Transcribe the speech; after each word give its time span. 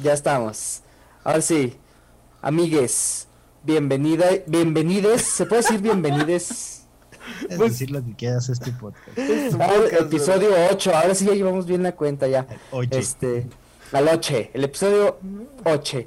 Ya 0.00 0.14
estamos. 0.14 0.80
Ahora 1.22 1.42
sí, 1.42 1.74
amigues, 2.40 3.28
bienvenida, 3.62 4.24
bienvenides, 4.46 5.20
¿se 5.20 5.44
puede 5.44 5.60
decir 5.60 5.80
bienvenides? 5.82 6.78
Es 7.48 7.56
Pues- 7.58 7.72
decir 7.72 7.90
lo 7.90 8.02
que 8.02 8.14
quieras 8.16 8.48
este 8.48 8.72
podcast. 8.72 9.06
Ah, 9.60 9.70
episodio 10.00 10.48
8, 10.70 10.96
ahora 10.96 11.14
sí 11.14 11.26
ya 11.26 11.34
llevamos 11.34 11.66
bien 11.66 11.82
la 11.82 11.92
cuenta 11.92 12.26
ya. 12.26 12.46
Oye, 12.70 12.88
Este, 12.98 13.46
al 13.92 14.08
8, 14.08 14.34
el 14.54 14.64
episodio 14.64 15.18
8. 15.64 15.98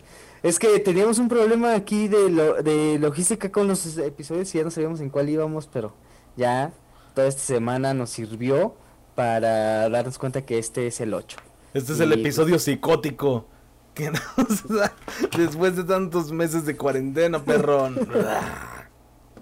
Es 0.42 0.58
que 0.58 0.80
teníamos 0.80 1.20
un 1.20 1.30
problema 1.30 1.76
aquí 1.76 2.08
de, 2.08 2.30
lo, 2.32 2.64
de 2.64 2.98
logística 3.00 3.52
con 3.52 3.68
los 3.68 3.98
episodios 4.00 4.54
y 4.56 4.58
ya 4.58 4.64
no 4.64 4.72
sabíamos 4.72 5.00
en 5.00 5.10
cuál 5.12 5.30
íbamos, 5.30 5.68
pero 5.72 5.94
ya 6.36 6.74
toda 7.14 7.28
esta 7.28 7.42
semana 7.44 7.94
nos 7.94 8.10
sirvió 8.10 8.76
para 9.14 9.88
darnos 9.90 10.18
cuenta 10.18 10.44
que 10.44 10.58
este 10.58 10.88
es 10.88 11.00
el 11.02 11.14
8. 11.14 11.38
Este 11.76 11.94
es 11.94 12.00
Y, 12.00 12.02
el 12.02 12.10
pues- 12.10 12.20
episodio 12.22 12.58
psicótico 12.60 13.46
que 13.96 14.12
nos 14.12 14.68
da 14.68 14.94
después 15.36 15.76
de 15.76 15.84
tantos 15.84 16.32
meses 16.32 16.66
de 16.66 16.78
cuarentena, 16.78 17.44
perrón. 17.44 17.98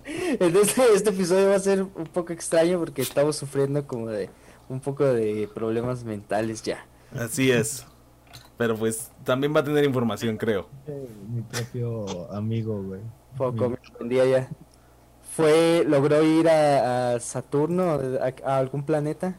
Entonces 0.06 0.78
este 0.96 1.10
episodio 1.10 1.50
va 1.50 1.56
a 1.56 1.60
ser 1.60 1.84
un 1.84 2.06
poco 2.14 2.34
extraño 2.34 2.80
porque 2.80 3.02
estamos 3.02 3.36
sufriendo 3.36 3.86
como 3.88 4.08
de 4.08 4.30
un 4.70 4.80
poco 4.80 5.04
de 5.06 5.50
problemas 5.54 6.04
mentales 6.04 6.62
ya. 6.64 6.86
Así 7.18 7.52
es. 7.52 7.86
Pero 8.58 8.76
pues 8.78 9.12
también 9.24 9.54
va 9.56 9.62
a 9.62 9.64
tener 9.64 9.84
información, 9.84 10.38
creo. 10.38 10.68
mi 11.30 11.42
propio 11.42 12.32
amigo, 12.32 12.82
güey. 12.84 13.02
Poco, 13.38 13.70
Mi- 13.70 13.76
un 14.00 14.10
día 14.10 14.26
ya. 14.26 14.50
Fue, 15.36 15.84
logró 15.88 16.22
ir 16.22 16.48
a, 16.48 17.14
a 17.16 17.20
Saturno, 17.20 17.94
a, 17.94 18.34
a 18.52 18.58
algún 18.60 18.86
planeta, 18.86 19.36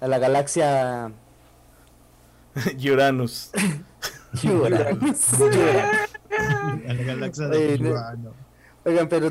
a 0.00 0.08
la 0.08 0.18
galaxia 0.18 1.12
Uranus. 2.92 3.50
Uranus. 4.44 5.34
A 5.40 6.92
la 6.94 7.02
galaxia 7.02 7.48
Oye, 7.48 7.58
de 7.58 7.78
no- 7.78 7.90
Urano. 7.90 8.32
Oigan, 8.84 9.08
pero 9.08 9.30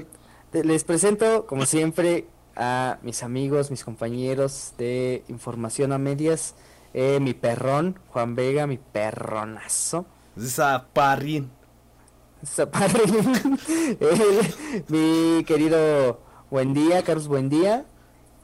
te- 0.52 0.64
les 0.64 0.84
presento, 0.84 1.46
como 1.48 1.66
siempre, 1.66 2.28
a 2.56 3.00
mis 3.04 3.24
amigos, 3.24 3.72
mis 3.72 3.84
compañeros 3.84 4.74
de 4.78 5.24
Información 5.30 5.92
a 5.94 5.98
Medias, 5.98 6.56
eh, 6.94 7.20
mi 7.22 7.34
perrón, 7.34 8.00
Juan 8.10 8.36
Vega, 8.36 8.68
mi 8.68 8.78
perronazo. 8.78 10.06
Zaparrín. 10.40 11.50
Zaparrín, 12.46 13.58
eh, 14.00 14.54
mi 14.88 15.44
querido 15.46 16.20
Buendía, 16.52 17.04
Carlos 17.04 17.28
Buendía, 17.28 17.86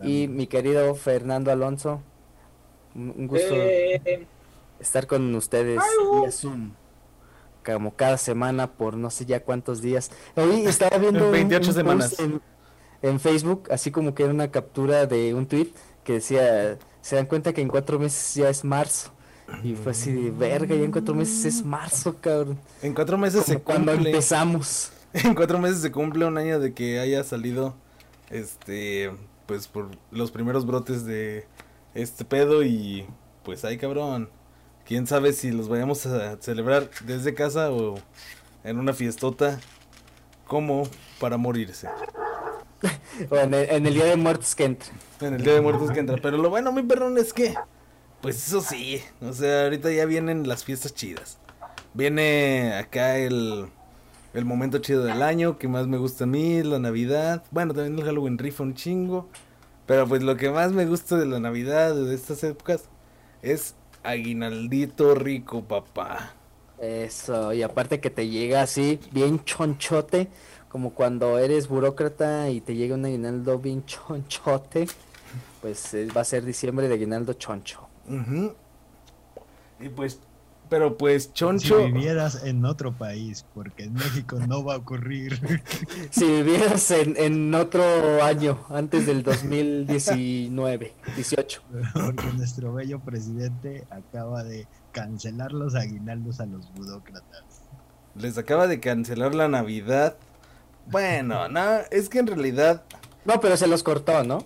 y 0.02 0.28
mi 0.28 0.48
querido 0.48 0.96
Fernando 0.96 1.52
Alonso. 1.52 2.02
Un 2.96 3.14
un 3.18 3.28
gusto 3.28 3.48
Eh, 3.52 4.26
estar 4.86 5.08
con 5.08 5.34
ustedes 5.36 5.80
vía 6.22 6.32
Zoom, 6.32 6.72
como 7.66 7.96
cada 7.96 8.18
semana 8.18 8.72
por 8.74 8.96
no 8.96 9.10
sé 9.10 9.26
ya 9.26 9.42
cuántos 9.44 9.82
días. 9.82 10.12
Hoy 10.36 10.66
estaba 10.66 10.98
viendo 10.98 11.26
un- 11.28 11.32
28 11.32 11.62
un 11.70 11.74
post 11.76 11.78
semanas. 11.78 12.20
En, 12.20 12.42
en 13.02 13.20
Facebook, 13.20 13.68
así 13.72 13.92
como 13.92 14.14
que 14.16 14.24
era 14.24 14.34
una 14.34 14.50
captura 14.52 15.06
de 15.06 15.34
un 15.34 15.46
tweet 15.48 15.70
que 16.04 16.14
decía, 16.14 16.78
se 17.02 17.16
dan 17.16 17.26
cuenta 17.26 17.54
que 17.54 17.62
en 17.62 17.68
cuatro 17.68 18.00
meses 18.00 18.36
ya 18.36 18.50
es 18.50 18.64
marzo. 18.64 19.12
Y 19.64 19.76
fue 19.76 19.92
así 19.92 20.12
de 20.12 20.32
verga, 20.32 20.76
ya 20.76 20.84
en 20.84 20.92
cuatro 20.92 21.14
meses 21.14 21.46
es 21.46 21.64
marzo, 21.64 22.16
cabrón. 22.20 22.58
En 22.82 22.94
cuatro 22.96 23.16
meses 23.18 23.44
Como 23.44 23.58
se 23.58 23.64
cuando 23.64 23.92
cumple. 23.92 24.10
empezamos. 24.12 24.92
En 25.14 25.34
cuatro 25.34 25.60
meses 25.60 25.80
se 25.82 25.92
cumple 25.92 26.26
un 26.26 26.38
año 26.38 26.60
de 26.60 26.74
que 26.74 27.00
haya 27.00 27.24
salido. 27.24 27.74
Este. 28.30 29.12
Pues 29.46 29.68
por 29.68 29.90
los 30.12 30.32
primeros 30.32 30.66
brotes 30.66 31.06
de 31.06 31.48
este 31.94 32.26
pedo. 32.26 32.64
Y 32.64 33.06
pues 33.44 33.64
ay 33.64 33.78
cabrón. 33.78 34.30
Quién 34.86 35.08
sabe 35.08 35.34
si 35.34 35.52
los 35.52 35.68
vayamos 35.68 36.06
a 36.06 36.38
celebrar 36.40 36.90
desde 37.06 37.34
casa 37.34 37.72
o 37.72 37.96
en 38.64 38.78
una 38.78 38.94
fiestota. 38.94 39.60
Como 40.48 40.88
para 41.20 41.38
morirse. 41.38 41.88
O 43.30 43.38
en 43.38 43.54
el, 43.54 43.70
en 43.70 43.86
el 43.88 43.94
Día 43.94 44.06
de 44.06 44.16
Muertos 44.18 44.54
que 44.54 44.66
entra. 44.66 44.90
En 45.22 45.34
el 45.34 45.44
Día 45.44 45.54
de 45.54 45.62
Muertos 45.62 45.90
que 45.90 46.00
entra. 46.00 46.18
Pero 46.22 46.38
lo 46.38 46.50
bueno, 46.50 46.72
mi 46.72 46.84
perrón, 46.84 47.18
es 47.18 47.34
que. 47.34 47.56
Pues 48.22 48.46
eso 48.48 48.62
sí. 48.62 49.02
O 49.22 49.34
sea, 49.34 49.64
ahorita 49.64 49.90
ya 49.92 50.06
vienen 50.06 50.48
las 50.48 50.64
fiestas 50.66 50.94
chidas. 50.94 51.40
Viene 51.94 52.74
acá 52.76 53.18
el. 53.18 53.68
El 54.34 54.44
momento 54.44 54.80
chido 54.80 55.06
del 55.06 55.22
año 55.24 55.58
que 55.58 55.70
más 55.70 55.88
me 55.88 55.98
gusta 55.98 56.26
a 56.26 56.28
mí, 56.28 56.62
la 56.62 56.78
Navidad. 56.78 57.44
Bueno, 57.52 57.74
también 57.74 57.98
el 57.98 58.04
Halloween 58.04 58.38
rifa 58.38 58.64
un 58.64 58.76
chingo. 58.76 59.30
Pero 59.86 60.08
pues 60.08 60.22
lo 60.22 60.36
que 60.36 60.52
más 60.52 60.74
me 60.74 60.86
gusta 60.86 61.16
de 61.16 61.26
la 61.26 61.40
Navidad, 61.40 61.96
de 61.96 62.14
estas 62.14 62.44
épocas, 62.44 62.90
es 63.42 63.76
aguinaldito 64.06 65.16
rico, 65.16 65.64
papá. 65.64 66.34
Eso, 66.80 67.54
y 67.54 67.64
aparte 67.64 68.00
que 68.00 68.10
te 68.10 68.28
llega 68.28 68.62
así, 68.62 69.00
bien 69.12 69.44
chonchote, 69.44 70.28
como 70.70 70.94
cuando 70.94 71.40
eres 71.40 71.68
burócrata 71.68 72.50
y 72.50 72.62
te 72.62 72.76
llega 72.76 72.96
un 72.96 73.06
aguinaldo 73.06 73.60
bien 73.60 73.86
chonchote, 73.86 74.88
pues 75.62 75.94
eh, 75.94 76.08
va 76.16 76.22
a 76.22 76.26
ser 76.26 76.44
diciembre 76.44 76.88
de 76.88 76.96
aguinaldo 76.96 77.34
choncho. 77.34 77.88
Y 79.80 79.90
pues, 79.90 80.20
pero 80.70 80.98
pues 80.98 81.24
Si 81.24 81.32
choncho. 81.34 81.86
vivieras 81.86 82.44
en 82.44 82.66
otro 82.66 82.92
país, 82.94 83.46
porque 83.54 83.84
en 83.84 83.94
México 83.94 84.38
no 84.48 84.64
va 84.64 84.76
a 84.76 84.78
ocurrir. 84.78 85.40
Si 86.12 86.26
vivieras 86.26 86.92
en, 86.92 87.16
en 87.18 87.54
otro 87.54 87.84
año, 88.24 88.60
antes 88.70 89.06
del 89.06 89.24
2019, 89.24 90.94
18. 91.16 91.62
Porque 91.94 92.28
nuestro 92.38 92.74
bello 92.74 93.00
presidente 93.00 93.86
acaba 93.90 94.44
de 94.44 94.68
cancelar 94.92 95.52
los 95.52 95.76
aguinaldos 95.76 96.40
a 96.40 96.46
los 96.46 96.72
burócratas. 96.74 97.44
Les 98.16 98.38
acaba 98.38 98.68
de 98.68 98.80
cancelar 98.80 99.36
la 99.36 99.48
Navidad. 99.48 100.16
Bueno, 100.88 101.50
no, 101.50 101.80
es 101.92 102.08
que 102.10 102.20
en 102.20 102.28
realidad. 102.28 102.84
No, 103.26 103.40
pero 103.42 103.58
se 103.58 103.68
los 103.68 103.84
cortó, 103.84 104.24
¿no? 104.24 104.46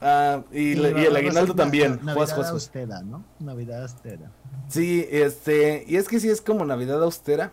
Ah, 0.00 0.42
y, 0.52 0.74
la- 0.74 0.90
y 0.90 0.92
va- 0.92 1.00
el 1.02 1.16
aguinaldo 1.16 1.54
también. 1.54 1.92
Navidad 2.02 2.14
juas, 2.14 2.32
juas. 2.32 2.50
austera, 2.50 3.02
¿no? 3.02 3.24
Navidad 3.40 3.82
austera. 3.82 4.30
Sí, 4.68 5.06
este. 5.10 5.84
Y 5.86 5.96
es 5.96 6.08
que 6.08 6.20
sí 6.20 6.28
es 6.28 6.40
como 6.40 6.64
Navidad 6.64 7.02
austera. 7.02 7.52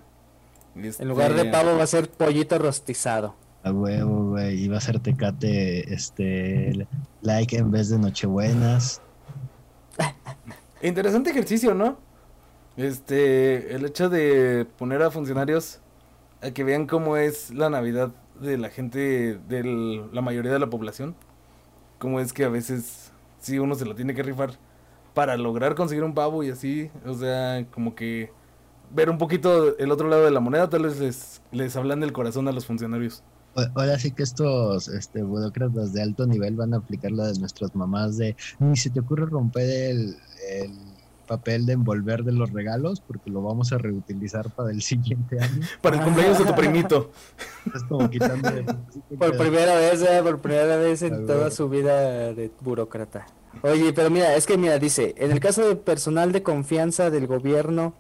Este, 0.76 1.04
En 1.04 1.10
lugar 1.10 1.34
de 1.34 1.46
pavo 1.46 1.78
va 1.78 1.84
a 1.84 1.88
ser 1.88 2.10
pollito 2.10 2.58
rostizado. 2.58 3.36
A 3.64 3.72
huevo, 3.72 4.32
güey. 4.32 4.62
Iba 4.64 4.78
a 4.78 4.82
ser 4.82 5.00
tecate, 5.00 5.94
este, 5.94 6.88
like 7.22 7.56
en 7.56 7.72
vez 7.72 7.90
de 7.90 8.00
nochebuenas. 8.00 9.02
Interesante 10.82 11.30
ejercicio, 11.30 11.74
¿no? 11.74 11.98
Este. 12.76 13.76
El 13.76 13.86
hecho 13.86 14.10
de 14.10 14.66
poner 14.78 15.02
a 15.04 15.12
funcionarios 15.12 15.80
a 16.42 16.52
que 16.52 16.64
vean 16.64 16.88
cómo 16.88 17.16
es 17.18 17.52
la 17.54 17.70
Navidad 17.70 18.12
de 18.42 18.58
la 18.58 18.70
gente, 18.70 19.40
de 19.48 20.08
la 20.12 20.22
mayoría 20.22 20.52
de 20.52 20.60
la 20.60 20.70
población. 20.70 21.16
Cómo 22.04 22.20
es 22.20 22.34
que 22.34 22.44
a 22.44 22.50
veces 22.50 23.14
sí 23.40 23.60
uno 23.60 23.76
se 23.76 23.86
lo 23.86 23.96
tiene 23.96 24.14
que 24.14 24.24
rifar 24.24 24.60
para 25.14 25.38
lograr 25.38 25.74
conseguir 25.74 26.04
un 26.04 26.14
pavo 26.14 26.44
y 26.44 26.50
así. 26.50 26.92
O 27.06 27.14
sea, 27.14 27.66
como 27.72 27.96
que 27.96 28.30
ver 28.92 29.10
un 29.10 29.18
poquito 29.18 29.78
el 29.78 29.90
otro 29.90 30.10
lado 30.10 30.26
de 30.26 30.32
la 30.32 30.42
moneda, 30.42 30.70
tal 30.70 30.84
vez 30.84 31.00
les, 31.00 31.42
les 31.54 31.78
hablan 31.78 32.02
del 32.02 32.12
corazón 32.12 32.50
a 32.50 32.52
los 32.52 32.66
funcionarios. 32.66 33.24
Ahora 33.74 33.98
sí 33.98 34.12
que 34.12 34.24
estos 34.24 34.90
este, 34.90 35.24
burócratas 35.24 35.94
de 35.94 36.02
alto 36.02 36.28
nivel 36.28 36.58
van 36.58 36.74
a 36.74 36.78
aplicar 36.80 37.14
la 37.14 37.28
de 37.28 37.40
nuestras 37.40 37.74
mamás 37.74 38.18
de 38.18 38.36
ni 38.60 38.76
se 38.76 38.90
te 38.90 39.00
ocurre 39.00 39.26
romper 39.26 39.70
el 39.70 40.18
papel 41.28 41.66
de 41.66 41.74
envolver 41.74 42.24
de 42.24 42.32
los 42.32 42.52
regalos 42.52 43.02
porque 43.02 43.30
lo 43.32 43.42
vamos 43.42 43.72
a 43.74 43.78
reutilizar 43.78 44.50
para 44.52 44.72
el 44.72 44.82
siguiente 44.84 45.40
año. 45.42 45.62
Para 45.82 45.98
el 45.98 46.04
cumpleaños 46.04 46.40
de 46.40 46.46
tu 46.46 46.56
primito. 46.56 47.12
Es 47.76 47.84
como 47.84 48.10
quitando 48.10 48.50
de- 48.52 48.64
Por 49.18 49.38
primera 49.38 49.76
vez, 49.76 50.02
eh, 50.02 50.20
por 50.24 50.40
primera 50.40 50.78
vez 50.78 51.02
en 51.02 51.26
toda 51.26 51.50
su 51.52 51.70
vida 51.70 52.34
de 52.34 52.52
burócrata. 52.62 53.26
Oye, 53.62 53.94
pero 53.94 54.10
mira, 54.10 54.36
es 54.36 54.46
que 54.46 54.58
mira, 54.58 54.80
dice, 54.80 55.14
en 55.18 55.32
el 55.32 55.40
caso 55.40 55.68
del 55.68 55.78
personal 55.78 56.32
de 56.32 56.42
confianza 56.44 57.10
del 57.12 57.28
gobierno 57.28 57.94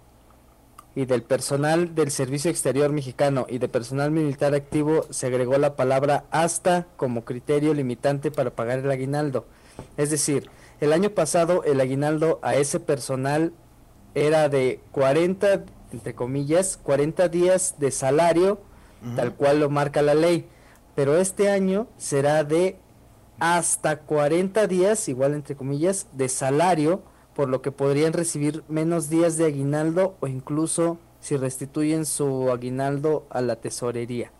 y 0.95 1.05
del 1.05 1.23
personal 1.23 1.95
del 1.95 2.11
Servicio 2.11 2.51
Exterior 2.51 2.91
Mexicano 2.91 3.45
y 3.49 3.57
de 3.59 3.67
personal 3.67 4.11
militar 4.11 4.53
activo, 4.53 5.05
se 5.09 5.27
agregó 5.27 5.57
la 5.57 5.75
palabra 5.75 6.25
hasta 6.31 6.87
como 6.97 7.23
criterio 7.23 7.73
limitante 7.73 8.29
para 8.31 8.51
pagar 8.51 8.79
el 8.79 8.91
aguinaldo. 8.91 9.45
Es 9.97 10.09
decir, 10.11 10.49
el 10.83 10.93
año 10.93 11.11
pasado 11.11 11.63
el 11.63 11.79
aguinaldo 11.79 12.39
a 12.41 12.55
ese 12.55 12.79
personal 12.79 13.53
era 14.15 14.49
de 14.49 14.81
40, 14.91 15.63
entre 15.91 16.13
comillas, 16.13 16.77
40 16.83 17.29
días 17.29 17.75
de 17.79 17.89
salario 17.91 18.59
tal 19.15 19.35
cual 19.35 19.59
lo 19.59 19.69
marca 19.69 20.01
la 20.01 20.13
ley. 20.13 20.47
Pero 20.95 21.17
este 21.17 21.49
año 21.49 21.87
será 21.97 22.43
de 22.43 22.77
hasta 23.39 23.99
40 23.99 24.67
días, 24.67 25.09
igual 25.09 25.33
entre 25.33 25.55
comillas, 25.55 26.07
de 26.13 26.29
salario, 26.29 27.01
por 27.35 27.49
lo 27.49 27.61
que 27.61 27.71
podrían 27.71 28.13
recibir 28.13 28.63
menos 28.67 29.09
días 29.09 29.37
de 29.37 29.45
aguinaldo 29.45 30.15
o 30.19 30.27
incluso 30.27 30.99
si 31.19 31.35
restituyen 31.35 32.05
su 32.05 32.51
aguinaldo 32.51 33.25
a 33.29 33.41
la 33.41 33.55
tesorería. 33.55 34.31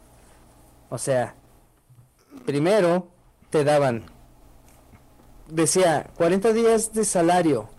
O 0.90 0.98
sea, 0.98 1.36
primero 2.46 3.08
te 3.50 3.64
daban, 3.64 4.04
decía, 5.54 6.10
40 6.16 6.54
días 6.54 6.94
de 6.94 7.06
salario. 7.06 7.70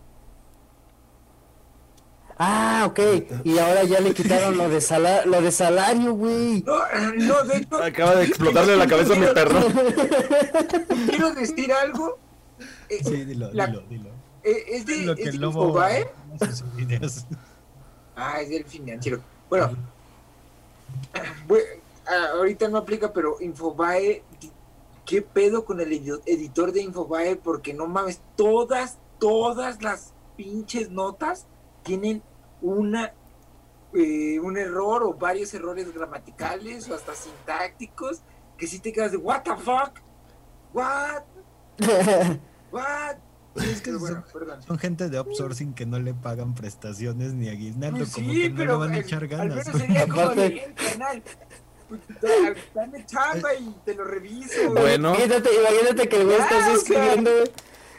Ah, 2.36 2.84
ok. 2.88 2.98
Y 3.44 3.58
ahora 3.58 3.84
ya 3.84 4.00
le 4.00 4.12
quitaron 4.12 4.56
lo 4.58 4.68
de, 4.68 4.80
sala 4.80 5.24
lo 5.24 5.40
de 5.40 5.52
salario, 5.52 6.14
güey. 6.14 6.62
No, 6.62 6.76
no, 7.16 7.44
de 7.44 7.56
hecho, 7.58 7.76
Acaba 7.82 8.16
de 8.16 8.24
explotarle 8.24 8.76
la 8.76 8.86
cabeza 8.88 9.12
a 9.14 9.16
mi 9.16 9.26
perro. 9.26 9.60
quiero 11.08 11.32
decir 11.34 11.72
algo. 11.72 12.18
Eh, 12.88 12.98
Sí, 13.04 13.24
dilo, 13.24 13.50
la- 13.52 13.66
dilo, 13.68 13.80
dilo. 13.88 14.10
eh, 14.42 14.64
es 14.68 14.84
de, 14.86 14.96
Lo 15.02 15.14
que 15.14 15.22
es 15.22 15.28
el 15.28 15.32
de 15.34 15.38
lobo 15.38 15.66
Infobae. 15.66 16.10
videos. 16.74 17.24
Ah, 18.16 18.40
es 18.40 18.48
del 18.50 18.64
financiero. 18.64 19.20
Bueno, 19.48 19.70
voy- 21.46 21.60
ah, 22.06 22.30
ahorita 22.34 22.66
no 22.68 22.78
aplica, 22.78 23.12
pero 23.12 23.36
Infobae, 23.40 24.22
¿qué 25.06 25.22
pedo 25.22 25.64
con 25.64 25.80
el 25.80 25.90
edi- 25.92 26.22
editor 26.26 26.72
de 26.72 26.82
Infobae? 26.82 27.36
Porque 27.36 27.74
no 27.74 27.86
mames, 27.86 28.20
todas, 28.36 28.98
todas 29.18 29.82
las 29.82 30.12
pinches 30.36 30.90
notas 30.90 31.46
tienen 31.82 32.22
una 32.62 33.12
eh, 33.96 34.40
un 34.40 34.56
error 34.58 35.04
o 35.04 35.14
varios 35.14 35.54
errores 35.54 35.94
gramaticales 35.94 36.90
o 36.90 36.94
hasta 36.96 37.14
sintácticos 37.14 38.22
que 38.58 38.66
si 38.66 38.80
te 38.80 38.92
quedas 38.92 39.12
de 39.12 39.18
what 39.18 39.42
the 39.42 39.54
fuck, 39.56 40.00
what, 40.72 41.22
what. 42.72 43.16
Sí, 43.56 43.70
es 43.70 43.80
que 43.82 43.90
Pero 43.92 44.00
bueno, 44.00 44.24
son, 44.66 44.78
gente 44.78 45.08
de 45.08 45.16
outsourcing 45.16 45.74
que 45.74 45.86
no 45.86 46.00
le 46.00 46.12
pagan 46.12 46.54
prestaciones 46.56 47.34
ni 47.34 47.48
aguinaldo, 47.48 47.98
Pues 47.98 48.12
como 48.14 48.32
que 48.32 48.50
no 48.50 48.64
le 48.64 48.72
van 48.72 48.90
a 48.90 48.94
al- 48.94 49.00
echar 49.00 49.22
al 49.22 49.28
ganas. 49.28 49.56
menos 49.64 49.80
sería 49.80 50.08
como 50.08 50.28
de, 50.34 50.46
"Eh, 50.46 50.74
carnal, 50.74 51.22
pues, 51.22 51.38
da- 51.38 51.46
dame 52.74 53.04
chamba 53.06 53.54
y 53.54 53.74
te 53.84 53.94
lo 53.94 54.04
reviso. 54.04 54.70
Bueno. 54.72 55.10
Imagínate, 55.14 55.50
imagínate 55.54 56.08
que 56.08 56.16
el 56.16 56.24
güey 56.24 56.38
está 56.38 56.72
escribiendo, 56.72 57.30
güey, 57.30 57.50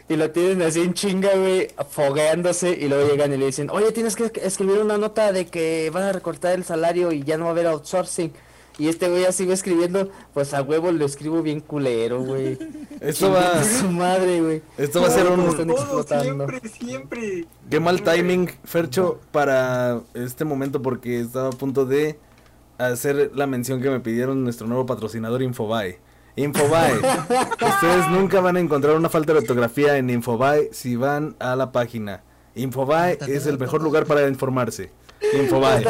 y 0.07 0.15
lo 0.18 0.30
tienen 0.31 0.62
así 0.62 0.81
en 0.81 0.94
chinga, 0.94 1.36
güey, 1.36 1.69
fogueándose, 1.89 2.71
y 2.71 2.88
luego 2.88 3.09
llegan 3.09 3.33
y 3.33 3.38
le 3.38 3.47
dicen, 3.47 3.69
oye, 3.71 3.92
tienes 3.92 4.15
que 4.15 4.31
escribir 4.42 4.77
una 4.80 4.97
nota 4.97 5.31
de 5.31 5.47
que 5.47 5.89
van 5.92 6.03
a 6.03 6.12
recortar 6.12 6.53
el 6.53 6.63
salario 6.63 7.12
y 7.12 7.24
ya 7.24 7.38
no 7.38 7.45
va 7.45 7.50
a 7.50 7.53
haber 7.53 7.68
outsourcing. 7.68 8.31
Y 8.77 8.89
este 8.89 9.07
güey 9.09 9.24
así 9.24 9.45
va 9.45 9.53
escribiendo, 9.53 10.09
pues 10.33 10.53
a 10.53 10.62
huevo 10.62 10.91
lo 10.91 11.06
escribo 11.06 11.41
bien 11.41 11.62
culero, 11.62 12.21
güey. 12.21 12.59
Esto 13.00 13.31
va, 13.31 13.63
su 13.63 13.89
madre, 13.89 14.41
güey. 14.41 14.62
esto 14.77 15.01
va 15.01 15.07
a 15.07 15.12
ser 15.12 15.27
un, 15.27 15.48
están 15.48 15.68
Todo 15.68 15.77
explotando. 15.77 16.48
siempre, 16.48 16.69
siempre. 16.69 17.45
Qué 17.69 17.80
mal 17.80 18.01
timing, 18.01 18.50
Fercho, 18.63 19.19
para 19.31 20.01
este 20.13 20.44
momento 20.44 20.81
porque 20.81 21.19
estaba 21.19 21.50
a 21.50 21.51
punto 21.51 21.86
de 21.86 22.18
hacer 22.77 23.31
la 23.36 23.48
mención 23.48 23.81
que 23.81 23.89
me 23.89 24.00
pidieron 24.00 24.44
nuestro 24.44 24.68
nuevo 24.68 24.86
patrocinador 24.86 25.42
Infobae. 25.42 26.00
Infobae. 26.36 26.94
Ustedes 26.98 28.10
nunca 28.10 28.42
van 28.42 28.57
a 28.57 28.60
encontrar 28.60 28.95
una 28.95 29.10
falta 29.10 29.33
de 29.33 29.39
ortografía 29.39 29.98
en 29.98 30.10
Infobae 30.10 30.69
si 30.72 30.95
van 30.95 31.36
a 31.39 31.56
la 31.56 31.72
página. 31.72 32.24
Infobae 32.56 33.18
es 33.27 33.45
el 33.45 33.57
mejor 33.57 33.81
lugar 33.81 34.06
para 34.06 34.27
informarse. 34.27 34.92
Infobae. 35.33 35.83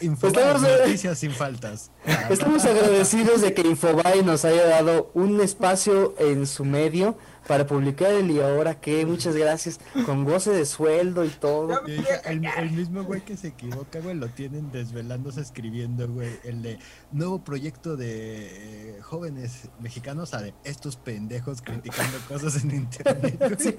Estamos, 0.00 0.62
noticias 0.62 1.18
sin 1.18 1.30
faltas. 1.30 1.90
Ta, 2.04 2.28
Estamos 2.30 2.62
ta, 2.62 2.68
ta. 2.68 2.74
agradecidos 2.74 3.40
de 3.40 3.54
que 3.54 3.62
Infobae 3.62 4.22
nos 4.22 4.44
haya 4.44 4.66
dado 4.66 5.10
un 5.14 5.40
espacio 5.40 6.14
en 6.18 6.46
su 6.46 6.64
medio 6.64 7.16
para 7.46 7.66
publicar 7.66 8.12
el 8.12 8.30
y 8.30 8.40
ahora 8.40 8.80
que 8.80 9.06
muchas 9.06 9.36
gracias 9.36 9.78
con 10.04 10.24
goce 10.24 10.50
de 10.50 10.66
sueldo 10.66 11.24
y 11.24 11.28
todo. 11.28 11.80
Y 11.86 12.04
el, 12.24 12.44
el 12.44 12.70
mismo 12.72 13.04
güey 13.04 13.20
que 13.22 13.36
se 13.36 13.48
equivoca, 13.48 14.00
güey, 14.00 14.16
lo 14.16 14.28
tienen 14.28 14.70
desvelándose 14.70 15.40
escribiendo, 15.40 16.08
güey, 16.08 16.30
el 16.44 16.62
de 16.62 16.78
nuevo 17.12 17.42
proyecto 17.44 17.96
de 17.96 18.96
eh, 18.96 19.02
jóvenes 19.02 19.68
mexicanos, 19.80 20.34
a 20.34 20.42
de 20.42 20.54
estos 20.64 20.96
pendejos 20.96 21.62
criticando 21.62 22.18
cosas 22.28 22.62
en 22.64 22.70
internet. 22.72 23.38
güey. 23.38 23.76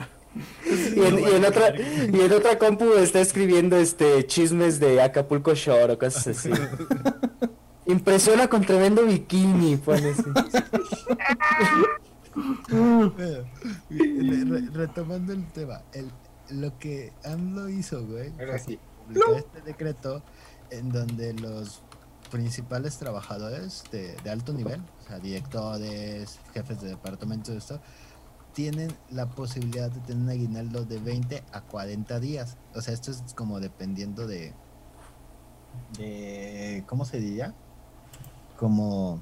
Y 0.95 1.01
en, 1.05 1.19
y 1.19 1.31
en 1.35 1.45
otra 1.45 1.73
y 1.77 2.21
en 2.21 2.31
otra 2.31 2.57
compu 2.59 2.93
está 2.93 3.21
escribiendo 3.21 3.77
este 3.77 4.25
chismes 4.27 4.79
de 4.79 5.01
Acapulco 5.01 5.53
Shore 5.55 5.93
o 5.93 5.99
cosas 5.99 6.27
así. 6.27 6.51
Impresiona 7.85 8.49
con 8.49 8.65
tremendo 8.65 9.05
bikini, 9.05 9.77
pone 9.77 10.09
así. 10.09 10.23
Re- 13.89 14.69
retomando 14.73 15.33
el 15.33 15.45
tema, 15.51 15.81
el, 15.93 16.11
lo 16.49 16.77
que 16.79 17.13
AMLO 17.25 17.69
hizo, 17.69 18.05
güey, 18.05 18.31
Ahora 18.39 18.57
publicar 19.05 19.29
este 19.37 19.61
decreto 19.61 20.21
en 20.69 20.89
donde 20.89 21.33
los 21.33 21.81
principales 22.31 22.97
trabajadores 22.97 23.83
de, 23.91 24.15
de 24.17 24.29
alto 24.29 24.53
nivel, 24.53 24.81
o 24.81 25.07
sea, 25.07 25.19
directores, 25.19 26.39
jefes 26.53 26.81
de 26.81 26.89
departamento 26.89 27.51
de 27.51 27.57
esto, 27.57 27.79
tienen 28.53 28.91
la 29.09 29.27
posibilidad 29.29 29.89
de 29.89 29.99
tener 30.01 30.23
un 30.23 30.29
aguinaldo 30.29 30.83
de 30.83 30.99
20 30.99 31.43
a 31.53 31.61
40 31.61 32.19
días. 32.19 32.57
O 32.75 32.81
sea, 32.81 32.93
esto 32.93 33.11
es 33.11 33.23
como 33.35 33.59
dependiendo 33.59 34.27
de, 34.27 34.53
de 35.97 36.83
¿cómo 36.87 37.05
se 37.05 37.19
diría? 37.19 37.53
Como, 38.57 39.21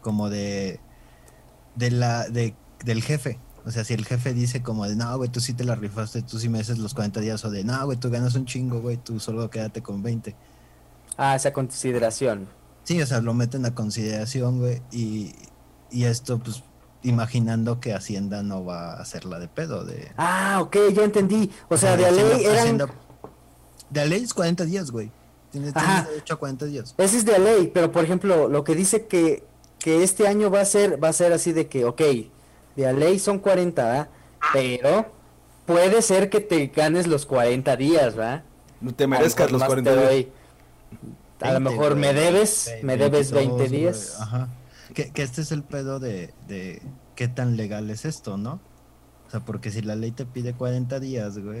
como 0.00 0.30
de, 0.30 0.80
de 1.76 1.90
la, 1.90 2.28
de, 2.28 2.54
del 2.84 3.02
jefe. 3.02 3.38
O 3.64 3.70
sea, 3.70 3.84
si 3.84 3.94
el 3.94 4.04
jefe 4.04 4.34
dice 4.34 4.62
como 4.62 4.86
de, 4.88 4.96
no, 4.96 5.16
güey, 5.16 5.28
tú 5.30 5.40
sí 5.40 5.52
te 5.54 5.62
la 5.64 5.74
rifaste, 5.76 6.22
tú 6.22 6.38
sí 6.38 6.48
me 6.48 6.58
haces 6.60 6.78
los 6.78 6.94
40 6.94 7.20
días, 7.20 7.44
o 7.44 7.50
de, 7.50 7.62
no, 7.64 7.84
güey, 7.84 7.96
tú 7.98 8.10
ganas 8.10 8.34
un 8.34 8.44
chingo, 8.44 8.80
güey, 8.80 8.96
tú 8.96 9.20
solo 9.20 9.48
quédate 9.50 9.82
con 9.82 10.02
20. 10.02 10.34
Ah, 11.16 11.36
esa 11.36 11.52
consideración. 11.52 12.48
Sí, 12.82 13.00
o 13.00 13.06
sea, 13.06 13.20
lo 13.20 13.34
meten 13.34 13.64
a 13.64 13.74
consideración, 13.74 14.58
güey, 14.58 14.82
y, 14.90 15.32
y 15.92 16.04
esto, 16.04 16.40
pues, 16.40 16.64
imaginando 17.04 17.78
que 17.80 17.94
Hacienda 17.94 18.42
no 18.42 18.64
va 18.64 18.94
a 18.94 19.00
hacerla 19.00 19.38
de 19.38 19.46
pedo, 19.48 19.84
de... 19.84 20.10
Ah, 20.16 20.58
ok, 20.62 20.76
ya 20.94 21.04
entendí. 21.04 21.50
O 21.68 21.76
sea, 21.76 21.96
de 21.96 22.06
Hacienda- 22.06 22.34
ley 22.36 22.44
eran 22.44 22.58
Hacienda- 22.58 22.94
de 23.90 24.06
ley 24.06 24.22
es 24.24 24.34
40 24.34 24.64
días, 24.64 24.90
güey. 24.90 25.10
Tienes, 25.50 25.74
tienes 25.74 26.08
derecho 26.08 26.34
a 26.34 26.36
40 26.38 26.64
días. 26.66 26.94
Ese 26.98 27.18
es 27.18 27.24
de 27.24 27.38
ley, 27.38 27.70
pero 27.72 27.92
por 27.92 28.02
ejemplo, 28.04 28.48
lo 28.48 28.64
que 28.64 28.74
dice 28.74 29.06
que, 29.06 29.44
que 29.82 30.02
este 30.02 30.26
año 30.28 30.50
va 30.50 30.60
a 30.60 30.64
ser, 30.64 31.02
va 31.02 31.08
a 31.08 31.12
ser 31.12 31.32
así 31.32 31.52
de 31.52 31.66
que, 31.68 31.84
ok, 31.84 32.00
de 32.76 32.86
a 32.86 32.92
ley 32.92 33.18
son 33.18 33.38
40, 33.38 33.84
¿verdad? 33.84 34.08
Pero 34.52 35.06
puede 35.66 36.02
ser 36.02 36.30
que 36.30 36.40
te 36.40 36.66
ganes 36.68 37.06
los 37.06 37.26
40 37.26 37.76
días, 37.76 38.14
¿verdad? 38.14 38.44
Te 38.96 39.04
A 39.04 39.06
lo 39.06 39.10
merezcas 39.10 39.50
los 39.52 39.60
más 39.60 39.68
40 39.68 39.90
te 39.90 39.96
días. 39.96 40.08
doy. 40.10 40.28
A 41.40 41.52
lo 41.52 41.60
20, 41.60 41.70
mejor 41.70 41.96
me 41.96 42.12
debes, 42.12 42.66
Ve- 42.66 42.80
me 42.82 42.96
debes 42.96 43.30
20 43.32 43.56
22, 43.68 43.70
días. 43.70 44.20
Ajá. 44.20 44.48
Que, 44.94 45.10
que 45.10 45.22
este 45.22 45.40
es 45.42 45.52
el 45.52 45.62
pedo 45.62 45.98
de, 46.00 46.32
de 46.48 46.82
qué 47.16 47.28
tan 47.28 47.56
legal 47.56 47.90
es 47.90 48.04
esto, 48.04 48.36
¿no? 48.36 48.60
O 49.26 49.30
sea, 49.30 49.40
porque 49.40 49.70
si 49.70 49.80
la 49.82 49.94
ley 49.96 50.10
te 50.12 50.26
pide 50.26 50.52
40 50.52 51.00
días, 51.00 51.38
güey, 51.38 51.60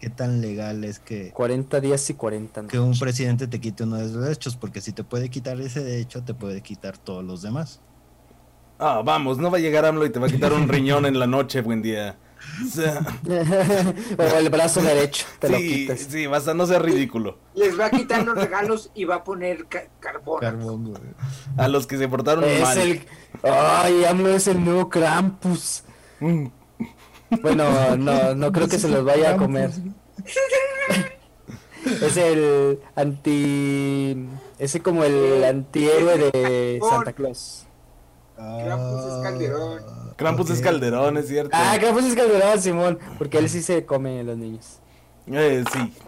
qué 0.00 0.10
tan 0.10 0.40
legal 0.40 0.84
es 0.84 0.98
que, 0.98 1.30
40 1.32 1.80
días 1.80 2.08
y 2.10 2.14
40 2.14 2.62
no. 2.62 2.68
que 2.68 2.78
un 2.78 2.98
presidente 2.98 3.46
te 3.46 3.60
quite 3.60 3.84
uno 3.84 3.96
de 3.96 4.06
esos 4.06 4.22
derechos, 4.22 4.56
porque 4.56 4.80
si 4.80 4.92
te 4.92 5.04
puede 5.04 5.28
quitar 5.30 5.60
ese 5.60 5.82
derecho, 5.82 6.22
te 6.22 6.34
puede 6.34 6.60
quitar 6.62 6.98
todos 6.98 7.24
los 7.24 7.42
demás. 7.42 7.80
Ah, 8.78 9.00
vamos, 9.04 9.38
no 9.38 9.50
va 9.50 9.56
a 9.56 9.60
llegar 9.60 9.86
AMLO 9.86 10.04
y 10.04 10.10
te 10.10 10.18
va 10.18 10.26
a 10.26 10.30
quitar 10.30 10.52
un 10.52 10.68
riñón 10.68 11.06
en 11.06 11.18
la 11.18 11.26
noche, 11.26 11.62
buen 11.62 11.80
día. 11.82 12.18
O 12.64 12.68
sea, 12.68 13.00
o 14.18 14.22
el 14.38 14.50
brazo 14.50 14.82
derecho, 14.82 15.24
te 15.40 15.48
lo 15.48 15.56
sí, 15.56 15.68
quitas. 15.68 16.00
sí, 16.00 16.26
basta, 16.26 16.52
no 16.52 16.66
sea 16.66 16.78
ridículo. 16.78 17.38
Les 17.54 17.78
va 17.80 17.86
a 17.86 17.90
quitar 17.90 18.22
los 18.24 18.36
regalos 18.36 18.90
y 18.94 19.04
va 19.04 19.16
a 19.16 19.24
poner 19.24 19.64
ca- 19.66 19.88
carbón. 19.98 20.40
Carbón, 20.40 20.84
güey. 20.90 21.02
A 21.56 21.68
los 21.68 21.86
que 21.86 21.96
se 21.96 22.06
portaron 22.08 22.44
Es 22.44 22.60
mal. 22.60 22.78
el... 22.78 23.00
Ay, 23.42 24.04
AMLO 24.04 24.28
es 24.28 24.46
el 24.46 24.62
nuevo 24.62 24.90
Krampus. 24.90 25.82
Mm. 26.20 26.46
Bueno, 27.42 27.96
no, 27.96 28.34
no 28.34 28.52
creo 28.52 28.68
que 28.68 28.78
se 28.78 28.88
los 28.88 29.04
vaya 29.04 29.34
a 29.34 29.36
comer. 29.36 29.70
Es 31.86 32.16
el 32.16 32.80
anti... 32.96 34.26
Ese 34.58 34.80
como 34.80 35.04
el 35.04 35.44
antihéroe 35.44 36.18
de 36.18 36.80
Santa 36.88 37.12
Claus. 37.12 37.66
Krampus 38.36 39.04
es 39.04 39.22
Calderón. 39.22 39.82
Krampus 40.16 40.50
es 40.50 40.58
ok. 40.58 40.64
Calderón, 40.64 41.16
es 41.16 41.28
cierto. 41.28 41.50
Ah, 41.52 41.76
Krampus 41.78 42.04
es 42.04 42.14
Calderón, 42.14 42.60
Simón. 42.60 42.98
Porque 43.18 43.38
él 43.38 43.48
sí 43.48 43.62
se 43.62 43.84
come 43.86 44.20
a 44.20 44.22
los 44.24 44.36
niños. 44.36 44.80
Eh, 45.28 45.64
sí. 45.72 45.92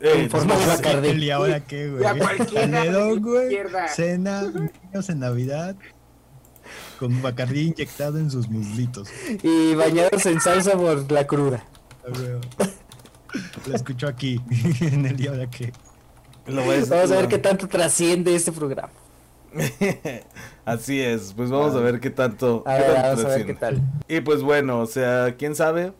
Eh, 0.00 0.12
En 0.22 0.30
forma 0.30 0.54
de. 0.56 1.14
¿Y 1.14 1.30
ahora 1.30 1.58
qué, 1.66 1.90
güey? 1.90 2.02
La 2.04 2.12
güey. 3.16 3.58
Cena, 3.88 4.42
niños 4.42 5.08
en 5.08 5.18
Navidad. 5.18 5.74
Con 6.98 7.20
Bacardí 7.22 7.62
inyectado 7.68 8.18
en 8.18 8.30
sus 8.30 8.48
muslitos. 8.48 9.08
Y 9.42 9.74
bañados 9.74 10.24
en 10.26 10.40
salsa 10.40 10.72
por 10.76 11.10
la 11.10 11.26
cruda. 11.26 11.64
Lo 13.66 13.74
escucho 13.74 14.06
aquí. 14.06 14.40
en 14.80 15.06
el 15.06 15.16
qué. 15.50 15.72
lo 16.46 16.66
ves- 16.66 16.88
Vamos 16.88 17.10
a 17.10 17.16
ver 17.16 17.28
qué 17.28 17.38
tanto 17.38 17.66
trasciende 17.68 18.34
este 18.34 18.52
programa. 18.52 18.90
Así 20.64 21.00
es, 21.00 21.32
pues 21.36 21.50
vamos 21.50 21.74
a 21.74 21.80
ver 21.80 22.00
qué 22.00 22.10
tanto. 22.10 22.62
A 22.66 22.76
qué 22.76 22.82
ver, 22.82 22.94
tanto 22.94 23.08
vamos 23.08 23.24
a 23.24 23.28
ver 23.28 23.46
qué 23.46 23.54
trasciende. 23.54 23.82
tal. 24.06 24.16
Y 24.16 24.20
pues 24.20 24.42
bueno, 24.42 24.80
o 24.80 24.86
sea, 24.86 25.34
quién 25.38 25.54
sabe. 25.54 25.92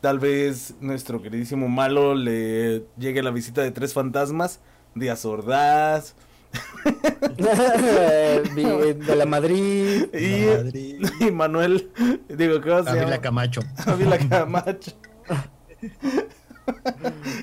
Tal 0.00 0.18
vez 0.18 0.74
nuestro 0.80 1.22
queridísimo 1.22 1.68
malo 1.68 2.14
le 2.14 2.84
llegue 2.98 3.22
la 3.22 3.30
visita 3.30 3.62
de 3.62 3.70
tres 3.70 3.92
fantasmas. 3.94 4.60
Díaz 4.94 5.24
Ordaz. 5.24 6.14
De 7.76 9.16
la 9.16 9.26
Madrid. 9.26 10.06
Y, 10.14 10.46
Madrid. 10.46 11.06
y 11.20 11.30
Manuel. 11.30 11.90
Digo, 12.28 12.60
¿qué 12.60 12.70
va 12.70 12.78
a 12.78 12.90
Ávila 12.92 13.20
Camacho. 13.20 13.60
Ávila 13.86 14.18
Camacho. 14.28 14.92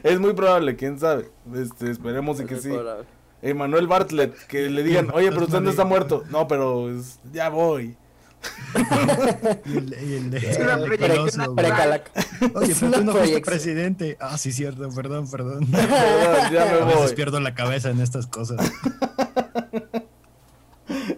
Es 0.04 0.20
muy 0.20 0.34
probable, 0.34 0.76
quién 0.76 1.00
sabe. 1.00 1.30
Este, 1.56 1.92
esperemos 1.92 2.40
y 2.40 2.46
que 2.46 2.56
Es 2.56 2.64
sí. 2.64 2.70
probable. 2.70 3.06
Emanuel 3.42 3.88
Bartlett, 3.88 4.36
que 4.48 4.70
le 4.70 4.84
digan, 4.84 5.12
oye, 5.14 5.32
pero 5.32 5.46
usted 5.46 5.62
no 5.62 5.70
está 5.70 5.86
muerto. 5.86 6.24
No, 6.30 6.48
pero 6.48 6.90
es- 6.90 7.20
ya 7.32 7.50
voy. 7.50 7.96
Y 9.66 9.78
el, 9.78 9.96
y 10.02 10.14
el 10.16 10.32
de- 10.32 10.38
Es 10.38 10.58
una 10.60 10.78
proyección. 10.78 11.58
Oye, 12.56 12.76
pero 12.80 12.92
tú 12.92 13.04
no 13.04 13.14
fuiste 13.14 13.42
presidente. 13.42 14.18
Ah, 14.20 14.38
sí, 14.38 14.52
cierto, 14.52 14.90
perdón, 14.92 15.30
perdón. 15.32 15.66
Ya 15.72 16.50
me 16.52 16.58
A 16.82 16.86
veces 16.86 16.96
voy. 17.08 17.14
pierdo 17.16 17.40
la 17.40 17.54
cabeza 17.56 17.90
en 17.90 18.00
estas 18.02 18.28
cosas. 18.28 18.60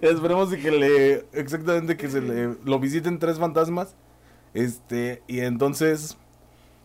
Esperemos 0.02 0.50
que 0.56 0.72
le. 0.72 1.26
Exactamente 1.34 1.96
que 1.98 2.10
se 2.10 2.22
le. 2.22 2.56
Lo 2.66 2.80
visiten 2.80 3.20
tres 3.20 3.38
fantasmas. 3.40 3.96
Este. 4.54 5.22
Y 5.28 5.40
entonces. 5.42 6.18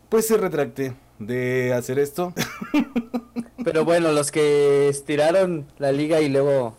Pues 0.09 0.27
se 0.29 0.37
retracte 0.37 0.95
de 1.19 1.73
hacer 1.75 1.99
esto. 1.99 2.33
Pero 3.65 3.85
bueno, 3.85 4.13
los 4.13 4.31
que 4.31 4.89
estiraron 4.89 5.67
la 5.79 5.91
liga 5.91 6.21
y 6.21 6.29
luego 6.29 6.77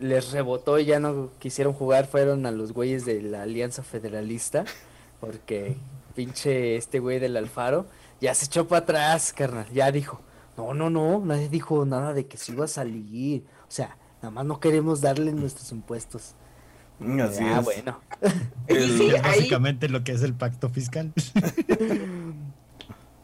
les 0.00 0.32
rebotó 0.32 0.78
y 0.78 0.86
ya 0.86 0.98
no 0.98 1.30
quisieron 1.38 1.72
jugar 1.72 2.06
fueron 2.06 2.46
a 2.46 2.50
los 2.50 2.72
güeyes 2.72 3.04
de 3.04 3.22
la 3.22 3.42
Alianza 3.42 3.82
Federalista. 3.82 4.64
Porque 5.20 5.76
pinche 6.14 6.76
este 6.76 6.98
güey 6.98 7.18
del 7.18 7.36
Alfaro 7.36 7.86
ya 8.20 8.34
se 8.34 8.46
echó 8.46 8.66
para 8.66 8.80
atrás, 8.80 9.32
carnal. 9.32 9.66
Ya 9.72 9.92
dijo, 9.92 10.20
no, 10.56 10.74
no, 10.74 10.90
no, 10.90 11.20
nadie 11.24 11.48
dijo 11.48 11.84
nada 11.84 12.14
de 12.14 12.26
que 12.26 12.36
se 12.36 12.52
iba 12.52 12.64
a 12.64 12.68
salir. 12.68 13.44
O 13.68 13.70
sea, 13.70 13.96
nada 14.22 14.30
más 14.30 14.46
no 14.46 14.60
queremos 14.60 15.00
darle 15.00 15.32
nuestros 15.32 15.70
impuestos. 15.72 16.34
Así 17.00 17.44
ah, 17.44 17.58
es. 17.58 17.64
bueno. 17.64 18.00
El- 18.66 18.98
sí, 18.98 19.08
es 19.08 19.14
ahí, 19.14 19.22
básicamente 19.22 19.88
lo 19.88 20.04
que 20.04 20.12
es 20.12 20.22
el 20.22 20.34
pacto 20.34 20.68
fiscal. 20.68 21.12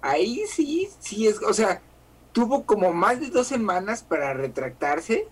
ahí 0.00 0.42
sí, 0.49 0.88
sí 0.99 1.26
es, 1.26 1.42
o 1.42 1.52
sea, 1.52 1.83
tuvo 2.33 2.64
como 2.64 2.92
más 2.92 3.21
de 3.21 3.28
dos 3.28 3.47
semanas 3.47 4.02
para 4.02 4.33
retractarse, 4.33 5.28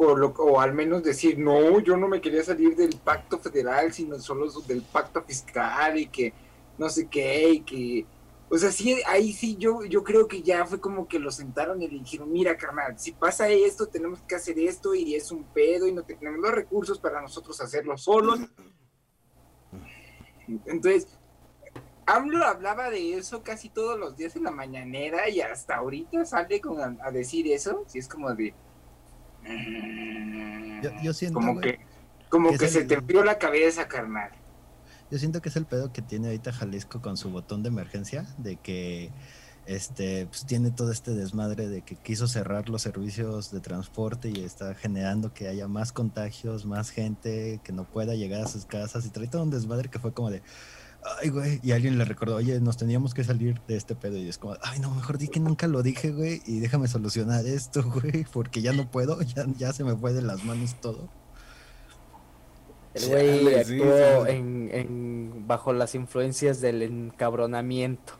o, 0.00 0.60
al 0.60 0.72
menos 0.72 1.02
decir, 1.02 1.38
no, 1.38 1.80
yo 1.80 1.96
no 1.96 2.08
me 2.08 2.20
quería 2.20 2.42
salir 2.42 2.74
del 2.76 2.96
pacto 2.96 3.38
federal, 3.38 3.92
sino 3.92 4.18
solo 4.18 4.50
del 4.62 4.82
pacto 4.82 5.22
fiscal 5.22 5.98
y 5.98 6.06
que 6.06 6.32
no 6.78 6.88
sé 6.88 7.08
qué, 7.08 7.50
y 7.50 7.60
que, 7.60 8.06
o 8.48 8.56
sea, 8.56 8.72
sí, 8.72 8.96
ahí 9.06 9.32
sí, 9.32 9.56
yo, 9.56 9.84
yo 9.84 10.02
creo 10.02 10.26
que 10.26 10.42
ya 10.42 10.64
fue 10.64 10.80
como 10.80 11.06
que 11.06 11.18
lo 11.18 11.30
sentaron 11.30 11.82
y 11.82 11.88
le 11.88 11.98
dijeron, 11.98 12.32
mira, 12.32 12.56
carnal, 12.56 12.98
si 12.98 13.12
pasa 13.12 13.48
esto, 13.48 13.86
tenemos 13.86 14.20
que 14.22 14.34
hacer 14.34 14.58
esto 14.58 14.94
y 14.94 15.14
es 15.14 15.30
un 15.30 15.44
pedo 15.44 15.86
y 15.86 15.92
no 15.92 16.02
tenemos 16.02 16.40
los 16.40 16.52
recursos 16.52 16.98
para 16.98 17.20
nosotros 17.20 17.60
hacerlo 17.60 17.96
solos. 17.98 18.40
Entonces, 20.66 21.06
AMLO 22.06 22.44
hablaba 22.44 22.90
de 22.90 23.14
eso 23.14 23.42
casi 23.42 23.68
todos 23.68 23.98
los 23.98 24.16
días 24.16 24.34
en 24.34 24.44
la 24.44 24.50
mañanera 24.50 25.28
y 25.28 25.40
hasta 25.40 25.76
ahorita 25.76 26.24
sale 26.24 26.60
con 26.60 26.80
a, 26.80 26.96
a 27.06 27.10
decir 27.12 27.46
eso, 27.52 27.84
si 27.86 27.98
es 27.98 28.08
como 28.08 28.34
de... 28.34 28.54
Yo, 30.82 30.90
yo 31.02 31.12
siento, 31.12 31.34
como 31.40 31.60
que, 31.60 31.78
como 32.28 32.50
que 32.56 32.68
se 32.68 32.80
el- 32.80 32.86
te 32.86 32.94
enfrió 32.94 33.24
la 33.24 33.38
cabeza, 33.38 33.86
carnal. 33.88 34.30
yo 35.10 35.18
siento 35.18 35.40
que 35.40 35.48
es 35.50 35.56
el 35.56 35.66
pedo 35.66 35.92
que 35.92 36.02
tiene 36.02 36.28
ahorita 36.28 36.52
Jalisco 36.52 37.00
con 37.00 37.16
su 37.16 37.30
botón 37.30 37.62
de 37.62 37.68
emergencia, 37.68 38.26
de 38.38 38.56
que 38.56 39.12
este 39.66 40.26
pues 40.26 40.46
tiene 40.46 40.70
todo 40.70 40.90
este 40.90 41.12
desmadre 41.12 41.68
de 41.68 41.82
que 41.82 41.94
quiso 41.96 42.26
cerrar 42.26 42.68
los 42.70 42.80
servicios 42.82 43.50
de 43.50 43.60
transporte 43.60 44.30
y 44.34 44.42
está 44.42 44.74
generando 44.74 45.34
que 45.34 45.48
haya 45.48 45.68
más 45.68 45.92
contagios, 45.92 46.64
más 46.64 46.90
gente 46.90 47.60
que 47.62 47.72
no 47.72 47.84
pueda 47.84 48.14
llegar 48.14 48.42
a 48.42 48.48
sus 48.48 48.64
casas 48.64 49.04
y 49.04 49.10
trae 49.10 49.28
todo 49.28 49.42
un 49.42 49.50
desmadre 49.50 49.90
que 49.90 49.98
fue 49.98 50.14
como 50.14 50.30
de 50.30 50.42
ay 51.20 51.30
güey, 51.30 51.60
y 51.62 51.72
alguien 51.72 51.98
le 51.98 52.04
recordó, 52.04 52.36
oye, 52.36 52.60
nos 52.60 52.76
teníamos 52.76 53.14
que 53.14 53.24
salir 53.24 53.60
de 53.66 53.76
este 53.76 53.94
pedo 53.94 54.16
y 54.18 54.28
es 54.28 54.38
como, 54.38 54.56
ay 54.62 54.78
no, 54.80 54.94
mejor 54.94 55.18
di 55.18 55.28
que 55.28 55.40
nunca 55.40 55.66
lo 55.66 55.82
dije, 55.82 56.10
güey, 56.12 56.42
y 56.46 56.60
déjame 56.60 56.88
solucionar 56.88 57.46
esto, 57.46 57.82
güey, 58.02 58.24
porque 58.32 58.62
ya 58.62 58.72
no 58.72 58.90
puedo, 58.90 59.20
ya, 59.36 59.46
ya 59.56 59.72
se 59.72 59.84
me 59.84 59.96
fue 59.96 60.12
de 60.12 60.22
las 60.22 60.44
manos 60.44 60.74
todo. 60.80 61.08
El 62.94 63.08
güey 63.08 63.64
sí, 63.64 63.80
actuó 63.80 64.26
sí. 64.26 64.32
En, 64.32 64.70
en- 64.72 65.46
bajo 65.46 65.72
las 65.72 65.94
influencias 65.94 66.60
del 66.60 66.82
encabronamiento. 66.82 68.14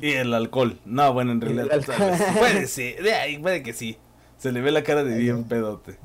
Y 0.00 0.12
el 0.12 0.32
alcohol. 0.34 0.80
No, 0.84 1.12
bueno, 1.12 1.32
en 1.32 1.40
realidad. 1.40 1.66
Puede 2.38 2.66
ser. 2.66 3.02
De 3.02 3.12
ahí, 3.14 3.38
puede 3.38 3.62
que 3.62 3.72
sí. 3.72 3.98
Se 4.38 4.50
le 4.50 4.60
ve 4.60 4.70
la 4.72 4.82
cara 4.82 5.04
de 5.04 5.16
bien 5.18 5.44
pedote. 5.44 5.98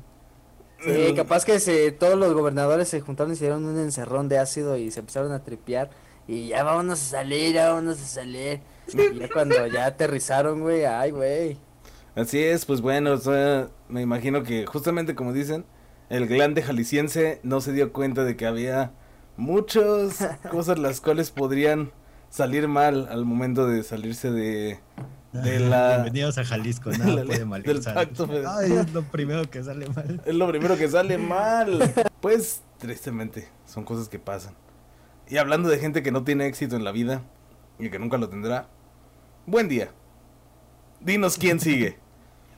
Sí, 0.84 1.14
capaz 1.16 1.44
que 1.44 1.58
se, 1.60 1.92
todos 1.92 2.18
los 2.18 2.34
gobernadores 2.34 2.88
se 2.88 3.00
juntaron 3.00 3.32
y 3.32 3.36
hicieron 3.36 3.64
un 3.64 3.78
encerrón 3.78 4.28
de 4.28 4.38
ácido 4.38 4.76
y 4.76 4.90
se 4.90 5.00
empezaron 5.00 5.32
a 5.32 5.42
tripear. 5.42 5.90
Y 6.26 6.48
ya 6.48 6.62
vámonos 6.64 7.00
a 7.02 7.04
salir, 7.04 7.54
ya 7.54 7.68
vámonos 7.70 8.00
a 8.00 8.04
salir. 8.06 8.60
Y 8.92 9.18
ya 9.18 9.28
cuando 9.32 9.66
ya 9.66 9.86
aterrizaron, 9.86 10.60
güey, 10.60 10.84
ay, 10.84 11.10
güey. 11.10 11.58
Así 12.14 12.42
es, 12.42 12.64
pues 12.64 12.80
bueno, 12.80 13.12
o 13.12 13.18
sea, 13.18 13.68
me 13.88 14.00
imagino 14.00 14.42
que 14.42 14.66
justamente 14.66 15.14
como 15.14 15.32
dicen, 15.32 15.64
el 16.10 16.26
glande 16.26 16.62
jalisciense 16.62 17.40
no 17.42 17.60
se 17.60 17.72
dio 17.72 17.92
cuenta 17.92 18.24
de 18.24 18.36
que 18.36 18.46
había 18.46 18.92
muchas 19.36 20.26
cosas 20.50 20.78
las 20.78 21.00
cuales 21.00 21.30
podrían 21.30 21.90
salir 22.30 22.68
mal 22.68 23.08
al 23.10 23.24
momento 23.24 23.66
de 23.66 23.82
salirse 23.82 24.30
de, 24.30 24.78
de 25.32 25.58
la... 25.60 25.96
Bienvenidos 26.02 26.38
a 26.38 26.44
Jalisco, 26.44 26.90
nada 26.98 27.24
la- 27.24 27.24
puede 27.24 27.62
del 27.62 27.80
pacto 27.82 28.26
federal. 28.26 28.54
Ay, 28.58 28.72
es 28.72 28.92
lo 28.92 29.02
primero 29.02 29.50
que 29.50 29.62
sale 29.62 29.88
mal. 29.88 30.22
Es 30.24 30.34
lo 30.34 30.48
primero 30.48 30.76
que 30.76 30.88
sale 30.88 31.18
mal. 31.18 31.92
Pues, 32.20 32.62
tristemente, 32.78 33.48
son 33.66 33.84
cosas 33.84 34.08
que 34.08 34.18
pasan. 34.18 34.54
Y 35.28 35.36
hablando 35.38 35.68
de 35.68 35.78
gente 35.78 36.02
que 36.02 36.10
no 36.12 36.24
tiene 36.24 36.46
éxito 36.46 36.76
en 36.76 36.84
la 36.84 36.92
vida 36.92 37.22
y 37.78 37.90
que 37.90 37.98
nunca 37.98 38.18
lo 38.18 38.28
tendrá, 38.28 38.68
buen 39.46 39.68
día. 39.68 39.90
Dinos 41.00 41.36
quién 41.38 41.60
sigue. 41.60 41.98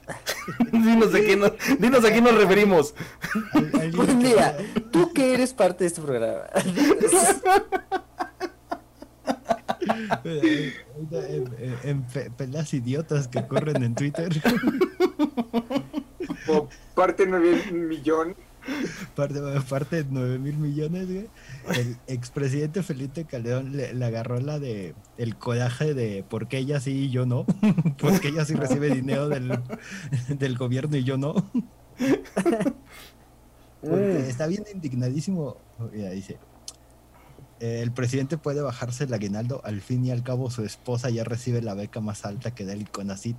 dinos, 0.71 1.13
a 1.13 1.19
quién 1.19 1.39
nos, 1.39 1.51
dinos 1.79 2.05
a 2.05 2.09
quién 2.11 2.23
nos 2.23 2.35
referimos. 2.35 2.93
Buen 3.95 4.19
día, 4.19 4.57
tú 4.91 5.11
que 5.13 5.33
eres 5.33 5.53
parte 5.53 5.83
de 5.83 5.87
este 5.89 6.01
programa. 6.01 6.43
En, 10.23 10.73
en- 11.57 11.77
en 11.83 12.03
pe- 12.03 12.29
peleas 12.31 12.73
idiotas 12.73 13.27
que 13.27 13.45
corren 13.47 13.83
en 13.83 13.95
Twitter. 13.95 14.29
O 16.47 16.69
parte 16.95 17.25
nueve 17.27 17.71
millón. 17.71 18.35
Parte, 19.15 19.39
parte 19.69 20.03
de 20.03 20.05
9 20.09 20.39
mil 20.39 20.57
millones, 20.57 21.05
güey. 21.07 21.27
El 21.75 21.97
expresidente 22.07 22.83
Felipe 22.83 23.25
Calderón 23.25 23.75
le, 23.75 23.93
le 23.93 24.05
agarró 24.05 24.39
la 24.39 24.59
de 24.59 24.93
el 25.17 25.35
coraje 25.37 25.93
de 25.93 26.23
por 26.27 26.47
qué 26.47 26.57
ella 26.59 26.79
sí 26.79 27.05
y 27.05 27.09
yo 27.09 27.25
no. 27.25 27.45
Porque 27.99 28.29
ella 28.29 28.45
sí 28.45 28.53
recibe 28.55 28.89
dinero 28.93 29.29
del, 29.29 29.59
del 30.29 30.57
gobierno 30.57 30.97
y 30.97 31.03
yo 31.03 31.17
no. 31.17 31.33
Porque 33.81 34.27
está 34.27 34.47
bien 34.47 34.63
indignadísimo. 34.73 35.57
Mira, 35.93 36.09
dice. 36.09 36.37
"Eh, 37.59 37.81
El 37.81 37.91
presidente 37.91 38.37
puede 38.37 38.61
bajarse 38.61 39.05
el 39.05 39.13
aguinaldo, 39.13 39.61
al 39.63 39.81
fin 39.81 40.05
y 40.05 40.11
al 40.11 40.23
cabo 40.23 40.49
su 40.51 40.63
esposa 40.63 41.09
ya 41.09 41.23
recibe 41.23 41.61
la 41.61 41.73
beca 41.73 41.99
más 42.01 42.25
alta 42.25 42.53
que 42.53 42.65
da 42.65 42.73
el 42.73 42.89
CONACIT, 42.89 43.37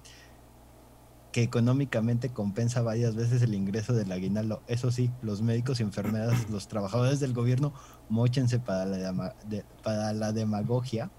que 1.32 1.42
económicamente 1.42 2.30
compensa 2.30 2.80
varias 2.82 3.14
veces 3.14 3.42
el 3.42 3.54
ingreso 3.54 3.92
del 3.92 4.10
aguinaldo. 4.12 4.62
Eso 4.66 4.90
sí, 4.90 5.10
los 5.22 5.42
médicos 5.42 5.80
y 5.80 5.82
enfermeras, 5.82 6.48
los 6.50 6.68
trabajadores 6.68 7.20
del 7.20 7.34
gobierno, 7.34 7.72
mochense 8.08 8.58
para 8.58 8.86
la, 8.86 8.96
dema- 8.98 9.34
de- 9.46 9.64
para 9.82 10.12
la 10.12 10.32
demagogia. 10.32 11.10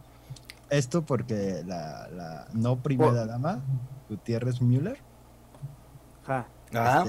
Esto 0.69 1.03
porque 1.05 1.63
la, 1.65 2.07
la 2.09 2.47
no 2.53 2.77
primera 2.81 3.25
dama, 3.25 3.61
Gutiérrez 4.09 4.61
Müller, 4.61 4.97
Ajá. 6.23 6.47
Ah, 6.73 7.05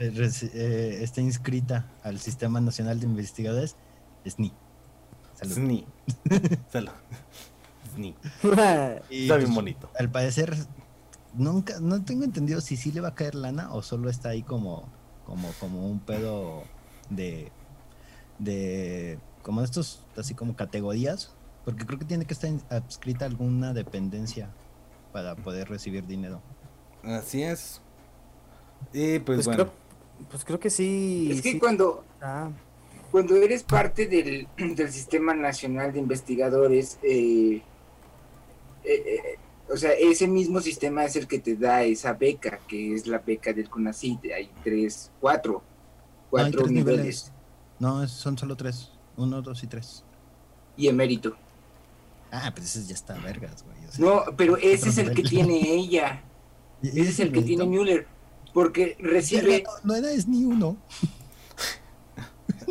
este, 0.00 0.50
eh, 0.54 0.98
está 1.02 1.20
inscrita 1.20 1.88
al 2.02 2.18
Sistema 2.18 2.60
Nacional 2.60 2.98
de 3.00 3.06
Investigadores, 3.06 3.76
SNI. 4.24 4.52
Salud. 5.34 5.54
Sni. 5.54 5.86
Salud. 6.72 6.90
Sni. 7.94 8.14
Y, 9.08 9.22
Está 9.22 9.36
bien 9.36 9.46
pues, 9.48 9.54
bonito. 9.54 9.90
Al 9.98 10.10
parecer, 10.10 10.56
nunca, 11.36 11.78
no 11.80 12.02
tengo 12.04 12.24
entendido 12.24 12.60
si 12.60 12.76
sí 12.76 12.92
le 12.92 13.00
va 13.00 13.08
a 13.08 13.14
caer 13.14 13.34
lana 13.34 13.72
o 13.72 13.82
solo 13.82 14.10
está 14.10 14.30
ahí 14.30 14.42
como, 14.42 14.88
como, 15.24 15.50
como 15.60 15.86
un 15.86 16.00
pedo 16.00 16.64
de, 17.10 17.50
de, 18.38 19.18
como 19.42 19.62
estos, 19.62 20.02
así 20.16 20.34
como 20.34 20.56
categorías, 20.56 21.34
porque 21.64 21.84
creo 21.86 21.98
que 21.98 22.04
tiene 22.04 22.24
que 22.24 22.34
estar 22.34 22.50
adscrita 22.70 23.24
alguna 23.24 23.72
dependencia 23.72 24.48
para 25.12 25.34
poder 25.36 25.68
recibir 25.68 26.06
dinero. 26.06 26.40
Así 27.02 27.42
es. 27.42 27.80
Y 28.92 29.18
pues, 29.20 29.36
Pues, 29.36 29.46
bueno. 29.46 29.64
creo, 29.64 29.72
pues 30.30 30.44
creo 30.44 30.60
que 30.60 30.70
sí. 30.70 31.28
Es 31.32 31.42
que 31.42 31.52
sí. 31.52 31.58
cuando, 31.58 32.04
Ah, 32.20 32.50
cuando 33.10 33.36
eres 33.36 33.62
parte 33.62 34.06
del, 34.06 34.48
del 34.56 34.92
Sistema 34.92 35.34
Nacional 35.34 35.92
de 35.92 36.00
Investigadores, 36.00 36.98
eh, 37.02 37.62
eh, 38.84 38.92
eh, 39.06 39.38
o 39.68 39.76
sea, 39.76 39.92
ese 39.92 40.26
mismo 40.28 40.60
sistema 40.60 41.04
es 41.04 41.16
el 41.16 41.26
que 41.26 41.38
te 41.38 41.56
da 41.56 41.82
esa 41.82 42.12
beca, 42.12 42.58
que 42.68 42.94
es 42.94 43.06
la 43.06 43.18
beca 43.18 43.52
del 43.52 43.68
CONACYT. 43.68 44.24
Hay 44.36 44.50
tres, 44.62 45.10
cuatro, 45.20 45.62
cuatro 46.30 46.60
tres 46.62 46.70
niveles. 46.72 46.96
niveles. 46.98 47.32
No, 47.78 48.06
son 48.08 48.38
solo 48.38 48.56
tres, 48.56 48.92
uno, 49.16 49.42
dos 49.42 49.62
y 49.62 49.66
tres. 49.66 50.04
Y 50.76 50.88
emérito. 50.88 51.36
Ah, 52.30 52.50
pero 52.54 52.64
ese 52.64 52.84
ya 52.86 52.94
está 52.94 53.14
vergas, 53.14 53.64
güey. 53.64 53.76
o 53.88 53.92
sea, 53.92 54.04
No, 54.04 54.36
pero 54.36 54.56
ese 54.56 54.88
es 54.90 54.98
el 54.98 55.14
que 55.14 55.22
tiene 55.22 55.58
ella. 55.72 56.22
¿y 56.82 56.88
Ese 57.00 57.10
es 57.10 57.20
el 57.20 57.32
que 57.32 57.42
tiene? 57.42 57.64
Müller. 57.64 58.06
Porque 58.52 58.96
recibe. 59.00 59.64
No, 59.84 59.92
no 59.92 59.94
era 59.96 60.10
es 60.10 60.26
ni 60.28 60.44
uno. 60.44 60.76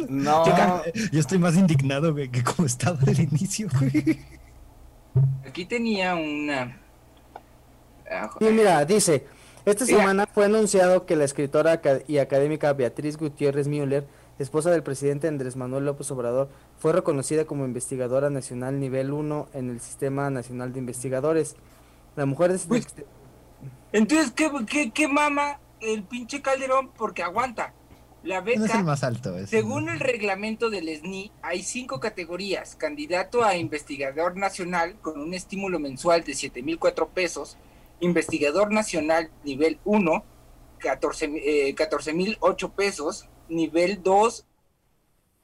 No, 0.09 0.43
Yo 1.11 1.19
estoy 1.21 1.37
más 1.37 1.55
indignado, 1.55 2.11
güey, 2.11 2.29
que 2.29 2.43
como 2.43 2.65
estaba 2.65 2.99
al 3.07 3.17
inicio, 3.17 3.69
güey. 3.79 4.19
Aquí 5.47 5.63
tenía 5.63 6.15
una. 6.15 6.81
Y 8.39 8.45
mira, 8.45 8.85
dice, 8.85 9.25
esta 9.65 9.85
semana 9.85 10.27
fue 10.27 10.45
anunciado 10.45 11.05
que 11.05 11.15
la 11.15 11.23
escritora 11.23 11.81
y 12.07 12.19
académica 12.19 12.73
Beatriz 12.73 13.17
Gutiérrez 13.17 13.67
Müller, 13.67 14.05
esposa 14.37 14.69
del 14.69 14.83
presidente 14.83 15.27
Andrés 15.27 15.55
Manuel 15.55 15.85
López 15.85 16.11
Obrador, 16.11 16.49
fue 16.77 16.93
reconocida 16.93 17.45
como 17.45 17.65
investigadora 17.65 18.29
nacional 18.29 18.79
nivel 18.79 19.11
1 19.11 19.49
en 19.53 19.69
el 19.69 19.79
Sistema 19.79 20.29
Nacional 20.29 20.73
de 20.73 20.79
Investigadores. 20.79 21.55
La 22.15 22.25
mujer 22.25 22.53
de 22.53 22.59
Uy. 22.69 22.85
Entonces, 23.91 24.31
¿qué, 24.31 24.51
qué, 24.67 24.91
qué 24.91 25.07
mama 25.07 25.59
el 25.79 26.03
pinche 26.03 26.41
Calderón? 26.41 26.91
Porque 26.95 27.23
aguanta. 27.23 27.73
La 28.23 28.41
No 28.41 28.49
es 28.49 28.55
el 28.55 28.61
beca, 28.63 28.83
más 28.83 29.03
alto. 29.03 29.37
es 29.37 29.51
según 29.51 29.87
el 29.87 29.99
reglamento 29.99 30.71
del 30.71 30.89
SNI, 30.89 31.31
hay 31.43 31.61
cinco 31.61 31.99
categorías. 31.99 32.75
Candidato 32.75 33.43
a 33.43 33.55
investigador 33.55 34.35
nacional 34.35 34.95
con 35.01 35.19
un 35.19 35.33
estímulo 35.33 35.79
mensual 35.79 36.23
de 36.23 36.33
7.004 36.33 37.07
pesos. 37.09 37.57
Investigador 37.99 38.71
nacional 38.73 39.29
nivel 39.43 39.79
1, 39.85 40.23
14 40.79 41.25
eh, 41.69 41.75
14.008 41.75 42.71
pesos. 42.73 43.27
Nivel 43.49 44.01
2, 44.03 44.45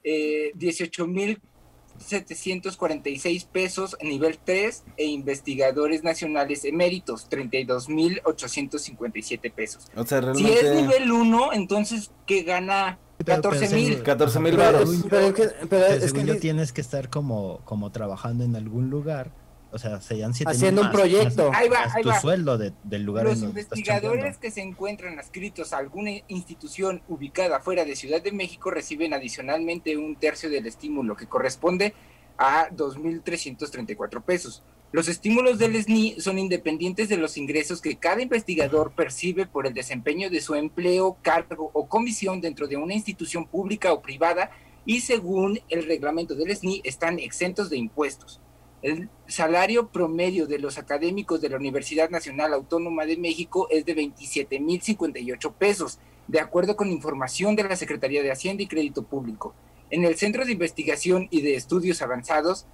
eh, 0.04 0.52
18.746 0.56 3.46
pesos. 3.46 3.96
Nivel 4.02 4.38
3, 4.44 4.84
e 4.96 5.04
investigadores 5.06 6.02
nacionales 6.04 6.64
eméritos, 6.64 7.28
32.857 7.30 9.52
pesos. 9.52 9.86
o 9.96 10.04
sea, 10.04 10.20
Si 10.34 10.44
es 10.44 10.62
realmente 10.62 10.82
nivel 10.82 11.10
1, 11.12 11.52
entonces, 11.52 12.10
¿qué 12.26 12.42
gana? 12.42 12.98
Pero- 13.18 13.40
pero 13.40 13.50
14 13.54 13.74
mil. 13.76 13.86
seguro- 13.86 14.04
14 14.04 14.40
mil 14.40 14.56
Pero, 14.56 14.62
baros. 14.72 14.90
pero 15.08 15.26
es 15.28 15.34
que, 15.34 15.42
pero 15.42 15.68
pero 15.68 15.86
es 16.04 16.12
que 16.12 16.34
tienes 16.34 16.72
que 16.72 16.80
estar 16.80 17.08
como, 17.08 17.60
como 17.64 17.92
trabajando 17.92 18.42
en 18.44 18.56
algún 18.56 18.90
lugar. 18.90 19.30
O 19.72 19.78
sea, 19.78 20.00
serían 20.02 20.34
siete 20.34 20.50
mil 20.50 20.56
Haciendo 20.56 20.80
un 20.82 20.86
más- 20.88 20.96
proyecto. 20.96 21.50
más- 21.50 21.58
Ahí 21.60 21.68
va, 21.68 21.80
más 21.86 21.96
ahí 21.96 22.02
tu 22.02 22.08
va. 22.10 22.20
sueldo 22.20 22.58
de- 22.58 22.72
del 22.84 23.02
lugar 23.04 23.24
Los 23.24 23.34
en 23.36 23.40
donde 23.46 23.60
investigadores 23.62 24.36
que 24.38 24.50
se 24.50 24.60
encuentran 24.60 25.18
adscritos 25.18 25.72
a 25.72 25.78
alguna 25.78 26.10
institución 26.28 27.02
ubicada 27.08 27.58
fuera 27.60 27.84
de 27.86 27.96
Ciudad 27.96 28.20
de 28.22 28.32
México 28.32 28.70
reciben 28.70 29.14
adicionalmente 29.14 29.96
un 29.96 30.16
tercio 30.16 30.50
del 30.50 30.66
estímulo, 30.66 31.16
que 31.16 31.26
corresponde 31.26 31.94
a 32.36 32.68
2.334 32.70 34.20
pesos. 34.22 34.62
Los 34.92 35.08
estímulos 35.08 35.58
del 35.58 35.74
SNI 35.74 36.20
son 36.20 36.38
independientes 36.38 37.08
de 37.08 37.16
los 37.16 37.38
ingresos 37.38 37.80
que 37.80 37.96
cada 37.96 38.20
investigador 38.20 38.92
percibe 38.92 39.46
por 39.46 39.66
el 39.66 39.72
desempeño 39.72 40.28
de 40.28 40.42
su 40.42 40.54
empleo, 40.54 41.16
cargo 41.22 41.70
o 41.72 41.88
comisión 41.88 42.42
dentro 42.42 42.66
de 42.68 42.76
una 42.76 42.92
institución 42.92 43.46
pública 43.46 43.90
o 43.94 44.02
privada 44.02 44.50
y 44.84 45.00
según 45.00 45.60
el 45.70 45.86
reglamento 45.86 46.34
del 46.34 46.50
SNI 46.50 46.82
están 46.84 47.18
exentos 47.18 47.70
de 47.70 47.78
impuestos. 47.78 48.41
El 48.82 49.08
salario 49.28 49.88
promedio 49.88 50.48
de 50.48 50.58
los 50.58 50.76
académicos 50.76 51.40
de 51.40 51.48
la 51.48 51.56
Universidad 51.56 52.10
Nacional 52.10 52.52
Autónoma 52.52 53.06
de 53.06 53.16
México 53.16 53.68
es 53.70 53.86
de 53.86 53.94
27.058 53.94 55.54
pesos, 55.54 56.00
de 56.26 56.40
acuerdo 56.40 56.74
con 56.74 56.90
información 56.90 57.54
de 57.54 57.62
la 57.62 57.76
Secretaría 57.76 58.24
de 58.24 58.32
Hacienda 58.32 58.64
y 58.64 58.66
Crédito 58.66 59.04
Público. 59.04 59.54
En 59.90 60.04
el 60.04 60.16
Centro 60.16 60.44
de 60.44 60.50
Investigación 60.50 61.28
y 61.30 61.42
de 61.42 61.54
Estudios 61.54 62.02
Avanzados 62.02 62.66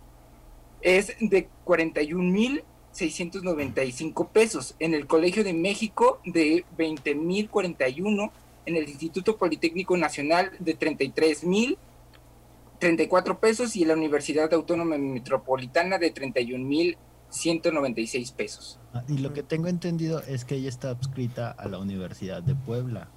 es 0.81 1.15
de 1.21 1.50
41.695 1.67 4.29
pesos. 4.29 4.77
En 4.79 4.95
el 4.95 5.07
Colegio 5.07 5.45
de 5.45 5.53
México 5.53 6.21
de 6.25 6.65
20.041. 6.79 8.31
En 8.65 8.77
el 8.77 8.88
Instituto 8.88 9.37
Politécnico 9.37 9.95
Nacional 9.97 10.53
de 10.59 10.79
33.000 10.79 11.77
34 12.79 13.41
pesos 13.41 13.77
y 13.77 13.85
la 13.85 13.95
Universidad 13.95 14.53
Autónoma 14.55 14.97
Metropolitana 14.99 15.99
de 15.99 16.14
31.196 16.14 18.35
pesos. 18.35 18.79
Ah, 18.95 19.03
y 19.09 19.19
lo 19.19 19.33
que 19.33 19.43
tengo 19.43 19.69
entendido 19.69 20.23
es 20.27 20.45
que 20.45 20.55
ella 20.57 20.69
está 20.69 20.91
adscrita 20.91 21.51
a 21.51 21.69
la 21.69 21.79
Universidad 21.79 22.43
de 22.43 22.55
Puebla. 22.55 23.09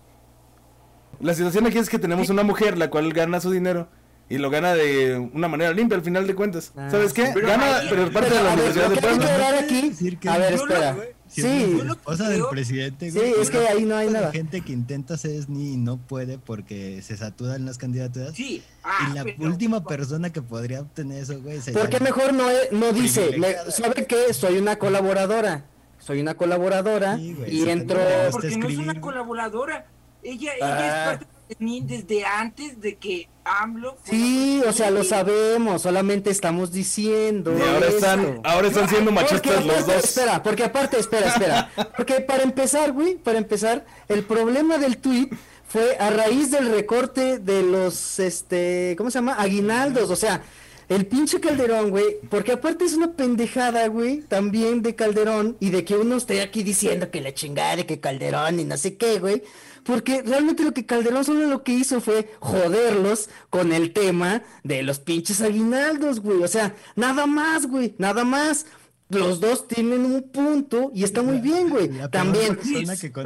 La 1.19 1.34
situación 1.34 1.65
aquí 1.67 1.78
es 1.78 1.89
que 1.89 2.00
tenemos 2.00 2.30
una 2.30 2.43
mujer 2.43 2.78
la 2.78 2.89
cual 2.89 3.13
gana 3.13 3.39
su 3.39 3.52
dinero 3.52 3.89
y 4.30 4.38
lo 4.38 4.50
gana 4.50 4.74
de 4.74 5.17
una 5.34 5.47
manera 5.47 5.71
limpia 5.74 5.97
al 5.97 6.04
final 6.04 6.26
de 6.26 6.36
cuentas. 6.36 6.71
Ah, 6.76 6.89
¿Sabes 6.89 7.13
qué? 7.13 7.32
Pero 7.34 7.47
gana, 7.47 7.78
ahí- 7.78 7.88
pero 7.89 8.04
es 8.06 8.10
parte 8.12 8.30
Pero, 8.30 8.43
de 8.43 8.50
la 8.50 8.56
ver, 8.56 8.60
Universidad 8.60 8.89
de 8.89 9.02
Puebla. 9.02 9.60
aquí, 9.60 9.89
Decir 9.89 10.17
que 10.17 10.30
a 10.30 10.38
ver, 10.38 10.54
espera. 10.54 10.97
Sí, 11.33 11.81
la 11.83 11.95
creo- 11.95 12.29
del 12.29 12.43
presidente, 12.49 13.09
Sí, 13.11 13.17
güey, 13.17 13.33
es 13.41 13.49
que 13.49 13.57
ahí 13.59 13.85
no 13.85 13.95
hay 13.95 14.09
nada. 14.09 14.31
gente 14.31 14.61
que 14.61 14.73
intenta 14.73 15.17
ser 15.17 15.31
SNI 15.31 15.73
y 15.73 15.77
no 15.77 15.97
puede 15.97 16.37
porque 16.37 17.01
se 17.01 17.15
saturan 17.15 17.65
las 17.65 17.77
candidaturas. 17.77 18.33
Sí, 18.35 18.61
ah, 18.83 19.09
y 19.11 19.15
la 19.15 19.23
pero- 19.23 19.43
última 19.45 19.83
persona 19.83 20.29
que 20.31 20.41
podría 20.41 20.81
obtener 20.81 21.23
eso, 21.23 21.39
güey, 21.41 21.61
sería 21.61 21.79
¿Por 21.79 21.89
qué 21.89 21.99
mejor 22.01 22.33
no, 22.33 22.49
e- 22.49 22.69
no 22.71 22.91
dice, 22.91 23.27
Privilegiada. 23.27 23.71
¿sabe 23.71 24.05
qué? 24.05 24.33
Soy 24.33 24.57
una 24.57 24.75
colaboradora. 24.77 25.65
Soy 25.99 26.19
una 26.19 26.33
colaboradora 26.33 27.15
Sí, 27.17 27.33
güey, 27.33 27.55
y 27.55 27.63
sí, 27.63 27.69
entro... 27.69 27.99
porque 28.31 28.57
no 28.57 28.67
es 28.67 28.77
una 28.77 28.99
colaboradora. 28.99 29.85
Ella, 30.23 30.51
ella 30.55 30.77
Ah. 30.77 31.13
es 31.13 31.17
parte 31.19 31.25
desde 31.59 32.25
antes 32.25 32.79
de 32.81 32.95
que 32.95 33.27
AMLO. 33.43 33.97
Sí, 34.03 34.61
o 34.67 34.71
sea, 34.73 34.91
lo 34.91 35.03
sabemos, 35.03 35.81
solamente 35.81 36.29
estamos 36.29 36.71
diciendo. 36.71 37.55
Y 37.57 37.61
ahora 37.61 37.87
están, 37.87 38.41
ahora 38.43 38.67
están 38.67 38.89
siendo 38.89 39.11
Porque 39.13 39.33
machistas 39.35 39.65
los 39.65 39.75
aparte- 39.77 39.93
dos. 39.93 40.03
Espera, 40.03 40.43
porque 40.43 40.63
aparte, 40.63 40.99
espera, 40.99 41.27
espera. 41.29 41.69
Porque 41.97 42.21
para 42.21 42.43
empezar, 42.43 42.91
güey, 42.91 43.15
para 43.15 43.37
empezar, 43.37 43.85
el 44.07 44.23
problema 44.23 44.77
del 44.77 44.97
tweet 44.97 45.29
fue 45.67 45.97
a 45.97 46.09
raíz 46.09 46.51
del 46.51 46.69
recorte 46.71 47.39
de 47.39 47.63
los, 47.63 48.19
este, 48.19 48.95
¿cómo 48.97 49.09
se 49.09 49.19
llama? 49.19 49.33
Aguinaldos, 49.35 50.09
o 50.09 50.15
sea, 50.15 50.43
el 50.89 51.05
pinche 51.07 51.39
Calderón, 51.39 51.89
güey, 51.91 52.17
porque 52.29 52.51
aparte 52.51 52.83
es 52.85 52.93
una 52.93 53.13
pendejada, 53.13 53.87
güey, 53.87 54.21
también 54.21 54.81
de 54.81 54.93
Calderón 54.95 55.55
y 55.61 55.69
de 55.69 55.85
que 55.85 55.95
uno 55.95 56.17
esté 56.17 56.41
aquí 56.41 56.63
diciendo 56.63 57.09
que 57.09 57.21
la 57.21 57.33
chingada 57.33 57.77
de 57.77 57.85
que 57.85 57.99
Calderón 58.01 58.59
y 58.59 58.65
no 58.65 58.75
sé 58.77 58.97
qué, 58.97 59.19
güey. 59.19 59.41
Porque 59.83 60.21
realmente 60.21 60.63
lo 60.63 60.73
que 60.73 60.85
Calderón 60.85 61.23
solo 61.25 61.47
lo 61.47 61.63
que 61.63 61.71
hizo 61.73 62.01
fue 62.01 62.31
joderlos 62.39 63.29
con 63.49 63.71
el 63.71 63.93
tema 63.93 64.43
de 64.63 64.83
los 64.83 64.99
pinches 64.99 65.41
aguinaldos, 65.41 66.19
güey. 66.19 66.41
O 66.43 66.47
sea, 66.47 66.75
nada 66.95 67.25
más, 67.25 67.65
güey, 67.67 67.95
nada 67.97 68.23
más. 68.23 68.65
Los 69.09 69.41
dos 69.41 69.67
tienen 69.67 70.05
un 70.05 70.23
punto 70.23 70.89
y 70.95 71.03
está 71.03 71.21
muy 71.21 71.39
bien, 71.41 71.69
güey. 71.69 71.89
También. 72.09 72.57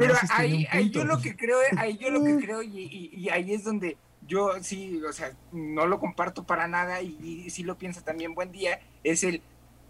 Pero 0.00 0.14
ahí, 0.32 0.52
un 0.64 0.66
ahí 0.72 0.90
yo 0.90 1.04
lo 1.04 1.20
que 1.22 1.36
creo, 1.36 1.58
ahí 1.76 1.96
yo 1.96 2.10
lo 2.10 2.24
que 2.24 2.44
creo 2.44 2.60
y, 2.62 2.68
y- 2.80 3.10
y 3.14 3.28
ahí 3.28 3.54
es 3.54 3.62
donde 3.62 3.96
yo 4.26 4.50
sí, 4.62 5.00
o 5.08 5.12
sea, 5.12 5.36
no 5.52 5.86
lo 5.86 6.00
comparto 6.00 6.42
para 6.44 6.66
nada 6.66 7.00
y, 7.02 7.16
y 7.46 7.50
sí 7.50 7.62
lo 7.62 7.78
pienso 7.78 8.00
también 8.00 8.34
buen 8.34 8.50
día, 8.50 8.80
es 9.04 9.22
el 9.22 9.42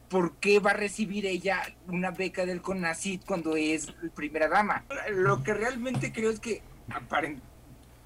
por 0.08 0.36
qué 0.36 0.60
va 0.60 0.70
a 0.70 0.74
recibir 0.74 1.26
ella 1.26 1.62
una 1.88 2.10
beca 2.10 2.46
del 2.46 2.62
CONACIT 2.62 3.24
cuando 3.24 3.56
es 3.56 3.92
primera 4.14 4.48
dama. 4.48 4.84
Lo 5.10 5.42
que 5.42 5.54
realmente 5.54 6.12
creo 6.12 6.30
es 6.30 6.40
que 6.40 6.62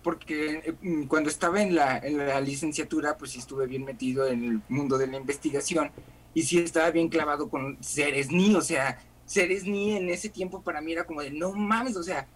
porque 0.02 0.62
eh, 0.64 1.06
cuando 1.08 1.28
estaba 1.28 1.62
en 1.62 1.74
la, 1.74 1.98
en 1.98 2.16
la 2.16 2.40
licenciatura, 2.40 3.18
pues 3.18 3.32
sí 3.32 3.38
estuve 3.38 3.66
bien 3.66 3.84
metido 3.84 4.26
en 4.26 4.44
el 4.44 4.60
mundo 4.68 4.96
de 4.96 5.06
la 5.06 5.18
investigación 5.18 5.90
y 6.32 6.42
sí 6.42 6.58
estaba 6.58 6.90
bien 6.90 7.08
clavado 7.08 7.50
con 7.50 7.82
seres 7.82 8.30
ni, 8.30 8.54
o 8.54 8.62
sea, 8.62 8.98
seres 9.26 9.64
ni 9.64 9.96
en 9.96 10.08
ese 10.08 10.28
tiempo 10.28 10.62
para 10.62 10.80
mí 10.80 10.92
era 10.92 11.04
como 11.04 11.20
de 11.20 11.30
no 11.30 11.52
mames, 11.52 11.96
o 11.96 12.02
sea, 12.02 12.26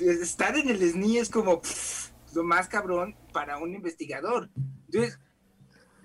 estar 0.00 0.56
en 0.56 0.68
el 0.70 0.80
SNI 0.80 1.18
es 1.18 1.28
como 1.28 1.60
pff, 1.60 2.10
lo 2.34 2.42
más 2.42 2.68
cabrón 2.68 3.14
para 3.32 3.58
un 3.58 3.74
investigador. 3.74 4.48
Entonces, 4.86 5.18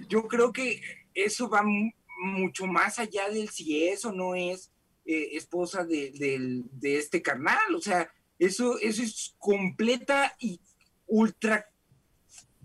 yo 0.09 0.27
creo 0.27 0.51
que 0.51 0.81
eso 1.25 1.49
va 1.49 1.63
mu- 1.63 1.91
mucho 2.23 2.65
más 2.67 2.99
allá 2.99 3.29
del 3.29 3.49
si 3.49 3.87
es 3.87 4.05
o 4.05 4.11
no 4.11 4.35
es 4.35 4.71
eh, 5.05 5.29
esposa 5.33 5.83
de, 5.83 6.63
este 6.81 7.21
carnal. 7.21 7.75
O 7.75 7.81
sea, 7.81 8.11
eso, 8.39 8.77
eso 8.79 9.01
es 9.01 9.35
completa 9.39 10.35
y 10.39 10.59
ultra 11.07 11.65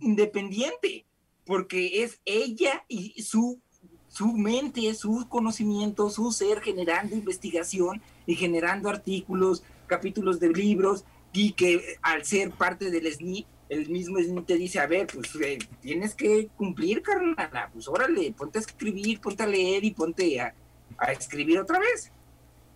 independiente, 0.00 1.06
porque 1.44 2.02
es 2.02 2.20
ella 2.24 2.84
y 2.88 3.22
su, 3.22 3.60
su 4.08 4.26
mente, 4.32 4.92
su 4.94 5.28
conocimiento, 5.28 6.10
su 6.10 6.32
ser 6.32 6.60
generando 6.60 7.14
investigación 7.14 8.02
y 8.26 8.34
generando 8.34 8.88
artículos, 8.88 9.62
capítulos 9.86 10.40
de 10.40 10.50
libros, 10.50 11.04
y 11.32 11.52
que 11.52 11.96
al 12.02 12.24
ser 12.26 12.50
parte 12.50 12.90
del 12.90 13.06
SNI, 13.06 13.46
el 13.72 13.88
mismo 13.88 14.18
SNI 14.18 14.42
te 14.42 14.56
dice, 14.56 14.78
a 14.80 14.87
ver, 14.87 15.06
pues 15.06 15.35
eh, 15.37 15.58
tienes 15.80 16.14
que 16.14 16.48
cumplir, 16.56 17.00
carnal, 17.02 17.70
pues 17.72 17.88
órale, 17.88 18.32
ponte 18.37 18.58
a 18.58 18.61
escribir, 18.61 19.20
ponte 19.20 19.42
a 19.42 19.46
leer 19.46 19.82
y 19.85 19.92
ponte 19.92 20.40
a, 20.40 20.54
a 20.98 21.12
escribir 21.12 21.58
otra 21.58 21.78
vez. 21.78 22.12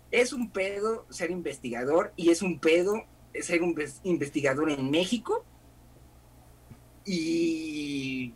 Es 0.09 0.33
un 0.33 0.49
pedo 0.49 1.05
ser 1.09 1.29
investigador 1.29 2.13
y 2.15 2.29
es 2.31 2.41
un 2.41 2.59
pedo 2.59 3.03
ser 3.39 3.61
un 3.61 3.75
ves- 3.75 3.99
investigador 4.03 4.71
en 4.71 4.89
México 4.89 5.43
y, 7.05 8.33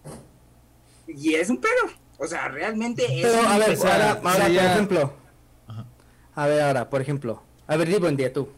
y 1.08 1.34
es 1.36 1.50
un 1.50 1.58
pedo. 1.58 1.71
O 2.17 2.28
sea, 2.28 2.47
realmente 2.50 3.04
es... 3.06 3.26
Pero, 3.26 3.47
a 3.47 3.58
ver, 3.58 3.76
ahora, 3.78 4.12
ahora, 4.12 4.21
por 4.21 4.41
ejemplo. 4.62 5.13
Ajá. 5.67 5.86
A 6.36 6.47
ver, 6.47 6.62
ahora, 6.62 6.89
por 6.89 7.02
ejemplo. 7.02 7.43
A 7.67 7.76
ver, 7.78 7.88
di 7.88 7.95
buen 7.95 8.15
día 8.17 8.32
tú. 8.32 8.50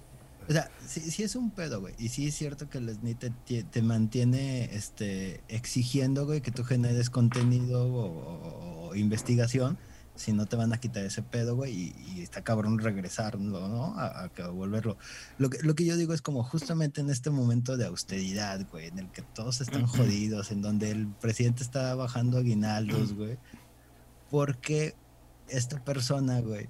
O 0.48 0.52
sea, 0.52 0.70
sí, 0.86 1.00
sí 1.02 1.24
es 1.24 1.36
un 1.36 1.52
pedo, 1.52 1.80
güey. 1.82 1.94
Y 1.98 2.10
sí 2.10 2.28
es 2.28 2.36
cierto 2.36 2.70
que 2.70 2.78
el 2.80 2.90
SNI 2.90 3.16
te, 3.16 3.32
tie- 3.48 3.70
te 3.70 3.82
mantiene 3.82 4.66
este, 4.76 5.42
exigiendo, 5.48 6.26
güey, 6.26 6.42
que 6.42 6.52
tú 6.52 6.64
generes 6.64 7.10
contenido 7.10 7.86
o, 7.86 8.06
o- 8.08 8.90
o 8.90 8.96
investigación. 8.96 9.78
Si 10.16 10.32
no 10.32 10.46
te 10.46 10.56
van 10.56 10.72
a 10.74 10.78
quitar 10.80 11.04
ese 11.04 11.24
pedo, 11.24 11.56
güey. 11.56 11.74
Y, 11.74 11.96
y 12.18 12.22
está 12.22 12.44
cabrón 12.44 12.78
regresarlo, 12.78 13.68
¿no? 13.68 13.98
A, 13.98 14.26
a 14.26 14.48
volverlo. 14.50 14.96
Lo 15.40 15.50
que, 15.50 15.58
lo 15.64 15.74
que 15.74 15.86
yo 15.86 15.98
digo 15.98 16.14
es 16.14 16.22
como 16.22 16.44
justamente 16.44 17.02
en 17.02 17.10
este 17.10 17.32
momento 17.32 17.78
de 17.78 17.86
austeridad, 17.86 18.64
güey, 18.70 18.88
en 18.90 19.00
el 19.00 19.12
que 19.12 19.24
todos 19.24 19.60
están 19.62 19.88
jodidos, 19.88 20.52
en 20.52 20.62
donde 20.62 20.92
el 20.92 21.08
presidente 21.08 21.64
está 21.64 21.96
bajando 21.96 22.38
aguinaldos, 22.38 23.14
güey. 23.14 23.40
Porque 24.30 24.96
esta 25.48 25.84
persona, 25.84 26.42
güey, 26.42 26.70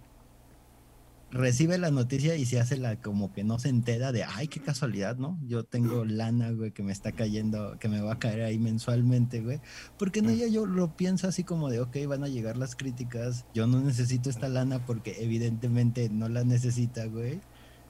recibe 1.33 1.79
la 1.79 1.89
noticia 1.89 2.35
y 2.35 2.45
se 2.45 2.59
hace 2.59 2.77
la 2.77 3.01
como 3.01 3.33
que 3.33 3.43
no 3.43 3.57
se 3.57 3.69
entera 3.69 4.11
de, 4.11 4.23
ay, 4.23 4.47
qué 4.47 4.59
casualidad, 4.59 5.17
¿no? 5.17 5.39
Yo 5.47 5.63
tengo 5.63 6.05
lana, 6.05 6.51
güey, 6.51 6.71
que 6.71 6.83
me 6.83 6.91
está 6.91 7.11
cayendo, 7.11 7.77
que 7.79 7.89
me 7.89 8.01
va 8.01 8.13
a 8.13 8.19
caer 8.19 8.43
ahí 8.43 8.59
mensualmente, 8.59 9.41
güey. 9.41 9.59
Porque 9.97 10.21
no, 10.21 10.31
ya 10.31 10.47
yo 10.47 10.67
lo 10.67 10.95
pienso 10.95 11.27
así 11.27 11.43
como 11.43 11.69
de, 11.69 11.81
ok, 11.81 11.97
van 12.07 12.23
a 12.23 12.27
llegar 12.27 12.55
las 12.55 12.75
críticas, 12.75 13.45
yo 13.53 13.65
no 13.65 13.81
necesito 13.81 14.29
esta 14.29 14.47
lana 14.47 14.85
porque 14.85 15.23
evidentemente 15.23 16.07
no 16.09 16.29
la 16.29 16.43
necesita, 16.43 17.05
güey. 17.05 17.41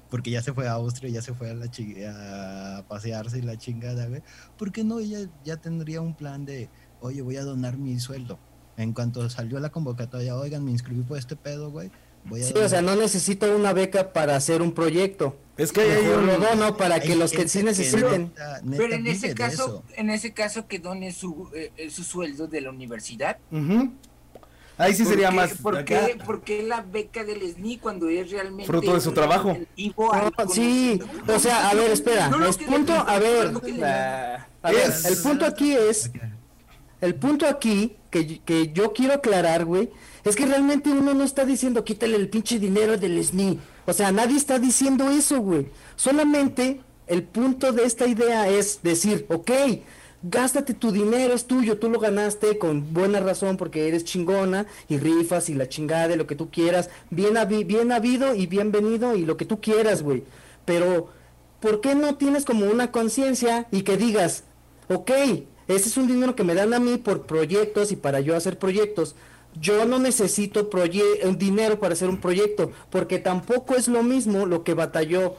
Porque 0.10 0.32
ya 0.32 0.42
se 0.42 0.54
fue 0.54 0.68
a 0.68 0.74
Austria, 0.74 1.10
ya 1.10 1.22
se 1.22 1.34
fue 1.34 1.50
a, 1.50 1.54
la 1.54 1.66
a 1.66 2.88
pasearse 2.88 3.40
y 3.40 3.42
la 3.42 3.58
chingada, 3.58 4.08
güey. 4.08 4.22
¿Por 4.58 4.72
qué 4.72 4.84
no 4.84 5.00
ella 5.00 5.30
ya 5.44 5.58
tendría 5.58 6.02
un 6.02 6.16
plan 6.16 6.46
de, 6.46 6.70
oye, 7.02 7.22
voy 7.22 7.36
a 7.36 7.44
donar 7.44 7.78
mi 7.78 8.00
sueldo? 8.00 8.40
En 8.78 8.94
cuanto 8.94 9.30
salió 9.30 9.60
la 9.60 9.70
convocatoria, 9.70 10.36
oigan, 10.36 10.64
me 10.64 10.72
inscribí 10.72 11.02
por 11.02 11.18
este 11.18 11.36
pedo, 11.36 11.72
güey. 11.72 11.92
Voy 12.26 12.42
a 12.42 12.44
Sí, 12.44 12.54
donar 12.54 12.66
o 12.66 12.70
sea, 12.70 12.82
no 12.82 12.96
necesito 12.96 13.54
una 13.56 13.74
beca 13.74 14.14
para 14.14 14.36
hacer 14.36 14.62
un 14.62 14.72
proyecto. 14.74 15.38
Es 15.58 15.72
que 15.72 15.82
hay 15.82 16.08
un- 16.08 16.26
lo 16.26 16.38
dono 16.40 16.78
para 16.78 17.00
que 17.00 17.12
Hay 17.14 17.18
los 17.20 17.32
que 17.32 17.48
sí 17.48 17.62
necesiten. 17.64 18.30
neta- 18.34 18.62
neta 18.64 18.78
Pero 18.78 18.96
en 18.96 19.08
ese 19.08 19.36
caso, 19.36 19.84
en 19.96 20.10
ese 20.10 20.34
caso 20.34 20.68
que 20.68 20.80
done 20.80 21.12
su, 21.12 21.50
eh, 21.54 21.72
eh, 21.78 21.90
su 21.92 22.04
sueldo 22.04 22.48
de 22.48 22.62
la 22.62 22.70
universidad. 22.72 23.38
Ujú. 23.52 23.92
Ahí 24.76 24.96
sí 24.96 25.04
¿Por 25.04 25.12
sería 25.12 25.30
qué- 25.30 25.36
más 25.36 25.54
¿por 25.54 25.86
qué, 25.86 26.18
por 26.26 26.42
qué 26.42 26.64
la 26.64 26.82
beca 26.82 27.24
del 27.24 27.44
SNI 27.44 27.78
cuando 27.78 28.10
es 28.10 28.32
realmente 28.32 28.66
Fruto 28.66 28.96
de 28.96 29.02
su 29.02 29.12
trabajo. 29.12 29.56
No, 29.78 30.50
sí, 30.52 31.00
o 31.28 31.40
sea, 31.40 31.70
a 31.70 31.76
ver, 31.76 31.92
espera, 31.92 32.30
No 32.30 32.40
que 32.58 32.66
punto, 32.66 32.94
a 32.94 33.20
ver, 33.20 33.54
a 34.64 34.72
Es- 34.72 35.06
el 35.06 35.18
punto 35.22 35.46
aquí 35.46 35.76
es, 35.76 36.10
el 37.02 37.14
punto 37.14 37.46
aquí 37.48 37.96
que, 38.10 38.40
que 38.40 38.72
yo 38.74 38.94
quiero 38.94 39.14
aclarar, 39.14 39.66
güey, 39.66 39.92
es 40.24 40.36
que 40.36 40.46
realmente 40.46 40.90
uno 40.90 41.14
no 41.14 41.24
está 41.24 41.46
diciendo 41.46 41.84
quítale 41.84 42.16
el 42.16 42.30
pinche 42.30 42.60
dinero 42.60 42.98
del 42.98 43.18
SNI, 43.24 43.60
o 43.86 43.94
sea, 43.94 44.12
nadie 44.12 44.38
está 44.38 44.60
diciendo 44.60 45.10
eso, 45.10 45.40
güey, 45.40 45.68
solamente 45.96 46.80
el 47.08 47.24
punto 47.24 47.72
de 47.72 47.84
esta 47.86 48.08
idea 48.08 48.48
es 48.50 48.80
decir, 48.84 49.26
ok, 49.30 49.52
gástate 50.26 50.74
tu 50.74 50.92
dinero, 50.94 51.34
es 51.34 51.46
tuyo, 51.46 51.78
tú 51.78 51.90
lo 51.90 52.00
ganaste 52.00 52.58
con 52.58 52.94
buena 52.94 53.20
razón 53.20 53.58
porque 53.58 53.90
eres 53.90 54.06
chingona 54.06 54.66
y 54.88 54.98
rifas 54.98 55.50
y 55.50 55.54
la 55.54 55.68
chingada 55.68 56.14
y 56.14 56.18
lo 56.18 56.28
que 56.28 56.36
tú 56.36 56.50
quieras, 56.50 56.90
bien, 57.10 57.34
habi- 57.36 57.66
bien 57.66 57.92
habido 57.92 58.34
y 58.34 58.48
bienvenido 58.48 59.16
y 59.18 59.26
lo 59.26 59.36
que 59.36 59.44
tú 59.44 59.60
quieras, 59.60 60.02
güey. 60.02 60.24
Pero, 60.64 61.10
¿por 61.60 61.82
qué 61.82 61.94
no 61.94 62.16
tienes 62.16 62.46
como 62.46 62.66
una 62.68 62.92
conciencia 62.92 63.68
y 63.70 63.82
que 63.82 63.98
digas, 63.98 64.46
ok, 64.88 65.12
ese 65.68 65.90
es 65.90 65.98
un 65.98 66.08
dinero 66.08 66.36
que 66.36 66.46
me 66.46 66.56
dan 66.56 66.74
a 66.74 66.80
mí 66.80 66.96
por 66.98 67.26
proyectos 67.26 67.92
y 67.92 67.98
para 67.98 68.22
yo 68.22 68.34
hacer 68.38 68.58
proyectos? 68.58 69.16
Yo 69.60 69.86
no 69.86 70.00
necesito 70.00 70.70
dinero 71.38 71.80
para 71.80 71.94
hacer 71.94 72.10
un 72.10 72.20
proyecto, 72.20 72.72
porque 72.90 73.20
tampoco 73.20 73.76
es 73.76 73.88
lo 73.88 74.04
mismo 74.04 74.46
lo 74.46 74.64
que 74.64 74.74
batalló 74.74 75.36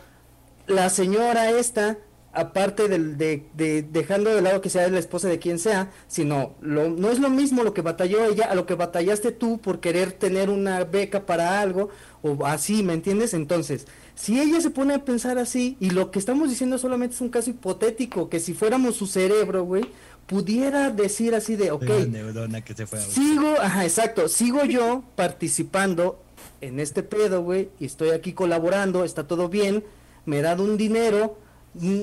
la 0.67 0.91
señora 0.91 1.51
esta, 1.51 1.99
aparte 2.33 2.89
del, 2.89 3.17
de, 3.19 3.47
de- 3.55 3.83
dejando 3.83 4.35
de 4.35 4.43
lado 4.43 4.61
que 4.61 4.71
sea 4.71 4.89
la 4.89 4.99
esposa 4.99 5.29
de 5.29 5.39
quien 5.39 5.59
sea, 5.59 5.93
sino 6.09 6.55
lo, 6.61 6.89
no 6.91 7.11
es 7.11 7.21
lo 7.21 7.31
mismo 7.31 7.63
lo 7.65 7.75
que 7.75 7.83
batalló 7.83 8.25
ella 8.25 8.47
a 8.47 8.55
lo 8.55 8.67
que 8.67 8.75
batallaste 8.75 9.33
tú 9.33 9.59
por 9.61 9.81
querer 9.81 10.13
tener 10.13 10.51
una 10.51 10.85
beca 10.85 11.27
para 11.27 11.61
algo 11.61 11.91
o 12.23 12.47
así, 12.47 12.83
¿me 12.83 12.95
entiendes? 12.95 13.35
Entonces, 13.35 13.87
si 14.15 14.41
ella 14.41 14.61
se 14.61 14.71
pone 14.71 14.95
a 14.95 15.05
pensar 15.05 15.39
así 15.39 15.77
y 15.81 15.91
lo 15.91 16.11
que 16.11 16.19
estamos 16.19 16.49
diciendo 16.51 16.79
solamente 16.79 17.15
es 17.15 17.21
un 17.21 17.29
caso 17.31 17.51
hipotético, 17.51 18.29
que 18.29 18.41
si 18.41 18.55
fuéramos 18.55 18.97
su 18.97 19.07
cerebro, 19.07 19.65
güey, 19.65 19.85
pudiera 20.27 20.91
decir 20.91 21.35
así 21.35 21.57
de, 21.57 21.71
ok, 21.71 21.85
neurona 22.11 22.63
que 22.63 22.75
se 22.75 22.87
fue 22.87 22.99
a 22.99 23.03
Sigo, 23.03 23.55
ajá, 23.61 23.85
exacto, 23.85 24.29
sigo 24.29 24.65
yo 24.65 25.03
participando 25.17 26.21
en 26.61 26.81
este 26.81 27.03
pedo, 27.03 27.43
güey, 27.43 27.69
y 27.79 27.87
estoy 27.87 28.11
aquí 28.11 28.33
colaborando, 28.33 29.05
está 29.05 29.27
todo 29.27 29.49
bien, 29.49 29.85
me 30.27 30.39
he 30.39 30.43
dado 30.43 30.65
un 30.65 30.77
dinero, 30.77 31.37
mm, 31.75 32.01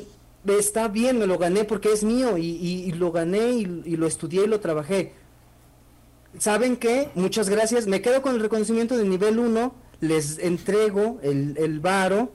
está 0.57 0.87
bien, 0.87 1.17
me 1.19 1.25
lo 1.27 1.37
gané 1.37 1.63
porque 1.63 1.91
es 1.91 2.03
mío, 2.03 2.37
y, 2.37 2.45
y- 2.51 2.83
y 2.85 2.91
lo 2.91 3.11
gané 3.11 3.51
y, 3.53 3.81
y 3.85 3.95
lo 3.95 4.05
estudié 4.07 4.43
y 4.43 4.47
lo 4.47 4.59
trabajé. 4.59 5.13
¿Saben 6.37 6.77
qué? 6.77 7.09
Muchas 7.15 7.49
gracias, 7.49 7.87
me 7.87 8.01
quedo 8.01 8.21
con 8.21 8.35
el 8.35 8.41
reconocimiento 8.41 8.97
de 8.97 9.03
nivel 9.03 9.37
1, 9.39 9.73
les 9.99 10.37
entrego 10.39 11.19
el, 11.23 11.55
el 11.57 11.79
varo 11.79 12.31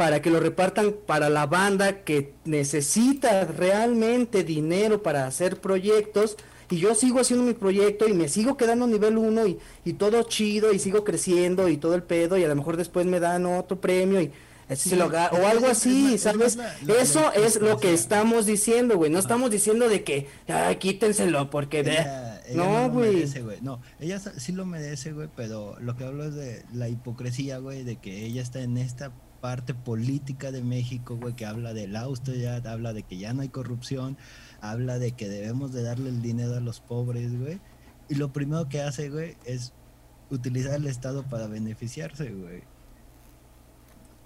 para 0.00 0.22
que 0.22 0.30
lo 0.30 0.40
repartan 0.40 0.94
para 1.06 1.28
la 1.28 1.44
banda 1.44 2.04
que 2.04 2.32
necesita 2.46 3.44
realmente 3.44 4.44
dinero 4.44 5.02
para 5.02 5.26
hacer 5.26 5.60
proyectos 5.60 6.38
y 6.70 6.78
yo 6.78 6.94
sigo 6.94 7.20
haciendo 7.20 7.44
mi 7.44 7.52
proyecto 7.52 8.08
y 8.08 8.14
me 8.14 8.30
sigo 8.30 8.56
quedando 8.56 8.86
nivel 8.86 9.18
1 9.18 9.46
y, 9.46 9.58
y 9.84 9.92
todo 9.92 10.22
chido 10.22 10.72
y 10.72 10.78
sigo 10.78 11.04
creciendo 11.04 11.68
y 11.68 11.76
todo 11.76 11.94
el 11.96 12.02
pedo 12.02 12.38
y 12.38 12.44
a 12.44 12.48
lo 12.48 12.56
mejor 12.56 12.78
después 12.78 13.04
me 13.04 13.20
dan 13.20 13.44
otro 13.44 13.78
premio 13.78 14.22
y 14.22 14.32
ese 14.70 14.88
se 14.88 14.96
lo 14.96 15.08
o 15.08 15.46
algo 15.46 15.66
así, 15.66 16.14
es 16.14 16.22
¿sabes? 16.22 16.56
la- 16.56 16.74
Eso 16.98 17.30
es 17.34 17.60
lo 17.60 17.76
que 17.76 17.92
estamos 17.92 18.46
diciendo, 18.46 18.96
güey, 18.96 19.10
no 19.10 19.18
estamos 19.18 19.50
diciendo 19.50 19.86
de 19.86 20.02
que, 20.02 20.28
ay, 20.48 20.76
quítenselo 20.76 21.50
porque... 21.50 21.80
Ella, 21.80 22.40
ella 22.46 22.54
no, 22.56 22.88
güey. 22.90 23.26
güey. 23.42 23.58
No, 23.60 23.82
ella 23.98 24.18
sí 24.18 24.52
lo 24.52 24.64
merece, 24.64 25.12
güey, 25.12 25.28
pero 25.36 25.76
lo 25.78 25.94
que 25.94 26.04
hablo 26.04 26.24
es 26.24 26.34
de 26.34 26.62
la 26.72 26.88
hipocresía, 26.88 27.58
güey, 27.58 27.84
de 27.84 27.96
que 27.96 28.24
ella 28.24 28.40
está 28.40 28.62
en 28.62 28.78
esta 28.78 29.12
parte 29.40 29.74
política 29.74 30.52
de 30.52 30.62
México, 30.62 31.16
güey, 31.16 31.34
que 31.34 31.46
habla 31.46 31.72
de 31.74 31.88
la 31.88 32.00
austeridad, 32.02 32.66
habla 32.66 32.92
de 32.92 33.02
que 33.02 33.18
ya 33.18 33.32
no 33.32 33.42
hay 33.42 33.48
corrupción, 33.48 34.16
habla 34.60 34.98
de 34.98 35.12
que 35.12 35.28
debemos 35.28 35.72
de 35.72 35.82
darle 35.82 36.10
el 36.10 36.22
dinero 36.22 36.56
a 36.56 36.60
los 36.60 36.80
pobres, 36.80 37.38
güey. 37.38 37.60
Y 38.08 38.16
lo 38.16 38.32
primero 38.32 38.68
que 38.68 38.82
hace, 38.82 39.08
güey, 39.10 39.36
es 39.44 39.72
utilizar 40.30 40.74
el 40.74 40.86
Estado 40.86 41.22
para 41.24 41.46
beneficiarse, 41.46 42.30
güey. 42.32 42.62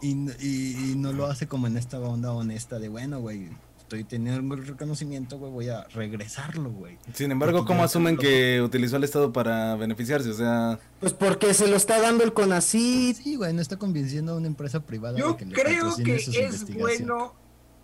Y, 0.03 0.13
y- 0.45 0.93
y 0.93 0.97
no 0.97 1.13
lo 1.13 1.27
hace 1.27 1.47
como 1.49 1.67
en 1.67 1.77
esta 1.77 1.99
onda 2.01 2.33
honesta 2.33 2.79
de, 2.79 2.89
bueno, 2.89 3.21
güey, 3.21 3.49
estoy 3.85 4.05
teniendo 4.05 4.55
el 4.55 4.67
reconocimiento, 4.67 5.39
güey, 5.39 5.53
voy 5.53 5.69
a 5.69 5.85
regresarlo, 5.89 6.71
güey. 6.71 6.99
Sin 7.13 7.31
embargo, 7.31 7.59
Porque 7.59 7.69
¿cómo 7.69 7.85
asumen 7.85 8.17
que 8.17 8.61
utilizó 8.63 8.97
el 8.97 9.05
Estado 9.05 9.33
para 9.33 9.77
beneficiarse? 9.77 10.31
O 10.31 10.35
sea, 10.35 10.79
Pues 11.01 11.13
porque 11.13 11.55
se 11.55 11.69
lo 11.69 11.77
está 11.77 12.01
dando 12.01 12.25
el 12.25 12.33
CONACYT, 12.33 13.17
Sí, 13.17 13.37
güey, 13.37 13.53
no 13.53 13.61
está 13.61 13.79
convenciendo 13.79 14.33
a 14.33 14.37
una 14.37 14.47
empresa 14.47 14.81
privada 14.81 15.19
Yo 15.19 15.37
que 15.37 15.47
creo 15.47 15.95
que 15.97 16.19
sus 16.19 16.37
es 16.37 16.75
bueno 16.75 17.35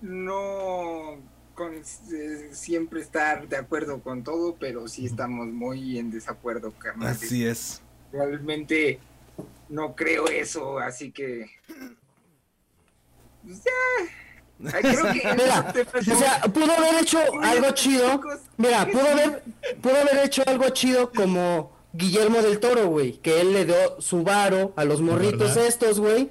no 0.01 1.19
con, 1.55 1.75
eh, 1.75 2.49
siempre 2.53 3.03
estar 3.03 3.47
de 3.47 3.57
acuerdo 3.57 4.01
con 4.01 4.25
todo, 4.25 4.57
pero 4.59 4.89
sí 4.89 5.05
estamos 5.05 5.49
muy 5.49 5.99
en 5.99 6.11
desacuerdo, 6.11 6.73
carnal. 6.73 7.09
así 7.09 7.45
es. 7.45 7.83
Realmente 8.11 8.99
no 9.69 9.95
creo 9.95 10.27
eso, 10.29 10.79
así 10.79 11.13
que... 11.13 11.51
pues 13.45 13.63
ya. 13.63 13.71
Ay, 14.73 14.83
creo 14.83 15.13
que 15.13 15.35
Mira, 15.37 15.73
o 15.99 16.19
sea, 16.19 16.41
pudo 16.53 16.73
haber 16.73 17.03
hecho 17.03 17.19
algo 17.43 17.71
chido. 17.73 18.21
Mira, 18.57 18.87
pudo 18.87 19.09
haber, 19.09 19.43
pudo 19.81 19.97
haber 19.97 20.25
hecho 20.25 20.43
algo 20.47 20.69
chido 20.71 21.11
como 21.13 21.73
Guillermo 21.93 22.43
del 22.43 22.61
Toro, 22.61 22.89
güey. 22.89 23.13
Que 23.13 23.41
él 23.41 23.53
le 23.53 23.65
dio 23.65 24.01
su 24.01 24.23
varo 24.23 24.73
a 24.77 24.85
los 24.85 25.01
morritos 25.01 25.55
¿Verdad? 25.55 25.67
estos, 25.67 26.01
güey. 26.01 26.31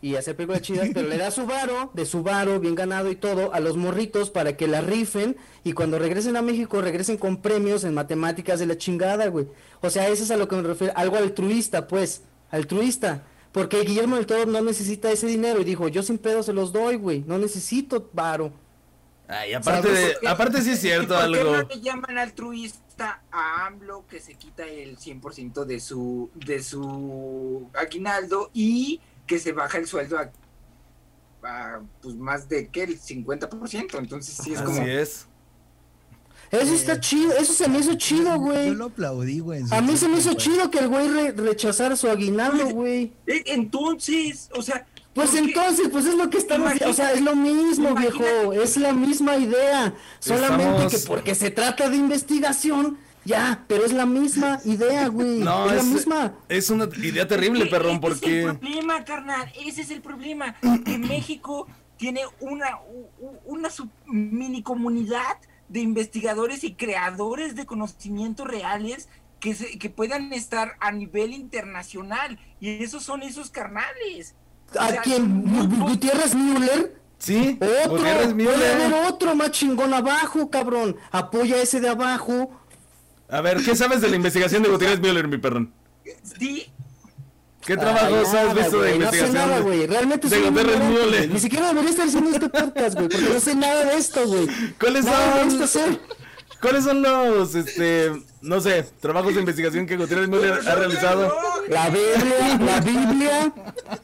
Y 0.00 0.16
hacer 0.16 0.34
películas 0.34 0.62
chidas, 0.62 0.88
pero 0.92 1.08
le 1.08 1.16
da 1.16 1.30
su 1.30 1.46
varo, 1.46 1.92
de 1.94 2.06
su 2.06 2.24
varo, 2.24 2.58
bien 2.58 2.74
ganado 2.74 3.08
y 3.08 3.14
todo, 3.14 3.54
a 3.54 3.60
los 3.60 3.76
morritos 3.76 4.30
para 4.30 4.56
que 4.56 4.66
la 4.66 4.80
rifen. 4.80 5.36
Y 5.62 5.74
cuando 5.74 6.00
regresen 6.00 6.36
a 6.36 6.42
México, 6.42 6.80
regresen 6.80 7.16
con 7.18 7.36
premios 7.36 7.84
en 7.84 7.94
matemáticas 7.94 8.58
de 8.58 8.66
la 8.66 8.76
chingada, 8.76 9.28
güey. 9.28 9.46
O 9.80 9.90
sea, 9.90 10.08
eso 10.08 10.24
es 10.24 10.32
a 10.32 10.36
lo 10.36 10.48
que 10.48 10.56
me 10.56 10.62
refiero. 10.62 10.92
Algo 10.96 11.16
altruista, 11.16 11.86
pues. 11.86 12.22
Altruista. 12.50 13.22
Porque 13.52 13.80
Guillermo 13.82 14.16
del 14.16 14.26
Toro 14.26 14.46
no 14.46 14.60
necesita 14.62 15.10
ese 15.12 15.26
dinero. 15.26 15.60
Y 15.60 15.64
dijo, 15.64 15.88
yo 15.88 16.02
sin 16.02 16.18
pedo 16.18 16.42
se 16.42 16.52
los 16.52 16.72
doy, 16.72 16.96
güey. 16.96 17.20
No 17.26 17.36
necesito 17.38 18.08
varo. 18.12 18.52
Ay, 19.28 19.52
aparte, 19.54 19.90
de, 19.90 20.10
¿Por 20.12 20.20
qué- 20.20 20.28
aparte 20.28 20.62
sí 20.62 20.70
es 20.70 20.78
¿Y 20.78 20.80
cierto 20.82 21.14
por 21.14 21.18
qué 21.32 21.38
algo. 21.38 21.56
no 21.56 21.62
le 21.62 21.80
llaman 21.80 22.18
altruista 22.18 23.22
a 23.30 23.66
AMLO 23.66 24.06
que 24.06 24.20
se 24.20 24.34
quita 24.34 24.66
el 24.66 24.98
100% 24.98 25.64
de 25.64 25.80
su 25.80 26.30
de 26.34 26.62
su 26.62 27.70
aguinaldo 27.74 28.50
y 28.52 29.00
que 29.26 29.38
se 29.38 29.52
baja 29.52 29.78
el 29.78 29.86
sueldo 29.86 30.18
a, 30.18 30.30
a, 31.44 31.80
pues 32.02 32.14
más 32.16 32.48
de 32.48 32.68
que 32.68 32.82
el 32.82 33.00
50%? 33.00 33.98
Entonces 33.98 34.34
sí 34.42 34.52
es 34.54 34.60
como 34.62 34.80
Así 34.80 34.90
es. 34.90 35.26
Eso 36.52 36.74
está 36.74 37.00
chido, 37.00 37.32
eso 37.36 37.52
se 37.54 37.66
me 37.66 37.78
hizo 37.78 37.94
chido, 37.94 38.24
Yo 38.34 38.38
güey. 38.38 38.74
lo 38.74 38.84
aplaudí, 38.86 39.40
güey. 39.40 39.62
A 39.70 39.80
mí 39.80 39.96
se 39.96 40.06
me 40.06 40.18
hizo 40.18 40.34
chido 40.34 40.70
que 40.70 40.80
el 40.80 40.88
güey 40.88 41.08
re- 41.08 41.32
rechazara 41.32 41.96
su 41.96 42.08
aguinaldo, 42.08 42.66
güey. 42.68 43.10
Eh, 43.26 43.42
Entonces, 43.46 44.50
o 44.54 44.60
sea. 44.62 44.86
Pues 45.14 45.34
entonces, 45.34 45.88
pues 45.90 46.06
es 46.06 46.14
lo 46.14 46.30
que 46.30 46.38
estamos, 46.38 46.72
o 46.86 46.92
sea, 46.94 47.12
es 47.12 47.20
lo 47.20 47.34
mismo, 47.36 47.90
imagínate- 47.90 48.18
viejo, 48.18 48.52
es 48.54 48.76
la 48.78 48.92
misma 48.94 49.36
idea, 49.36 49.94
solamente 50.20 50.86
Estamos- 50.86 50.92
que 50.92 50.98
porque 51.06 51.34
se 51.34 51.50
trata 51.50 51.90
de 51.90 51.96
investigación, 51.96 52.96
ya, 53.24 53.62
pero 53.68 53.84
es 53.84 53.92
la 53.92 54.06
misma 54.06 54.58
idea, 54.64 55.08
güey, 55.08 55.38
No, 55.44 55.66
es, 55.66 55.72
es, 55.72 55.76
la 55.76 55.82
misma. 55.94 56.34
es 56.48 56.70
una 56.70 56.84
idea 57.02 57.28
terrible, 57.28 57.62
Ese- 57.64 57.70
perrón, 57.70 57.96
ese 58.02 58.06
Es 58.06 58.22
el 58.22 58.44
porque... 58.46 58.58
problema, 58.58 59.04
carnal. 59.04 59.52
Ese 59.66 59.82
es 59.82 59.90
el 59.90 60.00
problema. 60.00 60.54
Que 60.84 60.96
México 60.96 61.66
tiene 61.98 62.22
una, 62.40 62.78
una 63.44 63.68
sub- 63.70 63.90
mini 64.06 64.62
comunidad 64.62 65.36
de 65.72 65.80
investigadores 65.80 66.64
y 66.64 66.74
creadores 66.74 67.54
de 67.56 67.66
conocimientos 67.66 68.46
reales 68.46 69.08
que, 69.40 69.54
se- 69.54 69.78
que 69.78 69.90
puedan 69.90 70.32
estar 70.32 70.72
a 70.80 70.92
nivel 70.92 71.32
internacional. 71.32 72.38
Y 72.60 72.82
esos 72.82 73.02
son 73.02 73.22
esos 73.22 73.50
carnales. 73.50 74.34
O 74.74 74.80
¿A 74.80 74.88
sea, 74.88 75.02
quién? 75.02 75.42
Gutiérrez 75.80 76.34
Müller? 76.34 77.00
Sí, 77.18 77.58
Otro, 77.60 77.90
Gutiérrez 77.90 78.34
puede 78.34 78.72
haber 78.72 78.88
Müller. 78.88 79.04
otro 79.08 79.34
más 79.36 79.50
chingón 79.52 79.94
abajo, 79.94 80.50
cabrón, 80.50 80.96
apoya 81.10 81.60
ese 81.62 81.80
de 81.80 81.88
abajo. 81.88 82.50
A 83.28 83.40
ver, 83.40 83.62
¿qué 83.64 83.74
sabes 83.76 84.00
de 84.00 84.08
la 84.08 84.16
investigación 84.16 84.62
de 84.62 84.68
Gutiérrez 84.70 85.00
Müller, 85.00 85.28
mi 85.28 85.38
perrón? 85.38 85.72
Sí, 86.38 86.66
¿Qué 87.64 87.76
trabajos 87.76 88.28
Ay, 88.34 88.48
has 88.48 88.54
visto 88.54 88.82
de 88.82 88.94
investigación? 88.96 89.34
No 89.34 89.40
sé 89.40 89.46
nada, 89.46 89.60
güey. 89.60 89.86
Realmente 89.86 90.28
de 90.28 90.36
soy 90.36 90.50
güey. 90.50 91.28
Ni 91.28 91.38
siquiera 91.38 91.68
debería 91.68 91.90
estar 91.90 92.08
haciendo 92.08 92.30
este 92.30 92.48
podcast, 92.48 92.94
güey, 92.94 93.08
porque 93.08 93.28
no 93.32 93.40
sé 93.40 93.54
nada 93.54 93.84
de 93.84 93.96
esto, 93.96 94.26
güey. 94.26 94.48
¿Cuáles 94.80 95.04
Nada 95.04 95.48
son, 95.48 95.68
sé. 95.68 95.98
¿Cuáles 96.60 96.84
son 96.84 97.02
los, 97.02 97.54
este, 97.54 98.12
no 98.40 98.60
sé, 98.60 98.84
trabajos 99.00 99.34
de 99.34 99.40
investigación 99.40 99.86
que 99.86 99.96
Gutiérrez 99.96 100.28
Müller 100.28 100.60
ha 100.66 100.74
realizado? 100.74 101.32
La 101.68 101.88
Biblia, 101.88 102.58
la 102.60 102.80
Biblia, 102.80 103.52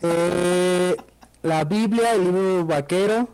eh, 0.02 0.96
la 1.42 1.64
Biblia, 1.64 2.14
el 2.14 2.24
libro 2.24 2.64
vaquero. 2.64 3.28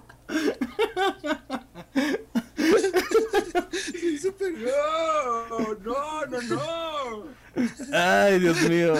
No, 4.24 5.74
no, 5.84 6.26
no, 6.26 6.42
no. 6.42 7.24
Ay, 7.92 8.40
Dios 8.40 8.60
mío. 8.68 8.94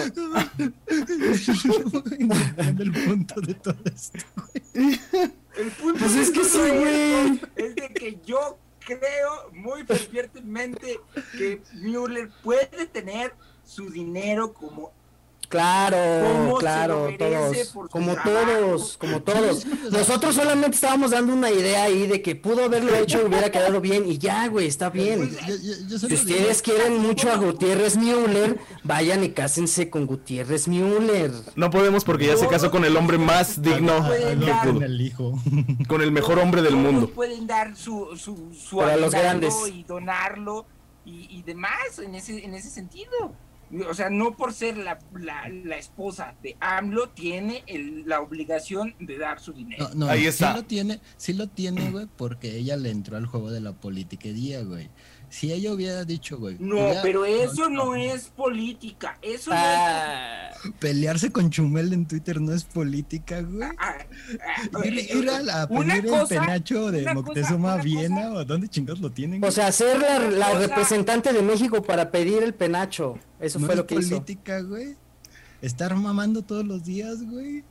El 2.79 2.91
punto 2.91 3.41
de 3.41 3.53
todo 3.55 3.75
esto. 3.85 4.19
El 4.73 5.71
punto 5.81 5.99
Pues 5.99 6.15
es 6.15 6.31
que 6.31 6.43
sí, 6.43 6.57
güey. 6.57 7.41
Es 7.55 7.75
de 7.75 7.89
que 7.93 8.19
yo 8.25 8.57
creo 8.79 9.51
muy 9.53 9.83
fervientemente 9.83 10.99
que 11.37 11.61
Müller 11.73 12.29
puede 12.43 12.85
tener 12.87 13.33
su 13.65 13.89
dinero 13.89 14.53
como 14.53 14.93
Claro, 15.47 15.97
¿Cómo 16.27 16.53
se 16.55 16.59
claro, 16.59 17.09
todos, 17.17 17.73
como 17.89 18.13
trabajo? 18.13 18.29
todos, 18.29 18.97
como 18.97 19.21
todos. 19.21 19.65
Nosotros 19.91 20.35
solamente 20.35 20.75
estábamos 20.75 21.11
dando 21.11 21.33
una 21.33 21.51
idea 21.51 21.83
ahí 21.83 22.07
de 22.07 22.21
que 22.21 22.35
pudo 22.35 22.65
haberlo 22.65 22.95
hecho 22.97 23.21
y 23.21 23.25
hubiera 23.25 23.49
quedado 23.51 23.81
bien 23.81 24.09
y 24.09 24.17
ya, 24.17 24.47
güey, 24.47 24.67
está 24.67 24.89
bien. 24.89 25.29
Yo, 25.47 25.55
yo- 25.55 25.87
yo 25.87 25.99
Si 25.99 26.07
digo- 26.07 26.21
ustedes 26.21 26.61
quieren 26.61 26.97
mucho 26.97 27.31
a 27.31 27.35
Gutiérrez 27.37 27.97
Müller, 27.97 28.59
vayan 28.83 29.23
y 29.23 29.29
cásense 29.29 29.89
con 29.89 30.05
Gutiérrez 30.07 30.67
Müller. 30.67 31.31
No 31.55 31.69
podemos 31.69 32.03
porque 32.03 32.27
ya 32.27 32.37
se 32.37 32.47
casó 32.47 32.71
con 32.71 32.85
el 32.85 32.95
hombre 32.97 33.17
más 33.17 33.61
digno 33.61 33.97
con 34.63 34.73
pudo. 34.75 34.85
el 34.85 35.01
hijo. 35.01 35.39
Con 35.87 36.01
el 36.01 36.11
mejor 36.11 36.39
hombre 36.39 36.61
del 36.61 36.75
mundo. 36.75 37.09
pueden 37.09 37.47
dar 37.47 37.75
su 37.75 38.15
su, 38.17 38.53
su 38.53 38.77
Para 38.77 38.97
los 38.97 39.11
grandes. 39.11 39.53
y 39.71 39.83
donarlo 39.83 40.65
y, 41.05 41.27
y 41.29 41.43
demás 41.43 41.99
en 42.03 42.15
ese 42.15 42.43
en 42.43 42.53
ese 42.55 42.69
sentido. 42.69 43.33
O 43.89 43.93
sea, 43.93 44.09
no 44.09 44.37
por 44.37 44.53
ser 44.53 44.77
la, 44.77 44.99
la, 45.13 45.49
la 45.49 45.77
esposa 45.77 46.35
de 46.43 46.55
AMLO 46.59 47.09
tiene 47.09 47.63
el- 47.67 48.03
la 48.07 48.21
obligación 48.21 48.93
de 48.99 49.17
dar 49.17 49.39
su 49.39 49.53
dinero. 49.53 49.89
No, 49.95 50.05
no, 50.05 50.11
Ahí 50.11 50.21
sí 50.21 50.27
está. 50.27 50.55
lo 50.55 50.63
tiene, 50.63 50.99
sí 51.17 51.33
lo 51.33 51.47
tiene, 51.47 51.89
güey, 51.91 52.07
porque 52.15 52.55
ella 52.57 52.77
le 52.77 52.91
entró 52.91 53.17
al 53.17 53.25
juego 53.25 53.51
de 53.51 53.61
la 53.61 53.73
politiquería, 53.73 54.61
güey. 54.63 54.89
Si 55.35 55.51
ella 55.51 55.73
hubiera 55.73 56.05
dicho, 56.05 56.37
güey. 56.37 56.55
No, 56.59 56.77
ya- 56.93 57.01
pero 57.01 57.25
eso 57.25 57.69
no, 57.69 57.93
es 57.93 58.27
política. 58.29 59.17
Eso 59.21 59.49
no 59.49 59.57
es 59.57 59.61
Ah, 59.65 60.51
Pelearse 60.79 61.29
con 61.29 61.49
Chumel 61.49 61.91
en 61.91 62.05
Twitter 62.07 62.39
no 62.39 62.53
es 62.53 62.63
política, 62.63 63.41
güey. 63.41 63.67
Ah, 63.77 63.95
ah, 64.77 64.85
Ir, 64.85 64.97
eh, 64.97 65.07
ir 65.13 65.29
a, 65.29 65.41
la- 65.41 65.67
pedir 65.67 66.05
cosa- 66.07 66.35
el 66.35 66.39
penacho 66.41 66.89
de 66.89 67.03
cosa- 67.03 67.13
Moctezuma 67.15 67.73
una 67.75 67.83
Viena 67.83 68.15
cosa- 68.29 68.31
o 68.39 68.45
dónde 68.45 68.69
chingados 68.69 69.01
lo 69.01 69.11
tienen. 69.11 69.43
o 69.43 69.51
sea, 69.51 69.73
ser 69.73 69.99
la, 69.99 70.19
la 70.19 70.47
Cosa- 70.51 70.59
representante 70.67 71.33
de 71.33 71.41
México 71.41 71.83
para 71.83 72.11
pedir 72.11 72.41
el 72.41 72.53
penacho. 72.53 73.19
Eso 73.41 73.59
no 73.59 73.65
fue 73.65 73.75
es 73.75 73.79
lo 73.79 73.87
que 73.87 73.95
hizo. 73.95 74.09
política, 74.11 74.61
güey. 74.61 74.95
Estar 75.61 75.93
mamando 75.97 76.43
todos 76.43 76.63
los 76.65 76.85
días, 76.85 77.21
güey. 77.23 77.65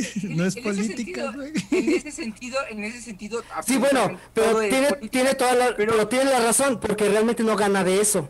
no 0.24 0.44
es 0.44 0.56
en 0.56 0.62
política, 0.62 1.32
sentido- 1.32 1.32
güey. 1.34 1.52
En 1.70 1.92
ese 1.94 2.10
sentido, 2.10 2.58
en 2.70 2.84
ese 2.84 3.00
sentido. 3.02 3.42
Sí, 3.66 3.76
bueno, 3.78 4.18
pero 4.34 4.60
tiene, 4.60 4.88
política. 4.88 5.10
tiene 5.10 5.34
toda 5.34 5.54
la, 5.54 5.76
Pero- 5.76 5.92
pero 5.92 6.08
tiene 6.08 6.24
la 6.26 6.40
razón, 6.40 6.78
porque 6.80 7.08
realmente 7.08 7.42
no 7.42 7.56
gana 7.56 7.84
de 7.84 8.00
eso. 8.00 8.28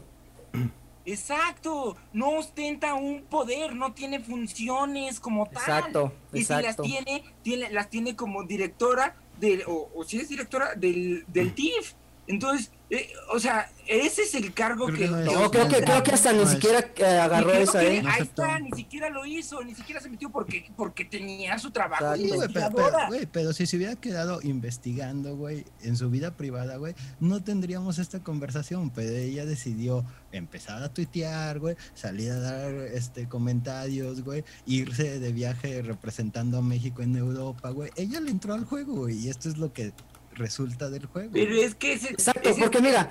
Exacto, 1.06 1.96
no 2.12 2.30
ostenta 2.38 2.94
un 2.94 3.22
poder, 3.22 3.74
no 3.74 3.92
tiene 3.94 4.20
funciones 4.20 5.18
como 5.18 5.46
tal. 5.46 5.56
Exacto, 5.62 6.12
y 6.32 6.40
exacto. 6.40 6.84
si 6.84 6.90
las 6.92 7.04
tiene, 7.04 7.24
tiene, 7.42 7.70
las 7.70 7.88
tiene 7.90 8.14
como 8.14 8.44
directora 8.44 9.16
del, 9.40 9.62
o, 9.66 9.90
o 9.94 10.04
si 10.04 10.18
es 10.18 10.28
directora 10.28 10.74
del, 10.74 11.24
del 11.28 11.54
TIF. 11.54 11.94
Entonces, 12.26 12.70
eh, 12.90 13.08
o 13.32 13.38
sea, 13.38 13.70
ese 13.86 14.22
es 14.22 14.34
el 14.34 14.52
cargo 14.52 14.86
Creo 14.86 14.96
que. 14.96 15.04
que 15.04 15.34
no 15.34 15.50
creo 15.50 15.68
que, 15.68 15.82
creo 15.82 16.02
que 16.02 16.10
hasta 16.10 16.32
ni 16.32 16.44
siquiera 16.46 16.84
eh, 16.96 17.04
agarró 17.04 17.52
esa, 17.52 17.78
que 17.78 17.98
¿eh? 17.98 18.02
Ahí 18.04 18.22
está, 18.22 18.58
ni 18.58 18.72
siquiera 18.72 19.10
lo 19.10 19.24
hizo, 19.24 19.62
ni 19.62 19.76
siquiera 19.76 20.00
se 20.00 20.10
metió 20.10 20.30
porque, 20.30 20.68
porque 20.76 21.04
tenía 21.04 21.56
su 21.60 21.70
trabajo. 21.70 22.16
Sí, 22.16 22.22
pero, 22.22 22.34
investigadora. 22.34 22.90
pero, 22.90 23.06
güey, 23.08 23.26
pero 23.26 23.52
si 23.52 23.66
se 23.66 23.76
hubiera 23.76 23.94
quedado 23.94 24.40
investigando, 24.42 25.36
güey, 25.36 25.64
en 25.82 25.96
su 25.96 26.10
vida 26.10 26.36
privada, 26.36 26.78
güey, 26.78 26.94
no 27.20 27.42
tendríamos 27.44 27.98
esta 27.98 28.24
conversación, 28.24 28.90
pero 28.90 29.10
ella 29.10 29.46
decidió 29.46 30.04
empezar 30.32 30.82
a 30.82 30.92
tuitear, 30.92 31.60
güey, 31.60 31.76
salir 31.94 32.32
a 32.32 32.40
dar 32.40 32.74
este 32.74 33.28
comentarios, 33.28 34.22
güey, 34.22 34.44
irse 34.66 35.20
de 35.20 35.32
viaje 35.32 35.82
representando 35.82 36.58
a 36.58 36.62
México 36.62 37.02
en 37.02 37.14
Europa, 37.14 37.70
güey. 37.70 37.92
Ella 37.94 38.18
le 38.18 38.32
entró 38.32 38.54
al 38.54 38.64
juego, 38.64 38.94
güey, 38.94 39.16
y 39.16 39.28
esto 39.28 39.48
es 39.48 39.58
lo 39.58 39.72
que 39.72 39.92
resulta 40.32 40.88
del 40.90 41.06
juego. 41.06 41.30
Pero 41.32 41.54
es 41.54 41.74
que 41.74 41.92
ese, 41.94 42.10
Exacto, 42.10 42.48
ese- 42.48 42.60
porque 42.60 42.80
mira, 42.80 43.10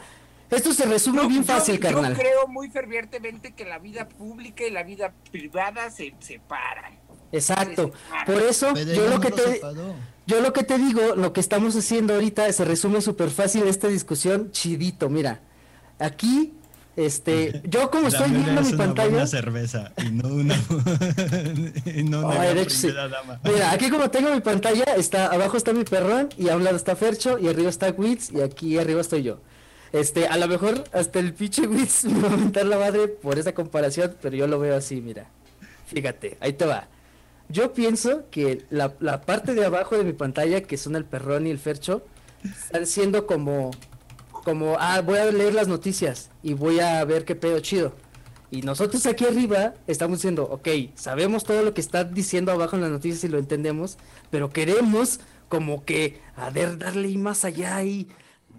esto 0.49 0.73
se 0.73 0.85
resume 0.85 1.23
Yo- 1.23 1.27
bien 1.29 1.43
yo- 1.43 1.53
fácil, 1.53 1.75
yo 1.75 1.81
carnal. 1.81 2.15
creo 2.17 2.47
muy 2.47 2.69
fervientemente 2.69 3.53
que 3.53 3.65
la 3.65 3.79
vida 3.79 4.07
pública 4.09 4.63
y 4.65 4.71
la 4.71 4.83
vida 4.83 5.13
privada 5.31 5.89
se 5.91 6.13
separan. 6.19 6.97
Exacto. 7.31 7.91
Por 8.25 8.41
eso, 8.41 8.73
yo 8.73 9.07
lo 9.07 9.19
que 9.19 9.29
lo 9.29 9.35
te, 9.35 9.53
separó. 9.53 9.93
yo 10.25 10.41
lo 10.41 10.51
que 10.51 10.63
te 10.63 10.77
digo, 10.79 11.15
lo 11.15 11.31
que 11.31 11.39
estamos 11.41 11.75
haciendo 11.75 12.15
ahorita 12.15 12.51
se 12.51 12.65
resume 12.65 13.01
súper 13.01 13.29
fácil 13.29 13.67
esta 13.67 13.87
discusión, 13.87 14.51
chidito, 14.51 15.09
mira. 15.09 15.41
Aquí, 15.99 16.53
este, 17.05 17.61
yo 17.65 17.89
como 17.89 18.09
estoy 18.09 18.29
viendo 18.31 18.61
es 18.61 18.67
mi 18.67 18.73
una 18.73 18.85
pantalla. 18.85 19.09
buena 19.09 19.27
cerveza 19.27 19.93
y 19.97 20.11
no 20.11 20.27
una, 20.27 20.55
y 21.85 22.03
no 22.03 22.27
una 22.27 22.47
hecho, 22.51 22.69
sí. 22.69 22.91
dama. 22.91 23.39
Mira, 23.43 23.71
aquí 23.71 23.89
como 23.89 24.09
tengo 24.09 24.33
mi 24.33 24.41
pantalla, 24.41 24.83
está 24.95 25.27
abajo 25.27 25.57
está 25.57 25.73
mi 25.73 25.83
perrón 25.85 26.29
y 26.37 26.49
a 26.49 26.55
un 26.55 26.63
lado 26.63 26.75
está 26.75 26.95
Fercho 26.95 27.39
y 27.39 27.47
arriba 27.47 27.69
está 27.69 27.89
Witz 27.91 28.31
y 28.31 28.41
aquí 28.41 28.77
arriba 28.77 29.01
estoy 29.01 29.23
yo. 29.23 29.39
Este, 29.91 30.27
a 30.27 30.37
lo 30.37 30.47
mejor 30.47 30.83
hasta 30.91 31.19
el 31.19 31.33
pinche 31.33 31.67
Witz 31.67 32.03
me 32.05 32.21
va 32.21 32.33
a 32.33 32.37
mentar 32.37 32.65
la 32.65 32.77
madre 32.77 33.07
por 33.07 33.39
esa 33.39 33.53
comparación, 33.53 34.15
pero 34.21 34.35
yo 34.35 34.47
lo 34.47 34.59
veo 34.59 34.75
así, 34.75 35.01
mira. 35.01 35.27
Fíjate, 35.85 36.37
ahí 36.41 36.53
te 36.53 36.65
va. 36.65 36.87
Yo 37.47 37.73
pienso 37.73 38.25
que 38.29 38.65
la, 38.69 38.93
la 38.99 39.21
parte 39.21 39.55
de 39.55 39.65
abajo 39.65 39.97
de 39.97 40.03
mi 40.03 40.13
pantalla, 40.13 40.61
que 40.61 40.77
son 40.77 40.95
el 40.95 41.05
perrón 41.05 41.47
y 41.47 41.49
el 41.49 41.57
Fercho, 41.57 42.03
están 42.43 42.85
siendo 42.85 43.25
como, 43.25 43.71
como, 44.43 44.77
ah, 44.79 45.01
voy 45.01 45.17
a 45.17 45.31
leer 45.31 45.53
las 45.53 45.67
noticias 45.67 46.29
y 46.43 46.53
voy 46.53 46.79
a 46.79 47.03
ver 47.05 47.25
qué 47.25 47.35
pedo 47.35 47.59
chido. 47.59 47.93
Y 48.51 48.61
nosotros 48.63 49.05
aquí 49.05 49.25
arriba 49.25 49.75
estamos 49.85 50.19
diciendo, 50.19 50.47
ok, 50.49 50.67
sabemos 50.95 51.43
todo 51.43 51.61
lo 51.61 51.73
que 51.73 51.81
está 51.81 52.03
diciendo 52.03 52.51
abajo 52.51 52.75
en 52.75 52.81
las 52.81 52.91
noticias 52.91 53.23
y 53.23 53.27
lo 53.27 53.37
entendemos, 53.37 53.97
pero 54.31 54.49
queremos 54.49 55.19
como 55.49 55.85
que, 55.85 56.19
a 56.35 56.49
ver, 56.49 56.77
darle 56.77 57.15
más 57.17 57.45
allá 57.45 57.83
y 57.83 58.07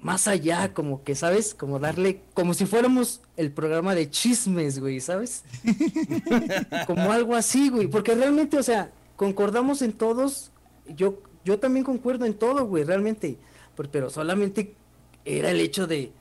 más 0.00 0.28
allá, 0.28 0.72
como 0.72 1.02
que, 1.02 1.14
¿sabes? 1.14 1.54
Como 1.54 1.78
darle, 1.78 2.22
como 2.34 2.54
si 2.54 2.66
fuéramos 2.66 3.20
el 3.36 3.52
programa 3.52 3.94
de 3.94 4.08
chismes, 4.08 4.78
güey, 4.78 5.00
¿sabes? 5.00 5.44
como 6.86 7.12
algo 7.12 7.34
así, 7.34 7.68
güey, 7.68 7.88
porque 7.88 8.14
realmente, 8.14 8.58
o 8.58 8.62
sea, 8.62 8.92
concordamos 9.16 9.82
en 9.82 9.92
todos, 9.92 10.52
yo, 10.86 11.20
yo 11.44 11.58
también 11.58 11.84
concuerdo 11.84 12.24
en 12.26 12.34
todo, 12.34 12.64
güey, 12.66 12.84
realmente, 12.84 13.38
pero 13.90 14.10
solamente 14.10 14.74
era 15.24 15.50
el 15.50 15.60
hecho 15.60 15.86
de, 15.86 16.12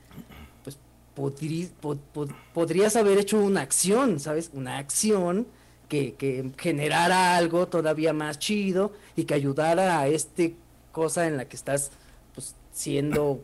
pues, 0.64 0.78
podrí- 1.16 1.70
po- 1.80 1.96
po- 2.12 2.28
podrías 2.54 2.96
haber 2.96 3.18
hecho 3.18 3.38
una 3.38 3.60
acción, 3.62 4.20
¿sabes? 4.20 4.50
Una 4.52 4.78
acción 4.78 5.46
que, 5.88 6.14
que 6.14 6.50
generara 6.58 7.36
algo 7.36 7.66
todavía 7.68 8.12
más 8.12 8.38
chido 8.38 8.92
y 9.16 9.24
que 9.24 9.34
ayudara 9.34 9.98
a 10.00 10.08
este 10.08 10.54
cosa 10.92 11.26
en 11.26 11.36
la 11.36 11.44
que 11.46 11.56
estás, 11.56 11.90
pues, 12.34 12.54
siendo, 12.72 13.42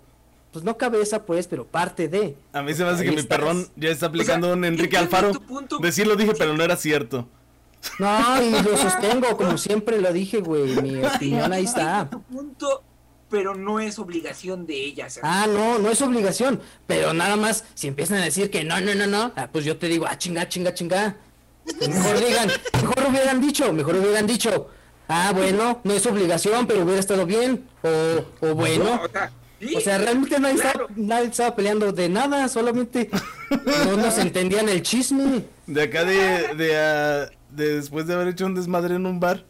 pues 0.53 0.64
no 0.64 0.77
cabeza, 0.77 1.25
pues, 1.27 1.47
pero 1.49 1.66
parte 1.66 2.09
de. 2.09 2.37
A 2.53 2.62
mí 2.62 2.73
se 2.75 2.85
me 2.85 2.90
hace 2.90 3.05
que 3.05 3.12
mi 3.12 3.23
perrón 3.23 3.66
ya 3.77 3.90
está 3.90 4.07
aplicando 4.07 4.47
O 4.49 4.51
sea, 4.51 4.57
un 4.57 4.64
Enrique 4.64 4.97
Alfaro. 4.97 5.33
Decir 5.81 6.07
lo 6.07 6.16
dije, 6.16 6.33
pero 6.38 6.55
no 6.57 6.62
era 6.62 6.77
cierto. 6.77 7.29
No, 8.01 8.42
y 8.42 8.51
lo 8.51 8.77
sostengo, 8.77 9.37
como 9.37 9.59
siempre 9.59 10.01
lo 10.01 10.12
dije, 10.12 10.40
güey. 10.40 10.81
Mi 10.83 11.05
opinión 11.05 11.53
ahí 11.53 11.64
está. 11.64 12.09
Tu 12.11 12.21
punto, 12.23 12.83
pero 13.28 13.54
no 13.54 13.80
es 13.80 13.98
obligación 13.98 14.66
de 14.66 14.74
ella. 14.74 15.06
hacerlo. 15.06 15.28
Ah, 15.30 15.46
no, 15.48 15.78
no 15.78 15.90
es 15.90 16.00
obligación. 16.02 16.60
Pero 16.86 17.12
nada 17.12 17.36
más, 17.36 17.64
si 17.74 17.88
empiezan 17.88 18.18
a 18.18 18.24
decir 18.24 18.50
que 18.50 18.64
no, 18.64 18.80
no, 18.80 18.94
no, 18.94 19.06
no, 19.06 19.32
ah, 19.36 19.48
pues 19.52 19.64
yo 19.64 19.76
te 19.76 19.88
digo, 19.88 20.06
ah, 20.08 20.16
chinga, 20.16 20.48
chinga, 20.48 20.72
chinga. 20.74 21.16
Mejor 21.80 22.18
digan, 22.24 22.48
mejor 22.74 23.06
hubieran 23.10 23.40
dicho, 23.40 23.72
mejor 23.72 23.96
hubieran 23.96 24.26
dicho. 24.26 24.68
Ah, 25.08 25.32
bueno, 25.34 25.80
no 25.84 25.92
es 25.92 26.06
obligación, 26.06 26.66
pero 26.66 26.82
hubiera 26.82 27.00
estado 27.00 27.26
bien. 27.26 27.64
O, 27.82 28.46
o 28.46 28.54
bueno. 28.54 28.84
No, 28.84 29.02
o 29.02 29.08
sea, 29.08 29.32
sí, 29.60 29.74
O 29.76 29.80
sea, 29.80 29.98
realmente 29.98 30.38
nadie, 30.38 30.60
claro. 30.60 30.86
estaba, 30.88 30.92
nadie 30.96 31.26
estaba 31.28 31.56
peleando 31.56 31.92
de 31.92 32.08
nada, 32.08 32.48
solamente 32.48 33.10
no 33.84 33.96
nos 33.96 34.18
entendían 34.18 34.68
el 34.68 34.82
chisme. 34.82 35.44
De 35.66 35.82
acá 35.82 36.04
de, 36.04 36.54
de, 36.54 36.76
ah, 36.76 37.30
de 37.50 37.76
después 37.76 38.06
de 38.06 38.14
haber 38.14 38.28
hecho 38.28 38.46
un 38.46 38.54
desmadre 38.54 38.94
en 38.94 39.06
un 39.06 39.18
bar. 39.18 39.44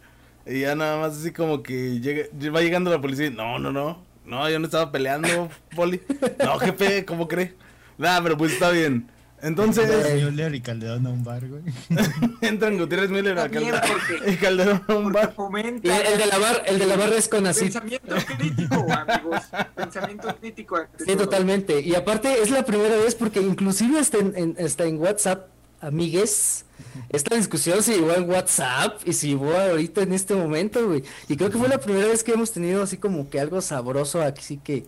Y 0.46 0.60
ya 0.60 0.74
nada 0.74 0.98
más 0.98 1.16
así 1.16 1.32
como 1.32 1.62
que 1.62 2.00
llega, 2.00 2.24
va 2.54 2.60
llegando 2.60 2.90
la 2.90 3.00
policía. 3.00 3.26
y, 3.26 3.30
No, 3.30 3.58
no, 3.58 3.72
no. 3.72 4.04
No, 4.24 4.48
yo 4.50 4.58
no 4.58 4.64
estaba 4.66 4.90
peleando, 4.90 5.48
poli. 5.76 6.00
No, 6.44 6.58
jefe, 6.58 7.04
¿cómo 7.04 7.28
cree? 7.28 7.54
Nah, 7.98 8.20
pero 8.22 8.36
pues 8.36 8.52
está 8.52 8.70
bien. 8.70 9.08
Entonces, 9.42 9.88
Müller 10.24 10.54
y 10.54 10.60
Calderón 10.62 11.06
a 11.06 11.10
un 11.10 11.22
bar, 11.22 11.46
güey. 11.46 11.62
entran 12.40 12.78
Gutiérrez 12.78 13.10
Miller 13.10 13.38
a 13.38 13.48
Calderón, 13.48 13.80
porque- 13.86 14.30
y 14.32 14.36
Calderón 14.36 14.82
a 14.88 14.94
un 14.94 15.12
bar. 15.12 15.30
Y 15.30 15.34
fomenta 15.36 16.00
el, 16.00 16.06
el 16.14 16.18
de 16.18 16.26
la 16.26 16.38
barra, 16.38 16.58
el 16.66 16.78
de 16.78 16.86
la 16.86 16.96
barra 16.96 17.16
es 17.16 17.28
con 17.28 17.46
así. 17.46 17.64
pensamiento 17.66 18.14
crítico, 18.36 18.86
amigos. 18.92 19.42
Pensamiento 19.74 20.36
crítico. 20.40 20.78
Sí, 20.98 21.04
todo. 21.06 21.16
totalmente. 21.18 21.80
Y 21.80 21.94
aparte 21.94 22.42
es 22.42 22.50
la 22.50 22.64
primera 22.64 22.96
vez 22.96 23.14
porque 23.14 23.40
inclusive 23.40 24.00
está 24.00 24.18
en, 24.18 24.32
en- 24.36 24.54
está 24.58 24.84
en 24.84 24.98
WhatsApp, 24.98 25.48
amigues. 25.80 26.64
Esta 27.08 27.36
discusión 27.36 27.82
se 27.82 27.94
llevó 27.94 28.12
en 28.12 28.28
WhatsApp 28.28 29.00
y 29.04 29.12
se 29.12 29.28
llevó 29.28 29.56
ahorita 29.56 30.02
en 30.02 30.12
este 30.12 30.34
momento, 30.34 30.86
güey. 30.86 31.02
Y 31.28 31.36
creo 31.36 31.50
que 31.50 31.58
fue 31.58 31.68
la 31.68 31.78
primera 31.78 32.08
vez 32.08 32.24
que 32.24 32.32
hemos 32.32 32.52
tenido 32.52 32.82
así 32.82 32.96
como 32.96 33.28
que 33.30 33.40
algo 33.40 33.60
sabroso 33.60 34.22
aquí 34.22 34.58
que, 34.58 34.84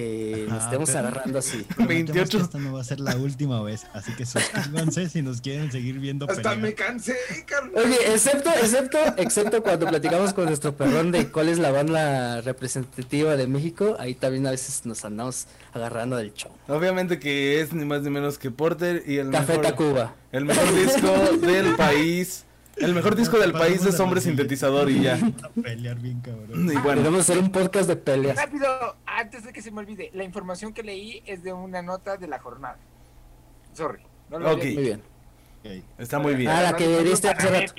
que 0.00 0.46
nos 0.48 0.64
estemos 0.64 0.88
pero- 0.90 1.00
agarrando 1.08 1.38
así. 1.38 1.58
Prometemos 1.76 2.14
28. 2.14 2.38
que 2.38 2.44
Esta 2.44 2.58
no 2.58 2.72
va 2.72 2.80
a 2.80 2.84
ser 2.84 3.00
la 3.00 3.16
última 3.16 3.62
vez, 3.62 3.86
así 3.92 4.12
que 4.14 4.24
suscríbanse 4.26 5.08
si 5.08 5.22
nos 5.22 5.40
quieren 5.40 5.70
seguir 5.70 5.98
viendo 5.98 6.26
Hasta 6.30 6.54
me 6.56 6.74
cansé, 6.74 7.16
carnal. 7.46 7.84
Oye, 7.84 7.96
excepto, 8.12 8.50
excepto, 8.50 8.98
excepto 9.16 9.62
cuando 9.62 9.86
platicamos 9.86 10.32
con 10.32 10.46
nuestro 10.46 10.76
perrón 10.76 11.12
de 11.12 11.28
cuál 11.30 11.48
es 11.48 11.58
la 11.58 11.70
banda 11.70 12.40
representativa 12.40 13.36
de 13.36 13.46
México, 13.46 13.96
ahí 13.98 14.14
también 14.14 14.46
a 14.46 14.50
veces 14.50 14.86
nos 14.86 15.04
andamos 15.04 15.46
agarrando 15.72 16.16
del 16.16 16.32
show. 16.34 16.50
Obviamente 16.68 17.18
que 17.18 17.60
es 17.60 17.72
ni 17.72 17.84
más 17.84 18.02
ni 18.02 18.10
menos 18.10 18.38
que 18.38 18.50
Porter 18.50 19.02
y 19.06 19.16
el 19.18 19.30
Café 19.30 19.58
mejor, 19.58 19.64
Tacuba. 19.66 20.14
el 20.32 20.44
mejor 20.44 20.74
disco 20.74 21.36
del 21.46 21.76
país. 21.76 22.44
El 22.80 22.94
mejor 22.94 23.14
disco 23.14 23.38
del 23.38 23.52
país 23.52 23.84
es 23.84 23.98
Hombre 24.00 24.20
Sintetizador 24.20 24.90
y 24.90 25.02
ya. 25.02 25.14
A 25.42 25.48
pelear 25.62 25.98
bien, 25.98 26.20
cabrón. 26.20 26.64
Y 26.70 26.76
bueno, 26.78 27.02
Debemos 27.02 27.20
hacer 27.20 27.38
un 27.38 27.52
podcast 27.52 27.88
de 27.88 27.96
peleas. 27.96 28.36
Rápido, 28.36 28.96
antes 29.06 29.44
de 29.44 29.52
que 29.52 29.62
se 29.62 29.70
me 29.70 29.80
olvide, 29.80 30.10
la 30.14 30.24
información 30.24 30.72
que 30.72 30.82
leí 30.82 31.22
es 31.26 31.42
de 31.42 31.52
una 31.52 31.82
nota 31.82 32.16
de 32.16 32.26
la 32.26 32.38
jornada. 32.38 32.78
Sorry. 33.74 34.02
No 34.30 34.38
lo 34.38 34.52
Ok. 34.52 34.62
leí. 34.62 34.74
Muy 34.74 34.82
bien, 34.84 35.02
Ok. 35.64 35.84
está 35.98 36.18
muy 36.18 36.34
bien. 36.34 36.50
Ah, 36.50 36.62
la 36.62 36.76
que 36.76 37.02
diste 37.02 37.28
hace 37.28 37.48
rato. 37.48 37.74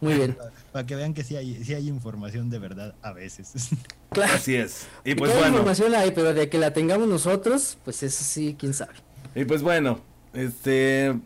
muy 0.00 0.14
bien. 0.14 0.36
Para 0.72 0.86
que 0.86 0.96
vean 0.96 1.14
que 1.14 1.22
sí 1.22 1.36
hay, 1.36 1.62
sí 1.64 1.74
hay 1.74 1.88
información 1.88 2.50
de 2.50 2.58
verdad 2.58 2.94
a 3.02 3.12
veces. 3.12 3.70
Claro. 4.14 4.32
Así 4.34 4.54
es. 4.54 4.86
Y 5.04 5.16
pues 5.16 5.32
bueno, 5.32 5.48
información 5.48 5.92
hay, 5.92 6.12
pero 6.12 6.34
de 6.34 6.48
que 6.48 6.56
la 6.56 6.72
tengamos 6.72 7.08
nosotros, 7.08 7.78
pues 7.84 8.00
eso 8.04 8.22
sí, 8.22 8.54
quién 8.56 8.72
sabe. 8.72 8.92
y 9.34 9.44
pues 9.44 9.60
bueno, 9.60 9.98
este, 10.34 11.18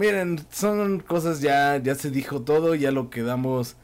miren, 0.00 0.40
son 0.50 1.00
cosas 1.00 1.42
ya, 1.42 1.76
ya 1.76 1.94
se 1.94 2.10
dijo 2.10 2.40
todo, 2.40 2.74
ya 2.74 2.90
lo 2.90 3.10
quedamos 3.10 3.76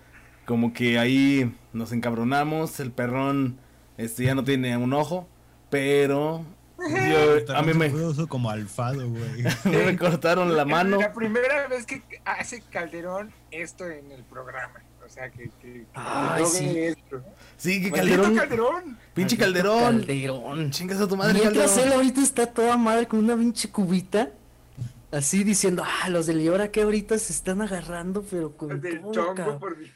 como 0.46 0.72
que 0.72 0.98
ahí 0.98 1.54
nos 1.74 1.92
encabronamos, 1.92 2.80
el 2.80 2.90
perrón, 2.90 3.58
este, 3.98 4.24
ya 4.24 4.34
no 4.34 4.42
tiene 4.42 4.76
un 4.78 4.94
ojo, 4.94 5.28
pero 5.68 6.42
yo, 6.78 7.54
a 7.54 7.62
mí 7.62 7.74
me, 7.74 7.92
como 8.28 8.48
alfado, 8.48 9.06
güey. 9.10 9.44
me 9.84 9.96
cortaron 9.98 10.56
la 10.56 10.64
mano. 10.64 10.98
La 10.98 11.12
primera 11.12 11.68
vez 11.68 11.84
que 11.84 12.02
hace 12.24 12.62
Calderón 12.62 13.30
esto 13.50 13.86
en 13.86 14.10
el 14.10 14.22
programa. 14.24 14.82
O 15.04 15.08
sea, 15.08 15.30
que, 15.30 15.50
que, 15.60 15.72
que 15.72 15.86
Ay, 15.94 16.44
sí. 16.46 16.78
esto. 16.78 17.22
Sí, 17.56 17.80
que 17.80 17.92
Calderón, 17.92 18.34
Calderón. 18.34 18.98
pinche 19.14 19.36
Calderón, 19.36 19.98
Calderón. 19.98 20.70
chingas 20.72 21.00
a 21.00 21.06
tu 21.06 21.16
madre, 21.16 21.34
Mientras 21.34 21.70
él 21.76 21.82
Calderón. 21.84 21.92
ahorita 22.00 22.22
está 22.22 22.46
toda 22.46 22.76
madre 22.76 23.06
con 23.06 23.20
una 23.20 23.36
pinche 23.36 23.68
cubita, 23.70 24.30
así 25.10 25.44
diciendo, 25.44 25.82
ah, 25.84 26.08
los 26.10 26.26
de 26.26 26.34
Liora 26.34 26.70
que 26.70 26.82
ahorita 26.82 27.18
se 27.18 27.32
están 27.32 27.62
agarrando, 27.62 28.22
pero 28.22 28.56
con 28.56 28.80
Del 28.80 29.00
todo, 29.00 29.12
chongo 29.12 29.34
cabrón". 29.34 29.58
por 29.60 29.76
mi- 29.78 29.90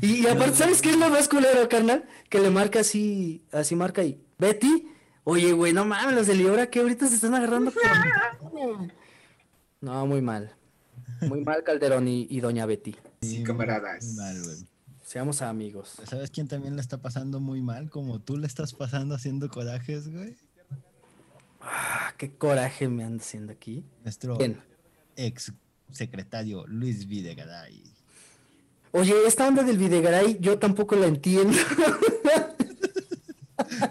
Y, 0.00 0.22
y 0.22 0.26
aparte, 0.26 0.56
¿sabes 0.56 0.82
qué 0.82 0.90
es 0.90 0.96
lo 0.98 1.08
más 1.08 1.28
culero, 1.28 1.68
carnal? 1.68 2.04
Que 2.28 2.40
le 2.40 2.50
marca 2.50 2.80
así, 2.80 3.44
así 3.52 3.74
marca 3.76 4.02
ahí. 4.02 4.22
Betty, 4.38 4.88
oye, 5.24 5.52
güey, 5.52 5.72
no 5.72 5.84
mames, 5.84 6.14
los 6.14 6.26
de 6.26 6.34
Liora 6.34 6.68
que 6.70 6.80
ahorita 6.80 7.06
se 7.08 7.14
están 7.16 7.34
agarrando 7.34 7.72
con... 7.72 8.92
No, 9.80 10.06
muy 10.06 10.22
mal. 10.22 10.54
Muy 11.22 11.42
mal 11.44 11.62
Calderón 11.64 12.08
y, 12.08 12.26
y 12.30 12.40
Doña 12.40 12.66
Betty. 12.66 12.96
Sí, 13.22 13.42
camaradas. 13.42 14.04
muy 14.04 14.14
mal, 14.16 14.42
güey. 14.42 14.56
Seamos 15.02 15.40
amigos. 15.40 15.96
¿Sabes 16.04 16.30
quién 16.30 16.48
también 16.48 16.74
le 16.74 16.82
está 16.82 16.98
pasando 16.98 17.38
muy 17.40 17.62
mal? 17.62 17.90
Como 17.90 18.20
tú 18.20 18.36
le 18.36 18.46
estás 18.46 18.72
pasando 18.74 19.14
haciendo 19.14 19.48
corajes, 19.48 20.08
güey. 20.12 20.36
Ah, 21.68 22.14
qué 22.16 22.30
coraje 22.32 22.88
me 22.88 23.02
anda 23.04 23.22
haciendo 23.22 23.52
aquí. 23.52 23.84
Nuestro 24.04 24.36
Bien. 24.36 24.60
ex 25.16 25.52
secretario 25.90 26.64
Luis 26.66 27.06
Videgaray. 27.06 27.82
Oye, 28.92 29.14
esta 29.26 29.46
onda 29.48 29.62
del 29.64 29.76
Videgaray 29.78 30.38
yo 30.40 30.58
tampoco 30.58 30.94
la 30.96 31.06
entiendo. 31.06 31.56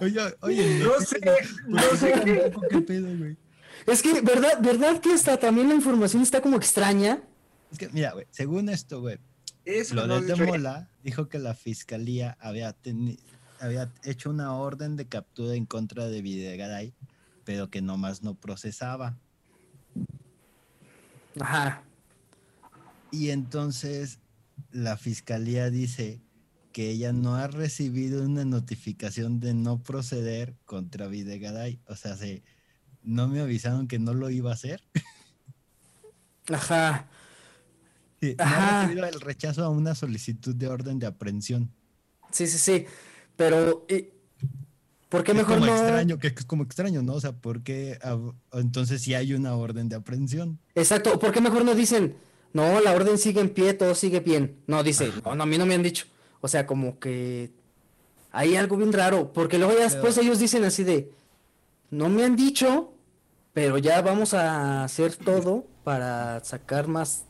Oye, 0.02 0.20
oye, 0.42 0.80
No 0.80 1.00
sé, 1.02 1.20
no 1.68 1.80
sé 1.96 2.14
qué. 2.70 2.82
pedo, 2.82 3.18
güey. 3.18 3.36
es 3.88 4.02
que, 4.02 4.22
¿verdad, 4.22 4.60
verdad 4.62 5.00
que 5.00 5.14
está 5.14 5.38
también 5.38 5.70
la 5.70 5.76
información 5.76 6.24
está 6.24 6.42
como 6.42 6.56
extraña? 6.58 7.22
Es 7.72 7.78
que, 7.80 7.90
mira, 7.90 8.14
güey, 8.14 8.26
según 8.32 8.70
esto, 8.70 9.02
güey, 9.02 9.18
Eso 9.66 9.96
lo 9.96 10.08
no 10.08 10.22
de. 10.22 10.36
Mola 10.46 10.90
dijo 11.04 11.28
que 11.30 11.40
la 11.40 11.56
fiscalía 11.56 12.38
había, 12.40 12.76
había 13.60 13.92
hecho 14.04 14.30
una 14.30 14.54
orden 14.56 14.96
de 14.96 15.08
captura 15.08 15.56
en 15.56 15.66
contra 15.66 16.08
de 16.08 16.22
Videgaray, 16.22 16.94
pero 17.46 17.70
que 17.70 17.82
nomás 17.82 18.24
no 18.24 18.36
procesaba. 18.36 19.18
Ajá. 21.40 21.84
Y 23.12 23.30
entonces 23.30 24.20
la 24.72 24.98
fiscalía 24.98 25.70
dice 25.70 26.20
que 26.74 26.90
ella 26.90 27.14
no 27.14 27.36
ha 27.36 27.48
recibido 27.48 28.26
una 28.26 28.44
notificación 28.44 29.40
de 29.40 29.54
no 29.54 29.82
proceder 29.82 30.56
contra 30.66 31.08
Videgaray. 31.08 31.80
O 31.88 31.96
sea, 31.96 32.18
se, 32.18 32.44
no 33.02 33.30
me 33.30 33.40
avisaron 33.40 33.88
que 33.88 34.00
no 34.00 34.14
lo 34.14 34.30
iba 34.30 34.52
a 34.52 34.56
hacer. 34.56 34.84
Ajá. 36.52 37.08
Sí, 38.20 38.36
no 38.38 38.44
ha 38.44 38.82
recibido 38.82 39.08
el 39.08 39.22
rechazo 39.22 39.64
a 39.64 39.70
una 39.70 39.96
solicitud 39.96 40.54
de 40.56 40.68
orden 40.68 41.00
de 41.00 41.06
aprehensión. 41.06 41.72
Sí, 42.32 42.48
sí, 42.48 42.58
sí. 42.58 42.86
Pero, 43.38 43.86
¿por 45.16 45.24
qué 45.24 45.32
Es 45.32 45.38
mejor 45.38 45.60
como 45.60 45.66
no? 45.68 45.78
extraño, 45.78 46.20
que 46.20 46.28
es 46.28 46.46
como 46.46 46.64
extraño, 46.64 47.02
¿no? 47.02 47.14
O 47.14 47.22
sea, 47.22 47.32
porque 47.32 47.98
entonces 48.54 49.02
sí 49.02 49.14
hay 49.14 49.34
una 49.34 49.56
orden 49.56 49.90
de 49.90 49.96
aprehensión. 49.96 50.60
Exacto, 50.76 51.18
¿por 51.20 51.32
qué 51.32 51.42
mejor 51.42 51.64
no 51.64 51.74
dicen, 51.74 52.16
no, 52.54 52.82
la 52.82 52.94
orden 52.94 53.18
sigue 53.18 53.42
en 53.42 53.50
pie, 53.50 53.74
todo 53.74 53.96
sigue 53.96 54.20
bien? 54.20 54.58
No, 54.68 54.84
dice, 54.84 55.12
no, 55.24 55.36
no, 55.36 55.44
a 55.44 55.46
mí 55.46 55.58
no 55.58 55.66
me 55.66 55.76
han 55.76 55.84
dicho. 55.84 56.06
O 56.42 56.48
sea, 56.48 56.68
como 56.68 57.00
que 57.00 57.52
hay 58.32 58.56
algo 58.56 58.78
bien 58.78 58.92
raro, 58.92 59.32
porque 59.34 59.58
luego 59.58 59.74
ya 59.74 59.84
después 59.86 60.18
ellos 60.18 60.40
dicen 60.40 60.64
así 60.66 60.84
de, 60.84 61.12
no 61.90 62.10
me 62.10 62.24
han 62.24 62.36
dicho, 62.36 62.94
pero 63.54 63.78
ya 63.78 64.02
vamos 64.02 64.34
a 64.34 64.84
hacer 64.84 65.16
todo 65.16 65.66
para 65.84 66.44
sacar 66.44 66.88
más. 66.88 67.26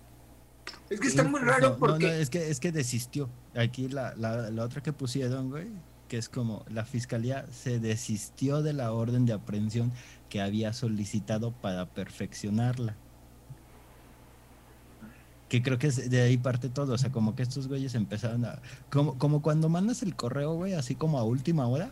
Es 0.90 1.00
que 1.00 1.08
está 1.08 1.24
muy 1.24 1.40
raro 1.40 1.70
no, 1.70 1.78
porque 1.78 2.08
no, 2.08 2.14
es 2.14 2.30
que 2.30 2.50
es 2.50 2.60
que 2.60 2.72
desistió. 2.72 3.30
Aquí 3.56 3.88
la, 3.88 4.16
la, 4.16 4.50
la 4.50 4.64
otra 4.64 4.82
que 4.82 4.92
pusieron, 4.92 5.50
güey, 5.50 5.68
que 6.16 6.20
es 6.20 6.30
como 6.30 6.64
la 6.70 6.86
fiscalía 6.86 7.46
se 7.52 7.78
desistió 7.78 8.62
de 8.62 8.72
la 8.72 8.94
orden 8.94 9.26
de 9.26 9.34
aprehensión 9.34 9.92
que 10.30 10.40
había 10.40 10.72
solicitado 10.72 11.52
para 11.52 11.88
perfeccionarla. 11.88 12.96
Que 15.50 15.62
creo 15.62 15.78
que 15.78 15.88
es 15.88 16.10
de 16.10 16.22
ahí 16.22 16.38
parte 16.38 16.70
todo, 16.70 16.94
o 16.94 16.98
sea, 16.98 17.12
como 17.12 17.36
que 17.36 17.44
estos 17.44 17.68
güeyes 17.68 17.96
empezaron 17.96 18.46
a 18.46 18.62
como 18.90 19.18
como 19.18 19.42
cuando 19.42 19.68
mandas 19.68 20.04
el 20.04 20.16
correo, 20.16 20.54
güey, 20.54 20.72
así 20.72 20.96
como 20.96 21.20
a 21.20 21.26
última 21.26 21.68
hora 21.68 21.92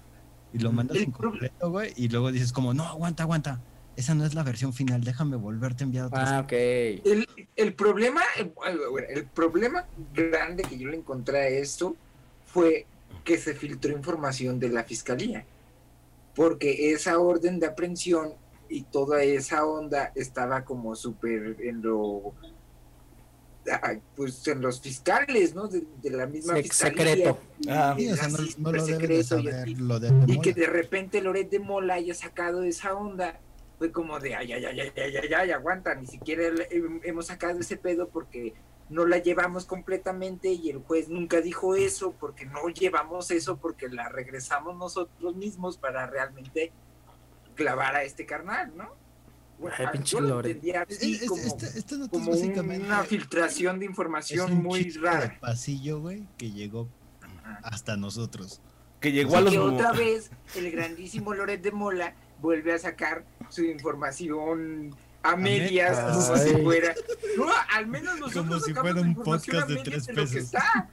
y 0.53 0.59
lo 0.59 0.71
mandas 0.71 0.95
en 0.99 1.11
completo, 1.11 1.69
güey, 1.69 1.91
y 1.97 2.07
luego 2.07 2.32
dices 2.32 2.53
como, 2.53 2.74
"No, 2.74 2.86
aguanta, 2.86 3.24
aguanta. 3.24 3.59
Esa 3.97 4.15
no 4.15 4.26
es 4.26 4.34
la 4.36 4.43
versión 4.43 4.71
final, 4.71 5.03
déjame 5.03 5.36
volverte 5.36 5.84
a 5.84 5.86
enviar 5.86 6.05
otra." 6.05 6.38
Ah, 6.38 6.39
ok. 6.39 6.53
el, 6.53 7.28
el 7.57 7.74
problema, 7.74 8.21
el 8.38 9.26
problema 9.26 9.86
grande 10.13 10.63
que 10.63 10.78
yo 10.78 10.88
le 10.88 10.95
encontré 10.95 11.39
a 11.39 11.47
esto 11.49 11.97
fue 12.45 12.88
que 13.24 13.38
se 13.38 13.53
filtró 13.53 13.91
información 13.91 14.59
de 14.59 14.70
la 14.70 14.84
fiscalía. 14.84 15.45
porque 16.36 16.91
esa 16.93 17.20
orden 17.20 17.59
de 17.59 17.68
aprehensión 17.68 18.34
y 18.68 18.82
toda 18.84 19.22
esa 19.24 19.66
onda 19.66 20.11
estaba 20.16 20.66
como 20.66 20.95
súper 20.95 21.57
en 21.61 21.82
lo 21.84 22.34
pues 24.16 24.45
en 24.47 24.61
los 24.61 24.82
fiscales, 24.82 25.55
¿no? 25.55 25.68
De, 25.68 25.84
de 26.01 26.09
la 26.09 26.26
misma 26.26 26.55
Sec- 26.55 26.64
fiscalía. 26.64 27.05
secreto. 27.16 27.38
Ah. 27.70 27.95
Sí, 27.97 28.11
o 28.11 28.16
sea, 28.16 28.28
no, 28.28 28.36
Así, 28.36 28.55
no 28.57 28.72
lo 28.72 28.80
súper 28.80 28.97
deben 28.99 29.18
de 29.18 29.24
secreto 29.24 29.70
y 29.70 29.76
lo 29.76 29.99
de 29.99 30.39
que 30.41 30.53
de 30.53 30.66
repente 30.66 31.22
Loret 31.22 31.49
de 31.49 31.59
Mola 31.59 31.93
haya 31.93 32.14
sacado 32.14 32.64
esa 32.64 32.93
onda, 32.93 33.39
fue 33.78 33.91
como 33.91 34.20
de, 34.20 34.36
ay, 34.36 34.51
ay, 34.53 34.66
ay, 34.66 34.80
ay, 34.82 34.91
ay, 34.97 35.16
ay, 35.18 35.34
ay, 35.34 35.51
aguanta, 35.51 35.95
ni 35.95 36.07
siquiera 36.07 36.43
hemos 37.03 37.28
sacado 37.28 37.59
ese 37.59 37.78
pedo 37.78 38.09
porque 38.09 38.53
no 38.89 39.05
la 39.05 39.17
llevamos 39.19 39.65
completamente 39.65 40.49
y 40.51 40.69
el 40.69 40.79
juez 40.79 41.09
nunca 41.09 41.41
dijo 41.41 41.75
eso, 41.75 42.13
porque 42.19 42.45
no 42.45 42.67
llevamos 42.69 43.31
eso, 43.31 43.57
porque 43.57 43.89
la 43.89 44.09
regresamos 44.09 44.75
nosotros 44.77 45.36
mismos 45.36 45.77
para 45.77 46.05
realmente 46.05 46.71
clavar 47.55 47.95
a 47.95 48.03
este 48.03 48.25
carnal, 48.25 48.71
¿no? 48.75 48.89
Bueno, 49.59 49.75
Ay, 49.79 49.88
pinche 49.93 50.13
yo 50.17 50.21
lo 50.21 50.38
entendía 50.39 50.86
Es- 50.89 50.97
así, 50.97 51.13
es- 51.15 51.27
como, 51.29 51.41
esta, 51.43 51.67
esta 51.67 51.95
nota 51.95 52.05
es 52.05 52.11
como 52.11 52.25
un- 52.31 52.38
básicamente 52.38 52.86
una 52.86 53.03
filtración 53.03 53.79
de 53.79 53.86
es 53.86 53.89
información 53.91 54.51
un 54.51 54.63
muy 54.63 54.84
chisme 54.84 55.09
de 55.09 55.15
rara. 55.15 55.38
pasillo, 55.39 55.99
güey, 56.01 56.27
que 56.38 56.51
llegó 56.51 56.89
hasta 57.61 57.95
nosotros. 57.95 58.61
Que 58.99 59.11
llegó 59.11 59.36
a 59.38 59.41
Y 59.41 59.43
los... 59.45 59.53
que 59.53 59.59
otra 59.59 59.91
vez 59.93 60.31
el 60.55 60.71
grandísimo 60.71 61.34
Loret 61.34 61.61
de 61.61 61.71
Mola 61.71 62.15
vuelve 62.41 62.73
a 62.73 62.79
sacar 62.79 63.23
su 63.49 63.63
información 63.63 64.95
a 65.24 65.36
medias, 65.36 65.97
medias. 65.97 66.26
como 66.26 66.38
si 66.38 66.49
Ay. 66.55 66.63
fuera. 66.63 66.95
No, 67.38 67.45
al 67.76 67.88
menos 67.88 68.19
nosotros 68.19 68.45
Como 68.45 68.59
si 68.59 68.69
sacamos 68.74 68.91
fuera 68.91 69.01
un 69.01 69.07
información 69.09 69.55
podcast 69.55 69.63
a 69.63 69.67
de 69.67 69.76
medias 69.76 70.05
tres 70.05 70.07
lo 70.17 70.24
que 70.24 70.32
pesos. 70.32 70.43
está. 70.45 70.89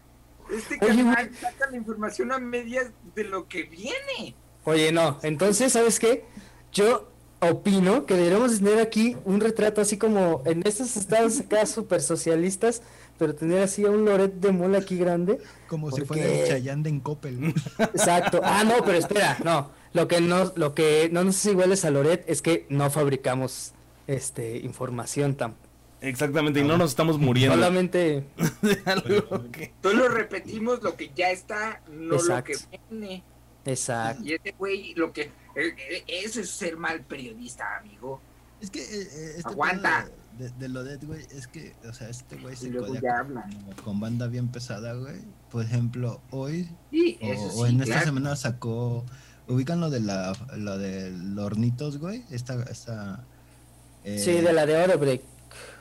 Este 0.51 0.79
Oye, 0.85 0.97
canal 1.05 1.31
saca 1.41 1.71
la 1.71 1.77
información 1.77 2.33
a 2.33 2.39
medias 2.39 2.87
de 3.15 3.25
lo 3.25 3.47
que 3.47 3.65
viene. 3.65 4.35
Oye, 4.65 4.93
no, 4.93 5.19
entonces, 5.23 5.73
¿sabes 5.73 6.01
qué? 6.01 6.25
Yo 6.73 7.09
opino 7.41 8.05
que 8.05 8.15
deberíamos 8.15 8.59
tener 8.59 8.79
aquí 8.81 9.17
un 9.25 9.41
retrato 9.41 9.81
así 9.81 9.97
como 9.97 10.43
en 10.45 10.63
estos 10.67 10.97
estados 10.97 11.41
acá 11.41 11.65
súper 11.67 12.03
socialistas, 12.03 12.83
pero 13.19 13.35
tener 13.35 13.63
así 13.63 13.85
a 13.85 13.91
un 13.91 14.05
Loret 14.05 14.35
de 14.35 14.51
Mola 14.53 14.79
aquí 14.79 14.97
grande. 14.97 15.39
Como 15.69 15.91
si 15.91 16.05
fuera 16.05 16.25
el 16.27 16.49
Chayán 16.49 16.83
de 16.83 16.91
Encopel. 16.91 17.55
Exacto. 17.79 18.41
Ah, 18.45 18.65
no, 18.65 18.85
pero 18.85 18.99
espera, 18.99 19.39
no. 19.45 19.71
Lo 19.93 20.07
que 20.09 20.21
no, 20.21 20.53
lo 20.57 20.75
que 20.75 21.09
no 21.13 21.25
nos 21.25 21.37
es 21.37 21.47
iguales 21.47 21.85
a 21.85 21.91
Loret 21.91 22.25
es 22.29 22.43
que 22.43 22.67
no 22.69 22.91
fabricamos 22.91 23.73
este 24.15 24.59
información 24.59 25.35
tan 25.35 25.55
Exactamente, 26.03 26.61
y 26.61 26.65
no 26.65 26.79
nos 26.79 26.91
estamos 26.91 27.19
muriendo. 27.19 27.57
solamente 27.57 28.25
que... 29.53 29.75
Solo 29.83 30.09
repetimos 30.09 30.83
lo 30.83 30.97
que 30.97 31.11
ya 31.15 31.31
está, 31.31 31.83
no 31.91 32.15
Exacto. 32.15 32.53
lo 32.53 32.71
que 32.71 32.81
viene. 32.91 33.25
exacto. 33.67 34.23
Y 34.25 34.33
ese 34.33 34.55
güey, 34.59 34.95
lo 34.95 35.13
que. 35.13 35.23
eh, 35.23 35.31
eh, 35.57 36.05
Eso 36.07 36.41
es 36.41 36.49
ser 36.51 36.77
mal 36.79 37.03
periodista, 37.05 37.77
amigo. 37.79 38.21
Es 38.63 38.71
que 38.71 38.81
eh, 38.81 39.35
este 39.37 39.49
Aguanta. 39.51 40.09
De, 40.59 40.69
lo 40.71 40.85
de 40.85 40.97
güey, 40.97 41.21
es 41.33 41.47
que, 41.49 41.75
o 41.87 41.93
sea, 41.93 42.09
este 42.09 42.37
güey 42.37 42.57
se 42.57 42.75
codea 42.75 43.25
con, 43.25 43.43
con 43.85 44.01
banda 44.01 44.27
bien 44.27 44.49
pesada, 44.49 44.95
güey. 44.95 45.21
Por 45.51 45.63
ejemplo, 45.65 46.23
hoy 46.31 46.71
Sí, 46.91 47.19
o, 47.21 47.27
eso 47.27 47.47
o 47.61 47.67
sí, 47.67 47.73
en 47.75 47.81
esta 47.83 47.95
claro. 47.97 48.07
semana 48.07 48.37
sacó, 48.37 49.05
ubican 49.49 49.81
lo 49.81 49.91
de 49.91 50.01
la, 50.01 50.35
lo 50.57 50.79
de 50.79 51.11
los 51.11 51.45
hornitos, 51.45 51.99
güey. 51.99 52.25
Esta, 52.31 52.63
esta. 52.71 53.27
Eh, 54.05 54.19
Sí, 54.19 54.33
de 54.33 54.53
la 54.53 54.67
de 54.67 54.77
Odebrecht. 54.77 55.25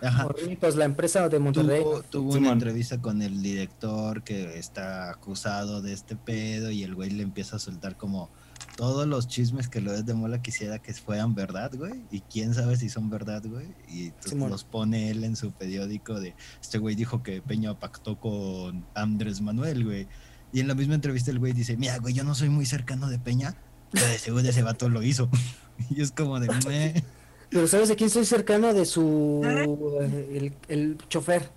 Ajá. 0.01 0.27
Hornitos, 0.27 0.75
la 0.75 0.85
empresa 0.85 1.27
de 1.29 1.39
Monterrey. 1.39 1.81
Tuvo, 1.83 2.03
tuvo 2.03 2.33
una 2.33 2.51
entrevista 2.51 3.01
con 3.01 3.21
el 3.21 3.41
director 3.41 4.23
que 4.23 4.57
está 4.57 5.09
acusado 5.11 5.81
de 5.81 5.93
este 5.93 6.15
pedo 6.15 6.71
y 6.71 6.83
el 6.83 6.95
güey 6.95 7.09
le 7.09 7.23
empieza 7.23 7.57
a 7.57 7.59
soltar 7.59 7.97
como 7.97 8.29
todos 8.77 9.05
los 9.07 9.27
chismes 9.27 9.67
que 9.67 9.81
lo 9.81 10.01
de 10.01 10.13
Mola 10.13 10.41
quisiera 10.41 10.79
que 10.79 10.93
fueran 10.93 11.35
verdad, 11.35 11.71
güey. 11.75 12.01
Y 12.11 12.21
quién 12.21 12.53
sabe 12.53 12.77
si 12.77 12.89
son 12.89 13.09
verdad, 13.09 13.43
güey. 13.45 13.67
Y 13.89 14.13
los 14.35 14.63
pone 14.63 15.09
él 15.09 15.23
en 15.23 15.35
su 15.35 15.51
periódico 15.51 16.19
de 16.19 16.33
este 16.61 16.77
güey 16.77 16.95
dijo 16.95 17.21
que 17.21 17.41
Peña 17.41 17.77
pactó 17.77 18.19
con 18.19 18.85
Andrés 18.95 19.41
Manuel, 19.41 19.83
güey. 19.85 20.07
Y 20.53 20.61
en 20.61 20.67
la 20.67 20.75
misma 20.75 20.95
entrevista 20.95 21.29
el 21.29 21.39
güey 21.39 21.53
dice, 21.53 21.77
mira, 21.77 21.97
güey, 21.99 22.13
yo 22.13 22.23
no 22.23 22.35
soy 22.35 22.49
muy 22.49 22.65
cercano 22.65 23.09
de 23.09 23.19
Peña, 23.19 23.55
pero 23.91 24.07
de 24.07 24.17
seguro 24.17 24.47
ese 24.47 24.63
vato 24.63 24.89
lo 24.89 25.03
hizo. 25.03 25.29
y 25.89 26.01
es 26.01 26.11
como 26.11 26.39
de, 26.39 26.47
"Meh". 26.65 27.03
Pero 27.49 27.67
¿sabes 27.67 27.89
de 27.89 27.95
quién 27.95 28.09
soy 28.09 28.25
cercano? 28.25 28.73
De 28.73 28.85
su... 28.85 29.41
eh, 29.43 30.37
el, 30.37 30.53
el 30.67 30.97
chofer. 31.09 31.49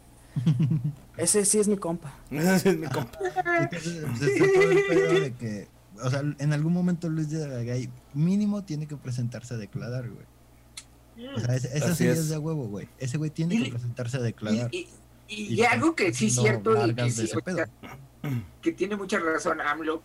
Ese 1.17 1.45
sí 1.45 1.59
es 1.59 1.69
mi 1.69 1.77
compa. 1.77 2.15
Es 2.31 2.65
mi 2.65 2.87
compa. 2.89 3.19
Entonces, 3.61 4.03
el 4.23 4.85
pedo 4.89 5.21
de 5.21 5.35
que, 5.39 5.69
o 6.03 6.09
sea, 6.11 6.21
en 6.39 6.53
algún 6.53 6.73
momento 6.73 7.09
Luis 7.11 7.29
de 7.31 7.45
Aragay 7.45 7.91
mínimo 8.15 8.65
tiene 8.65 8.87
que 8.87 8.97
presentarse 8.97 9.55
a 9.55 9.57
declarar, 9.59 10.09
güey. 10.09 10.25
O 11.37 11.41
sea, 11.41 11.55
es- 11.55 11.67
esa 11.67 11.95
sí 11.95 12.07
es. 12.07 12.19
es 12.19 12.29
de 12.31 12.39
huevo, 12.39 12.67
güey. 12.69 12.89
Ese 12.99 13.19
güey 13.19 13.31
tiene 13.31 13.63
que 13.63 13.71
presentarse 13.71 14.17
a 14.17 14.21
declarar. 14.21 14.71
Y, 14.73 14.79
y- 14.79 14.89
y- 15.29 15.43
Y 15.53 15.61
y 15.61 15.65
algo 15.65 15.95
que 15.95 16.13
sí 16.15 16.27
es 16.29 16.37
no 16.37 16.43
cierto 16.43 16.87
y 16.87 16.95
que, 16.95 17.11
sí, 17.11 17.25
ese 17.25 17.37
o 17.37 17.41
sea, 17.41 17.43
pedo. 17.43 17.65
que 18.63 18.73
tiene 18.73 18.97
mucha 18.97 19.19
razón 19.19 19.61
AMLO, 19.61 20.03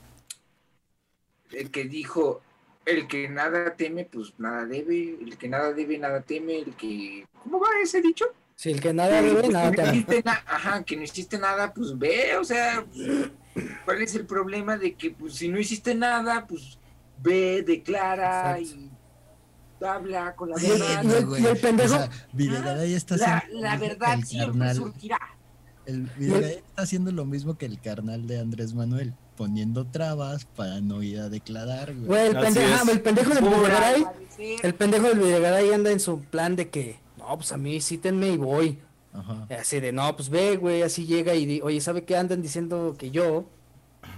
el 1.51 1.71
que 1.71 1.85
dijo, 1.85 2.41
el 2.87 3.07
que 3.07 3.27
nada 3.29 3.75
teme, 3.75 4.05
pues 4.05 4.33
nada 4.37 4.65
debe, 4.65 5.17
el 5.21 5.37
que 5.37 5.47
nada 5.49 5.73
debe, 5.73 5.97
nada 5.97 6.21
teme, 6.21 6.59
el 6.59 6.73
que... 6.75 7.25
¿Cómo 7.43 7.59
va 7.59 7.67
ese 7.83 8.01
dicho? 8.01 8.25
Si 8.55 8.71
el 8.71 8.81
que 8.81 8.93
nada 8.93 9.21
debe, 9.21 9.41
Pues, 9.41 9.49
nada 9.51 9.71
que 9.71 9.77
no 9.77 9.83
teme. 9.83 9.97
hiciste 9.97 10.23
na- 10.25 10.43
Ajá, 10.47 10.83
que 10.83 10.95
no 10.97 11.03
hiciste 11.03 11.37
nada, 11.37 11.73
pues 11.73 11.97
ve, 11.97 12.35
o 12.37 12.43
sea, 12.43 12.85
¿cuál 13.85 14.01
es 14.01 14.15
el 14.15 14.25
problema 14.25 14.77
de 14.77 14.95
que 14.95 15.11
pues, 15.11 15.35
si 15.35 15.47
no 15.49 15.59
hiciste 15.59 15.93
nada, 15.93 16.47
pues 16.47 16.79
ve, 17.21 17.63
declara 17.65 18.57
Exacto. 18.59 18.81
y 19.81 19.85
habla 19.85 20.35
con 20.35 20.49
la 20.49 20.55
verdad? 20.55 21.03
y 21.03 21.07
el- 21.11 21.25
güey. 21.27 21.43
y 21.43 21.45
el 21.45 21.57
pendejo- 21.59 21.95
O 21.95 21.97
sea, 21.99 22.09
Videgaray 22.33 22.93
está 22.93 23.17
La, 23.17 23.37
haciendo 23.37 23.61
la 23.61 23.77
verdad 23.77 24.17
siempre 24.25 24.59
carnal- 24.59 24.75
surgirá. 24.75 25.19
El 25.85 26.01
Videgaray 26.17 26.55
está 26.55 26.81
haciendo 26.81 27.11
lo 27.11 27.25
mismo 27.25 27.57
que 27.57 27.65
el 27.67 27.79
carnal 27.79 28.25
de 28.27 28.39
Andrés 28.39 28.73
Manuel, 28.73 29.13
poniendo 29.37 29.85
trabas 29.85 30.43
para 30.45 30.81
no 30.81 31.01
ir 31.03 31.19
a 31.19 31.29
declarar, 31.29 31.93
güey. 31.93 32.05
Güey, 32.07 32.27
el 32.27 32.35
pendejo, 32.39 32.73
ah, 32.73 32.91
el 32.91 33.01
pendejo 33.01 33.29
del 33.35 33.43
Videgaray, 33.45 34.05
el 34.63 34.75
pendejo 34.75 35.07
del 35.07 35.19
Videgaray 35.19 35.71
anda 35.71 35.91
en 35.91 35.99
su 36.01 36.19
plan 36.21 36.55
de 36.57 36.69
que, 36.69 36.99
no, 37.17 37.37
pues 37.37 37.51
a 37.53 37.57
mí 37.57 37.79
cítenme 37.79 38.29
y 38.29 38.37
voy. 38.37 38.79
Ajá. 39.13 39.47
Así 39.59 39.79
de, 39.79 39.91
no, 39.93 40.15
pues 40.15 40.29
ve, 40.29 40.57
güey, 40.57 40.81
así 40.81 41.05
llega 41.05 41.33
y 41.35 41.45
di, 41.45 41.61
oye, 41.61 41.79
¿sabe 41.79 42.03
qué 42.03 42.17
andan 42.17 42.41
diciendo 42.41 42.95
que 42.97 43.09
yo? 43.11 43.45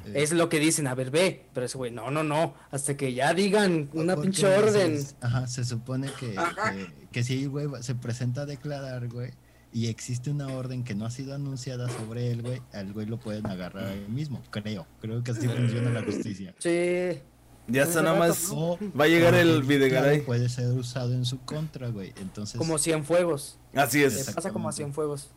Eh, 0.05 0.13
Es 0.15 0.31
lo 0.31 0.49
que 0.49 0.59
dicen, 0.59 0.87
a 0.87 0.95
ver, 0.95 1.09
ve. 1.11 1.45
Pero 1.53 1.65
ese 1.65 1.77
güey, 1.77 1.91
no, 1.91 2.11
no, 2.11 2.23
no, 2.23 2.53
hasta 2.71 2.95
que 2.97 3.13
ya 3.13 3.33
digan 3.33 3.89
una 3.93 4.15
pinche 4.17 4.41
se- 4.41 4.57
orden. 4.57 4.99
Ajá, 5.21 5.47
se 5.47 5.63
supone 5.65 6.09
que, 6.19 6.31
que, 6.35 6.87
que 7.11 7.23
si 7.23 7.43
el 7.43 7.49
güey 7.49 7.67
se 7.81 7.95
presenta 7.95 8.41
a 8.41 8.45
declarar, 8.45 9.07
güey, 9.07 9.31
y 9.71 9.87
existe 9.87 10.29
una 10.31 10.47
orden 10.47 10.83
que 10.83 10.95
no 10.95 11.05
ha 11.05 11.11
sido 11.11 11.33
anunciada 11.35 11.87
sobre 11.89 12.31
él, 12.31 12.41
güey, 12.41 12.61
al 12.73 12.91
güey 12.93 13.05
lo 13.05 13.19
pueden 13.19 13.45
agarrar 13.47 13.85
ahí 13.87 14.05
mismo, 14.09 14.41
creo. 14.51 14.85
Creo 15.01 15.23
que 15.23 15.31
así 15.31 15.47
funciona 15.47 15.89
la 15.91 16.03
justicia. 16.03 16.55
Sí, 16.59 17.19
Ya 17.67 17.83
está 17.83 18.01
nada 18.01 18.17
más. 18.17 18.49
O- 18.51 18.79
Va 18.99 19.05
a 19.05 19.07
llegar 19.07 19.35
el 19.35 19.61
Videgaray. 19.63 20.21
Puede 20.21 20.49
ser 20.49 20.67
usado 20.73 21.13
en 21.13 21.23
su 21.25 21.39
contra, 21.41 21.89
güey. 21.89 22.13
Entonces, 22.19 22.57
como 22.57 22.77
Cienfuegos. 22.79 23.59
Así 23.75 23.99
Le 23.99 24.05
es. 24.07 24.31
pasa 24.31 24.51
como 24.51 24.69
a 24.69 24.71
Cienfuegos. 24.71 25.29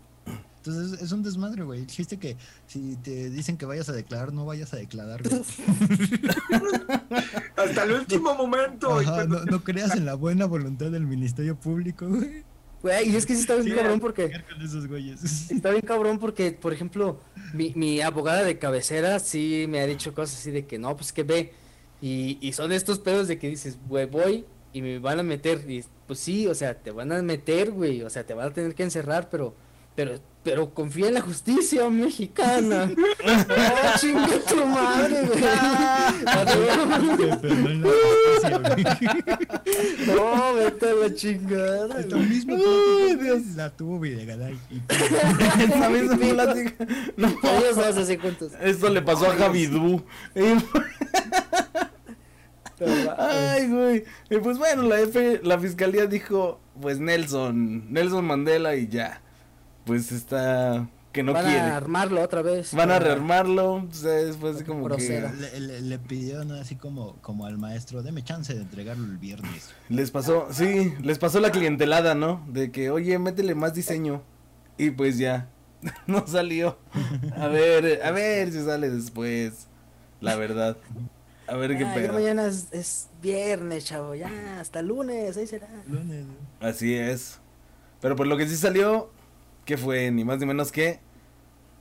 entonces 0.56 1.02
es 1.02 1.12
un 1.12 1.22
desmadre, 1.22 1.62
güey. 1.64 1.80
El 1.80 1.86
chiste 1.88 2.16
que 2.18 2.38
si 2.66 2.96
te 2.96 3.28
dicen 3.28 3.58
que 3.58 3.66
vayas 3.66 3.88
a 3.90 3.92
declarar, 3.92 4.32
no 4.32 4.46
vayas 4.46 4.72
a 4.72 4.78
declarar, 4.78 5.20
güey. 5.28 5.42
Hasta 7.56 7.84
el 7.84 7.92
último 7.92 8.34
momento. 8.34 8.98
Ajá, 8.98 9.24
no, 9.24 9.44
no 9.44 9.62
creas 9.64 9.94
en 9.94 10.06
la 10.06 10.14
buena 10.14 10.46
voluntad 10.46 10.90
del 10.90 11.06
Ministerio 11.06 11.56
Público, 11.56 12.08
güey. 12.08 12.44
Güey, 12.82 13.10
y 13.10 13.16
es 13.16 13.26
que 13.26 13.34
sí 13.34 13.42
está 13.42 13.54
bien 13.54 13.68
Sí, 13.68 13.74
cabrón 13.74 14.00
porque... 14.00 14.22
Llegar 14.24 14.44
con 14.46 14.60
esos 14.60 14.88
güeyes. 14.88 15.50
Está 15.50 15.70
bien 15.70 15.82
cabrón 15.82 16.18
porque, 16.18 16.50
por 16.50 16.72
ejemplo, 16.72 17.20
mi, 17.54 17.72
mi 17.76 18.00
abogada 18.00 18.42
de 18.42 18.58
cabecera 18.58 19.20
sí 19.20 19.66
me 19.68 19.80
ha 19.80 19.86
dicho 19.86 20.12
cosas 20.14 20.38
así 20.38 20.50
de 20.50 20.66
que 20.66 20.78
no, 20.78 20.96
pues 20.96 21.12
que 21.12 21.22
ve. 21.22 21.52
Y, 22.00 22.38
y 22.40 22.52
son 22.52 22.72
estos 22.72 22.98
pedos 22.98 23.28
de 23.28 23.38
que 23.38 23.48
dices, 23.48 23.78
güey, 23.86 24.06
voy 24.06 24.44
y 24.72 24.82
me 24.82 24.98
van 24.98 25.20
a 25.20 25.22
meter. 25.22 25.70
Y 25.70 25.84
pues 26.06 26.18
sí, 26.18 26.46
o 26.46 26.54
sea, 26.54 26.74
te 26.74 26.90
van 26.90 27.12
a 27.12 27.22
meter, 27.22 27.70
güey. 27.70 28.02
O 28.02 28.10
sea, 28.10 28.24
te 28.24 28.34
van 28.34 28.48
a 28.48 28.52
tener 28.52 28.74
que 28.74 28.82
encerrar, 28.82 29.28
pero, 29.30 29.54
pero, 29.94 30.18
pero 30.42 30.72
confía 30.74 31.08
en 31.08 31.14
la 31.14 31.20
justicia 31.20 31.88
mexicana. 31.90 32.90
oh, 33.24 33.98
chinga 34.00 34.38
tu 34.48 34.64
madre, 34.66 35.26
güey. 35.26 35.40
No 37.78 37.90
la 38.48 38.58
justicia, 38.58 39.22
güey. 39.26 40.16
no, 40.16 40.54
vete 40.54 40.88
a 40.88 40.94
la 40.94 41.14
chingada. 41.14 42.00
Esta 42.00 42.16
güey. 42.16 42.28
misma 42.28 42.54
Ay, 42.56 43.16
Dios. 43.16 43.42
la 43.56 43.70
tuvo 43.70 44.00
Videgaray. 44.00 44.58
Y 44.70 44.80
Esa 45.64 45.88
misma 45.90 46.16
plática. 46.16 46.86
No, 47.16 47.28
Ellos 47.28 47.76
dos 47.76 47.96
así 47.96 48.16
juntos. 48.16 48.52
esto 48.62 48.88
le 48.88 49.02
pasó 49.02 49.30
a 49.30 49.36
Javidú. 49.36 50.02
Ay, 53.18 53.68
güey. 53.68 54.04
Y 54.30 54.38
pues 54.38 54.58
bueno, 54.58 54.82
la 54.82 55.00
F, 55.00 55.40
la 55.44 55.58
fiscalía 55.58 56.06
dijo, 56.06 56.60
pues 56.80 56.98
Nelson, 56.98 57.92
Nelson 57.92 58.24
Mandela 58.24 58.74
y 58.76 58.88
ya. 58.88 59.20
Pues 59.84 60.12
está, 60.12 60.88
que 61.12 61.22
no 61.22 61.32
Van 61.32 61.44
quiere. 61.44 61.60
a 61.60 61.76
armarlo 61.76 62.22
otra 62.22 62.42
vez. 62.42 62.72
Van 62.74 62.90
a 62.90 62.98
rearmarlo, 62.98 63.74
o 63.74 63.88
sea, 63.92 64.12
después 64.12 64.56
así 64.56 64.64
como 64.64 64.88
que. 64.96 65.20
Le, 65.40 65.60
le- 65.60 65.80
le 65.80 65.98
pidieron 65.98 66.52
así 66.52 66.76
como, 66.76 67.16
como 67.16 67.46
al 67.46 67.58
maestro, 67.58 68.02
deme 68.02 68.22
chance 68.22 68.54
de 68.54 68.60
entregarlo 68.62 69.04
el 69.06 69.18
viernes. 69.18 69.70
les 69.88 70.10
pasó, 70.10 70.48
sí, 70.52 70.94
les 71.02 71.18
pasó 71.18 71.40
la 71.40 71.50
clientelada, 71.50 72.14
¿no? 72.14 72.44
De 72.48 72.70
que, 72.70 72.90
oye, 72.90 73.18
métele 73.18 73.54
más 73.54 73.74
diseño. 73.74 74.22
Y 74.78 74.90
pues 74.90 75.18
ya, 75.18 75.48
no 76.06 76.26
salió. 76.26 76.78
A 77.36 77.48
ver, 77.48 78.02
a 78.04 78.10
ver 78.12 78.52
si 78.52 78.64
sale 78.64 78.88
después, 78.88 79.66
la 80.20 80.36
verdad. 80.36 80.76
A 81.48 81.56
ver 81.56 81.72
qué 81.76 81.80
ya 81.82 81.92
pedo. 81.94 82.12
mañana 82.14 82.46
es, 82.46 82.68
es 82.72 83.08
viernes, 83.20 83.84
chavo. 83.84 84.14
Ya, 84.14 84.60
hasta 84.60 84.80
lunes, 84.80 85.36
ahí 85.36 85.46
será. 85.46 85.68
Lunes, 85.88 86.24
Así 86.60 86.94
es. 86.94 87.40
Pero 88.00 88.16
por 88.16 88.26
lo 88.26 88.36
que 88.36 88.48
sí 88.48 88.56
salió, 88.56 89.10
que 89.64 89.76
fue 89.76 90.10
ni 90.10 90.24
más 90.24 90.38
ni 90.38 90.46
menos 90.46 90.72
que 90.72 91.00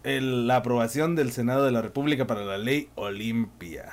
el- 0.03 0.47
la 0.47 0.57
aprobación 0.57 1.15
del 1.15 1.31
Senado 1.31 1.65
de 1.65 1.71
la 1.71 1.81
República 1.81 2.25
para 2.27 2.43
la 2.45 2.57
ley 2.57 2.89
Olimpia. 2.95 3.91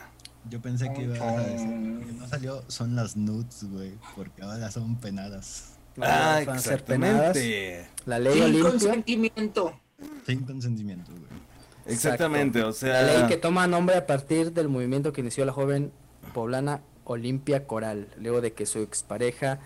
Yo 0.51 0.61
pensé 0.61 0.91
que 0.95 1.03
iba 1.03 1.17
a 1.17 1.41
decir 1.41 1.69
que 2.07 2.13
no 2.13 2.27
salió, 2.27 2.63
son 2.69 2.97
las 2.97 3.17
nudes, 3.17 3.65
güey, 3.71 3.93
porque 4.17 4.43
ahora 4.43 4.71
son 4.71 4.97
penadas. 4.97 5.75
Ah, 6.01 6.41
Van 6.47 6.57
a 6.57 6.61
ser 6.61 6.85
penadas. 6.85 7.37
exactamente. 7.37 7.89
La 8.07 8.19
ley 8.19 8.33
Sin 8.35 8.43
Olimpia. 8.45 8.71
consentimiento. 8.71 9.81
Sin 10.25 10.41
consentimiento, 10.45 11.11
güey. 11.13 11.41
Exactamente, 11.87 12.63
o 12.63 12.73
sea, 12.73 13.03
La 13.03 13.15
ley 13.21 13.29
que 13.29 13.37
toma 13.37 13.67
nombre 13.67 13.97
a 13.97 14.07
partir 14.07 14.53
del 14.53 14.69
movimiento 14.69 15.13
que 15.13 15.23
inició 15.23 15.45
la 15.45 15.53
joven 15.53 15.91
poblana 16.35 16.83
Olimpia 17.05 17.67
Coral, 17.67 18.09
luego 18.19 18.41
de 18.41 18.53
que 18.53 18.65
su 18.67 18.79
expareja 18.81 19.59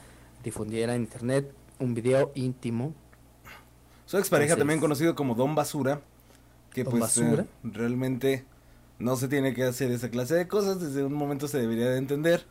difundiera 0.45 0.95
en 0.95 1.03
internet 1.03 1.53
un 1.81 1.95
video 1.95 2.31
íntimo. 2.35 2.95
Su 4.13 4.19
expareja 4.19 4.53
entonces- 4.53 4.61
también 4.61 4.79
conocido 4.81 5.15
como 5.15 5.35
Don 5.35 5.55
Basura, 5.55 6.03
que 6.71 6.85
Don 6.85 6.91
pues 6.91 7.01
Basura. 7.01 7.45
eh, 7.45 7.47
realmente 7.65 8.45
no 8.99 9.17
se 9.17 9.27
tiene 9.27 9.55
que 9.55 9.65
hacer 9.65 9.91
esa 9.91 10.11
clase 10.11 10.35
de 10.35 10.47
cosas, 10.47 10.83
desde 10.83 11.03
un 11.03 11.15
momento 11.15 11.49
se 11.49 11.59
debería 11.59 11.89
de 11.89 11.97
entender. 11.97 12.45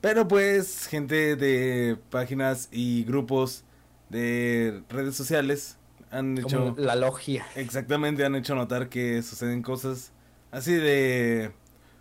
Pero 0.00 0.26
pues 0.26 0.88
gente 0.88 1.36
de 1.36 1.96
páginas 2.10 2.68
y 2.72 3.04
grupos 3.04 3.62
de 4.10 4.82
redes 4.88 5.14
sociales 5.14 5.76
han 6.10 6.36
hecho... 6.36 6.74
La 6.76 6.96
logia. 6.96 7.46
Exactamente, 7.54 8.24
han 8.24 8.34
hecho 8.34 8.56
notar 8.56 8.88
que 8.88 9.22
suceden 9.22 9.62
cosas 9.62 10.10
así 10.50 10.72
de. 10.72 11.52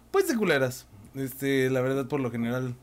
Pues 0.10 0.28
de 0.28 0.36
culeras. 0.36 0.88
Este, 1.14 1.70
la 1.70 1.82
verdad, 1.82 2.08
por 2.08 2.20
lo 2.20 2.32
general, 2.32 2.76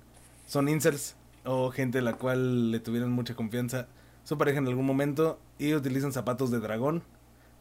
son 0.47 0.69
incels 0.69 1.17
o 1.45 1.73
gente 1.73 1.99
a 1.99 2.03
la 2.03 2.13
cual 2.13 2.71
le 2.71 2.79
tuvieron 2.79 3.11
mucha 3.11 3.35
confianza 3.35 3.89
su 4.31 4.39
pareja 4.39 4.59
en 4.59 4.69
algún 4.69 4.87
momento 4.87 5.41
y 5.59 5.75
utilizan 5.75 6.13
zapatos 6.13 6.53
de 6.53 6.61
dragón 6.61 7.03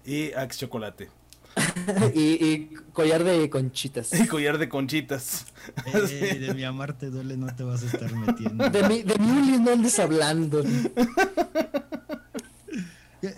y 0.06 0.34
axe 0.34 0.60
chocolate 0.60 1.10
y, 2.14 2.46
y 2.46 2.70
collar 2.94 3.24
de 3.24 3.50
conchitas. 3.50 4.14
y 4.14 4.28
collar 4.28 4.60
de 4.60 4.70
conchitas. 4.70 5.48
De 5.84 6.54
mi 6.54 6.64
amarte 6.64 7.10
duele, 7.10 7.38
no 7.38 7.48
te 7.56 7.64
vas 7.64 7.82
a 7.82 7.88
estar 7.88 8.14
metiendo. 8.14 8.70
De 8.70 8.88
mi, 8.88 9.02
de 9.02 9.18
mi 9.18 9.32
Uli 9.32 9.58
no 9.58 9.72
andes 9.72 9.98
hablando. 9.98 10.64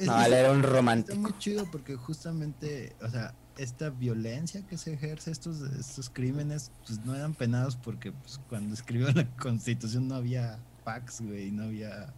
No, 0.05 0.21
él 0.23 0.33
era 0.33 0.51
un 0.51 0.57
Está 0.59 0.69
romántico. 0.69 1.17
muy 1.17 1.35
chido 1.39 1.65
porque 1.71 1.95
justamente, 1.95 2.95
o 3.01 3.09
sea, 3.09 3.33
esta 3.57 3.89
violencia 3.89 4.61
que 4.67 4.77
se 4.77 4.93
ejerce, 4.93 5.31
estos, 5.31 5.61
estos 5.61 6.09
crímenes, 6.11 6.71
pues 6.85 7.03
no 7.03 7.15
eran 7.15 7.33
penados 7.33 7.77
porque 7.77 8.11
pues, 8.11 8.39
cuando 8.47 8.75
escribió 8.75 9.09
la 9.11 9.25
constitución 9.37 10.07
no 10.07 10.15
había 10.15 10.59
fax, 10.83 11.21
güey, 11.21 11.49
no 11.49 11.63
había 11.63 12.13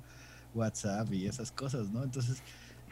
WhatsApp 0.56 1.12
y 1.14 1.28
esas 1.28 1.52
cosas, 1.52 1.90
¿no? 1.90 2.04
Entonces 2.04 2.42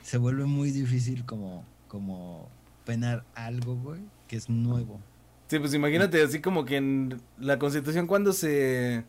se 0.03 0.17
vuelve 0.17 0.45
muy 0.45 0.71
difícil 0.71 1.25
como, 1.25 1.65
como 1.87 2.49
penar 2.85 3.23
algo, 3.35 3.75
güey, 3.75 4.01
que 4.27 4.37
es 4.37 4.49
nuevo. 4.49 4.99
Sí, 5.47 5.59
pues 5.59 5.73
imagínate, 5.73 6.21
así 6.23 6.39
como 6.39 6.65
que 6.65 6.77
en 6.77 7.21
la 7.37 7.59
constitución, 7.59 8.07
cuando 8.07 8.33
se 8.33 9.03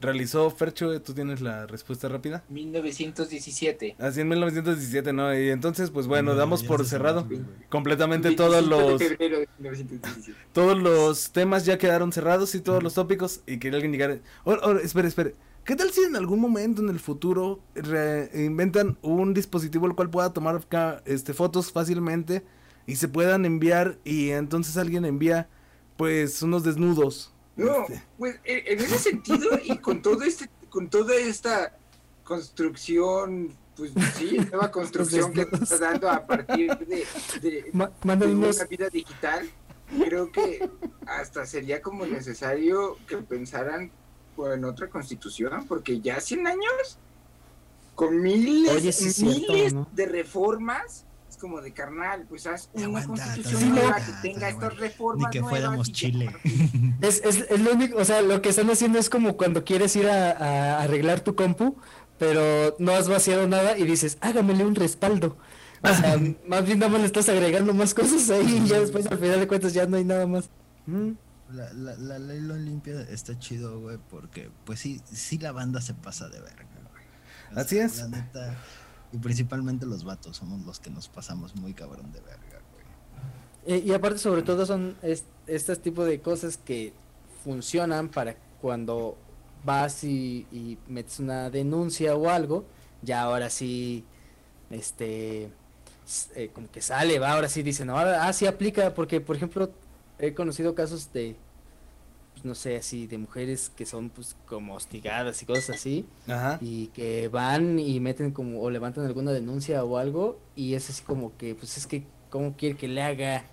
realizó 0.00 0.50
Fercho? 0.50 1.00
¿Tú 1.02 1.14
tienes 1.14 1.40
la 1.40 1.66
respuesta 1.66 2.08
rápida? 2.08 2.44
1917. 2.48 3.96
Así 3.98 4.20
en 4.20 4.28
1917, 4.28 5.12
¿no? 5.12 5.38
Y 5.38 5.50
entonces, 5.50 5.90
pues 5.90 6.06
bueno, 6.06 6.32
No, 6.32 6.36
damos 6.36 6.62
por 6.62 6.84
cerrado 6.84 7.26
completamente 7.68 8.28
25 8.28 8.36
todos 8.36 8.64
de 8.64 8.70
los 8.70 9.02
febrero 9.02 9.38
de 9.40 9.48
1917. 9.58 10.38
todos 10.52 10.78
los 10.78 11.30
temas 11.32 11.64
ya 11.64 11.78
quedaron 11.78 12.12
cerrados 12.12 12.54
y 12.54 12.60
todos 12.60 12.82
los 12.82 12.94
tópicos 12.94 13.40
y 13.46 13.58
quería 13.58 13.76
alguien 13.76 13.92
llegar. 13.92 14.20
Ahora, 14.44 14.60
ahora, 14.62 14.80
espere, 14.80 15.08
espere. 15.08 15.34
¿Qué 15.66 15.74
tal 15.74 15.90
si 15.90 16.02
en 16.02 16.14
algún 16.14 16.38
momento 16.40 16.80
en 16.80 16.88
el 16.90 17.00
futuro 17.00 17.60
inventan 18.34 18.96
un 19.02 19.34
dispositivo 19.34 19.86
el 19.86 19.96
cual 19.96 20.10
pueda 20.10 20.32
tomar 20.32 20.64
este 21.04 21.34
fotos 21.34 21.72
fácilmente 21.72 22.44
y 22.86 22.96
se 22.96 23.08
puedan 23.08 23.44
enviar 23.44 23.98
y 24.04 24.30
entonces 24.30 24.76
alguien 24.76 25.04
envía 25.04 25.48
pues 25.96 26.40
unos 26.42 26.62
desnudos? 26.62 27.32
No, 27.56 27.80
Este, 27.82 28.02
pues 28.16 28.38
en 28.44 28.78
en 28.78 28.84
ese 28.84 28.98
sentido 28.98 29.58
y 29.64 29.78
con 29.78 30.02
todo 30.02 30.22
este, 30.22 30.48
con 30.68 30.88
toda 30.88 31.16
esta 31.16 31.76
construcción, 32.22 33.52
pues 33.76 33.90
sí, 34.14 34.36
nueva 34.50 34.70
construcción 34.70 35.32
que 35.32 35.48
está 35.52 35.78
dando 35.78 36.08
a 36.08 36.24
partir 36.26 36.76
de, 36.78 37.04
de, 37.40 37.70
Ma- 37.72 37.90
de 38.16 38.26
una 38.34 38.64
vida 38.70 38.88
digital, 38.88 39.48
creo 40.04 40.30
que 40.30 40.68
hasta 41.06 41.44
sería 41.44 41.82
como 41.82 42.06
necesario 42.06 42.98
que 43.08 43.16
pensaran 43.16 43.90
en 44.52 44.64
otra 44.64 44.88
constitución, 44.88 45.66
porque 45.66 46.00
ya 46.00 46.20
100 46.20 46.46
años 46.46 46.98
con 47.94 48.20
miles, 48.20 48.72
Oye, 48.72 48.92
sí 48.92 49.08
es 49.08 49.16
cierto, 49.16 49.52
miles 49.52 49.72
¿no? 49.72 49.88
de 49.92 50.06
reformas. 50.06 51.04
Es 51.28 51.36
como 51.38 51.60
de 51.60 51.72
carnal, 51.72 52.24
pues 52.28 52.46
haz 52.46 52.70
una 52.72 52.84
Aguanta, 52.86 53.08
constitución 53.08 53.70
nueva 53.70 53.88
aguanta, 53.88 54.06
que 54.22 54.28
tenga 54.28 54.48
estas 54.48 54.76
reformas 54.78 55.26
Ni 55.26 55.32
que 55.32 55.40
nuevas 55.40 55.58
fuéramos. 55.58 55.92
Chile. 55.92 56.30
Es, 57.02 57.20
es, 57.24 57.46
es 57.50 57.60
lo 57.60 57.72
único, 57.72 57.98
o 57.98 58.04
sea, 58.04 58.22
lo 58.22 58.40
que 58.40 58.48
están 58.48 58.70
haciendo 58.70 58.98
es 58.98 59.10
como 59.10 59.36
cuando 59.36 59.64
quieres 59.64 59.94
ir 59.96 60.08
a, 60.08 60.30
a 60.30 60.82
arreglar 60.82 61.20
tu 61.20 61.34
compu, 61.34 61.76
pero 62.18 62.74
no 62.78 62.92
has 62.92 63.08
vaciado 63.08 63.46
nada 63.46 63.76
y 63.76 63.84
dices, 63.84 64.18
hágamele 64.20 64.64
un 64.64 64.74
respaldo. 64.74 65.36
O 65.82 65.88
sea, 65.88 66.16
más 66.46 66.64
bien 66.64 66.78
nada 66.78 66.90
más 66.90 67.00
le 67.00 67.06
estás 67.06 67.28
agregando 67.28 67.74
más 67.74 67.94
cosas 67.94 68.30
ahí 68.30 68.62
y 68.64 68.68
ya 68.68 68.80
después 68.80 69.06
al 69.06 69.18
final 69.18 69.40
de 69.40 69.48
cuentas 69.48 69.72
ya 69.74 69.86
no 69.86 69.96
hay 69.96 70.04
nada 70.04 70.26
más. 70.26 70.48
Mm. 70.86 71.12
La, 71.56 71.72
la, 71.72 71.96
la 71.96 72.18
ley 72.18 72.38
Olimpia 72.50 73.00
está 73.02 73.38
chido, 73.38 73.80
güey, 73.80 73.98
porque 74.10 74.50
pues 74.64 74.80
sí, 74.80 75.00
sí 75.10 75.38
la 75.38 75.52
banda 75.52 75.80
se 75.80 75.94
pasa 75.94 76.28
de 76.28 76.40
verga, 76.40 76.66
güey. 76.90 77.04
O 77.56 77.60
Así 77.60 77.76
sea, 77.76 77.86
es. 77.86 77.98
La 77.98 78.08
neta, 78.08 78.56
y 79.12 79.18
principalmente 79.18 79.86
los 79.86 80.04
vatos 80.04 80.36
somos 80.36 80.60
los 80.66 80.80
que 80.80 80.90
nos 80.90 81.08
pasamos 81.08 81.54
muy 81.56 81.72
cabrón 81.72 82.12
de 82.12 82.20
verga, 82.20 82.60
güey. 82.72 82.84
Eh, 83.78 83.82
y 83.84 83.92
aparte 83.92 84.18
sobre 84.18 84.42
todo 84.42 84.66
son 84.66 84.96
es, 85.02 85.24
este 85.46 85.76
tipo 85.76 86.04
de 86.04 86.20
cosas 86.20 86.58
que 86.58 86.92
funcionan 87.44 88.08
para 88.08 88.36
cuando 88.60 89.16
vas 89.64 90.04
y, 90.04 90.46
y 90.52 90.78
metes 90.86 91.20
una 91.20 91.50
denuncia 91.50 92.14
o 92.14 92.28
algo, 92.28 92.66
ya 93.02 93.22
ahora 93.22 93.50
sí, 93.50 94.04
este, 94.70 95.50
eh, 96.34 96.50
como 96.52 96.70
que 96.70 96.82
sale, 96.82 97.18
va, 97.18 97.32
ahora 97.32 97.48
sí 97.48 97.62
dicen, 97.62 97.90
ahora, 97.90 98.26
ah, 98.26 98.32
sí 98.32 98.46
aplica, 98.46 98.94
porque 98.94 99.20
por 99.20 99.36
ejemplo, 99.36 99.70
he 100.18 100.34
conocido 100.34 100.74
casos 100.74 101.12
de, 101.12 101.36
no 102.46 102.54
sé, 102.54 102.76
así, 102.76 103.06
de 103.06 103.18
mujeres 103.18 103.70
que 103.76 103.84
son 103.84 104.08
pues 104.10 104.36
como 104.46 104.74
hostigadas 104.74 105.42
y 105.42 105.46
cosas 105.46 105.76
así, 105.76 106.06
Ajá. 106.26 106.58
y 106.62 106.86
que 106.88 107.28
van 107.28 107.78
y 107.78 108.00
meten 108.00 108.30
como 108.30 108.60
o 108.62 108.70
levantan 108.70 109.04
alguna 109.04 109.32
denuncia 109.32 109.84
o 109.84 109.98
algo 109.98 110.38
y 110.54 110.74
es 110.74 110.88
así 110.88 111.02
como 111.02 111.36
que 111.36 111.54
pues 111.54 111.76
es 111.76 111.86
que 111.86 112.06
cómo 112.30 112.56
quiere 112.56 112.76
que 112.76 112.88
le 112.88 113.02
haga 113.02 113.44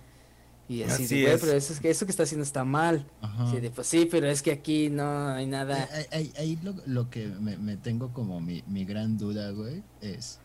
y 0.66 0.82
así, 0.82 1.04
Así 1.04 1.14
de, 1.16 1.22
"Güey, 1.24 1.34
es. 1.34 1.40
pero 1.42 1.52
eso 1.52 1.72
es 1.74 1.80
que 1.80 1.90
eso 1.90 2.06
que 2.06 2.10
está 2.10 2.22
haciendo 2.22 2.42
está 2.42 2.64
mal 2.64 3.06
Ajá. 3.20 3.44
Así 3.48 3.60
de, 3.60 3.70
pues 3.70 3.86
sí 3.86 4.08
pero 4.10 4.26
es 4.28 4.40
que 4.40 4.52
aquí 4.52 4.88
no 4.88 5.28
hay 5.28 5.46
nada 5.46 5.88
Ahí, 5.92 6.06
ahí- 6.10 6.32
ahí 6.38 6.58
lo, 6.62 6.74
lo 6.86 7.10
que 7.10 7.26
me, 7.26 7.58
me 7.58 7.76
tengo 7.76 8.14
como 8.14 8.40
mi, 8.40 8.62
mi 8.66 8.86
gran 8.86 9.18
duda, 9.18 9.50
güey, 9.50 9.82
es 10.00 10.38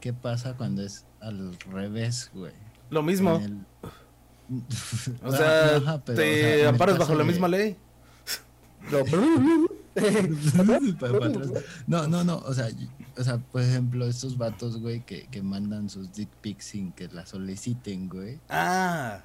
¿qué 0.00 0.12
pasa 0.12 0.56
cuando 0.56 0.82
es 0.82 1.04
al 1.20 1.56
revés, 1.70 2.30
güey? 2.34 2.52
Lo 2.90 3.02
mismo. 3.02 3.36
En 3.36 3.42
el- 3.42 3.66
O 5.22 5.32
sea, 5.32 5.76
Ajá, 5.76 6.02
pero, 6.04 6.16
te 6.18 6.66
o 6.68 6.76
sea, 6.76 6.94
bajo 6.94 7.14
la 7.14 7.24
misma 7.24 7.48
ley. 7.48 7.76
No, 11.86 12.06
no, 12.06 12.24
no, 12.24 12.38
o 12.38 12.54
sea, 12.54 12.68
o 13.16 13.24
sea, 13.24 13.38
por 13.38 13.62
ejemplo, 13.62 14.06
estos 14.06 14.36
vatos, 14.36 14.78
güey, 14.80 15.00
que, 15.04 15.26
que 15.28 15.42
mandan 15.42 15.88
sus 15.88 16.12
dick 16.12 16.28
pics 16.40 16.66
sin 16.66 16.92
que 16.92 17.08
las 17.08 17.30
soliciten, 17.30 18.08
güey. 18.08 18.38
Ah, 18.48 19.20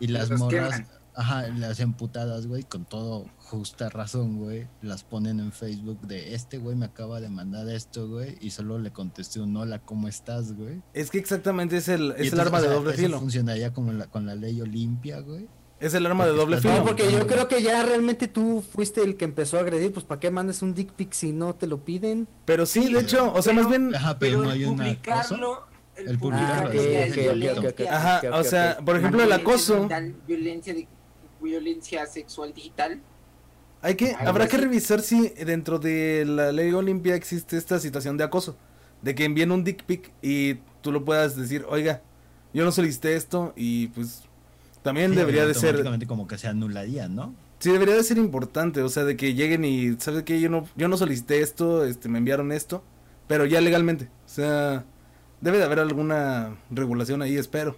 Y 0.00 0.08
las 0.08 0.30
morras, 0.30 0.80
queman. 0.80 0.86
Ajá, 1.16 1.48
las 1.48 1.80
emputadas, 1.80 2.46
güey, 2.46 2.62
con 2.62 2.84
todo 2.84 3.26
justa 3.38 3.88
razón, 3.88 4.36
güey, 4.38 4.66
las 4.82 5.02
ponen 5.04 5.40
en 5.40 5.50
Facebook 5.52 6.00
de 6.02 6.34
este 6.34 6.58
güey 6.58 6.76
me 6.76 6.86
acaba 6.86 7.20
de 7.20 7.28
mandar 7.28 7.68
esto, 7.68 8.08
güey, 8.08 8.36
y 8.40 8.50
solo 8.50 8.78
le 8.78 8.90
contesté 8.92 9.40
un 9.40 9.56
hola, 9.56 9.78
¿cómo 9.80 10.08
estás, 10.08 10.52
güey? 10.54 10.82
es 10.92 11.10
que 11.10 11.18
exactamente 11.18 11.76
es 11.78 11.88
el, 11.88 12.12
es 12.12 12.18
el 12.18 12.24
entonces, 12.26 12.40
arma 12.46 12.58
o 12.58 12.60
de 12.62 12.66
sea, 12.68 12.76
doble 12.76 12.92
eso 12.92 13.02
filo. 13.02 13.18
funcionaría 13.20 13.72
como 13.72 13.92
la, 13.92 14.06
con 14.06 14.26
la 14.26 14.34
ley 14.34 14.60
Olimpia, 14.60 15.20
güey. 15.20 15.48
Es 15.78 15.92
el 15.92 16.06
arma 16.06 16.24
de 16.26 16.32
doble 16.32 16.56
estás- 16.56 16.70
no 16.72 16.78
filo. 16.78 16.86
porque 16.86 17.12
yo 17.12 17.26
creo 17.26 17.48
que 17.48 17.62
ya 17.62 17.82
realmente 17.82 18.28
tú 18.28 18.64
fuiste 18.72 19.02
el 19.02 19.16
que 19.18 19.26
empezó 19.26 19.58
a 19.58 19.60
agredir 19.60 19.92
pues 19.92 20.06
para 20.06 20.18
qué 20.20 20.30
mandes 20.30 20.62
un 20.62 20.72
dick 20.74 20.90
pic 20.92 21.12
si 21.12 21.32
no 21.32 21.54
te 21.54 21.66
lo 21.66 21.84
piden 21.84 22.26
Pero 22.46 22.64
sí, 22.64 22.90
de 22.92 23.00
hecho, 23.00 23.30
o 23.34 23.42
sea, 23.42 23.52
más 23.52 23.68
bien 23.68 23.94
Ajá, 23.94 24.18
pero, 24.18 24.38
Pero 24.38 24.44
no 24.44 24.50
hay 24.52 24.64
una 24.64 24.72
cosa. 24.74 24.84
publicarlo, 24.84 25.66
el, 25.96 26.08
El 26.08 26.18
publicar 26.18 26.64
publicar, 26.64 26.72
videos 26.72 27.08
ok, 27.10 27.14
de 27.14 27.28
ok, 27.28 27.28
ok, 27.28 27.38
violencia, 27.40 27.68
ok, 27.70 27.80
ok. 27.80 27.86
Ajá, 27.92 28.20
o 28.38 28.44
sea, 28.44 28.78
por 28.84 28.96
ejemplo, 28.96 29.22
el 29.22 29.32
acoso. 29.32 29.88
violencia, 30.26 30.72
de- 30.72 30.88
violencia 31.40 32.06
sexual 32.06 32.52
digital. 32.54 33.00
Hay 33.82 33.94
que, 33.94 34.12
Algo 34.12 34.30
habrá 34.30 34.48
que 34.48 34.56
revisar 34.56 35.00
si 35.00 35.28
dentro 35.28 35.78
de 35.78 36.24
la 36.26 36.52
ley 36.52 36.72
Olimpia 36.72 37.14
existe 37.14 37.56
esta 37.56 37.78
situación 37.78 38.16
de 38.16 38.24
acoso. 38.24 38.56
De 39.02 39.14
que 39.14 39.24
envíen 39.24 39.52
un 39.52 39.62
dick 39.62 39.84
pic 39.84 40.12
y 40.22 40.54
tú 40.80 40.90
lo 40.90 41.04
puedas 41.04 41.36
decir, 41.36 41.64
oiga, 41.68 42.02
yo 42.54 42.64
no 42.64 42.72
solicité 42.72 43.14
esto 43.14 43.52
y 43.54 43.88
pues 43.88 44.22
también 44.82 45.10
Sí, 45.10 45.16
debería 45.16 45.46
de 45.46 45.54
ser, 45.54 45.84
como 46.06 46.26
que 46.26 46.38
se 46.38 46.48
anularía, 46.48 47.08
¿no? 47.08 47.34
sí 47.58 47.70
debería 47.70 47.94
de 47.94 48.02
ser 48.04 48.18
importante, 48.18 48.82
o 48.82 48.88
sea, 48.88 49.04
de 49.04 49.16
que 49.16 49.34
lleguen 49.34 49.64
y, 49.64 49.96
¿sabes 49.98 50.22
qué? 50.24 50.40
Yo 50.40 50.48
no, 50.48 50.68
yo 50.76 50.88
no 50.88 50.96
solicité 50.96 51.40
esto, 51.40 51.84
este, 51.84 52.08
me 52.08 52.18
enviaron 52.18 52.52
esto, 52.52 52.82
pero 53.26 53.46
ya 53.46 53.60
legalmente, 53.60 54.08
o 54.24 54.28
sea, 54.28 54.84
debe 55.40 55.58
de 55.58 55.64
haber 55.64 55.80
alguna 55.80 56.56
regulación 56.70 57.22
ahí, 57.22 57.36
espero. 57.36 57.76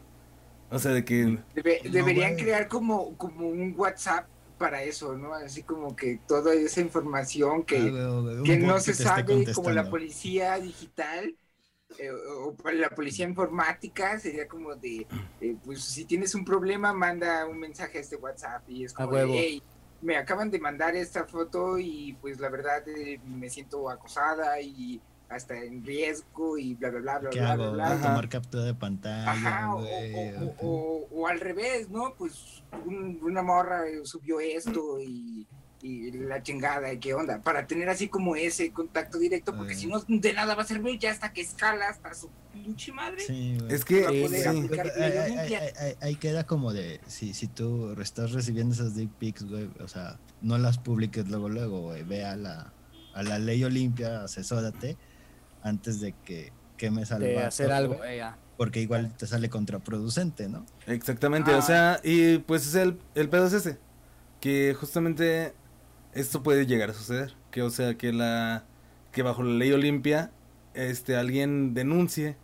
O 0.70 0.78
sea, 0.78 0.92
de 0.92 1.04
que, 1.04 1.38
Debe- 1.54 1.82
No, 1.84 1.90
deberían 1.90 2.36
crear 2.36 2.68
como, 2.68 3.16
como 3.16 3.48
un 3.48 3.74
WhatsApp 3.76 4.28
para 4.56 4.82
eso, 4.82 5.16
¿no? 5.16 5.34
Así 5.34 5.62
como 5.64 5.96
que 5.96 6.18
toda 6.26 6.54
esa 6.54 6.80
información 6.80 7.64
que, 7.64 7.96
Ah, 7.96 8.00
que 8.42 8.56
no 8.58 8.80
se 8.80 8.94
sabe, 8.94 9.50
como 9.50 9.70
la 9.70 9.88
policía 9.88 10.58
digital 10.60 11.36
eh, 11.98 12.10
o 12.12 12.56
para 12.56 12.76
la 12.76 12.90
policía 12.90 13.26
informática, 13.28 14.18
sería 14.20 14.48
como 14.48 14.76
de, 14.76 15.08
eh, 15.40 15.58
pues 15.64 15.84
si 15.84 16.06
tienes 16.06 16.34
un 16.34 16.44
problema, 16.44 16.92
manda 16.94 17.46
un 17.46 17.58
mensaje 17.60 17.98
a 17.98 18.00
este 18.02 18.16
WhatsApp 18.16 18.68
y 18.68 18.84
es 18.84 18.94
como 18.94 19.18
de, 19.18 19.30
hey, 19.40 19.64
me 20.00 20.16
acaban 20.16 20.50
de 20.50 20.60
mandar 20.60 20.96
esta 20.96 21.26
foto 21.26 21.78
y 21.78 22.14
pues 22.20 22.40
la 22.40 22.50
verdad 22.50 22.86
eh, 22.88 23.20
me 23.24 23.50
siento 23.50 23.90
acosada 23.90 24.60
y 24.60 25.02
hasta 25.28 25.62
en 25.62 25.84
riesgo 25.84 26.56
y 26.58 26.74
bla, 26.74 26.90
bla, 26.90 27.00
bla, 27.00 27.18
bla, 27.18 27.30
¿Qué 27.30 27.40
bla, 27.40 27.52
hago? 27.52 27.72
bla, 27.72 27.94
bla. 27.94 28.02
tomar 28.02 28.28
captura 28.28 28.64
de 28.64 28.74
pantalla, 28.74 29.30
Ajá, 29.30 29.74
o, 29.74 29.80
güey. 29.80 30.14
o- 30.14 30.54
o- 30.60 30.66
o- 30.66 31.08
o 31.12 31.26
al 31.28 31.38
revés, 31.40 31.90
¿no? 31.90 32.14
Pues 32.16 32.62
un- 32.86 33.18
una 33.22 33.42
morra 33.42 33.82
subió 34.04 34.40
esto 34.40 34.98
y, 35.00 35.46
y 35.82 36.10
la 36.12 36.42
chingada, 36.42 36.92
¿y 36.92 36.98
qué 36.98 37.12
onda? 37.14 37.40
Para 37.42 37.66
tener 37.66 37.88
así 37.90 38.08
como 38.08 38.34
ese 38.36 38.72
contacto 38.72 39.18
directo, 39.18 39.54
porque 39.54 39.74
Eh. 39.74 39.76
si 39.76 39.86
no, 39.86 40.00
de 40.08 40.32
nada 40.32 40.54
va 40.54 40.62
a 40.62 40.66
servir 40.66 40.98
ya 40.98 41.10
hasta 41.12 41.32
que 41.32 41.42
escala 41.42 41.88
hasta 41.88 42.14
su 42.14 42.30
pinche 42.52 42.90
madre. 42.92 43.20
Sí, 43.20 43.58
es 43.68 43.84
que, 43.84 44.02
Va 44.02 44.08
a 44.08 44.12
Sí, 44.12 44.22
poder 44.22 44.42
sí. 44.42 44.48
aplicar 44.48 44.92
Ahí- 44.98 45.94
Ahí 46.00 46.16
queda 46.16 46.44
como 46.46 46.72
de, 46.72 47.00
si, 47.06 47.34
si 47.34 47.46
tú 47.48 47.92
estás 48.00 48.32
recibiendo 48.32 48.74
esas 48.74 48.96
dick 48.96 49.10
pics, 49.18 49.44
güey, 49.44 49.68
o 49.80 49.86
sea, 49.88 50.18
no 50.40 50.56
las 50.58 50.78
publiques 50.78 51.28
luego, 51.28 51.48
luego, 51.48 51.82
güey, 51.82 52.02
ve 52.02 52.24
a 52.24 52.34
la, 52.34 52.72
a 53.14 53.22
la 53.22 53.38
ley 53.38 53.62
Olimpia, 53.62 54.24
asesórate 54.24 54.96
antes 55.68 56.00
de 56.00 56.14
que 56.24 56.52
quemes 56.76 57.12
al 57.12 57.20
de 57.20 57.38
hacer 57.42 57.70
algo, 57.72 57.98
porque 58.56 58.80
igual 58.80 59.12
te 59.16 59.26
sale 59.26 59.48
contraproducente, 59.48 60.48
¿no? 60.48 60.64
Exactamente, 60.86 61.52
Ah. 61.52 61.58
o 61.58 61.62
sea, 61.62 62.00
y 62.02 62.38
pues 62.38 62.66
es 62.66 62.74
el, 62.74 62.98
el 63.14 63.28
pedo 63.28 63.46
es 63.46 63.52
ese, 63.52 63.78
que 64.40 64.74
justamente 64.78 65.54
esto 66.12 66.42
puede 66.42 66.66
llegar 66.66 66.90
a 66.90 66.94
suceder, 66.94 67.34
que 67.50 67.62
o 67.62 67.70
sea, 67.70 67.94
que 67.96 68.12
la 68.12 68.64
que 69.12 69.22
bajo 69.22 69.42
la 69.42 69.54
ley 69.54 69.72
Olimpia 69.72 70.30
este 70.74 71.16
alguien 71.16 71.74
denuncie 71.74 72.36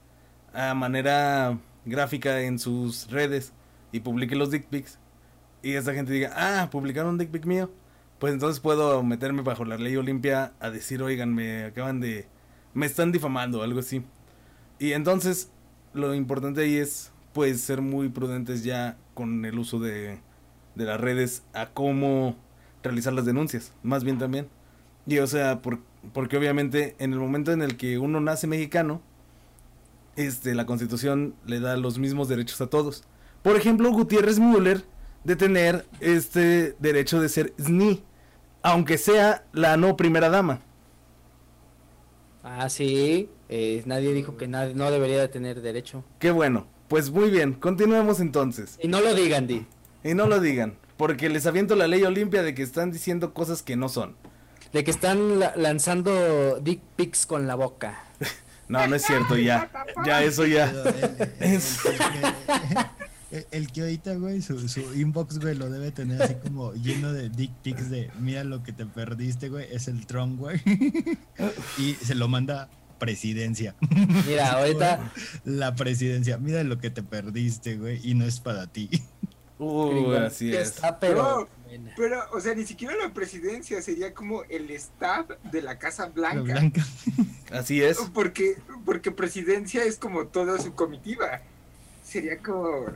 a 0.53 0.75
manera 0.75 1.59
gráfica 1.85 2.41
en 2.41 2.59
sus 2.59 3.11
redes 3.11 3.53
y 3.93 4.01
publique 4.01 4.35
los 4.35 4.51
dick 4.51 4.67
pics 4.67 4.99
y 5.63 5.75
esa 5.75 5.95
gente 5.95 6.13
diga, 6.13 6.33
"Ah, 6.35 6.69
publicaron 6.71 7.11
un 7.13 7.19
dick 7.19 7.31
pic 7.31 7.45
mío." 7.47 7.71
Pues 8.19 8.33
entonces 8.33 8.61
puedo 8.61 9.03
meterme 9.03 9.43
bajo 9.43 9.65
la 9.65 9.77
ley 9.77 9.97
Olimpia 9.97 10.53
a 10.61 10.71
decir, 10.71 11.03
"Oigan, 11.03 11.35
me 11.35 11.65
acaban 11.65 12.01
de 12.01 12.27
me 12.75 12.87
están 12.87 13.13
difamando", 13.13 13.63
algo 13.63 13.81
así. 13.81 14.03
Y 14.79 14.93
entonces 14.93 15.51
lo 15.93 16.15
importante 16.15 16.63
ahí 16.63 16.77
es 16.77 17.13
pues 17.33 17.61
ser 17.61 17.81
muy 17.83 18.09
prudentes 18.09 18.65
ya 18.65 18.97
con 19.15 19.45
el 19.45 19.59
uso 19.59 19.79
de, 19.81 20.21
de 20.75 20.85
las 20.85 21.01
redes 21.01 21.43
a 21.53 21.67
cómo 21.71 22.37
realizar 22.83 23.13
las 23.13 23.25
denuncias, 23.27 23.73
más 23.83 24.05
bien 24.05 24.19
también. 24.19 24.49
Y 25.07 25.19
o 25.19 25.27
sea, 25.27 25.61
por- 25.63 25.81
porque 26.13 26.37
obviamente 26.37 26.95
en 26.99 27.13
el 27.13 27.19
momento 27.19 27.53
en 27.53 27.63
el 27.63 27.77
que 27.77 27.99
uno 27.99 28.21
nace 28.21 28.47
mexicano, 28.47 29.01
este, 30.17 30.55
la 30.55 30.67
constitución 30.67 31.35
le 31.47 31.61
da 31.61 31.77
los 31.77 31.99
mismos 31.99 32.29
derechos 32.29 32.61
a 32.61 32.69
todos. 32.69 33.05
Por 33.43 33.57
ejemplo, 33.57 33.91
Gutiérrez 33.91 34.39
Müller 34.39 34.85
de 35.25 35.37
tener 35.37 35.87
este 36.01 36.77
derecho 36.79 37.21
de 37.21 37.29
ser 37.29 37.53
SNI, 37.59 38.03
aunque 38.63 38.99
sea 38.99 39.45
la 39.53 39.77
no 39.77 39.97
primera 39.97 40.29
dama. 40.29 40.61
Ah, 42.45 42.69
sí. 42.69 43.31
eh, 43.49 43.83
nadie 43.87 44.13
dijo 44.13 44.37
que 44.37 44.47
nadie 44.47 44.75
no 44.75 44.91
debería 44.91 45.19
de 45.21 45.29
tener 45.29 45.63
derecho. 45.63 46.05
Qué 46.19 46.31
bueno. 46.31 46.67
Pues 46.89 47.11
muy 47.11 47.31
bien, 47.31 47.55
continuemos 47.55 48.21
entonces. 48.21 48.79
Y 48.83 48.89
no 48.89 49.01
lo 49.01 49.15
digan, 49.15 49.47
Di. 49.47 49.67
Y 50.05 50.13
no 50.15 50.27
lo 50.27 50.39
digan, 50.39 50.77
porque 50.99 51.31
les 51.31 51.47
aviento 51.47 51.75
la 51.75 51.89
ley 51.89 52.03
Olimpia 52.05 52.43
de 52.43 52.55
que 52.55 52.63
están 52.63 52.93
diciendo 52.93 53.33
cosas 53.33 53.63
que 53.63 53.75
no 53.75 53.89
son. 53.89 54.15
De 54.73 54.85
que 54.85 54.91
están 54.91 55.41
la- 55.41 55.55
lanzando 55.57 56.61
dick 56.61 56.81
pics 56.97 57.27
con 57.27 57.47
la 57.47 57.55
boca. 57.55 58.05
No, 58.67 58.87
no 58.87 58.97
es 58.97 59.03
cierto, 59.03 59.37
ya. 59.37 59.71
Ya, 60.07 60.23
eso 60.23 60.47
ya. 60.47 60.73
el, 63.51 63.73
que 63.73 63.83
ahorita, 63.83 64.15
güey, 64.15 64.43
su, 64.43 64.69
su 64.69 64.81
inbox, 64.95 65.39
güey, 65.39 65.55
lo 65.55 65.69
debe 65.71 65.91
tener 65.91 66.23
así 66.23 66.35
como 66.35 66.73
lleno 66.75 67.13
de 67.13 67.29
dick 67.29 67.53
pics 67.63 67.91
de 67.91 68.11
mira 68.21 68.45
lo 68.45 68.63
que 68.63 68.73
te 68.73 68.87
perdiste, 68.87 69.49
güey, 69.49 69.67
es 69.73 69.89
el 69.89 70.07
Trump, 70.07 70.39
güey. 70.39 70.61
y 71.79 71.95
se 71.95 72.15
lo 72.15 72.29
manda 72.29 72.69
presidencia. 72.99 73.75
Mira, 74.27 74.53
ahorita 74.59 75.13
La 75.45 75.75
presidencia, 75.75 76.39
mira 76.39 76.63
lo 76.65 76.79
que 76.79 76.91
te 76.91 77.03
perdiste, 77.03 77.77
güey, 77.77 78.01
y 78.03 78.15
no 78.15 78.25
es 78.25 78.41
para 78.41 78.67
ti. 78.67 78.91
Uh, 79.57 80.11
así 80.15 80.53
es. 80.53 80.71
está, 80.71 80.99
pero. 80.99 81.49
Pero, 81.97 82.25
o 82.33 82.41
sea, 82.41 82.57
ni 82.57 82.65
siquiera 82.67 82.97
la 82.97 83.15
presidencia 83.15 83.81
sería 83.83 84.13
como 84.13 84.43
el 84.45 84.69
staff 84.73 85.29
de 85.51 85.63
la 85.63 85.79
Casa 85.79 86.07
La 86.07 86.33
Blanca. 86.33 86.43
Blanca. 86.43 86.85
Así 87.53 87.81
es. 87.81 87.99
Porque, 88.13 88.57
porque 88.85 89.13
presidencia 89.13 89.85
es 89.85 89.97
como 89.97 90.27
toda 90.27 90.59
su 90.59 90.75
comitiva. 90.75 91.41
Sería 92.03 92.39
como. 92.39 92.87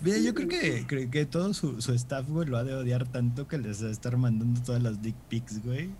Mira, 0.00 0.18
yo 0.18 0.34
creo 0.34 0.48
que, 0.48 0.84
creo 0.86 1.10
que 1.10 1.26
todo 1.26 1.52
su, 1.54 1.82
su 1.82 1.92
staff, 1.94 2.28
güey, 2.28 2.48
lo 2.48 2.56
ha 2.56 2.64
de 2.64 2.74
odiar 2.74 3.06
tanto 3.08 3.48
que 3.48 3.58
les 3.58 3.82
va 3.82 3.88
a 3.88 3.92
estar 3.92 4.16
mandando 4.16 4.60
todas 4.62 4.82
las 4.82 5.02
dick 5.02 5.16
pics, 5.28 5.64
güey. 5.64 5.90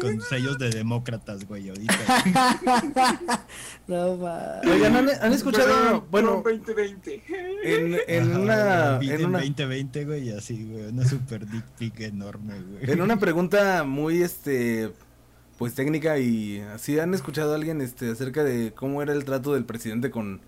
Con 0.00 0.22
sellos 0.22 0.56
de 0.58 0.70
demócratas, 0.70 1.46
güey, 1.46 1.68
ahorita. 1.68 3.44
No 3.86 4.18
va. 4.18 4.60
Oigan, 4.64 4.96
¿han, 4.96 5.08
han 5.08 5.32
escuchado? 5.32 6.06
Bueno, 6.10 6.42
Trump 6.42 6.66
2020. 6.66 7.22
en, 7.62 7.96
en 8.08 8.30
Ajá, 8.30 8.40
una, 8.40 8.96
güey, 8.96 9.10
en 9.10 9.26
una, 9.26 9.38
2020, 9.38 10.04
güey, 10.06 10.30
así, 10.30 10.64
güey, 10.64 10.86
una 10.86 11.06
super 11.06 11.46
dick 11.46 11.64
pic 11.78 12.00
enorme, 12.00 12.54
güey. 12.62 12.90
en 12.90 13.00
una 13.02 13.16
pregunta 13.20 13.84
muy, 13.84 14.22
este, 14.22 14.92
pues 15.58 15.74
técnica 15.74 16.18
y 16.18 16.60
así, 16.60 16.98
¿han 16.98 17.14
escuchado 17.14 17.52
a 17.52 17.56
alguien, 17.56 17.80
este, 17.80 18.10
acerca 18.10 18.42
de 18.44 18.72
cómo 18.72 19.02
era 19.02 19.12
el 19.12 19.24
trato 19.24 19.54
del 19.54 19.64
presidente 19.66 20.10
con, 20.10 20.40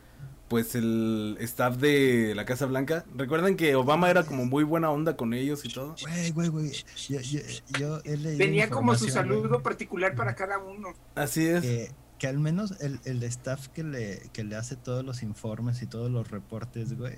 pues, 0.48 0.74
el 0.74 1.36
staff 1.40 1.76
de 1.76 2.32
la 2.34 2.44
Casa 2.44 2.66
Blanca? 2.66 3.04
¿Recuerdan 3.14 3.56
que 3.56 3.74
Obama 3.76 4.10
era 4.10 4.24
como 4.24 4.44
muy 4.46 4.64
buena 4.64 4.90
onda 4.90 5.16
con 5.16 5.34
ellos 5.34 5.64
y 5.64 5.68
todo? 5.72 5.94
Güey, 6.00 6.30
güey, 6.32 6.48
güey. 6.48 6.72
Yo, 7.08 7.20
yo, 7.20 7.40
yo 7.78 8.00
he 8.04 8.16
leído 8.16 8.38
Tenía 8.38 8.70
como 8.70 8.94
su 8.94 9.08
saludo 9.08 9.62
particular 9.62 10.14
para 10.14 10.34
cada 10.34 10.58
uno. 10.58 10.88
Así 11.14 11.46
es. 11.46 11.62
Que, 11.62 11.90
que 12.18 12.26
al 12.26 12.38
menos 12.38 12.80
el, 12.80 12.98
el 13.04 13.22
staff 13.24 13.68
que 13.68 13.84
le, 13.84 14.30
que 14.32 14.42
le 14.44 14.56
hace 14.56 14.76
todos 14.76 15.04
los 15.04 15.22
informes 15.22 15.82
y 15.82 15.86
todos 15.86 16.10
los 16.10 16.30
reportes, 16.30 16.96
güey, 16.98 17.16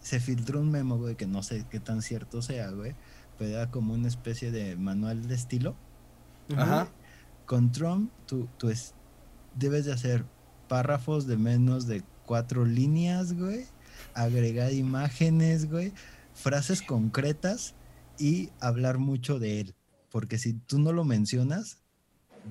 se 0.00 0.20
filtró 0.20 0.60
un 0.60 0.70
memo, 0.70 0.98
güey, 0.98 1.16
que 1.16 1.26
no 1.26 1.42
sé 1.42 1.66
qué 1.70 1.80
tan 1.80 2.00
cierto 2.00 2.40
sea, 2.42 2.70
güey, 2.70 2.94
pero 3.38 3.50
era 3.50 3.70
como 3.70 3.92
una 3.92 4.08
especie 4.08 4.50
de 4.52 4.76
manual 4.76 5.26
de 5.26 5.34
estilo. 5.34 5.74
Ajá. 6.56 6.88
Con 7.44 7.72
Trump, 7.72 8.10
tú, 8.26 8.48
tú 8.56 8.70
es- 8.70 8.94
debes 9.54 9.84
de 9.84 9.92
hacer 9.92 10.24
párrafos 10.68 11.26
de 11.26 11.36
menos 11.36 11.86
de 11.86 12.02
cuatro 12.26 12.64
líneas, 12.64 13.32
güey, 13.32 13.64
agregar 14.14 14.72
imágenes, 14.72 15.70
güey, 15.70 15.92
frases 16.34 16.82
concretas 16.82 17.74
y 18.18 18.50
hablar 18.60 18.98
mucho 18.98 19.38
de 19.38 19.60
él. 19.60 19.74
Porque 20.10 20.38
si 20.38 20.54
tú 20.54 20.78
no 20.78 20.92
lo 20.92 21.04
mencionas, 21.04 21.78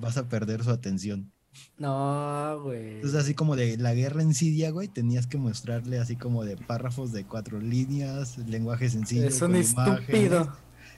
vas 0.00 0.16
a 0.16 0.28
perder 0.28 0.64
su 0.64 0.70
atención. 0.70 1.32
No, 1.78 2.60
güey. 2.62 2.96
Entonces, 2.96 3.18
así 3.20 3.34
como 3.34 3.56
de 3.56 3.76
la 3.78 3.94
guerra 3.94 4.22
en 4.22 4.34
Siria, 4.34 4.70
güey, 4.70 4.88
tenías 4.88 5.26
que 5.26 5.38
mostrarle 5.38 5.98
así 5.98 6.16
como 6.16 6.44
de 6.44 6.56
párrafos 6.56 7.12
de 7.12 7.24
cuatro 7.24 7.60
líneas, 7.60 8.38
lenguaje 8.38 8.90
sencillo. 8.90 9.26
Es 9.26 9.40
un 9.40 9.56
imágenes, 9.56 9.74
estúpido. 9.78 10.56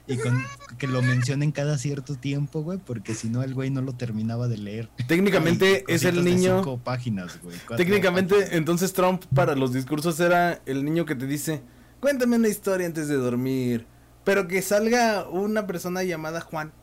Y 0.09 0.17
con 0.17 0.43
que 0.77 0.87
lo 0.87 1.01
mencionen 1.01 1.51
cada 1.51 1.77
cierto 1.77 2.15
tiempo, 2.15 2.61
güey, 2.63 2.79
porque 2.79 3.13
si 3.13 3.29
no 3.29 3.43
el 3.43 3.53
güey 3.53 3.69
no 3.69 3.81
lo 3.81 3.93
terminaba 3.93 4.47
de 4.47 4.57
leer. 4.57 4.89
Técnicamente 5.07 5.83
Ay, 5.87 5.95
es 5.95 6.03
el 6.03 6.15
de 6.23 6.31
niño. 6.31 6.57
cinco 6.57 6.79
páginas, 6.83 7.39
güey. 7.43 7.55
Técnicamente, 7.77 8.33
páginas. 8.35 8.53
entonces 8.55 8.91
Trump 8.93 9.23
para 9.35 9.55
los 9.55 9.71
discursos 9.73 10.19
era 10.19 10.61
el 10.65 10.83
niño 10.83 11.05
que 11.05 11.15
te 11.15 11.27
dice, 11.27 11.61
cuéntame 11.99 12.37
una 12.37 12.47
historia 12.47 12.87
antes 12.87 13.07
de 13.07 13.15
dormir, 13.15 13.85
pero 14.23 14.47
que 14.47 14.61
salga 14.61 15.29
una 15.29 15.67
persona 15.67 16.03
llamada 16.03 16.41
Juan. 16.41 16.73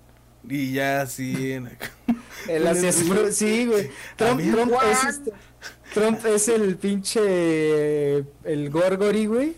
Y 0.48 0.72
ya 0.72 1.00
así... 1.02 1.58
Él 2.48 2.66
hacía 2.68 2.92
su- 2.92 3.32
Sí, 3.32 3.66
güey. 3.66 3.90
Trump, 4.14 4.40
Trump 4.52 4.72
es 4.88 5.04
este- 5.16 5.32
Trump 5.96 6.24
es 6.26 6.48
el 6.48 6.76
pinche. 6.76 8.16
El 8.44 8.70
Gorgori, 8.70 9.26
güey. 9.26 9.54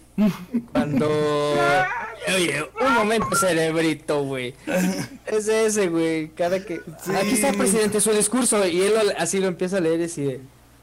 Cuando. 0.72 1.08
Oye, 1.08 2.62
un 2.80 2.94
momento, 2.94 3.34
cerebrito, 3.34 4.22
güey. 4.24 4.54
Es 5.26 5.48
ese, 5.48 5.88
güey. 5.88 6.28
Cada 6.28 6.64
que. 6.64 6.80
Sí. 7.02 7.14
Aquí 7.14 7.30
está, 7.30 7.52
presidente, 7.52 8.00
su 8.00 8.12
discurso. 8.12 8.66
Y 8.66 8.80
él 8.82 8.94
así 9.18 9.40
lo 9.40 9.48
empieza 9.48 9.78
a 9.78 9.80
leer 9.80 10.00
y 10.00 10.22
de, 10.22 10.40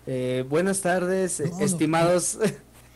eh, 0.07 0.45
buenas 0.49 0.81
tardes, 0.81 1.39
No, 1.39 1.59
estimados. 1.61 2.37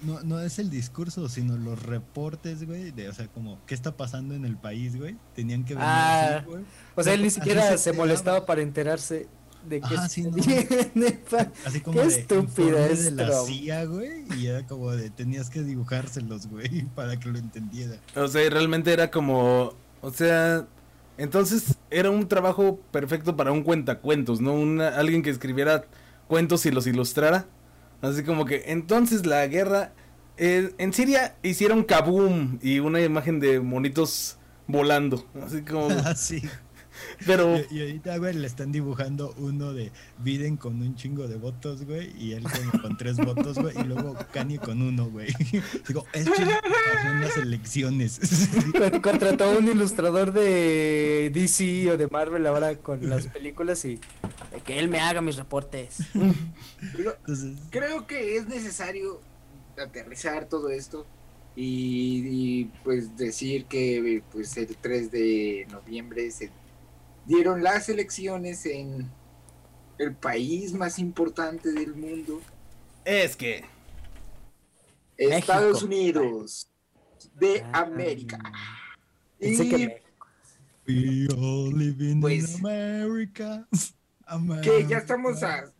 No, 0.01 0.21
no 0.23 0.39
es 0.39 0.59
el 0.59 0.69
discurso, 0.69 1.27
sino 1.27 1.57
los 1.57 1.83
reportes, 1.83 2.65
güey, 2.65 2.91
de, 2.91 3.09
o 3.09 3.13
sea, 3.13 3.27
como, 3.27 3.59
¿qué 3.65 3.75
está 3.75 3.97
pasando 3.97 4.33
en 4.33 4.45
el 4.45 4.55
país, 4.55 4.95
güey? 4.97 5.17
Tenían 5.35 5.65
que 5.65 5.73
venir 5.73 5.89
Ah, 5.89 6.37
así, 6.37 6.45
güey. 6.45 6.63
O 6.95 7.03
sea, 7.03 7.13
él 7.13 7.21
ni 7.21 7.29
siquiera 7.29 7.77
se 7.77 7.91
molestaba 7.91 8.45
para 8.45 8.61
enterarse 8.61 9.27
de 9.67 9.79
que 9.81 9.85
Ajá, 9.95 10.09
sí, 10.09 10.23
no. 10.23 10.31
viene 10.31 11.11
pa- 11.29 11.51
Así 11.65 11.81
como 11.81 11.99
Qué 12.01 12.07
de 12.07 12.91
es 12.91 13.11
la. 13.13 13.31
CIA, 13.43 13.85
güey, 13.85 14.23
y 14.37 14.47
era 14.47 14.65
como 14.65 14.91
de, 14.91 15.09
tenías 15.09 15.49
que 15.49 15.61
dibujárselos, 15.63 16.47
güey, 16.47 16.85
para 16.95 17.19
que 17.19 17.29
lo 17.29 17.37
entendiera. 17.37 17.97
O 18.15 18.27
sea, 18.27 18.43
y 18.43 18.49
realmente 18.49 18.91
era 18.93 19.11
como, 19.11 19.73
o 20.01 20.11
sea, 20.11 20.65
entonces 21.17 21.75
era 21.89 22.09
un 22.09 22.27
trabajo 22.27 22.79
perfecto 22.91 23.35
para 23.35 23.51
un 23.51 23.63
cuentacuentos, 23.63 24.39
¿no? 24.41 24.53
Una, 24.53 24.89
alguien 24.89 25.21
que 25.21 25.29
escribiera 25.29 25.85
cuentos 26.27 26.65
y 26.65 26.71
los 26.71 26.87
ilustrara. 26.87 27.45
Así 28.01 28.23
como 28.23 28.45
que 28.45 28.63
entonces 28.67 29.25
la 29.25 29.45
guerra 29.47 29.91
eh, 30.37 30.73
en 30.77 30.93
Siria 30.93 31.35
hicieron 31.43 31.83
kaboom 31.83 32.59
y 32.61 32.79
una 32.79 33.01
imagen 33.01 33.41
de 33.41 33.59
monitos 33.59 34.37
volando, 34.67 35.25
así 35.45 35.63
como, 35.63 35.89
Así. 36.05 36.41
Pero 37.25 37.57
Y, 37.71 37.77
y 37.77 37.81
ahorita, 37.81 38.17
güey, 38.17 38.33
le 38.35 38.47
están 38.47 38.71
dibujando 38.71 39.33
uno 39.37 39.73
de 39.73 39.91
Biden 40.19 40.57
con 40.57 40.81
un 40.81 40.95
chingo 40.95 41.27
de 41.27 41.35
votos, 41.37 41.83
güey, 41.85 42.11
y 42.17 42.33
él 42.33 42.43
como 42.43 42.81
con 42.81 42.97
tres 42.97 43.17
votos, 43.25 43.57
güey, 43.59 43.75
y 43.79 43.83
luego 43.83 44.15
Kanye 44.31 44.59
con 44.59 44.81
uno, 44.81 45.09
güey. 45.09 45.27
Digo, 45.87 46.05
esto 46.13 46.31
pasó 46.31 46.41
en 47.11 47.21
las 47.21 47.37
elecciones. 47.37 48.19
Con- 48.77 49.01
Contrató 49.01 49.45
a 49.45 49.57
un 49.57 49.67
ilustrador 49.67 50.31
de 50.33 51.31
DC 51.33 51.91
o 51.91 51.97
de 51.97 52.07
Marvel 52.07 52.45
ahora 52.47 52.75
con 52.77 53.07
las 53.09 53.27
películas 53.27 53.83
y 53.85 53.99
de 54.51 54.61
que 54.65 54.79
él 54.79 54.89
me 54.89 54.99
haga 54.99 55.21
mis 55.21 55.35
reportes. 55.35 55.97
Pero 56.95 57.15
Entonces, 57.19 57.57
creo 57.69 58.07
que 58.07 58.37
es 58.37 58.47
necesario 58.47 59.21
aterrizar 59.77 60.45
todo 60.45 60.69
esto 60.69 61.05
y, 61.55 62.23
y, 62.27 62.65
pues 62.83 63.15
decir 63.17 63.65
que 63.65 64.21
pues 64.31 64.55
el 64.57 64.75
3 64.75 65.11
de 65.11 65.67
noviembre 65.71 66.29
se 66.31 66.49
dieron 67.29 67.61
las 67.61 67.87
elecciones 67.89 68.65
en 68.65 69.07
el 69.99 70.15
país 70.15 70.73
más 70.73 70.97
importante 70.97 71.71
del 71.71 71.93
mundo, 71.95 72.41
es 73.05 73.35
que 73.35 73.63
Estados 75.15 75.83
México. 75.83 76.21
Unidos 76.21 76.71
de 77.35 77.61
Ah, 77.71 77.81
América. 77.81 78.39
Pensé 79.37 79.65
Y 79.65 79.69
que 79.69 80.01
we 80.87 81.27
all 81.37 81.71
live 81.77 82.03
in 82.03 82.19
Pues- 82.19 82.55
America. 82.55 83.67
que 84.63 84.87
ya 84.87 84.97
estamos 84.97 85.43
a, 85.43 85.71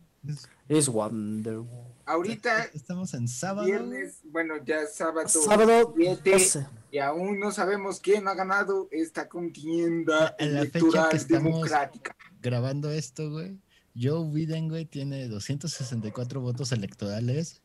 Es 0.68 0.88
Wonderwall. 0.88 1.89
Ahorita 2.10 2.64
Estamos 2.74 3.14
en 3.14 3.28
sábado. 3.28 3.66
viernes, 3.66 4.20
bueno 4.24 4.54
ya 4.64 4.86
sábado, 4.86 5.28
Sábado 5.28 5.94
siete, 5.96 6.32
12. 6.32 6.66
y 6.90 6.98
aún 6.98 7.38
no 7.38 7.50
sabemos 7.52 8.00
quién 8.00 8.26
ha 8.28 8.34
ganado 8.34 8.88
esta 8.90 9.28
contienda 9.28 10.34
A 10.38 10.44
la 10.44 10.64
fecha 10.66 11.08
que 11.10 11.16
estamos- 11.16 11.52
democrática. 11.52 12.16
grabando 12.42 12.90
esto, 12.90 13.30
güey, 13.30 13.58
Joe 14.00 14.28
Biden, 14.32 14.68
güey, 14.68 14.84
tiene 14.86 15.28
264 15.28 16.40
votos 16.40 16.72
electorales. 16.72 17.62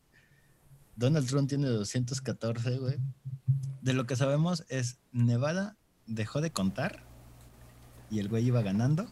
Donald 0.96 1.28
Trump 1.28 1.50
tiene 1.50 1.68
214, 1.68 2.78
güey. 2.80 2.98
De 3.82 3.94
lo 3.94 4.06
que 4.08 4.16
sabemos 4.16 4.66
es 4.70 4.98
Nevada 5.12 5.76
dejó 6.08 6.42
de 6.42 6.52
contar 6.52 7.04
y 8.10 8.20
el 8.20 8.30
güey 8.30 8.46
iba 8.46 8.62
ganando. 8.62 9.06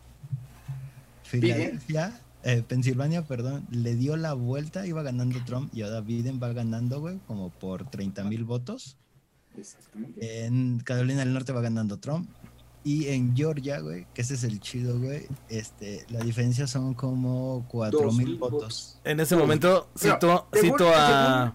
Filadelfia, 1.23 2.19
eh, 2.43 2.63
Pensilvania, 2.67 3.23
perdón, 3.23 3.65
le 3.71 3.95
dio 3.95 4.15
la 4.17 4.33
vuelta, 4.33 4.85
iba 4.85 5.01
ganando 5.03 5.43
Trump 5.45 5.73
y 5.73 5.81
ahora 5.81 6.01
Biden 6.01 6.39
va 6.41 6.51
ganando, 6.53 6.99
güey, 6.99 7.19
como 7.27 7.49
por 7.49 7.89
30 7.89 8.23
mil 8.25 8.43
votos. 8.43 8.97
Exactamente. 9.57 10.45
En 10.45 10.79
Carolina 10.79 11.19
del 11.19 11.33
Norte 11.33 11.51
va 11.53 11.61
ganando 11.61 11.99
Trump. 11.99 12.29
Y 12.85 13.07
en 13.07 13.33
Georgia, 13.33 13.79
güey, 13.79 14.05
que 14.13 14.23
ese 14.23 14.33
es 14.33 14.43
el 14.43 14.59
chido, 14.59 14.99
güey, 14.99 15.25
este, 15.47 16.05
la 16.09 16.19
diferencia 16.19 16.67
son 16.67 16.93
como 16.93 17.65
4 17.69 17.97
Dos 17.97 18.17
mil 18.17 18.35
votos. 18.35 18.99
en 19.05 19.21
ese 19.21 19.37
momento 19.37 19.87
cito, 19.97 20.33
a... 20.33 20.47
según, 20.51 20.81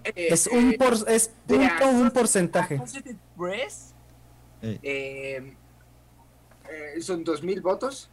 eh, 0.05 0.27
Es 0.31 0.47
un 0.47 0.71
eh, 0.71 0.77
por, 0.79 0.93
es 1.07 1.31
de 1.47 1.57
punto 1.57 1.87
un 1.87 2.09
porcentaje. 2.09 2.81
Eh. 4.61 4.79
eh, 4.81 5.55
eh, 6.69 7.01
son 7.01 7.23
dos 7.23 7.43
mil 7.43 7.61
votos. 7.61 8.09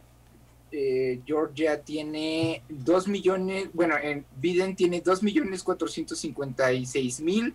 Eh, 0.71 1.21
Georgia 1.25 1.81
tiene 1.81 2.61
2 2.69 3.07
millones, 3.07 3.69
bueno, 3.73 3.95
en 4.01 4.25
Biden 4.39 4.75
tiene 4.75 4.99
2 5.01 5.23
millones 5.23 5.63
456 5.63 7.21
mil 7.21 7.53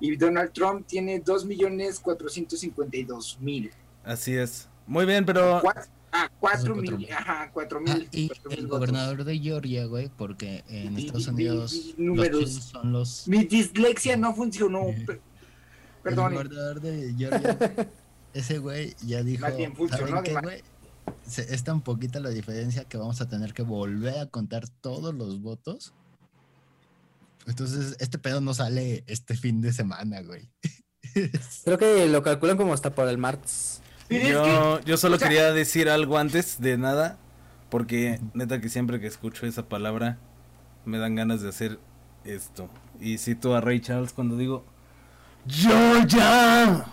y 0.00 0.16
Donald 0.16 0.52
Trump 0.52 0.86
tiene 0.86 1.20
2 1.20 1.44
millones 1.44 2.00
452 2.00 3.38
mil. 3.40 3.70
Así 4.04 4.34
es. 4.34 4.68
Muy 4.86 5.04
bien, 5.06 5.24
pero... 5.24 5.60
Cuat- 5.62 5.88
Ah, 6.10 6.30
4 6.40 6.74
Cuatro 6.74 6.76
mil, 6.76 6.96
mil. 6.96 7.12
ajá, 7.12 7.50
4 7.52 7.80
Ah, 7.86 7.94
mil. 7.94 8.08
y 8.12 8.28
cuatro 8.28 8.48
mil 8.50 8.58
el 8.60 8.66
gobernador 8.66 9.24
de 9.24 9.38
Georgia, 9.38 9.84
güey, 9.84 10.08
porque 10.16 10.64
en 10.68 10.96
Estados 10.96 11.26
Unidos 11.28 11.74
los 11.74 11.98
números. 11.98 12.50
son 12.72 12.92
los... 12.92 13.28
Mi 13.28 13.44
dislexia 13.44 14.16
no 14.16 14.34
funcionó. 14.34 14.86
El 14.88 15.20
Perdón. 16.02 16.32
gobernador 16.32 16.80
de 16.80 17.14
Georgia, 17.18 17.58
ese 18.32 18.56
güey 18.58 18.94
ya 19.04 19.22
dijo, 19.22 19.42
Más 19.42 19.56
bien 19.58 19.76
funcionó 19.76 20.06
¿saben 20.08 20.22
de 20.24 20.28
qué, 20.30 20.34
más". 20.34 20.42
güey? 20.44 20.62
Se- 21.26 21.54
Es 21.54 21.64
tan 21.64 21.80
poquita 21.82 22.20
la 22.20 22.30
diferencia 22.30 22.84
que 22.84 22.96
vamos 22.96 23.20
a 23.20 23.28
tener 23.28 23.54
que 23.54 23.62
volver 23.62 24.18
a 24.18 24.26
contar 24.26 24.68
todos 24.68 25.14
los 25.14 25.40
votos. 25.40 25.94
Entonces, 27.46 27.96
este 28.00 28.18
pedo 28.18 28.40
no 28.40 28.52
sale 28.54 29.04
este 29.06 29.36
fin 29.36 29.60
de 29.62 29.72
semana, 29.72 30.20
güey. 30.22 30.50
Creo 31.64 31.78
que 31.78 32.08
lo 32.08 32.22
calculan 32.22 32.56
como 32.56 32.74
hasta 32.74 32.94
por 32.94 33.08
el 33.08 33.18
martes. 33.18 33.80
Yo, 34.10 34.80
yo 34.80 34.96
solo 34.96 35.16
o 35.16 35.18
sea- 35.18 35.28
quería 35.28 35.52
decir 35.52 35.88
algo 35.88 36.18
antes 36.18 36.60
de 36.60 36.76
nada, 36.78 37.18
porque 37.70 38.20
neta 38.34 38.60
que 38.60 38.68
siempre 38.68 39.00
que 39.00 39.06
escucho 39.06 39.46
esa 39.46 39.68
palabra 39.68 40.18
me 40.84 40.98
dan 40.98 41.14
ganas 41.14 41.42
de 41.42 41.48
hacer 41.50 41.78
esto. 42.24 42.68
Y 43.00 43.18
cito 43.18 43.54
a 43.54 43.60
Ray 43.60 43.80
Charles 43.80 44.12
cuando 44.12 44.36
digo, 44.36 44.64
Georgia, 45.46 46.86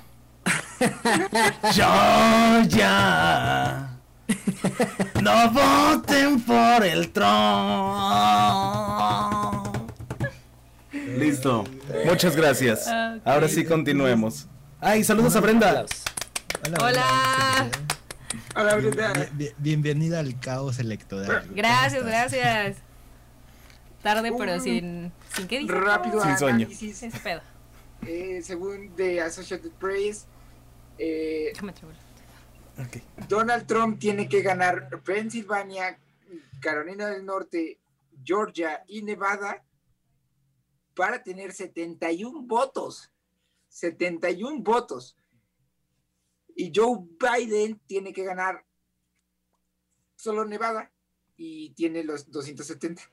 Georgia, 1.71 3.89
no 5.21 5.51
voten 5.51 6.39
por 6.41 6.83
el 6.85 7.09
Trump. 7.11 7.25
Listo, 11.17 11.63
muchas 12.05 12.35
gracias. 12.35 12.87
Ahora 13.23 13.47
sí 13.47 13.63
continuemos. 13.65 14.47
Ay, 14.81 15.03
saludos 15.03 15.35
a 15.35 15.39
Brenda. 15.41 15.85
Hola. 16.81 17.69
A 18.53 18.63
la 18.63 18.75
verdad. 18.75 19.13
Bien- 19.15 19.29
bien- 19.37 19.53
bienvenida 19.57 20.19
al 20.19 20.39
caos 20.39 20.79
electoral. 20.79 21.47
Gracias, 21.53 22.03
gracias. 22.05 22.77
Tarde, 24.01 24.31
pero 24.37 24.53
Un 24.55 24.61
sin. 24.61 25.11
¿Sin 25.35 25.47
qué 25.47 25.59
dice? 25.59 25.73
Rápido 25.73 26.21
Sin 26.21 26.37
sueño. 26.37 26.55
análisis. 26.67 27.01
Ese 27.03 27.19
pedo. 27.19 27.41
Eh, 28.05 28.41
según 28.43 28.95
de 28.95 29.21
Associated 29.21 29.71
Press, 29.79 30.25
eh, 30.99 31.49
Déjame 31.53 31.73
Donald 33.27 33.65
Trump 33.65 33.99
tiene 33.99 34.27
que 34.27 34.41
ganar 34.41 35.01
Pensilvania, 35.03 35.97
Carolina 36.59 37.07
del 37.07 37.25
Norte, 37.25 37.79
Georgia 38.23 38.83
y 38.87 39.01
Nevada 39.01 39.63
para 40.95 41.21
tener 41.21 41.53
71 41.53 42.43
votos. 42.43 43.11
71 43.69 44.61
votos. 44.61 45.17
Y 46.55 46.71
Joe 46.73 46.99
Biden 47.19 47.79
tiene 47.85 48.13
que 48.13 48.23
ganar 48.23 48.63
solo 50.15 50.45
Nevada 50.45 50.91
y 51.35 51.71
tiene 51.71 52.03
los 52.03 52.31
270. 52.31 53.03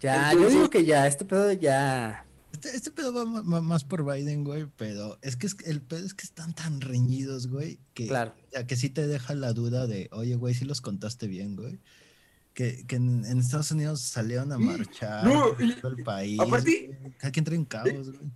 Ya, 0.00 0.32
yo 0.32 0.48
digo 0.48 0.70
que 0.70 0.84
ya, 0.84 1.06
este 1.06 1.26
pedo 1.26 1.52
ya. 1.52 2.26
Este, 2.52 2.76
este 2.76 2.90
pedo 2.90 3.12
va 3.14 3.60
más 3.60 3.84
por 3.84 4.04
Biden, 4.04 4.44
güey, 4.44 4.66
pero 4.76 5.18
es 5.22 5.36
que 5.36 5.46
es- 5.46 5.56
el 5.64 5.80
pedo 5.82 6.04
es 6.04 6.14
que 6.14 6.24
están 6.26 6.52
tan 6.54 6.80
reñidos, 6.80 7.46
güey, 7.48 7.78
que, 7.94 8.08
Claro. 8.08 8.34
que 8.66 8.76
sí 8.76 8.90
te 8.90 9.06
deja 9.06 9.34
la 9.34 9.52
duda 9.52 9.86
de, 9.86 10.08
oye, 10.12 10.34
güey, 10.34 10.54
sí 10.54 10.64
los 10.64 10.80
contaste 10.80 11.26
bien, 11.26 11.56
güey. 11.56 11.78
Que, 12.52 12.84
que 12.86 12.96
en, 12.96 13.24
en 13.24 13.38
Estados 13.38 13.70
Unidos 13.70 14.00
salieron 14.00 14.50
a 14.52 14.58
marchar 14.58 15.24
No, 15.24 15.52
todo 15.80 15.92
el 15.96 16.02
país. 16.02 16.38
aparte- 16.40 16.98
cada 17.18 17.30
quien 17.30 17.44
trae 17.44 17.58
un 17.58 17.64
caos, 17.64 18.10
güey. 18.10 18.30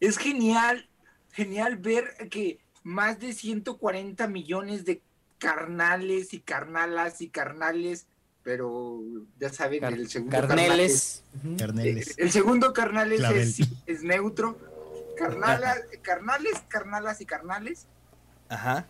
Es 0.00 0.16
genial, 0.16 0.88
genial 1.32 1.76
ver 1.76 2.04
que 2.30 2.60
más 2.82 3.20
de 3.20 3.32
140 3.34 4.26
millones 4.26 4.84
de 4.86 5.02
carnales 5.38 6.32
y 6.32 6.40
carnalas 6.40 7.20
y 7.20 7.28
carnales 7.28 8.06
pero 8.48 8.98
ya 9.38 9.50
saben, 9.52 9.80
Car- 9.80 9.92
el 9.92 10.08
segundo 10.08 10.30
carnal 10.38 10.56
Carneles. 10.56 11.22
Ujú. 11.36 11.52
es- 11.52 11.58
Carneles. 11.60 12.08
eh, 12.08 12.14
el 12.16 12.30
segundo 12.30 12.72
carnal 12.72 13.12
es, 13.12 13.18
Clavel. 13.18 13.40
es, 13.42 13.60
es 13.84 14.02
neutro. 14.02 14.58
Carnala- 15.18 15.76
carnales, 16.00 16.54
carnalas 16.68 17.20
y 17.20 17.26
carnales. 17.26 17.84
Ajá. 18.48 18.86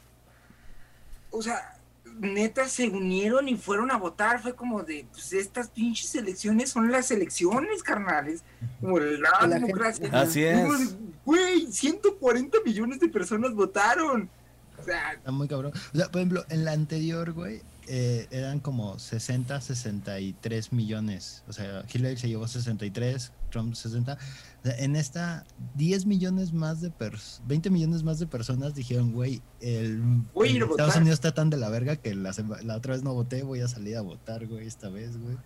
O 1.31 1.43
sea, 1.43 1.77
neta 2.21 2.69
se 2.69 2.89
unieron 2.89 3.49
y 3.49 3.57
fueron 3.57 3.91
a 3.91 3.97
votar. 3.97 4.41
Fue 4.41 4.55
como 4.55 4.85
de, 4.85 5.09
pues 5.11 5.33
estas 5.33 5.71
pinches 5.71 6.15
elecciones 6.15 6.71
son 6.71 6.93
las 6.93 7.11
elecciones, 7.11 7.83
carnales. 7.83 8.45
Como 8.81 9.01
la, 9.01 9.19
La 9.31 9.39
gente- 9.41 9.55
democracia. 9.57 10.09
Así 10.13 10.45
Como 10.53 10.75
es. 10.75 10.91
de, 10.93 10.97
Güey, 11.25 11.73
140 11.73 12.59
millones 12.65 13.01
de 13.01 13.09
personas 13.09 13.53
votaron. 13.55 14.31
O 14.79 14.85
sea, 14.85 15.15
Está 15.15 15.33
muy 15.33 15.49
cabrón. 15.49 15.73
O 15.93 15.97
sea, 15.97 16.07
por 16.13 16.21
ejemplo, 16.21 16.45
en 16.49 16.65
la 16.65 16.71
anterior, 16.71 17.33
güey, 17.33 17.61
eh, 17.89 18.27
eran 18.31 18.61
como 18.61 18.99
60, 18.99 19.61
63 19.61 20.73
millones. 20.73 21.43
O 21.49 21.53
sea, 21.53 21.85
Hillary 21.93 22.19
se 22.19 22.29
llevó 22.29 22.47
63, 22.47 23.33
Trump 23.51 23.75
60. 23.75 24.13
O 24.13 24.67
sea, 24.67 24.77
en 24.79 24.95
esta, 24.95 25.47
10 25.77 26.05
millones 26.05 26.53
más 26.53 26.81
de 26.83 26.91
personas, 26.91 27.43
20 27.49 27.71
millones 27.71 28.03
más 28.03 28.19
de 28.19 28.27
personas 28.27 28.75
dijeron, 28.75 29.13
güey, 29.13 29.41
el, 29.61 30.03
Voy 30.35 30.49
el 30.49 30.57
Estados 30.57 30.69
votar. 30.69 31.01
Unidos 31.01 31.15
está 31.17 31.33
tan 31.33 31.49
de 31.49 31.57
la 31.57 31.71
verga 31.71 31.97
que 31.97 32.15
la, 32.15 32.35
la 32.63 32.77
otra 32.77 32.93
vez 32.93 33.03
no 33.03 33.15
voté, 33.15 33.43
voy 33.43 33.61
a 33.61 33.69
salir 33.69 33.97
a 33.97 34.03
votar, 34.03 34.47
güey, 34.47 34.67
esta 34.67 34.91
vez, 34.91 35.17
güey. 35.17 35.37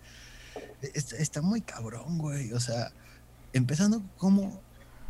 Está, 0.95 1.17
está 1.17 1.43
muy 1.43 1.61
cabrón, 1.61 2.19
güey. 2.19 2.53
O 2.53 2.61
sea, 2.61 2.93
empezando 3.53 4.03
como 4.19 4.61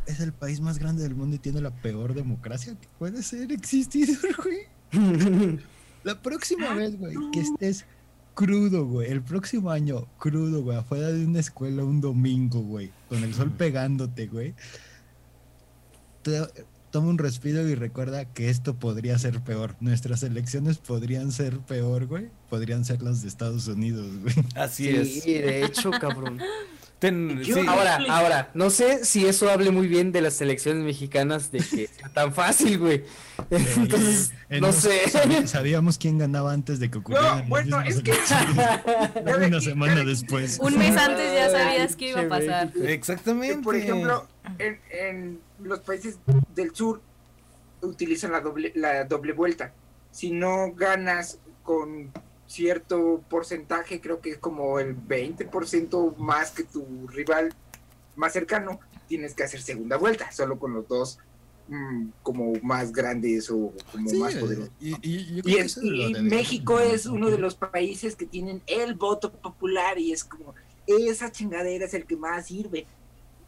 es 0.07 0.21
el 0.21 0.33
país 0.33 0.61
más 0.61 0.79
grande 0.79 1.03
del 1.03 1.15
mundo 1.15 1.37
y 1.37 1.39
tiene 1.39 1.61
la 1.61 1.71
peor 1.71 2.13
democracia 2.15 2.75
que 2.79 2.89
puede 2.99 3.23
ser 3.23 3.53
existir, 3.53 4.19
güey. 4.43 5.59
La 6.05 6.21
próxima 6.21 6.75
vez, 6.75 6.99
güey, 6.99 7.15
que 7.33 7.41
estés 7.41 7.85
crudo, 8.35 8.87
güey, 8.87 9.11
el 9.11 9.23
próximo 9.23 9.71
año 9.71 10.07
crudo, 10.19 10.63
güey, 10.63 10.77
afuera 10.79 11.09
de 11.09 11.25
una 11.27 11.41
escuela 11.41 11.85
un 11.85 12.01
domingo, 12.01 12.61
güey, 12.61 12.91
con 13.09 13.23
el 13.23 13.35
sol 13.35 13.51
pegándote, 13.51 14.27
güey. 14.27 14.55
te- 16.23 16.41
Toma 16.91 17.09
un 17.09 17.17
respiro 17.17 17.67
y 17.67 17.75
recuerda 17.75 18.27
que 18.27 18.51
esto 18.51 18.75
podría 18.75 19.19
ser 19.19 19.41
peor. 19.41 19.77
Nuestras 19.81 20.23
elecciones 20.25 20.77
podrían 20.77 21.33
ser 21.33 21.59
peor, 21.61 22.05
güey. 22.05 22.29
Podrían 22.51 22.85
ser 22.85 23.01
las 23.01 23.23
de 23.23 23.29
Estados 23.29 23.67
Unidos, 23.67 24.11
güey. 24.21 24.35
Así 24.55 24.85
Sí, 24.85 24.91
es. 24.91 25.25
de 25.25 25.65
hecho, 25.65 25.91
cabrón. 25.91 26.39
Ten- 27.03 27.43
Yo- 27.43 27.57
sí. 27.57 27.65
Ahora, 27.67 27.99
ahora, 28.11 28.51
no 28.55 28.71
sé 28.71 29.05
si 29.05 29.27
eso 29.27 29.51
hable 29.51 29.73
muy 29.73 29.89
bien 29.89 30.13
de 30.13 30.21
las 30.21 30.35
selecciones 30.35 30.85
mexicanas 30.85 31.51
de 31.51 31.59
que 31.59 31.89
sea 31.89 32.09
tan 32.15 32.33
fácil, 32.33 32.79
güey. 32.79 33.03
Entonces, 33.51 34.33
Eh, 34.49 34.61
no 34.61 34.69
no 34.69 34.73
sé. 34.73 35.01
Sabíamos 35.49 35.99
quién 35.99 36.19
ganaba 36.19 36.53
antes 36.53 36.79
de 36.79 36.93
que 36.93 36.99
ocurrieran 36.99 37.39
las 37.41 37.49
bueno, 37.49 37.81
es 37.83 38.01
que- 38.03 38.13
una 39.47 39.61
semana 39.61 40.05
después. 40.05 40.61
Un 40.61 40.79
mes 40.79 40.97
antes 40.97 41.35
ya 41.35 41.51
sabías 41.51 41.97
que 41.97 42.11
iba 42.11 42.21
a 42.21 42.29
pasar. 42.29 42.71
Exactamente. 42.85 43.63
por 43.65 43.75
ejemplo, 43.75 44.29
en, 44.61 44.79
en 44.93 45.41
los 45.61 45.81
países 45.81 46.19
del 46.55 46.73
sur 46.73 47.03
utilizan 47.81 48.31
la 48.31 48.41
doble, 48.41 48.71
la 48.77 49.05
doble 49.07 49.33
vuelta. 49.33 49.73
Si 50.13 50.31
no 50.31 50.73
ganas 50.73 51.39
con 51.65 52.13
cierto 52.53 53.23
porcentaje, 53.31 54.01
creo 54.01 54.21
que 54.21 54.31
es 54.31 54.39
como 54.39 54.79
el 54.79 54.95
20% 54.97 56.17
más 56.17 56.51
que 56.51 56.65
tu 56.65 57.07
rival 57.09 57.55
más 58.15 58.33
cercano, 58.35 58.79
tienes 59.09 59.35
que 59.35 59.43
hacer 59.45 59.63
segunda 59.63 59.97
vuelta, 59.97 60.31
solo 60.33 60.59
con 60.59 60.75
los 60.75 60.87
dos 60.87 61.19
mm, 61.69 62.09
como 62.23 62.53
más 62.63 62.93
grandes 62.93 63.51
o 63.51 63.73
como 63.91 64.09
Sí, 64.11 64.17
más 64.19 64.35
poderosos. 64.35 64.71
y, 64.81 65.59
es- 65.59 65.79
México 66.23 66.79
es 66.81 67.07
uno 67.07 67.31
de 67.31 67.39
los 67.39 67.55
países 67.55 68.17
que 68.17 68.27
tienen 68.27 68.61
el 68.67 68.95
voto 68.95 69.33
popular 69.33 69.99
y 69.99 70.13
es 70.13 70.25
como 70.25 70.55
esa 70.87 71.31
chingadera 71.33 71.87
es 71.87 71.95
el 71.95 72.05
que 72.05 72.17
más 72.17 72.47
sirve. 72.49 72.87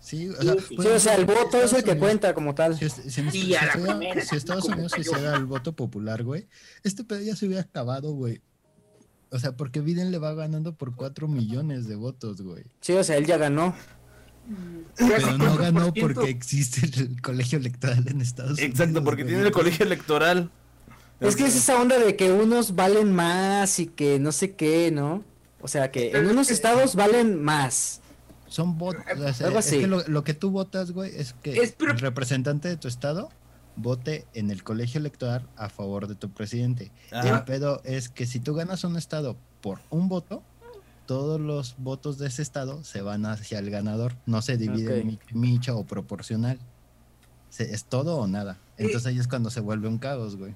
Sí, 0.01 0.29
o 0.29 0.43
sea, 0.43 0.55
Sí, 0.69 0.77
por 0.77 0.85
Sí, 0.85 0.91
o 0.93 1.01
sea, 1.01 1.15
el 1.17 1.25
voto 1.25 1.63
es 1.63 1.73
el 1.73 1.83
que 1.83 1.99
cuenta 1.99 2.35
como 2.35 2.55
tal. 2.55 2.79
Si, 2.79 3.55
a 3.55 3.67
la 3.67 3.73
primera, 3.73 4.21
si 4.23 4.37
Estados 4.37 4.67
Unidos 4.67 4.93
hiciera 4.99 5.35
el 5.35 5.47
voto 5.47 5.73
popular, 5.75 6.23
güey, 6.23 6.47
este 6.83 7.05
pedo 7.05 7.21
ya 7.21 7.35
se 7.37 7.47
hubiera 7.47 7.63
acabado, 7.63 8.13
güey. 8.13 8.41
O 9.35 9.39
sea, 9.41 9.57
porque 9.57 9.81
Biden 9.81 10.13
le 10.13 10.19
va 10.19 10.33
ganando 10.35 10.75
por 10.75 10.95
4 10.95 11.27
millones 11.27 11.89
de 11.89 11.97
votos, 11.97 12.41
güey. 12.41 12.63
Sí, 12.81 12.93
o 12.93 13.03
sea, 13.03 13.17
él 13.17 13.27
ya 13.27 13.37
ganó. 13.37 13.75
Pero 14.97 15.37
no 15.39 15.57
ganó 15.57 15.93
4%. 15.93 16.01
porque 16.15 16.31
existe 16.31 16.87
el 17.01 17.21
colegio 17.23 17.59
electoral 17.59 18.05
en 18.09 18.21
Estados 18.21 18.53
Unidos. 18.59 18.71
Exacto, 18.71 19.03
porque 19.03 19.23
güey. 19.23 19.35
tiene 19.35 19.49
el 19.49 19.53
colegio 19.53 19.85
electoral. 19.87 20.51
Es 21.21 21.35
que 21.37 21.47
es 21.47 21.57
esa 21.57 21.81
onda 21.81 21.99
de 21.99 22.17
que 22.17 22.31
unos 22.33 22.75
valen 22.77 23.13
más 23.13 23.79
y 23.79 23.87
que 23.87 24.19
no 24.19 24.31
sé 24.33 24.53
qué, 24.55 24.91
¿no? 24.93 25.25
O 25.61 25.69
sea, 25.69 25.91
que 25.91 26.11
en 26.13 26.27
unos 26.27 26.51
estados 26.51 26.95
valen 26.95 27.43
más. 27.43 28.01
Son 28.47 28.77
votos. 28.79 29.03
O 29.19 29.33
sea, 29.33 29.47
Algo 29.49 29.59
es 29.59 29.67
así. 29.67 29.81
que 29.81 29.87
lo, 29.87 30.07
lo 30.07 30.23
que 30.23 30.35
tú 30.35 30.51
votas, 30.51 30.93
güey, 30.93 31.11
es 31.17 31.33
que 31.43 31.61
Es 31.61 31.73
pro- 31.73 31.91
el 31.93 31.99
representante 31.99 32.69
de 32.69 32.77
tu 32.77 32.87
estado 32.87 33.31
vote 33.77 34.27
en 34.35 34.51
el 34.51 34.63
colegio 34.63 34.99
electoral 35.01 35.49
a 35.57 35.69
favor 35.69 36.07
de 36.07 36.15
tu 36.15 36.31
presidente. 36.31 36.91
Ajá. 37.13 37.39
El 37.39 37.45
pedo 37.45 37.81
es 37.85 38.09
que 38.09 38.27
si 38.27 38.41
tú 38.41 38.55
ganas 38.55 38.85
un 38.85 38.97
estado 38.97 39.37
por 39.61 39.81
un 39.91 40.09
voto, 40.09 40.43
todos 41.07 41.41
los 41.41 41.75
votos 41.79 42.17
de 42.19 42.29
ese 42.29 42.43
estado 42.43 42.83
se 42.85 43.03
van 43.03 43.27
hacia 43.27 43.59
el 43.59 43.71
ganador. 43.71 44.15
No 44.27 44.41
se 44.43 44.57
divide 44.57 45.01
en 45.01 45.07
mi- 45.09 45.19
micha 45.33 45.75
o 45.75 45.85
proporcional. 45.85 46.59
Se- 47.51 47.75
es 47.75 47.85
todo 47.85 48.17
o 48.17 48.27
nada. 48.27 48.59
Entonces 48.79 49.07
ahí 49.07 49.19
es 49.19 49.29
cuando 49.29 49.51
se 49.51 49.61
vuelve 49.61 49.87
un 49.89 49.99
caos, 49.99 50.37
güey. 50.37 50.55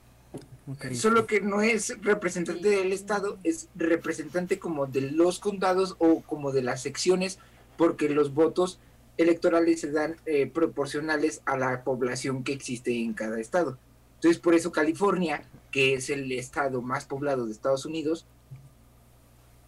Solo 0.95 1.27
que 1.27 1.41
no 1.41 1.62
es 1.62 1.95
representante 2.03 2.69
del 2.69 2.93
estado, 2.93 3.39
es 3.45 3.69
representante 3.75 4.59
como 4.59 4.87
de 4.87 5.01
los 5.03 5.39
condados 5.39 5.97
o 5.99 6.21
como 6.23 6.53
de 6.53 6.62
las 6.62 6.83
secciones, 6.83 7.39
porque 7.79 8.09
los 8.11 8.35
votos 8.35 8.79
electorales 9.19 9.81
se 9.81 9.91
dan 9.91 10.16
eh, 10.25 10.47
proporcionales 10.47 11.43
a 11.45 11.59
la 11.59 11.85
población 11.85 12.45
que 12.45 12.53
existe 12.53 12.95
en 13.03 13.12
cada 13.12 13.39
estado. 13.39 13.77
Entonces, 14.14 14.41
por 14.41 14.55
eso 14.55 14.73
California, 14.73 15.43
que 15.71 15.95
es 15.95 16.09
el 16.09 16.33
estado 16.33 16.81
más 16.81 17.05
poblado 17.05 17.45
de 17.47 17.53
Estados 17.53 17.85
Unidos, 17.85 18.27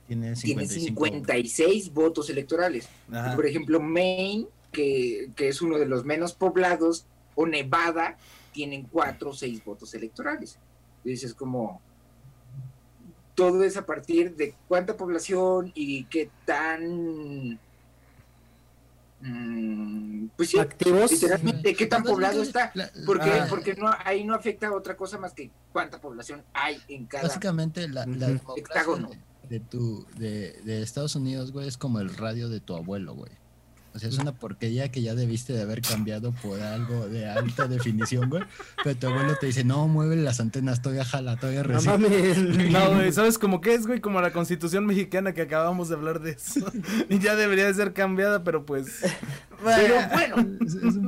Tiene 0.07 0.34
tiene 0.34 0.66
55. 0.66 1.05
56 1.05 1.92
votos 1.92 2.30
electorales. 2.30 2.88
Ajá. 3.12 3.36
Por 3.36 3.46
ejemplo, 3.46 3.80
Maine, 3.80 4.46
que, 4.72 5.30
que 5.36 5.48
es 5.48 5.61
uno 5.61 5.78
de 5.78 5.86
los 5.86 6.05
menos 6.05 6.32
poblados, 6.32 7.07
o 7.34 7.46
Nevada, 7.46 8.16
tienen 8.53 8.86
cuatro 8.90 9.30
o 9.30 9.34
seis 9.34 9.64
votos 9.64 9.94
electorales. 9.94 10.59
Entonces 10.98 11.30
es 11.30 11.34
como... 11.34 11.80
Todo 13.34 13.62
es 13.62 13.76
a 13.76 13.86
partir 13.86 14.36
de 14.36 14.55
cuánta 14.68 14.96
población 14.96 15.72
y 15.74 16.05
qué 16.05 16.30
tan... 16.44 17.59
mm, 19.20 20.26
pues 20.36 20.50
sí, 20.50 20.58
Activos. 20.58 21.10
literalmente 21.10 21.74
qué 21.74 21.86
tan 21.86 22.02
Pues, 22.02 22.12
poblado 22.12 22.42
está. 22.42 22.72
Porque, 23.06 23.30
Ah. 23.30 23.46
porque 23.48 23.74
no, 23.74 23.90
ahí 24.04 24.24
no 24.24 24.34
afecta 24.34 24.72
otra 24.72 24.96
cosa 24.96 25.18
más 25.18 25.32
que 25.34 25.50
cuánta 25.72 26.00
población 26.00 26.42
hay 26.52 26.78
en 26.88 27.06
cada... 27.06 27.24
Básicamente 27.24 27.88
la, 27.88 28.06
la 28.06 28.28
de, 28.28 28.40
de 29.48 29.60
tu 29.60 30.06
de, 30.16 30.52
de 30.64 30.82
Estados 30.82 31.14
Unidos, 31.16 31.52
güey, 31.52 31.68
es 31.68 31.76
como 31.76 32.00
el 32.00 32.14
radio 32.14 32.48
de 32.48 32.60
tu 32.60 32.74
abuelo, 32.76 33.14
güey. 33.14 33.32
O 33.93 33.99
sea, 33.99 34.09
es 34.09 34.18
una 34.18 34.32
porquería 34.32 34.91
que 34.93 35.03
ya 35.03 35.14
debiste 35.16 35.53
de 35.53 35.62
haber 35.62 35.82
cambiado 35.82 36.32
por 36.32 36.61
algo 36.61 37.09
de 37.09 37.28
alta 37.28 37.66
definición, 37.66 38.30
güey. 38.30 38.45
Pero 38.84 38.97
tu 38.97 39.07
abuelo 39.09 39.34
te 39.41 39.47
dice, 39.47 39.64
no, 39.64 39.88
mueve 39.88 40.14
las 40.16 40.38
antenas, 40.38 40.80
todavía 40.80 41.05
jala, 41.05 41.36
todavía 41.36 41.62
No 41.64 41.68
recibe. 41.68 41.99
mames. 41.99 42.70
No, 42.70 42.95
güey, 42.95 43.12
¿sabes 43.12 43.36
cómo 43.38 43.61
qué 43.61 43.74
es, 43.74 43.86
güey? 43.88 44.01
Como 44.01 44.20
la 44.20 44.32
constitución 44.32 44.86
mexicana 44.86 45.34
que 45.34 45.43
acabamos 45.43 45.88
de 45.88 45.97
hablar 45.97 46.20
de 46.20 46.30
eso. 46.32 46.72
y 47.09 47.18
ya 47.18 47.34
debería 47.34 47.66
de 47.66 47.74
ser 47.74 47.93
cambiada, 47.93 48.45
pero 48.45 48.64
pues. 48.64 49.01
Pero 49.64 49.95
bueno, 50.12 50.59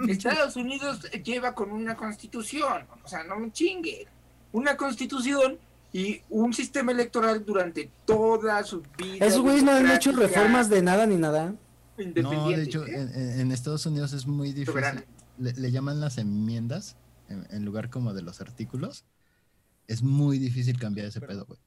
Estados 0.09 0.57
Unidos 0.57 1.03
lleva 1.25 1.55
con 1.55 1.71
una 1.71 1.97
constitución, 1.97 2.85
o 3.05 3.09
sea, 3.09 3.25
no 3.25 3.39
me 3.39 3.53
chingue. 3.53 4.07
Una 4.51 4.77
constitución 4.77 5.57
y 5.93 6.21
un 6.31 6.53
sistema 6.53 6.93
electoral 6.93 7.45
durante 7.45 7.91
toda 8.05 8.63
su 8.65 8.83
vida. 8.99 9.25
Esos 9.25 9.41
güeyes 9.41 9.63
no 9.63 9.73
han 9.73 9.91
hecho 9.91 10.13
reformas 10.13 10.69
de 10.69 10.83
nada 10.83 11.07
ni 11.07 11.17
nada. 11.17 11.55
No, 11.97 12.49
de 12.49 12.63
hecho, 12.63 12.87
¿eh? 12.87 13.41
en, 13.41 13.53
Estados 13.53 13.87
Unidos 13.87 14.13
es 14.13 14.27
muy 14.27 14.53
difícil. 14.53 15.05
Le, 15.39 15.53
le 15.53 15.71
llaman 15.71 16.01
las 16.01 16.19
enmiendas 16.19 16.97
en, 17.29 17.47
en 17.51 17.65
lugar 17.65 17.91
como 17.91 18.15
de 18.15 18.23
los 18.23 18.41
artículos. 18.41 19.05
Es 19.87 20.03
muy 20.03 20.39
difícil 20.39 20.79
cambiar 20.79 21.07
ese 21.07 21.21
pedo, 21.21 21.45
güey. 21.47 21.59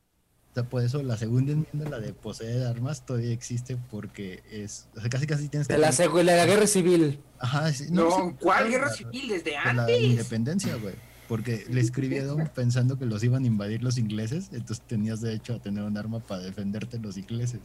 O 0.55 0.57
sea, 0.57 0.69
por 0.69 0.83
eso 0.83 1.03
la 1.03 1.17
segunda 1.17 1.51
enmienda, 1.51 1.89
la 1.89 1.99
de 1.99 2.13
poseer 2.13 2.65
armas, 2.65 3.05
todavía 3.05 3.33
existe 3.33 3.75
porque 3.91 4.41
es. 4.49 4.87
O 4.95 5.01
sea, 5.01 5.09
casi 5.09 5.27
casi 5.27 5.49
tienes 5.49 5.67
que. 5.67 5.73
De 5.73 5.79
la, 5.79 6.45
guerra 6.45 6.65
civil. 6.65 7.19
Ajá, 7.39 7.73
sí, 7.73 7.87
no, 7.89 8.09
sí, 8.09 8.35
¿cuál 8.39 8.63
la- 8.63 8.69
guerra 8.69 8.89
civil? 8.89 9.27
Desde 9.27 9.51
de 9.51 9.51
la 9.51 9.81
antes. 9.81 10.01
independencia, 10.01 10.77
güey. 10.77 10.95
Porque 11.27 11.65
le 11.69 11.81
escribieron 11.81 12.49
pensando 12.55 12.97
que 12.97 13.05
los 13.05 13.21
iban 13.25 13.43
a 13.43 13.47
invadir 13.47 13.83
los 13.83 13.97
ingleses, 13.97 14.47
entonces 14.53 14.81
tenías 14.87 15.19
derecho 15.19 15.55
a 15.55 15.59
tener 15.61 15.83
un 15.83 15.97
arma 15.97 16.21
para 16.21 16.41
defenderte 16.41 16.99
de 16.99 17.03
los 17.03 17.17
ingleses. 17.17 17.59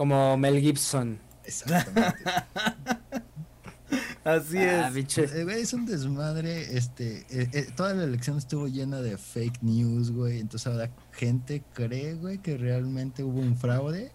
Como 0.00 0.34
Mel 0.38 0.58
Gibson. 0.62 1.18
Exactamente. 1.44 2.24
Así 4.24 4.56
Ah, 4.56 4.90
es. 4.96 5.18
Eh, 5.18 5.44
güey, 5.44 5.60
es 5.60 5.74
un 5.74 5.84
desmadre, 5.84 6.74
este, 6.74 7.26
eh, 7.28 7.50
eh, 7.52 7.68
toda 7.76 7.92
la 7.92 8.04
elección 8.04 8.38
estuvo 8.38 8.66
llena 8.66 9.02
de 9.02 9.18
fake 9.18 9.62
news, 9.62 10.10
güey, 10.10 10.40
entonces 10.40 10.66
ahora 10.72 10.90
gente 11.12 11.62
cree, 11.74 12.14
güey, 12.14 12.38
que 12.38 12.56
realmente 12.56 13.22
hubo 13.22 13.40
un 13.40 13.58
fraude, 13.58 14.10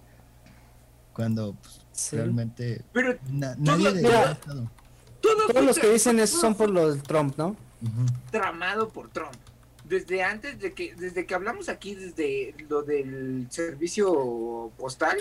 cuando 1.14 1.54
pues, 1.54 1.82
Sí. 1.92 2.16
realmente 2.16 2.82
Pero 2.92 3.20
na- 3.30 3.54
nadie 3.60 3.94
de 3.94 4.02
mira, 4.02 4.32
Estado. 4.32 4.72
todo 5.22 5.48
Todos 5.54 5.66
los 5.66 5.78
que 5.78 5.92
dicen 5.92 6.18
eso 6.20 6.40
son 6.42 6.56
por 6.56 6.72
lo 6.72 6.90
del 6.92 7.04
Trump, 7.04 7.38
¿no? 7.38 7.56
Tramado 8.32 8.90
por 8.90 9.12
Trump. 9.12 9.36
Desde 9.84 10.24
antes 10.24 10.60
de 10.60 10.74
que, 10.74 10.96
desde 10.96 11.28
que 11.28 11.36
hablamos 11.36 11.70
aquí, 11.70 11.94
desde 11.94 12.56
lo 12.70 12.82
del 12.82 13.46
servicio 13.52 14.72
postal, 14.80 15.18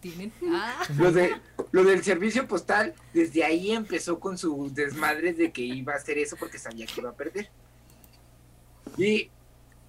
¿Tienen? 0.00 0.32
Ah, 0.46 0.82
lo 0.96 1.12
de 1.12 1.34
lo 1.72 1.84
del 1.84 2.02
servicio 2.02 2.48
postal, 2.48 2.94
desde 3.14 3.44
ahí 3.44 3.70
empezó 3.70 4.18
con 4.18 4.36
su 4.36 4.72
desmadre 4.74 5.32
de 5.32 5.52
que 5.52 5.62
iba 5.62 5.92
a 5.92 5.96
hacer 5.96 6.18
eso 6.18 6.36
porque 6.36 6.58
sabía 6.58 6.86
que 6.86 7.00
iba 7.00 7.10
a 7.10 7.14
perder. 7.14 7.48
Y 8.96 9.30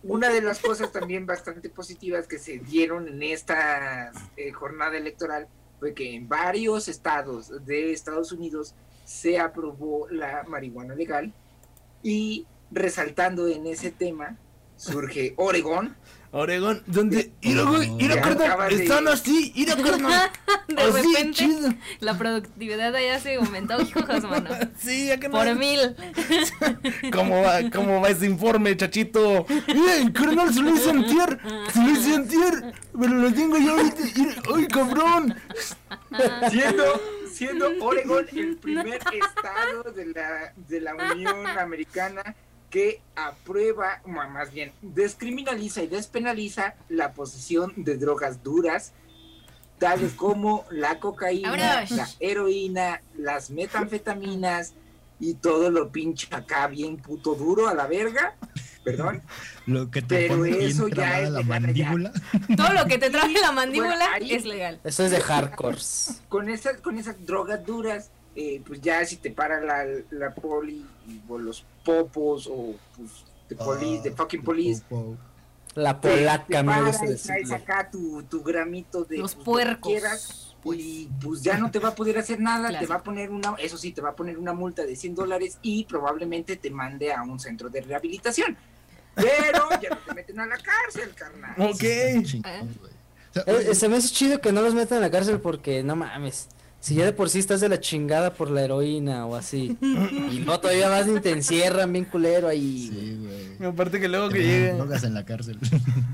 una 0.03 0.29
de 0.29 0.41
las 0.41 0.59
cosas 0.59 0.91
también 0.91 1.25
bastante 1.25 1.69
positivas 1.69 2.27
que 2.27 2.37
se 2.37 2.59
dieron 2.59 3.07
en 3.07 3.23
esta 3.23 4.11
eh, 4.37 4.51
jornada 4.51 4.97
electoral 4.97 5.47
fue 5.79 5.93
que 5.93 6.13
en 6.13 6.29
varios 6.29 6.87
estados 6.87 7.65
de 7.65 7.91
Estados 7.91 8.31
Unidos 8.31 8.75
se 9.05 9.39
aprobó 9.39 10.07
la 10.09 10.43
marihuana 10.47 10.93
legal 10.93 11.33
y 12.03 12.45
resaltando 12.69 13.47
en 13.47 13.65
ese 13.65 13.91
tema 13.91 14.37
surge 14.77 15.33
Oregón. 15.37 15.95
Oregón, 16.33 16.81
donde. 16.87 17.33
De- 17.41 18.69
Están 18.69 19.07
así, 19.09 19.51
mira, 19.55 19.75
carnal. 19.83 20.31
de 20.67 20.81
Así, 20.81 21.07
repente 21.13 21.31
chido. 21.33 21.69
la 21.99 22.17
productividad 22.17 22.95
allá 22.95 23.19
se 23.19 23.35
aumentó, 23.35 23.81
hijos, 23.81 24.23
mano. 24.23 24.49
Sí, 24.79 25.07
ya 25.07 25.17
que 25.19 25.27
no. 25.27 25.37
Por 25.37 25.55
mil. 25.55 25.93
¿Cómo 27.13 27.41
va, 27.41 27.69
¿Cómo 27.73 27.99
va 27.99 28.09
ese 28.09 28.27
informe, 28.27 28.75
chachito? 28.77 29.45
Miren, 29.67 30.11
carnal, 30.13 30.53
se 30.53 30.61
lo 30.61 30.73
hice 30.73 30.89
antier. 30.89 31.37
Se 31.73 31.83
lo 31.83 31.89
hice 31.91 32.15
antier. 32.15 32.73
Pero 32.99 33.13
lo 33.13 33.33
tengo 33.33 33.57
yo 33.57 33.71
ahorita. 33.77 34.03
¡Ay, 34.55 34.67
cabrón! 34.67 35.35
siendo, 36.49 37.01
siendo 37.33 37.67
Oregon 37.81 38.25
el 38.33 38.55
primer 38.57 38.95
estado 39.11 39.91
de 39.93 40.05
la, 40.07 40.53
de 40.55 40.81
la 40.81 40.95
Unión 40.95 41.45
Americana 41.47 42.35
que 42.71 43.01
aprueba, 43.15 44.01
más 44.05 44.51
bien, 44.51 44.71
descriminaliza 44.81 45.83
y 45.83 45.87
despenaliza 45.87 46.73
la 46.89 47.13
posesión 47.13 47.73
de 47.75 47.97
drogas 47.97 48.41
duras, 48.41 48.93
tales 49.77 50.13
como 50.15 50.65
la 50.71 50.99
cocaína, 50.99 51.85
la 51.89 52.09
heroína, 52.19 53.01
las 53.17 53.51
metanfetaminas 53.51 54.73
y 55.19 55.35
todo 55.35 55.69
lo 55.69 55.91
pinche 55.91 56.27
acá 56.31 56.65
bien 56.65 56.97
puto 56.97 57.35
duro 57.35 57.67
a 57.67 57.75
la 57.75 57.85
verga, 57.85 58.35
perdón. 58.83 59.21
Lo 59.67 59.91
que 59.91 60.01
te 60.01 60.27
Pero 60.27 60.43
eso 60.45 60.87
ya 60.87 61.21
es 61.21 61.29
la 61.29 61.43
mandíbula. 61.43 62.11
Todo 62.57 62.73
lo 62.73 62.85
que 62.87 62.97
te 62.97 63.11
trae 63.11 63.31
la 63.31 63.51
mandíbula 63.51 63.95
Bueno, 63.95 64.05
ahí- 64.11 64.33
es 64.33 64.43
legal. 64.43 64.79
Eso 64.83 65.05
es 65.05 65.11
de 65.11 65.21
hardcores. 65.21 66.21
con 66.29 66.49
esas 66.49 66.81
con 66.81 66.97
esas 66.97 67.23
drogas 67.23 67.63
duras 67.63 68.09
eh, 68.35 68.61
pues 68.65 68.79
ya 68.81 69.03
si 69.05 69.17
te 69.17 69.31
para 69.31 69.59
la, 69.61 69.85
la 70.11 70.33
poli 70.33 70.85
o 71.27 71.37
los 71.37 71.65
popos 71.83 72.47
o 72.51 72.75
pues 72.95 73.09
de 73.49 73.55
police, 73.55 74.03
de 74.03 74.09
Ah, 74.11 74.13
fucking 74.17 74.43
police 74.43 74.81
po- 74.89 75.17
La 75.75 75.99
te- 75.99 76.09
te 76.09 76.17
polaca, 76.17 76.63
me 76.63 76.81
gusta 76.83 77.05
y 77.11 77.15
traes 77.15 77.51
acá 77.51 77.89
tu, 77.91 78.23
tu 78.23 78.41
gramito 78.43 79.03
de 79.03 79.17
Los 79.17 79.35
pues, 79.35 79.45
puercos. 79.45 79.91
quieras, 79.91 80.55
y 80.73 81.09
pues 81.21 81.41
ya 81.41 81.57
no 81.57 81.71
te 81.71 81.79
va 81.79 81.89
a 81.89 81.95
poder 81.95 82.17
hacer 82.19 82.39
nada, 82.39 82.69
Claro. 82.69 82.85
te 82.85 82.89
va 82.91 82.95
a 82.99 83.03
poner 83.03 83.31
una, 83.31 83.55
eso 83.57 83.77
sí, 83.77 83.91
te 83.91 84.01
va 84.01 84.09
a 84.09 84.15
poner 84.15 84.37
una 84.37 84.53
multa 84.53 84.83
de 84.85 84.95
100 84.95 85.15
dólares 85.15 85.57
y 85.61 85.85
probablemente 85.85 86.55
te 86.55 86.69
mande 86.69 87.11
a 87.13 87.23
un 87.23 87.39
centro 87.39 87.69
de 87.69 87.81
rehabilitación. 87.81 88.55
Pero 89.15 89.69
ya 89.81 89.89
no 89.89 89.97
te 90.07 90.13
meten 90.13 90.39
a 90.39 90.45
la 90.45 90.57
cárcel, 90.57 91.13
carnal. 91.15 91.55
Ok. 91.59 91.79
Sea, 91.79 93.43
Eh, 93.47 93.75
se 93.75 93.87
me 93.89 93.95
hace 93.97 94.09
chido 94.09 94.39
que 94.41 94.51
no 94.51 94.61
los 94.61 94.73
metan 94.73 94.97
en 94.97 95.01
la 95.03 95.11
cárcel 95.11 95.39
porque 95.39 95.83
no 95.83 95.95
mames. 95.95 96.47
Si 96.81 96.95
ya 96.95 97.05
de 97.05 97.13
por 97.13 97.29
sí 97.29 97.37
estás 97.39 97.61
de 97.61 97.69
la 97.69 97.79
chingada 97.79 98.33
por 98.33 98.49
la 98.49 98.63
heroína 98.63 99.25
o 99.27 99.35
así. 99.35 99.77
y 99.81 100.39
no, 100.45 100.59
todavía 100.59 100.89
más 100.89 101.05
ni 101.07 101.19
te 101.21 101.29
encierran 101.29 101.93
bien 101.93 102.05
culero 102.05 102.47
ahí. 102.47 102.89
Sí, 102.91 103.17
güey. 103.59 103.71
Aparte 103.71 103.99
que 103.99 104.07
luego 104.09 104.29
que 104.29 104.39
Te 104.39 104.43
ponen 104.43 104.59
llegue. 104.61 104.73
drogas 104.73 105.03
en 105.03 105.13
la 105.13 105.23
cárcel. 105.23 105.59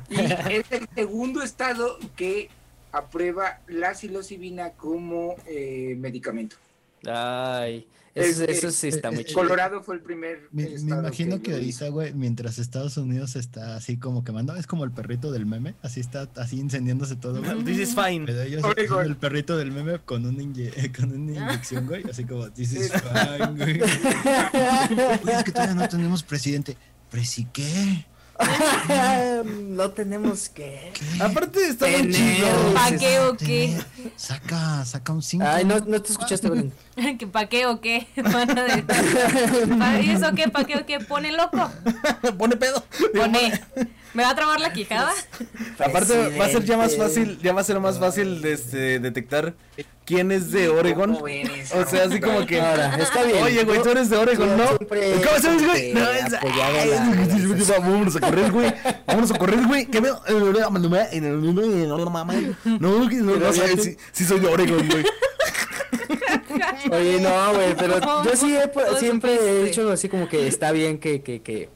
Y 0.09 0.20
es 0.20 0.65
el 0.72 0.88
segundo 0.93 1.41
estado 1.41 1.97
que 2.18 2.49
aprueba 2.91 3.59
la 3.68 3.95
psilocibina 3.95 4.72
como 4.72 5.36
eh, 5.47 5.95
medicamento. 5.97 6.57
Ay, 7.05 7.88
eso, 8.18 8.43
Es- 8.43 8.57
eso 8.57 8.72
sí 8.72 8.88
está 8.88 9.11
muy 9.11 9.22
eh, 9.22 9.26
chido. 9.26 9.39
Colorado 9.41 9.82
fue 9.84 9.95
el 9.95 10.01
primer. 10.01 10.47
Me, 10.51 10.63
imagino 10.63 11.41
que 11.41 11.51
hizo. 11.61 11.86
ahorita, 11.86 11.89
güey, 11.89 12.13
mientras 12.13 12.59
Estados 12.59 12.97
Unidos 12.97 13.36
está 13.36 13.76
así 13.76 13.97
como 13.97 14.24
quemando, 14.24 14.55
es 14.55 14.68
como 14.68 14.84
el 14.84 14.91
perrito 14.91 15.32
del 15.32 15.45
meme, 15.45 15.76
así 15.82 15.99
está 15.99 16.30
así 16.36 16.59
incendiándose 16.59 17.15
todo, 17.15 17.41
güey. 17.43 17.63
This 17.63 17.80
is 17.89 17.95
fine. 17.95 18.26
Pero 18.26 18.41
ellos 18.41 18.61
güey. 18.63 19.05
el 19.07 19.15
perrito 19.15 19.57
del 19.57 19.72
meme 19.72 19.99
con, 19.99 20.26
un 20.26 20.38
inye- 20.38 20.91
con 20.97 21.11
una 21.11 21.32
inyección, 21.32 21.86
güey, 21.88 22.03
así 22.09 22.24
como, 22.26 22.49
this 22.51 22.74
is 22.74 22.91
fine, 23.01 23.55
güey. 23.55 23.80
Güey, 25.24 25.36
es 25.36 25.43
que 25.43 25.51
todavía 25.51 25.76
no 25.76 25.88
tenemos 25.88 26.24
presidente. 26.24 26.78
¿Presi 27.09 27.45
qué? 27.53 28.05
no 29.46 29.90
tenemos 29.92 30.50
que. 30.50 30.92
Aparte 31.20 31.68
está 31.70 31.88
muy 31.88 32.12
chido. 32.14 32.74
¿Pa' 32.74 32.92
qué 32.98 33.20
o 33.20 33.36
"Tener". 33.36 33.38
qué? 33.38 33.78
Saca, 34.16 34.86
saca 34.86 35.14
un 35.14 35.22
5. 35.22 35.46
Ay, 35.48 35.66
no, 35.66 35.80
no 35.80 36.02
te 36.02 36.12
escuchaste, 36.12 36.50
Belén. 36.50 36.74
¿Que 37.20 37.28
pa' 37.28 37.48
qué 37.48 37.66
o 37.66 37.82
qué? 37.82 38.08
Van 38.16 38.58
a 38.58 38.64
decir. 38.64 38.86
¿Pa- 39.78 40.00
¿Y 40.02 40.12
eso 40.12 40.32
qué? 40.36 40.50
¿Pa' 40.50 40.64
qué 40.66 40.78
o 40.78 40.86
qué? 40.86 41.00
¿Pone 41.00 41.32
loco? 41.32 41.70
Pone 42.38 42.56
pedo. 42.58 42.84
Pone. 43.16 43.62
¿Me 44.18 44.24
va 44.24 44.32
a 44.32 44.36
trabar 44.36 44.59
la 44.59 44.74
quijada? 44.74 45.13
Aparte 45.80 46.36
va 46.39 46.45
a 46.45 46.49
ser 46.49 46.65
ya 46.65 46.76
más 46.76 46.97
fácil, 46.97 47.38
ya 47.39 47.53
va 47.53 47.61
a 47.61 47.63
ser 47.63 47.80
más 47.80 47.99
fácil 47.99 48.41
de 48.41 48.53
este, 48.53 48.97
detectar 48.97 49.53
quién 50.05 50.32
es 50.32 50.51
de 50.51 50.70
Oregon. 50.70 51.13
¿Cómo 51.13 51.26
ven 51.26 51.45
esa 51.51 51.78
O 51.78 51.86
sea, 51.86 52.05
así 52.05 52.20
como 52.20 52.43
que 52.47 52.59
Ahora, 52.59 52.95
está 52.95 53.22
bien. 53.22 53.43
Oye, 53.43 53.63
güey, 53.63 53.80
tú 53.84 53.89
eres 53.91 54.09
de 54.09 54.18
Oregon, 54.18 54.57
¿no? 54.57 54.65
¿Cómo 54.80 55.39
sabes, 55.39 55.63
güey? 55.68 55.93
No, 55.93 56.09
es 56.09 56.34
Vámonos 57.80 58.15
a 58.15 58.20
correr, 58.22 58.51
güey. 58.51 58.74
Vámonos 59.05 59.32
a 59.32 59.38
correr, 59.38 59.68
güey. 59.68 59.86
¿Qué 59.86 60.01
veo? 60.01 60.20
No, 62.80 63.07
que 63.07 63.18
no, 63.18 63.36
no 63.36 63.53
si, 63.53 63.97
si 64.13 64.26
soy 64.26 64.39
de 64.39 64.47
Oregon, 64.47 64.89
güey. 64.89 65.05
Oye, 66.91 67.22
no, 67.22 67.53
güey, 67.53 67.76
pero 67.78 67.99
No, 67.99 68.26
yo 68.26 68.36
sí 68.36 68.55
he- 68.57 68.97
siempre 68.97 69.36
he 69.36 69.65
dicho 69.65 69.91
así 69.91 70.09
como 70.09 70.28
que 70.28 70.47
está 70.47 70.72
bien 70.72 70.97
que, 70.97 71.22
que, 71.22 71.43
que, 71.43 71.70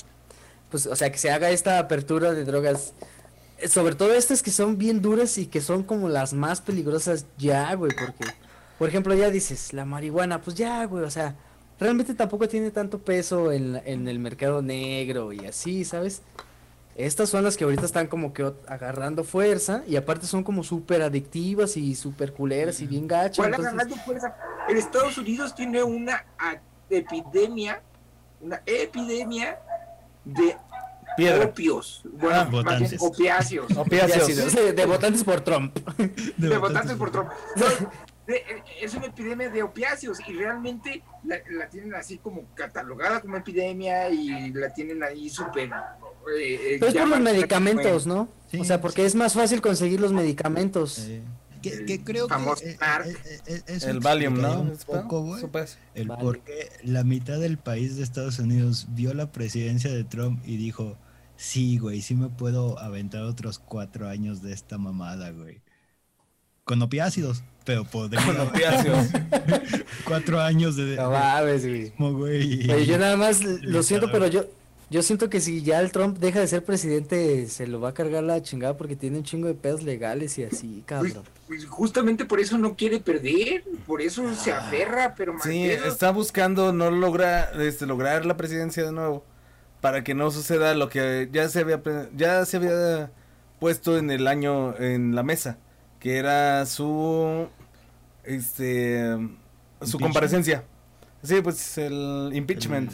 pues, 0.71 0.87
o 0.87 0.95
sea, 0.95 1.11
que 1.11 1.17
se 1.19 1.29
haga 1.31 1.51
esta 1.51 1.77
apertura 1.77 2.31
de 2.31 2.43
drogas. 2.45 2.93
eh, 3.59 3.67
Sobre 3.67 3.93
todo 3.95 4.13
estas 4.13 4.41
que 4.41 4.49
son 4.51 4.77
bien 4.77 5.01
duras 5.01 5.37
y 5.37 5.45
que 5.45 5.61
son 5.61 5.83
como 5.83 6.09
las 6.09 6.33
más 6.33 6.61
peligrosas 6.61 7.25
ya, 7.37 7.73
güey, 7.75 7.91
porque, 7.95 8.33
por 8.79 8.89
ejemplo, 8.89 9.13
ya 9.13 9.29
dices, 9.29 9.73
la 9.73 9.85
marihuana, 9.85 10.41
pues 10.41 10.55
ya, 10.55 10.83
güey, 10.85 11.03
o 11.03 11.11
sea, 11.11 11.35
realmente 11.79 12.13
tampoco 12.15 12.47
tiene 12.47 12.71
tanto 12.71 12.99
peso 12.99 13.51
en, 13.51 13.81
en 13.85 14.07
el 14.07 14.17
mercado 14.19 14.61
negro 14.61 15.33
y 15.33 15.45
así, 15.45 15.83
¿sabes? 15.85 16.21
Estas 16.95 17.29
son 17.29 17.43
las 17.45 17.55
que 17.55 17.63
ahorita 17.63 17.85
están 17.85 18.07
como 18.07 18.33
que 18.33 18.51
agarrando 18.67 19.23
fuerza 19.23 19.81
y 19.87 19.95
aparte 19.95 20.27
son 20.27 20.43
como 20.43 20.61
súper 20.63 21.01
adictivas 21.01 21.77
y 21.77 21.95
súper 21.95 22.33
culeras 22.33 22.81
y 22.81 22.85
bien 22.85 23.07
gachas. 23.07 23.37
¿Cuál 23.37 23.49
entonces- 23.51 23.73
agarrando 23.73 23.95
fuerza? 24.03 24.35
En 24.67 24.77
Estados 24.77 25.17
Unidos 25.17 25.55
tiene 25.55 25.81
una 25.83 26.25
epidemia, 26.89 27.81
una 28.41 28.61
epidemia 28.65 29.57
de 30.25 30.55
Piedra. 31.17 31.45
opios, 31.45 32.01
bueno, 32.13 32.35
Ah, 32.39 32.45
más 32.63 32.79
bien 32.79 32.91
opiáceos, 32.99 33.67
Opiáceos. 33.75 34.53
de, 34.55 34.73
de 34.73 34.85
votantes 34.85 35.23
por 35.23 35.41
Trump. 35.41 35.77
de 36.37 36.57
votantes 36.57 36.95
por 36.95 37.11
Trump. 37.11 37.29
De- 38.27 38.35
eh, 38.35 38.63
es 38.81 38.93
una 38.93 39.07
epidemia 39.07 39.49
de 39.49 39.61
opiáceos 39.63 40.19
y 40.27 40.33
realmente 40.33 41.03
la, 41.25 41.37
la 41.49 41.67
tienen 41.69 41.93
así 41.95 42.17
como 42.19 42.45
catalogada 42.55 43.19
como 43.19 43.35
epidemia 43.35 44.09
y 44.09 44.53
la 44.53 44.71
tienen 44.73 45.03
ahí 45.03 45.29
súper... 45.29 45.65
eh, 45.69 45.71
eh, 46.39 46.77
Pero 46.79 46.91
es 46.91 46.97
por 46.97 47.07
los 47.09 47.19
medicamentos, 47.19 48.05
¿no? 48.07 48.29
Sí, 48.49 48.59
o 48.59 48.63
sea, 48.63 48.79
porque 48.79 49.05
es 49.05 49.15
más 49.15 49.33
fácil 49.33 49.59
conseguir 49.59 49.99
los 49.99 50.13
medicamentos. 50.13 50.99
Eh, 50.99 51.23
que, 51.61 51.85
que 51.85 52.03
creo 52.03 52.27
que 52.27 52.33
eh, 52.33 52.77
eh, 52.81 53.15
eh, 53.25 53.39
eh, 53.45 53.61
eso 53.67 53.89
El 53.89 53.99
Valium, 53.99 54.41
¿no? 54.41 54.61
Un 54.61 54.77
poco, 54.85 55.21
güey, 55.21 55.43
el 55.95 56.07
Vale. 56.07 56.21
por 56.21 56.39
qué 56.43 56.69
la 56.83 57.03
mitad 57.03 57.39
del 57.39 57.57
país 57.57 57.95
de 57.97 58.03
Estados 58.03 58.39
Unidos 58.39 58.87
vio 58.91 59.13
la 59.13 59.31
presidencia 59.31 59.91
de 59.91 60.03
Trump 60.03 60.41
y 60.45 60.57
dijo, 60.57 60.97
sí, 61.35 61.77
güey, 61.77 62.01
sí 62.01 62.15
me 62.15 62.29
puedo 62.29 62.77
aventar 62.79 63.23
otros 63.23 63.59
cuatro 63.59 64.07
años 64.09 64.41
de 64.41 64.53
esta 64.53 64.77
mamada, 64.77 65.31
güey. 65.31 65.61
Con 66.63 66.81
opiácidos, 66.81 67.43
pero 67.65 67.83
podría 67.85 68.23
Con 68.25 68.39
opiáceos. 68.39 69.07
cuatro 70.05 70.39
años 70.41 70.75
de... 70.75 70.95
No 70.95 71.11
mames, 71.11 71.61
güey. 71.65 71.83
de- 71.89 71.93
güey. 71.97 72.71
Oye, 72.71 72.85
yo 72.85 72.97
nada 72.97 73.17
más 73.17 73.41
lo 73.43 73.83
siento, 73.83 74.11
pero 74.11 74.27
yo 74.27 74.45
Yo 74.91 75.01
siento 75.01 75.29
que 75.29 75.39
si 75.39 75.63
ya 75.63 75.79
el 75.79 75.89
Trump 75.93 76.17
deja 76.17 76.41
de 76.41 76.47
ser 76.47 76.65
presidente, 76.65 77.47
se 77.47 77.65
lo 77.65 77.79
va 77.79 77.89
a 77.89 77.93
cargar 77.93 78.23
la 78.23 78.41
chingada 78.43 78.75
porque 78.75 78.97
tiene 78.97 79.19
un 79.19 79.23
chingo 79.23 79.47
de 79.47 79.53
pedos 79.53 79.83
legales 79.83 80.37
y 80.37 80.43
así, 80.43 80.83
cabrón. 80.85 81.23
Pues 81.47 81.65
justamente 81.65 82.25
por 82.25 82.41
eso 82.41 82.57
no 82.57 82.75
quiere 82.75 82.99
perder, 82.99 83.63
por 83.87 84.01
eso 84.01 84.35
se 84.35 84.51
aferra, 84.51 85.15
pero 85.15 85.31
mal 85.31 85.41
Sí, 85.43 85.63
pedo. 85.65 85.85
está 85.85 86.11
buscando 86.11 86.73
no 86.73 86.91
logra, 86.91 87.51
este, 87.61 87.85
lograr 87.85 88.25
la 88.25 88.35
presidencia 88.35 88.83
de 88.83 88.91
nuevo 88.91 89.23
para 89.79 90.03
que 90.03 90.13
no 90.13 90.29
suceda 90.29 90.75
lo 90.75 90.89
que 90.89 91.29
ya 91.31 91.47
se 91.47 91.59
había 91.61 91.81
ya 92.13 92.45
se 92.45 92.57
había 92.57 93.11
puesto 93.61 93.97
en 93.97 94.11
el 94.11 94.27
año 94.27 94.77
en 94.77 95.15
la 95.15 95.23
mesa, 95.23 95.57
que 96.01 96.17
era 96.17 96.65
su 96.65 97.47
este 98.25 99.15
su 99.81 99.99
comparecencia. 99.99 100.65
Sí, 101.23 101.35
pues 101.41 101.77
el 101.77 102.31
impeachment. 102.33 102.91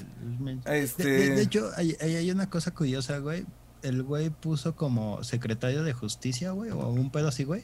El- 0.68 0.74
el- 0.76 0.84
Este 0.84 1.04
De, 1.36 1.42
hecho, 1.42 1.70
hay, 1.78 1.96
hay- 2.02 2.30
una 2.32 2.50
cosa 2.50 2.72
curiosa, 2.74 3.20
güey. 3.20 3.46
El 3.84 4.04
güey 4.04 4.30
puso 4.30 4.76
como 4.76 5.24
secretario 5.24 5.84
de 5.84 5.94
justicia, 5.94 6.52
güey, 6.52 6.72
o 6.72 6.88
un 6.90 7.10
pedo 7.12 7.30
así, 7.30 7.44
güey. 7.46 7.64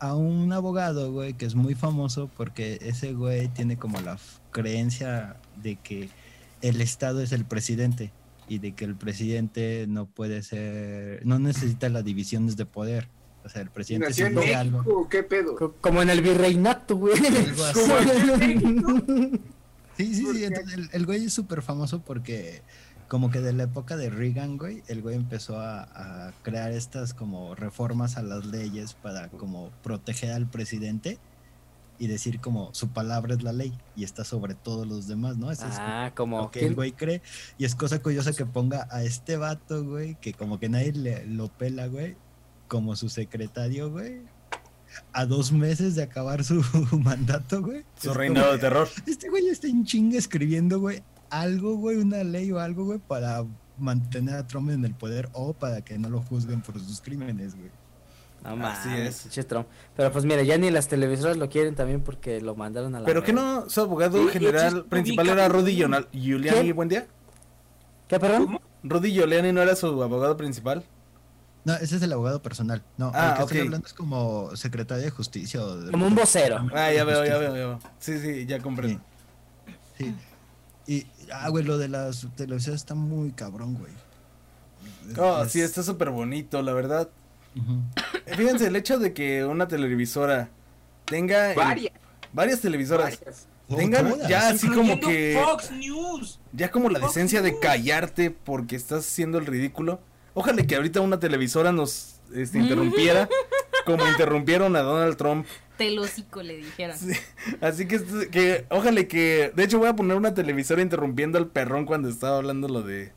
A 0.00 0.14
un 0.14 0.52
abogado, 0.52 1.12
güey, 1.12 1.34
que 1.34 1.44
es 1.44 1.54
muy 1.56 1.74
famoso 1.74 2.30
porque 2.36 2.78
ese 2.82 3.12
güey 3.14 3.48
tiene 3.48 3.76
como 3.76 4.00
la 4.00 4.16
creencia 4.52 5.36
de 5.60 5.76
que 5.76 6.08
el 6.62 6.80
Estado 6.80 7.20
es 7.20 7.32
el 7.32 7.44
presidente 7.44 8.12
y 8.48 8.58
de 8.58 8.72
que 8.72 8.84
el 8.84 8.94
presidente 8.94 9.86
no 9.88 10.06
puede 10.06 10.42
ser, 10.42 11.20
no 11.26 11.38
necesita 11.38 11.88
las 11.88 12.04
divisiones 12.04 12.56
de 12.56 12.64
poder. 12.64 13.08
O 13.44 13.48
sea, 13.48 13.62
el 13.62 13.68
¿Y 13.68 13.70
presidente 13.70 14.08
nació 14.08 14.26
en 14.26 14.54
algo. 14.54 15.08
¿qué 15.08 15.22
pedo? 15.22 15.56
Co- 15.56 15.74
Como 15.80 16.02
en 16.02 16.10
el 16.10 16.20
virreinato, 16.22 16.96
güey. 16.96 17.16
Sí, 19.96 20.14
sí, 20.14 20.26
sí. 20.32 20.44
entonces 20.44 20.74
el, 20.74 20.88
el 20.92 21.06
güey 21.06 21.24
es 21.24 21.32
súper 21.32 21.60
famoso 21.60 22.00
porque 22.02 22.62
como 23.08 23.30
que 23.30 23.40
de 23.40 23.52
la 23.52 23.64
época 23.64 23.96
de 23.96 24.10
Reagan, 24.10 24.56
güey, 24.56 24.82
el 24.86 25.02
güey 25.02 25.16
empezó 25.16 25.58
a, 25.60 25.82
a 26.28 26.32
crear 26.42 26.70
estas 26.72 27.14
como 27.14 27.54
reformas 27.56 28.16
a 28.16 28.22
las 28.22 28.46
leyes 28.46 28.94
para 28.94 29.28
como 29.28 29.70
proteger 29.82 30.32
al 30.32 30.46
presidente 30.48 31.18
y 31.98 32.06
decir 32.06 32.38
como 32.38 32.72
su 32.74 32.90
palabra 32.90 33.34
es 33.34 33.42
la 33.42 33.52
ley 33.52 33.76
y 33.96 34.04
está 34.04 34.22
sobre 34.24 34.54
todos 34.54 34.86
los 34.86 35.08
demás, 35.08 35.36
¿no? 35.36 35.50
Eso 35.50 35.66
es 35.66 35.74
Ah, 35.78 36.12
como 36.14 36.42
lo 36.42 36.50
que 36.52 36.60
¿quién- 36.60 36.70
el 36.70 36.76
güey 36.76 36.92
cree. 36.92 37.20
Y 37.58 37.64
es 37.64 37.74
cosa 37.74 38.00
curiosa 38.00 38.32
que 38.32 38.46
ponga 38.46 38.86
a 38.92 39.02
este 39.02 39.36
vato, 39.36 39.84
güey, 39.84 40.14
que 40.20 40.32
como 40.32 40.60
que 40.60 40.68
nadie 40.68 40.92
le, 40.92 41.26
lo 41.26 41.48
pela, 41.48 41.88
güey, 41.88 42.16
como 42.68 42.94
su 42.96 43.08
secretario, 43.08 43.90
güey. 43.90 44.20
A 45.12 45.26
dos 45.26 45.52
meses 45.52 45.94
de 45.96 46.02
acabar 46.02 46.44
su 46.44 46.62
mandato, 47.02 47.62
güey. 47.62 47.84
su 48.00 48.14
reinado 48.14 48.52
de 48.52 48.58
terror. 48.58 48.88
este 49.06 49.28
güey 49.28 49.48
está 49.48 49.66
en 49.66 49.84
chinga 49.84 50.16
escribiendo, 50.18 50.80
güey, 50.80 51.02
algo, 51.30 51.76
güey, 51.76 51.96
una 51.98 52.22
ley 52.24 52.50
o 52.52 52.58
algo, 52.58 52.84
güey, 52.84 52.98
para 52.98 53.44
mantener 53.78 54.36
a 54.36 54.46
Trump 54.46 54.70
en 54.70 54.84
el 54.84 54.94
poder 54.94 55.28
o 55.34 55.52
para 55.52 55.82
que 55.82 55.98
no 55.98 56.08
lo 56.08 56.20
juzguen 56.22 56.62
por 56.62 56.78
sus 56.80 57.00
crímenes, 57.00 57.54
güey. 57.54 57.70
No 58.42 58.50
Así 58.66 58.88
mames, 58.88 59.26
es. 59.26 59.46
Pero 59.96 60.12
pues 60.12 60.24
mira, 60.24 60.42
ya 60.42 60.56
ni 60.58 60.70
las 60.70 60.86
televisoras 60.88 61.36
lo 61.36 61.48
quieren 61.50 61.74
también 61.74 62.00
porque 62.00 62.40
lo 62.40 62.54
mandaron 62.54 62.94
a 62.94 63.00
la 63.00 63.06
Pero 63.06 63.22
que 63.24 63.32
no, 63.32 63.68
su 63.68 63.80
abogado 63.80 64.22
Sí, 64.22 64.28
general 64.32 64.84
principal 64.86 65.26
ubica- 65.26 65.32
era 65.32 65.48
Rudy 65.48 65.76
Giuliani- 65.76 66.72
buen 66.74 66.88
día. 66.88 67.06
¿Qué, 68.06 68.18
perdón? 68.20 68.44
¿Cómo? 68.46 68.60
Rudy 68.84 69.12
Giuliani 69.12 69.52
no 69.52 69.60
era 69.60 69.74
su 69.76 69.86
abogado 70.02 70.36
principal. 70.36 70.84
No, 71.64 71.74
ese 71.74 71.96
es 71.96 72.02
el 72.02 72.12
abogado 72.12 72.40
personal. 72.40 72.82
No, 72.96 73.10
Ah, 73.14 73.30
el 73.30 73.36
que 73.36 73.42
estoy 73.42 73.60
hablando 73.60 73.86
es 73.86 73.92
como 73.92 74.54
secretario 74.56 75.04
de 75.04 75.10
justicia 75.10 75.62
o 75.62 75.76
de- 75.76 75.90
Como 75.90 76.06
un 76.06 76.14
vocero. 76.14 76.66
Ah, 76.74 76.90
ya 76.92 77.04
veo, 77.04 77.24
ya 77.24 77.36
veo, 77.38 77.48
ya 77.56 77.66
veo. 77.66 77.78
Sí, 77.98 78.18
sí, 78.20 78.46
ya 78.46 78.58
comprendo. 78.60 79.00
Sí. 79.98 80.14
Y, 80.86 81.06
ah, 81.32 81.48
güey, 81.50 81.64
lo 81.64 81.76
de 81.76 81.88
las 81.88 82.26
televisiones 82.36 82.80
está 82.80 82.94
muy 82.94 83.32
cabrón, 83.32 83.74
güey. 83.74 83.92
Oh, 85.18 85.42
Es- 85.42 85.52
sí, 85.52 85.60
está 85.60 85.82
súper 85.82 86.10
bonito, 86.10 86.62
la 86.62 86.72
verdad. 86.72 87.08
Eh, 88.26 88.36
Fíjense, 88.36 88.66
el 88.68 88.76
hecho 88.76 88.98
de 88.98 89.12
que 89.12 89.44
una 89.44 89.66
televisora 89.68 90.48
tenga 91.04 91.50
el- 91.50 91.56
Varias, 91.56 91.92
varias 92.32 92.60
televisoras 92.60 93.18
varias. 93.18 93.46
tengan 93.68 94.28
ya 94.28 94.48
así 94.50 94.68
como 94.68 95.00
que 95.00 95.38
Fox 95.44 95.70
News. 95.72 96.38
ya 96.52 96.70
como 96.70 96.88
la 96.88 97.00
Fox 97.00 97.14
decencia 97.14 97.42
de 97.42 97.58
callarte 97.58 98.30
porque 98.30 98.76
estás 98.76 99.00
haciendo 99.06 99.38
el 99.38 99.46
ridículo. 99.46 100.00
Ojalá 100.38 100.64
que 100.64 100.76
ahorita 100.76 101.00
una 101.00 101.18
televisora 101.18 101.72
nos 101.72 102.20
este, 102.32 102.58
interrumpiera 102.58 103.28
como 103.84 104.06
interrumpieron 104.06 104.76
a 104.76 104.80
Donald 104.82 105.16
Trump. 105.16 105.46
Telocico 105.76 106.42
le 106.44 106.58
dijeron. 106.58 106.96
Sí, 106.96 107.12
Así 107.60 107.88
que, 107.88 107.96
esto- 107.96 108.30
que 108.30 108.64
ojalá 108.70 109.02
que 109.04 109.50
de 109.56 109.64
hecho 109.64 109.78
voy 109.80 109.88
a 109.88 109.96
poner 109.96 110.16
una 110.16 110.34
televisora 110.34 110.80
interrumpiendo 110.80 111.38
al 111.38 111.48
perrón 111.48 111.86
cuando 111.86 112.08
estaba 112.08 112.36
hablando 112.36 112.68
lo 112.68 112.82
de 112.82 113.12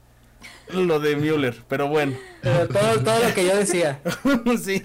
lo 0.73 0.99
de 0.99 1.15
Mueller, 1.15 1.55
pero 1.67 1.87
bueno. 1.87 2.13
Pero 2.41 2.67
todo, 2.67 2.99
todo 3.03 3.27
lo 3.27 3.33
que 3.33 3.45
yo 3.45 3.55
decía. 3.55 4.01
sí. 4.63 4.81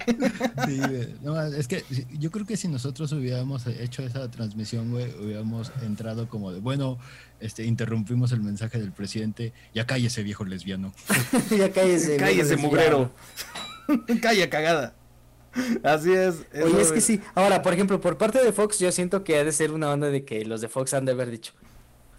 Sí. 0.65 0.81
No, 1.21 1.41
es 1.41 1.67
que 1.67 1.83
yo 2.19 2.31
creo 2.31 2.45
que 2.45 2.57
si 2.57 2.67
nosotros 2.67 3.11
hubiéramos 3.11 3.65
hecho 3.67 4.03
esa 4.03 4.29
transmisión, 4.29 4.91
güey, 4.91 5.13
hubiéramos 5.19 5.71
entrado 5.81 6.27
como 6.27 6.51
de, 6.51 6.59
bueno, 6.59 6.97
este, 7.39 7.63
interrumpimos 7.65 8.31
el 8.31 8.41
mensaje 8.41 8.79
del 8.79 8.91
presidente, 8.91 9.53
ya 9.73 9.85
cállese 9.85 10.23
viejo 10.23 10.45
lesbiano. 10.45 10.93
ya 11.57 11.71
cállese. 11.71 12.17
Cállese, 12.17 12.55
viejo 12.55 12.69
mugrero. 12.69 13.11
Calla, 14.21 14.49
cagada. 14.49 14.95
Así 15.83 16.11
es. 16.11 16.45
Oye, 16.53 16.67
eso 16.67 16.79
es 16.79 16.91
que 16.91 17.01
sí. 17.01 17.21
Ahora, 17.33 17.61
por 17.61 17.73
ejemplo, 17.73 17.99
por 17.99 18.17
parte 18.17 18.43
de 18.43 18.51
Fox, 18.51 18.79
yo 18.79 18.91
siento 18.91 19.23
que 19.23 19.37
ha 19.37 19.43
de 19.43 19.51
ser 19.51 19.71
una 19.71 19.89
onda 19.89 20.09
de 20.09 20.23
que 20.25 20.45
los 20.45 20.61
de 20.61 20.67
Fox 20.67 20.93
han 20.93 21.05
de 21.05 21.13
haber 21.13 21.31
dicho: 21.31 21.53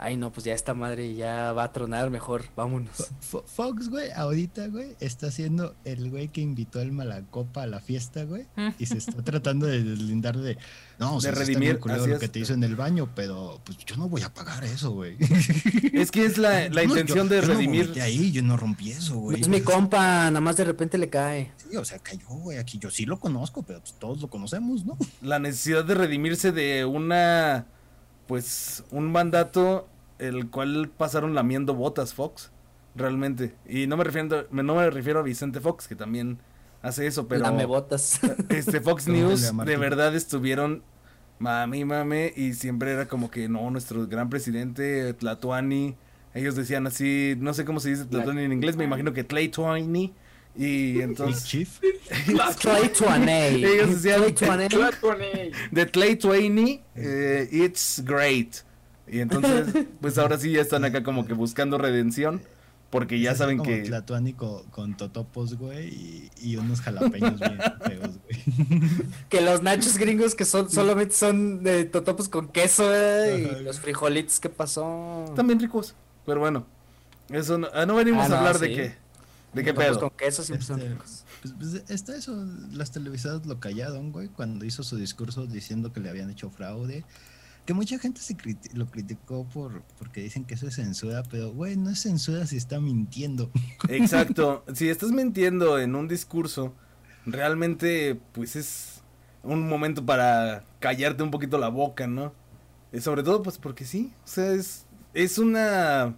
Ay, 0.01 0.17
no, 0.17 0.31
pues 0.33 0.45
ya 0.45 0.55
esta 0.55 0.75
madre 0.75 1.17
ya 1.17 1.53
va 1.53 1.65
a 1.65 1.73
tronar, 1.73 2.09
mejor 2.09 2.45
vámonos. 2.55 3.11
Fo- 3.21 3.43
Fox, 3.45 3.89
güey, 3.89 4.13
ahorita, 4.13 4.69
güey, 4.69 4.95
está 5.01 5.31
siendo 5.33 5.75
el 5.85 6.09
güey 6.09 6.29
que 6.29 6.41
invitó 6.41 6.79
al 6.79 6.93
Malacopa 6.93 7.65
a 7.65 7.67
la 7.67 7.81
fiesta, 7.81 8.23
güey, 8.23 8.47
y 8.79 8.87
se 8.87 8.97
está 8.99 9.23
tratando 9.25 9.67
de 9.67 9.83
deslindar 9.83 10.39
de, 10.39 10.57
no, 11.01 11.17
o 11.17 11.21
sea, 11.21 11.33
está 11.33 11.43
bien 11.45 11.59
redimir, 11.61 11.81
así 11.93 12.09
lo 12.09 12.15
es. 12.15 12.21
que 12.21 12.29
te 12.29 12.39
hizo 12.39 12.55
en 12.55 12.63
el 12.63 12.77
baño, 12.77 13.09
pero 13.17 13.61
pues 13.65 13.77
yo 13.79 13.97
no 13.97 14.09
voy 14.09 14.23
a 14.23 14.33
pagar 14.33 14.63
eso, 14.65 14.93
güey. 14.93 15.17
Es 15.93 16.13
que 16.13 16.25
es 16.27 16.39
la, 16.39 16.69
la 16.69 16.83
No, 16.85 16.91
intención 16.91 17.29
yo- 17.29 17.35
de 17.35 17.43
yo 17.43 17.49
redimir. 17.49 18.01
ahí, 18.01 18.31
yo 18.31 18.43
no 18.43 18.57
rompí 18.57 18.93
eso, 18.93 19.17
güey. 19.19 19.41
es 19.41 19.49
mi 19.49 19.63
compa, 19.63 19.99
nada 20.31 20.41
más 20.41 20.57
de 20.57 20.65
repente 20.65 20.97
le 20.97 21.09
cae. 21.09 21.51
Sí, 21.57 21.77
o 21.77 21.85
sea, 21.85 21.99
cayó, 21.99 22.29
güey, 22.29 22.59
aquí 22.59 22.79
yo 22.79 22.89
sí 22.91 23.05
lo 23.05 23.19
conozco, 23.19 23.65
pero 23.65 23.81
pues 23.81 23.95
todos 23.95 24.21
lo 24.21 24.29
conocemos, 24.31 24.85
¿no? 24.85 24.97
la 25.23 25.41
necesidad 25.41 25.85
de 25.85 25.95
redimirse 25.95 26.53
de 26.53 26.85
una 26.85 27.67
pues 28.29 28.85
un 28.91 29.11
mandato 29.11 29.89
el 30.21 30.51
cual 30.51 30.91
pasaron 30.97 31.35
lamiendo 31.35 31.75
botas 31.75 32.15
Fox 32.15 32.53
realmente. 32.95 33.55
Y 33.69 33.89
no 33.89 33.97
me 33.97 34.05
refiero 34.05 34.47
no 34.53 34.75
me 34.77 34.91
refiero 34.91 35.21
a 35.21 35.23
Vicente 35.23 35.61
Fox 35.61 35.89
que 35.89 35.97
también 35.97 36.39
hace 36.83 37.07
eso 37.07 37.27
pero 37.27 37.43
Dame 37.43 37.65
botas. 37.65 38.21
este 38.51 38.81
Fox 38.81 39.09
News 39.09 39.53
de 39.65 39.77
verdad 39.77 40.15
estuvieron 40.15 40.83
mami 41.39 41.85
mame 41.85 42.33
y 42.37 42.53
siempre 42.53 42.93
era 42.93 43.09
como 43.09 43.31
que 43.31 43.49
no 43.49 43.71
nuestro 43.71 44.07
gran 44.07 44.29
presidente 44.29 45.15
Tlatuani 45.15 45.97
ellos 46.35 46.55
decían 46.55 46.87
así 46.87 47.35
no 47.39 47.55
sé 47.55 47.65
cómo 47.65 47.81
se 47.81 47.91
dice 47.91 48.05
Tlatuani 48.05 48.43
en 48.43 48.53
inglés 48.53 48.77
me 48.77 48.85
imagino 48.85 49.13
que 49.13 49.25
Tlatuani 49.25 50.15
y 50.59 51.01
entonces 51.01 51.45
Chief. 51.45 51.79
Clay. 52.61 52.91
Ellos 53.65 54.03
decían- 54.03 54.35
de 55.71 55.87
Clay 55.91 56.17
Twainy, 56.17 56.83
eh, 56.97 57.49
it's 57.51 58.03
great. 58.05 58.57
Y 59.11 59.21
entonces, 59.21 59.87
pues 60.01 60.19
ahora 60.19 60.37
sí 60.39 60.53
ya 60.53 60.61
están 60.61 60.85
acá 60.85 61.03
como 61.03 61.25
que 61.27 61.33
buscando 61.33 61.79
redención, 61.79 62.43
porque 62.91 63.21
ya 63.21 63.35
saben 63.35 63.57
como 63.59 63.71
que... 63.71 63.83
Tlatuani 63.83 64.35
con, 64.35 64.65
con 64.65 64.97
totopos, 64.99 65.55
güey, 65.57 65.89
y, 65.89 66.31
y 66.43 66.57
unos 66.57 66.81
jalapeños 66.83 67.39
bien 67.41 67.59
feos, 67.87 68.19
güey. 68.23 68.91
Que 69.31 69.41
los 69.41 69.63
nachos 69.63 69.97
gringos 69.97 70.35
que 70.35 70.45
son 70.45 70.71
solamente 70.71 71.15
son 71.15 71.63
de 71.63 71.85
totopos 71.87 72.29
con 72.29 72.49
queso, 72.49 72.95
eh, 72.95 73.47
Ajá. 73.51 73.61
y 73.61 73.65
los 73.65 73.81
frijolitos, 73.81 74.41
¿qué 74.41 74.51
pasó? 74.51 75.25
También 75.35 75.59
ricos, 75.61 75.95
pero 76.27 76.41
bueno, 76.41 76.67
eso 77.31 77.57
no, 77.57 77.69
ah, 77.73 77.87
no 77.87 77.95
venimos 77.95 78.29
Ah, 78.31 78.35
a 78.35 78.39
hablar 78.39 78.59
de 78.59 78.67
sí. 78.69 78.75
qué, 78.75 78.95
de 79.55 79.65
qué 79.65 79.73
pedo. 79.75 79.99
con 80.01 80.11
queso 80.11 80.43
siempre 80.43 80.67
son 80.67 80.79
Este, 80.81 80.91
ricos. 80.93 81.25
Pues, 81.43 81.55
pues, 81.59 81.83
está 81.91 82.17
eso, 82.17 82.45
las 82.73 82.91
televisoras 82.93 83.47
lo 83.47 83.59
callaron, 83.61 84.13
güey, 84.13 84.29
cuando 84.29 84.65
hizo 84.65 84.83
su 84.83 84.97
discurso 84.97 85.47
diciendo 85.47 85.93
que 85.93 86.01
le 86.01 86.11
habían 86.11 86.31
hecho 86.31 86.51
fraude. 86.51 87.05
Que 87.65 87.75
mucha 87.75 87.99
gente 87.99 88.21
se 88.23 88.35
criti- 88.35 88.73
lo 88.73 88.87
criticó 88.87 89.47
por 89.47 89.83
porque 89.99 90.23
dicen 90.23 90.45
que 90.47 90.55
eso 90.55 90.67
es 90.67 90.75
censura, 90.77 91.23
pero, 91.31 91.53
güey, 91.53 91.77
no 91.77 91.91
es 91.91 92.01
censura 92.01 92.47
si 92.47 92.57
está 92.57 92.81
mintiendo. 92.81 93.51
Exacto, 93.91 94.65
si 94.75 94.89
estás 94.89 95.11
mintiendo 95.11 95.79
en 95.79 95.95
un 95.95 96.09
discurso, 96.09 96.75
realmente 97.27 98.19
pues 98.33 98.57
es 98.57 99.03
un 99.43 99.69
momento 99.69 100.05
para 100.05 100.65
callarte 100.81 101.23
un 101.23 101.31
poquito 101.31 101.59
la 101.59 101.69
boca, 101.69 102.07
¿no? 102.07 102.33
Y 102.93 103.01
sobre 103.01 103.23
todo 103.23 103.43
pues 103.43 103.59
porque 103.59 103.85
sí, 103.85 104.13
o 104.25 104.29
sea, 104.29 104.53
es, 104.53 104.87
es 105.15 105.39
una... 105.39 106.15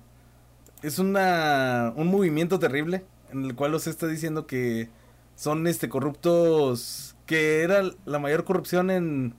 Es 0.83 0.99
una, 0.99 1.93
un 1.95 2.07
movimiento 2.07 2.59
terrible 2.59 3.05
en 3.33 3.45
el 3.45 3.55
cual 3.55 3.75
os 3.75 3.87
está 3.87 4.07
diciendo 4.07 4.47
que 4.47 4.89
son 5.37 5.67
este 5.67 5.89
corruptos, 5.89 7.17
que 7.27 7.63
era 7.63 7.83
la 8.05 8.19
mayor 8.19 8.45
corrupción 8.45 8.91
en 8.91 9.35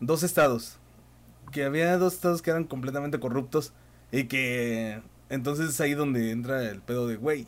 dos 0.00 0.22
estados, 0.22 0.78
que 1.52 1.64
había 1.64 1.96
dos 1.98 2.14
estados 2.14 2.42
que 2.42 2.50
eran 2.50 2.64
completamente 2.64 3.20
corruptos 3.20 3.72
y 4.12 4.24
que 4.24 5.02
Entonces 5.28 5.70
es 5.70 5.80
ahí 5.80 5.94
donde 5.94 6.30
entra 6.30 6.68
el 6.68 6.80
pedo 6.80 7.06
de, 7.06 7.16
güey. 7.16 7.46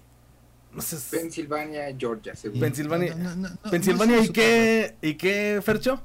No 0.72 0.82
sé. 0.82 0.98
Pensilvania, 1.16 1.94
Georgia, 1.98 2.34
seguro. 2.34 2.60
Pensilvania. 2.60 3.14
No, 3.14 3.30
no, 3.30 3.36
no, 3.36 3.48
no, 3.48 3.70
Pensilvania, 3.70 4.18
no 4.18 4.24
¿y 4.24 4.28
qué? 4.28 4.96
¿Y 5.00 5.14
qué, 5.14 5.60
Fercho? 5.64 6.02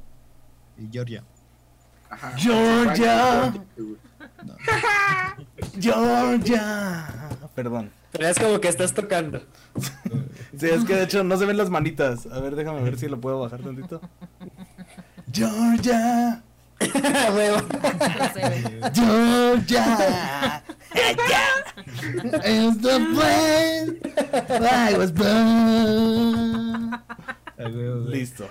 Y 0.78 0.88
Georgia. 0.92 1.24
Ajá. 2.10 2.34
Georgia. 2.38 3.54
No. 4.46 4.56
Georgia. 5.80 7.30
Perdón. 7.56 7.92
Pero 8.14 8.28
es 8.28 8.40
como 8.40 8.62
que 8.62 8.68
estás 8.68 8.94
tocando. 8.94 9.42
Sí, 10.58 10.70
es 10.70 10.86
que 10.86 10.96
de 10.96 11.04
hecho 11.04 11.24
no 11.24 11.36
se 11.38 11.46
ven 11.46 11.58
las 11.58 11.72
manitas. 11.72 12.28
A 12.28 12.40
ver, 12.40 12.56
déjame 12.56 12.82
ver 12.84 12.98
si 12.98 13.08
lo 13.08 13.20
puedo 13.20 13.40
bajar 13.40 13.62
tantito. 13.62 14.00
Georgia. 15.32 16.44
Georgia. 18.94 20.64
Is 22.46 22.78
the 22.78 23.00
place 23.14 23.90
I 24.62 24.96
was 24.98 25.12
born. 25.12 27.00
Listo. 28.10 28.48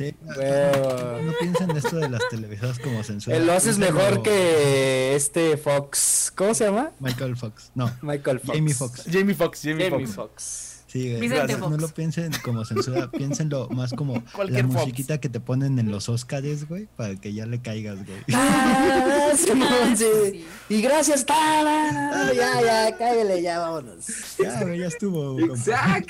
Sí, 0.00 0.14
Huevo. 0.24 1.20
No 1.24 1.32
piensen 1.38 1.76
esto 1.76 1.96
de 1.96 2.08
las 2.08 2.26
televisoras 2.30 2.78
como 2.78 3.02
censura. 3.04 3.38
Lo 3.38 3.52
haces 3.52 3.76
mejor 3.76 4.22
que 4.22 5.14
este 5.14 5.58
Fox. 5.58 6.32
¿Cómo 6.34 6.54
se 6.54 6.64
llama? 6.64 6.92
Michael 7.00 7.36
Fox. 7.36 7.70
No, 7.74 7.94
Michael 8.00 8.40
Fox. 8.40 8.56
Jamie 8.56 8.72
Fox. 8.72 9.04
Jamie 9.12 9.34
Foxx, 9.34 9.60
Jamie. 9.62 10.06
Fox. 10.06 10.84
Sí, 10.86 11.18
no, 11.20 11.58
Fox. 11.58 11.80
lo 11.82 11.88
piensen 11.88 12.32
como 12.42 12.64
censura, 12.64 13.10
piénsenlo 13.10 13.68
más 13.68 13.92
como 13.92 14.24
Cualquier 14.32 14.64
la 14.64 14.70
Fox. 14.70 14.80
musiquita 14.86 15.20
que 15.20 15.28
te 15.28 15.38
ponen 15.38 15.78
en 15.78 15.90
los 15.90 16.08
Oscars, 16.08 16.66
güey, 16.66 16.88
para 16.96 17.16
que 17.16 17.34
ya 17.34 17.44
le 17.44 17.60
caigas, 17.60 17.98
güey. 18.06 18.18
Ah, 18.32 19.32
Simón, 19.36 19.96
sí. 19.98 20.06
Sí. 20.32 20.46
Y 20.70 20.80
gracias, 20.80 21.26
ta, 21.26 21.62
la, 21.62 21.92
la, 21.92 22.32
ya, 22.32 22.62
ya, 22.62 22.96
cállale, 22.96 23.42
ya, 23.42 23.58
vámonos. 23.58 24.06
Ya, 24.38 24.64
ya 24.74 24.86
estuvo. 24.86 25.36
compa. 25.36 26.00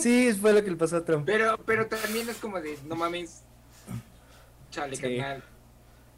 Sí, 0.00 0.32
fue 0.40 0.52
lo 0.52 0.64
que 0.64 0.70
le 0.70 0.76
pasó 0.76 0.96
a 0.96 1.04
Trump. 1.04 1.24
Pero, 1.26 1.58
pero 1.66 1.86
también 1.86 2.28
es 2.28 2.36
como 2.36 2.60
de, 2.60 2.78
no 2.86 2.94
mames. 2.96 3.42
Chale, 4.70 4.96
Sí. 4.96 5.02
carnal. 5.02 5.42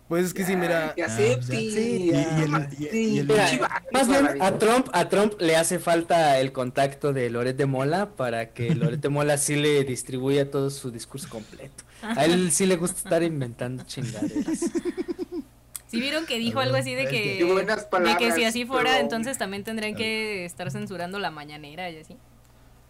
Pues 0.09 0.27
es 0.27 0.35
que 0.35 0.45
sí, 0.45 0.57
mira. 0.57 0.93
Que 0.97 1.05
Ah, 1.05 1.07
acepte. 1.07 1.47
pues 1.47 1.75
ya. 1.75 1.81
Sí, 2.91 3.25
Mira, 3.29 3.83
más 3.93 4.09
bien 4.09 4.43
a 4.43 4.59
Trump, 4.59 4.89
a 4.93 5.09
Trump 5.09 5.35
le 5.41 5.55
hace 5.57 5.79
falta 5.79 6.41
el 6.41 6.51
contacto 6.51 7.13
de 7.13 7.31
Loret 7.31 7.57
de 7.57 7.67
Mola 7.67 8.11
para 8.17 8.51
que 8.53 8.75
Loret 8.75 9.01
de 9.01 9.09
Mola 9.09 9.39
sí 9.39 9.55
le 9.55 9.85
distribuya 9.85 10.51
todo 10.51 10.71
su 10.71 10.91
discurso 10.91 11.29
completo. 11.29 11.85
A 12.03 12.25
él 12.25 12.51
sí 12.51 12.67
le 12.67 12.77
gusta 12.77 12.97
estar 12.99 13.23
inventando 13.23 13.85
chingaderas. 13.85 14.59
Sí 15.87 16.01
vieron 16.01 16.25
que 16.27 16.39
dijo 16.39 16.59
algo 16.61 16.77
así 16.77 16.95
de 16.95 17.07
que, 17.07 17.45
de 17.45 18.17
que 18.19 18.33
si 18.33 18.45
así 18.45 18.65
fuera, 18.65 18.91
pero- 18.91 19.03
entonces 19.03 19.39
también 19.39 19.63
tendrían 19.65 19.95
que 19.95 20.45
estar 20.45 20.71
censurando 20.73 21.19
la 21.21 21.31
mañanera 21.31 21.89
y 21.91 21.99
así. 21.99 22.17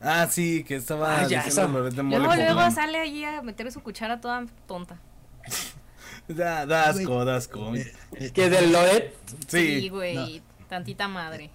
Ah, 0.01 0.27
sí, 0.31 0.65
que 0.65 0.77
estaba 0.77 1.21
Ah, 1.21 1.27
ya, 1.29 1.45
diciendo. 1.45 1.79
Loret 1.81 1.95
de 1.95 2.03
Luego, 2.03 2.35
luego 2.35 2.71
sale 2.71 2.99
allí 2.99 3.23
a 3.25 3.43
meter 3.43 3.71
su 3.71 3.81
cuchara 3.83 4.21
toda 4.21 4.47
tonta. 4.67 4.99
Da, 6.29 6.65
da 6.65 6.89
asco, 6.91 7.25
da 7.25 7.37
asco. 7.37 7.75
eh, 7.75 7.93
eh, 8.13 8.31
Que 8.31 8.49
del 8.51 8.71
Loret, 8.73 9.15
Sí, 9.49 9.81
Sí. 9.81 9.89
güey, 9.89 10.41
tantita 10.69 11.09
madre. 11.09 11.51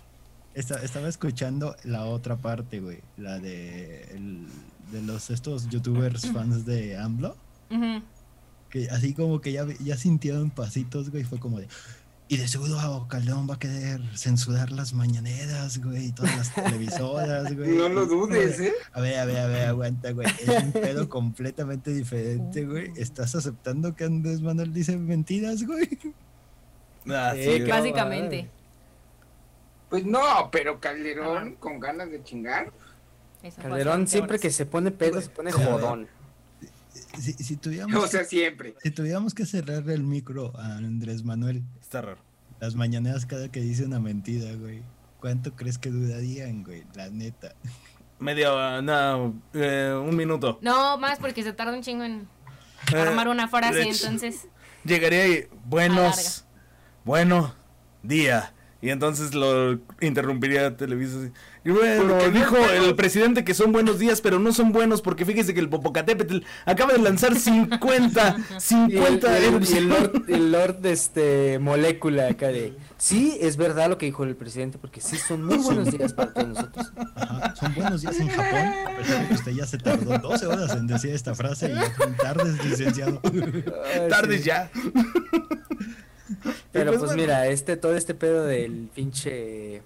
esta- 0.53 0.81
estaba 0.83 1.07
escuchando 1.07 1.75
la 1.85 2.05
otra 2.05 2.35
parte, 2.35 2.79
güey, 2.81 2.99
la 3.15 3.39
de, 3.39 4.03
el- 4.15 4.47
de 4.91 5.01
los 5.01 5.29
estos 5.29 5.69
youtubers 5.69 6.27
fans 6.33 6.65
de 6.65 6.97
AMLO, 6.97 7.37
que 8.69 8.89
así 8.89 9.13
como 9.13 9.39
que 9.39 9.53
ya, 9.53 9.65
ya 9.79 9.95
sintieron 9.95 10.49
pasitos, 10.49 11.09
güey, 11.09 11.23
fue 11.23 11.39
como 11.39 11.59
de... 11.59 11.67
Y 12.27 12.37
de 12.37 12.47
seguro 12.47 13.05
Calderón 13.07 13.47
va 13.47 13.53
a 13.53 13.59
querer 13.59 14.01
censurar 14.15 14.71
las 14.71 14.93
mañaneras, 14.93 15.77
güey, 15.77 16.07
y 16.07 16.11
todas 16.11 16.35
las 16.35 16.55
televisoras, 16.55 17.55
güey. 17.55 17.69
No 17.77 17.87
lo 17.87 18.07
dudes, 18.07 18.59
¿eh? 18.59 18.73
A 18.93 19.01
ver, 19.01 19.19
a 19.19 19.25
ver, 19.25 19.37
a 19.37 19.45
ver, 19.47 19.67
aguanta, 19.67 20.11
güey. 20.11 20.27
Es 20.39 20.63
un 20.63 20.71
pedo 20.71 21.07
completamente 21.07 21.93
diferente, 21.93 22.65
güey. 22.65 22.91
¿Estás 22.95 23.35
aceptando 23.35 23.95
que 23.95 24.05
Andrés 24.05 24.41
Manuel 24.41 24.73
dice 24.73 24.97
mentiras, 24.97 25.63
güey? 25.65 25.87
Ah, 27.07 27.33
Sí, 27.35 27.43
sí, 27.43 27.49
qué 27.49 27.59
güey. 27.59 27.69
Básicamente. 27.69 28.49
Pues 29.89 30.03
no, 30.03 30.49
pero 30.51 30.79
Calderón 30.79 31.55
con 31.55 31.79
ganas 31.79 32.09
de 32.09 32.23
chingar. 32.23 32.71
Calderón 33.61 34.07
siempre 34.07 34.39
que 34.39 34.49
se 34.49 34.65
pone 34.65 34.89
pedo 34.89 35.21
se 35.21 35.29
pone 35.29 35.51
jodón. 35.51 36.07
Si, 37.19 37.33
si 37.33 37.57
tuviéramos, 37.57 38.03
O 38.03 38.07
sea, 38.07 38.23
siempre. 38.23 38.75
si 38.81 38.91
tuviéramos 38.91 39.33
que 39.33 39.45
cerrarle 39.45 39.93
el 39.93 40.03
micro 40.03 40.51
a 40.57 40.77
Andrés 40.77 41.23
Manuel, 41.23 41.63
Está 41.81 42.01
raro. 42.01 42.21
las 42.59 42.75
mañaneras 42.75 43.25
cada 43.25 43.51
que 43.51 43.59
dice 43.61 43.85
una 43.85 43.99
mentira, 43.99 44.53
güey. 44.55 44.81
¿Cuánto 45.19 45.55
crees 45.55 45.77
que 45.77 45.89
durarían, 45.89 46.63
güey? 46.63 46.83
La 46.95 47.09
neta. 47.09 47.55
Media, 48.19 48.81
no, 48.81 49.41
eh, 49.53 49.93
un 50.01 50.15
minuto. 50.15 50.59
No, 50.61 50.97
más 50.97 51.19
porque 51.19 51.43
se 51.43 51.51
tarda 51.53 51.73
un 51.73 51.81
chingo 51.81 52.03
en 52.03 52.27
Eh, 52.93 52.97
armar 52.97 53.27
una 53.27 53.47
frase, 53.47 53.81
entonces. 53.83 54.47
Llegaría 54.83 55.27
y, 55.27 55.31
Alarga. 55.31 55.55
buenos, 55.65 56.45
bueno, 57.03 57.55
día. 58.03 58.53
Y 58.85 58.91
entonces 58.91 59.33
lo 59.33 59.79
interrumpiría 59.99 60.77
Televisa. 60.77 61.17
así, 61.17 61.31
Y 61.63 61.71
bueno, 61.71 62.17
dijo 62.31 62.55
el 62.69 62.93
presidente 62.95 63.43
que 63.43 63.55
son 63.55 63.71
buenos 63.71 63.97
días, 63.97 64.21
pero 64.21 64.37
no 64.37 64.53
son 64.53 64.71
buenos 64.73 65.01
porque 65.01 65.25
fíjese 65.25 65.55
que 65.55 65.59
el 65.59 65.69
Popocatépetl 65.69 66.37
acaba 66.67 66.93
de 66.93 66.99
lanzar 66.99 67.33
50, 67.35 68.37
Y 68.51 68.53
el, 68.53 68.61
50 68.61 69.39
y 69.39 69.43
el- 69.45 69.65
y 69.67 69.73
el. 69.77 69.89
Lord, 69.89 70.23
el 70.29 70.51
Lord 70.51 70.75
de 70.81 70.91
este 70.91 71.57
molécula 71.57 72.27
acá 72.29 72.49
de 72.49 72.77
sí 72.99 73.35
es 73.41 73.57
verdad 73.57 73.89
lo 73.89 73.97
que 73.97 74.05
dijo 74.05 74.23
el 74.23 74.35
presidente 74.35 74.77
porque 74.77 75.01
sí 75.01 75.17
son 75.17 75.43
muy 75.43 75.57
buenos 75.57 75.89
días 75.91 76.13
para 76.13 76.31
todos 76.31 76.49
nosotros. 76.49 76.93
Ajá. 77.15 77.55
Son 77.55 77.73
buenos 77.73 78.01
días 78.03 78.19
en 78.19 78.27
Japón, 78.27 78.73
a 78.85 78.97
pesar 78.97 79.21
de 79.23 79.27
que 79.29 79.33
usted 79.33 79.51
ya 79.53 79.65
se 79.65 79.77
tardó 79.79 80.15
12 80.19 80.45
horas 80.45 80.75
en 80.75 80.85
decir 80.85 81.09
esta 81.09 81.33
frase 81.33 81.73
y 81.73 82.17
tardes, 82.21 82.63
licenciado. 82.63 83.19
Ay, 83.23 83.63
Tardes 84.11 84.41
sí. 84.41 84.47
ya. 84.47 84.69
Pero 86.71 86.91
Pues 86.91 86.99
pues 86.99 87.11
bueno. 87.11 87.21
mira, 87.21 87.47
este 87.47 87.77
todo 87.77 87.95
este 87.95 88.13
pedo 88.15 88.45
del 88.45 88.89
pinche 88.93 89.81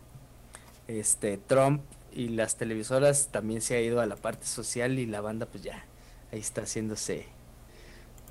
este 0.88 1.38
Trump 1.38 1.82
y 2.14 2.30
las 2.30 2.56
televisoras 2.58 3.28
también 3.32 3.62
se 3.62 3.76
ha 3.76 3.82
ido 3.82 4.02
a 4.02 4.06
la 4.06 4.16
parte 4.16 4.46
social 4.48 4.98
y 5.00 5.06
la 5.06 5.22
banda 5.22 5.46
pues 5.46 5.64
ya 5.64 5.86
ahí 6.32 6.40
está 6.40 6.62
haciéndose 6.64 7.26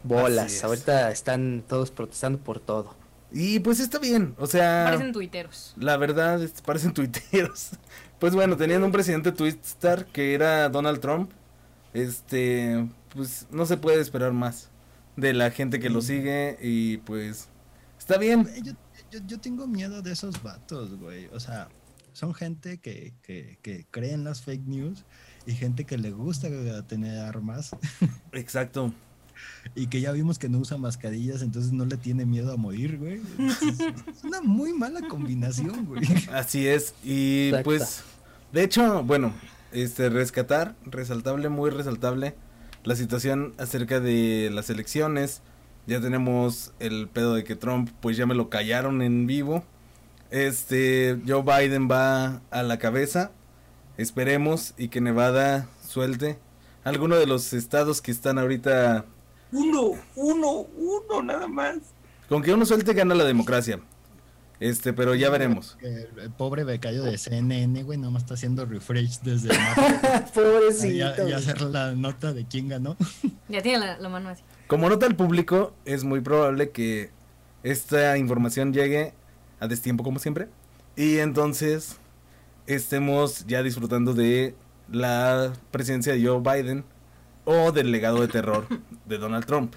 bolas. 0.03 0.53
es. 0.53 0.65
Ahorita 0.65 1.11
están 1.11 1.63
todos 1.67 1.91
protestando 1.91 2.39
por 2.39 2.61
todo. 2.61 2.95
Y 3.31 3.59
pues 3.61 3.79
está 3.79 3.99
bien, 3.99 4.35
o 4.39 4.47
sea... 4.47 4.85
Parecen 4.87 5.13
tuiteros. 5.13 5.75
La 5.77 5.97
verdad, 5.99 6.43
es- 6.43 6.63
parecen 6.63 6.93
tuiteros. 6.95 7.71
Pues 8.19 8.35
bueno, 8.35 8.57
tenían 8.57 8.83
un 8.83 8.91
presidente 8.93 9.33
twitstar 9.33 10.07
que 10.07 10.33
era 10.35 10.69
Donald 10.71 11.01
Trump. 11.01 11.31
Este, 11.95 12.87
pues 13.15 13.47
no 13.51 13.67
se 13.67 13.77
puede 13.77 14.01
esperar 14.01 14.33
más 14.33 14.71
de 15.17 15.35
la 15.35 15.51
gente 15.51 15.79
que 15.81 15.91
lo 15.91 16.01
sigue 16.01 16.59
y 16.63 16.99
pues 16.99 17.49
está 18.09 18.19
bien. 18.19 18.49
Yo, 18.65 18.73
yo, 19.11 19.21
yo 19.27 19.39
tengo 19.39 19.67
miedo 19.67 20.01
de 20.01 20.13
esos 20.13 20.43
vatos, 20.43 20.99
güey. 20.99 21.27
O 21.27 21.41
sea, 21.41 21.69
son 22.15 22.33
gente 22.33 22.79
que, 22.79 23.13
que, 23.23 23.59
que 23.61 23.87
cree 23.91 24.13
en 24.13 24.25
las 24.25 24.41
fake 24.41 24.67
news 24.67 25.05
y 25.47 25.53
gente 25.53 25.85
que 25.85 25.99
le 25.99 26.11
gusta 26.11 26.49
tener 26.87 27.19
armas 27.21 27.71
Exacto. 28.33 28.95
y 29.75 29.89
que 29.89 30.01
ya 30.01 30.13
vimos 30.13 30.39
que 30.39 30.49
no 30.49 30.59
usa 30.59 30.79
mascarillas, 30.79 31.43
entonces 31.43 31.73
no 31.73 31.85
le 31.85 31.99
tiene 31.99 32.25
miedo 32.25 32.51
a 32.51 32.57
morir, 32.57 32.97
güey. 32.97 33.21
Es, 33.39 33.63
es 33.63 34.25
una 34.25 34.41
muy 34.41 34.73
mala 34.73 35.07
combinación, 35.07 35.85
güey. 35.85 36.03
Así 36.33 36.67
es. 36.67 36.95
Y 37.05 37.49
Exacto. 37.49 37.65
pues, 37.65 38.03
de 38.55 38.65
hecho, 38.65 39.05
bueno, 39.05 39.35
este 39.71 40.09
rescatar, 40.09 40.77
resaltable, 40.87 41.51
muy 41.51 41.69
resaltable, 41.69 42.35
la 42.85 42.97
situación 42.97 43.53
acerca 43.59 44.01
de 44.01 44.51
las 44.51 44.71
elecciones. 44.71 45.43
Ya 45.89 46.03
tenemos 46.03 46.75
el 46.81 47.09
pedo 47.09 47.33
de 47.33 47.45
que 47.45 47.57
Trump, 47.57 47.89
pues 48.03 48.19
ya 48.19 48.27
me 48.27 48.35
lo 48.35 48.51
callaron 48.51 49.01
en 49.01 49.27
vivo. 49.27 49.65
Este, 50.31 51.19
Joe 51.27 51.43
Biden 51.43 51.89
va 51.91 52.43
a 52.51 52.63
la 52.63 52.79
cabeza. 52.79 53.31
Esperemos 53.97 54.75
y 54.77 54.89
que 54.89 55.01
Nevada 55.01 55.67
suelte 55.83 56.39
alguno 56.85 57.17
de 57.17 57.27
los 57.27 57.55
estados 57.55 58.03
que 58.03 58.11
están 58.11 58.39
ahorita. 58.39 59.07
Uno, 59.51 59.93
uno, 60.15 60.67
uno, 60.77 61.23
nada 61.23 61.49
más. 61.49 61.79
Con 62.29 62.43
que 62.43 62.53
uno 62.53 62.67
suelte 62.67 62.93
gana 62.93 63.15
la 63.15 63.25
democracia. 63.25 63.81
Este, 64.61 64.93
pero 64.93 65.15
ya 65.15 65.31
veremos. 65.31 65.79
El, 65.81 66.07
el 66.21 66.31
pobre 66.31 66.65
becario 66.65 67.03
de 67.03 67.17
CNN, 67.17 67.83
güey, 67.85 67.97
nomás 67.99 68.25
está 68.25 68.35
haciendo 68.35 68.67
refresh 68.67 69.21
desde 69.21 69.55
el 69.55 69.59
mapa. 69.63 70.27
Pobrecito. 70.35 71.27
ya, 71.27 71.37
hacer 71.39 71.63
la 71.63 71.93
nota 71.93 72.35
de 72.35 72.45
quién 72.45 72.69
ganó. 72.69 72.95
Ya 73.49 73.63
tiene 73.63 73.79
la, 73.79 73.99
la 73.99 74.09
mano 74.11 74.29
así. 74.29 74.43
Como 74.69 74.91
nota 74.91 75.07
al 75.07 75.17
público, 75.17 75.73
es 75.87 76.05
muy 76.05 76.21
probable 76.21 76.73
que 76.73 77.09
esta 77.63 78.19
información 78.19 78.75
llegue 78.75 79.15
a 79.61 79.67
destiempo 79.67 80.05
como 80.05 80.19
siempre. 80.19 80.49
Y 80.95 81.21
entonces 81.21 81.97
estemos 82.67 83.47
ya 83.47 83.63
disfrutando 83.63 84.13
de 84.13 84.55
la 84.93 85.55
presidencia 85.71 86.13
de 86.13 86.23
Joe 86.23 86.41
Biden 86.41 86.85
o 87.47 87.73
del 87.73 87.91
legado 87.91 88.21
de 88.21 88.29
terror 88.29 88.67
de 89.07 89.17
Donald 89.17 89.47
Trump. 89.47 89.75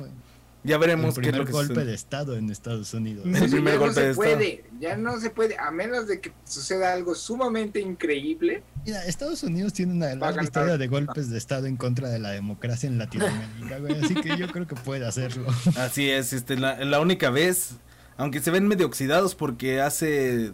Ya 0.63 0.75
El 0.75 0.81
veremos 0.81 1.15
qué 1.15 1.21
es 1.21 1.27
primer 1.27 1.39
lo 1.39 1.45
que 1.45 1.51
golpe 1.53 1.73
sucede. 1.73 1.85
de 1.87 1.93
Estado 1.95 2.37
en 2.37 2.49
Estados 2.51 2.93
Unidos. 2.93 3.25
El 3.25 3.49
primer 3.49 3.73
ya 3.73 3.79
golpe 3.79 3.79
no 3.79 3.87
de 3.87 3.93
se 3.93 4.09
Estado. 4.11 4.13
puede, 4.37 4.63
ya 4.79 4.97
no 4.97 5.19
se 5.19 5.29
puede, 5.31 5.57
a 5.57 5.71
menos 5.71 6.07
de 6.07 6.21
que 6.21 6.33
suceda 6.45 6.93
algo 6.93 7.15
sumamente 7.15 7.79
increíble. 7.79 8.63
Mira, 8.85 9.03
Estados 9.05 9.41
Unidos 9.43 9.73
tiene 9.73 9.93
una 9.93 10.13
larga 10.13 10.43
historia 10.43 10.77
de 10.77 10.87
golpes 10.87 11.29
de 11.31 11.37
Estado 11.37 11.65
en 11.67 11.77
contra 11.77 12.09
de 12.09 12.19
la 12.19 12.29
democracia 12.31 12.87
en 12.87 12.97
Latinoamérica, 12.99 13.79
güey, 13.79 14.03
así 14.03 14.13
que 14.15 14.37
yo 14.37 14.47
creo 14.49 14.67
que 14.67 14.75
puede 14.75 15.05
hacerlo. 15.07 15.47
Así 15.77 16.09
es, 16.09 16.31
este, 16.33 16.57
la, 16.57 16.83
la 16.85 16.99
única 16.99 17.29
vez, 17.31 17.77
aunque 18.17 18.39
se 18.39 18.51
ven 18.51 18.67
medio 18.67 18.85
oxidados 18.85 19.33
porque 19.35 19.81
hace 19.81 20.53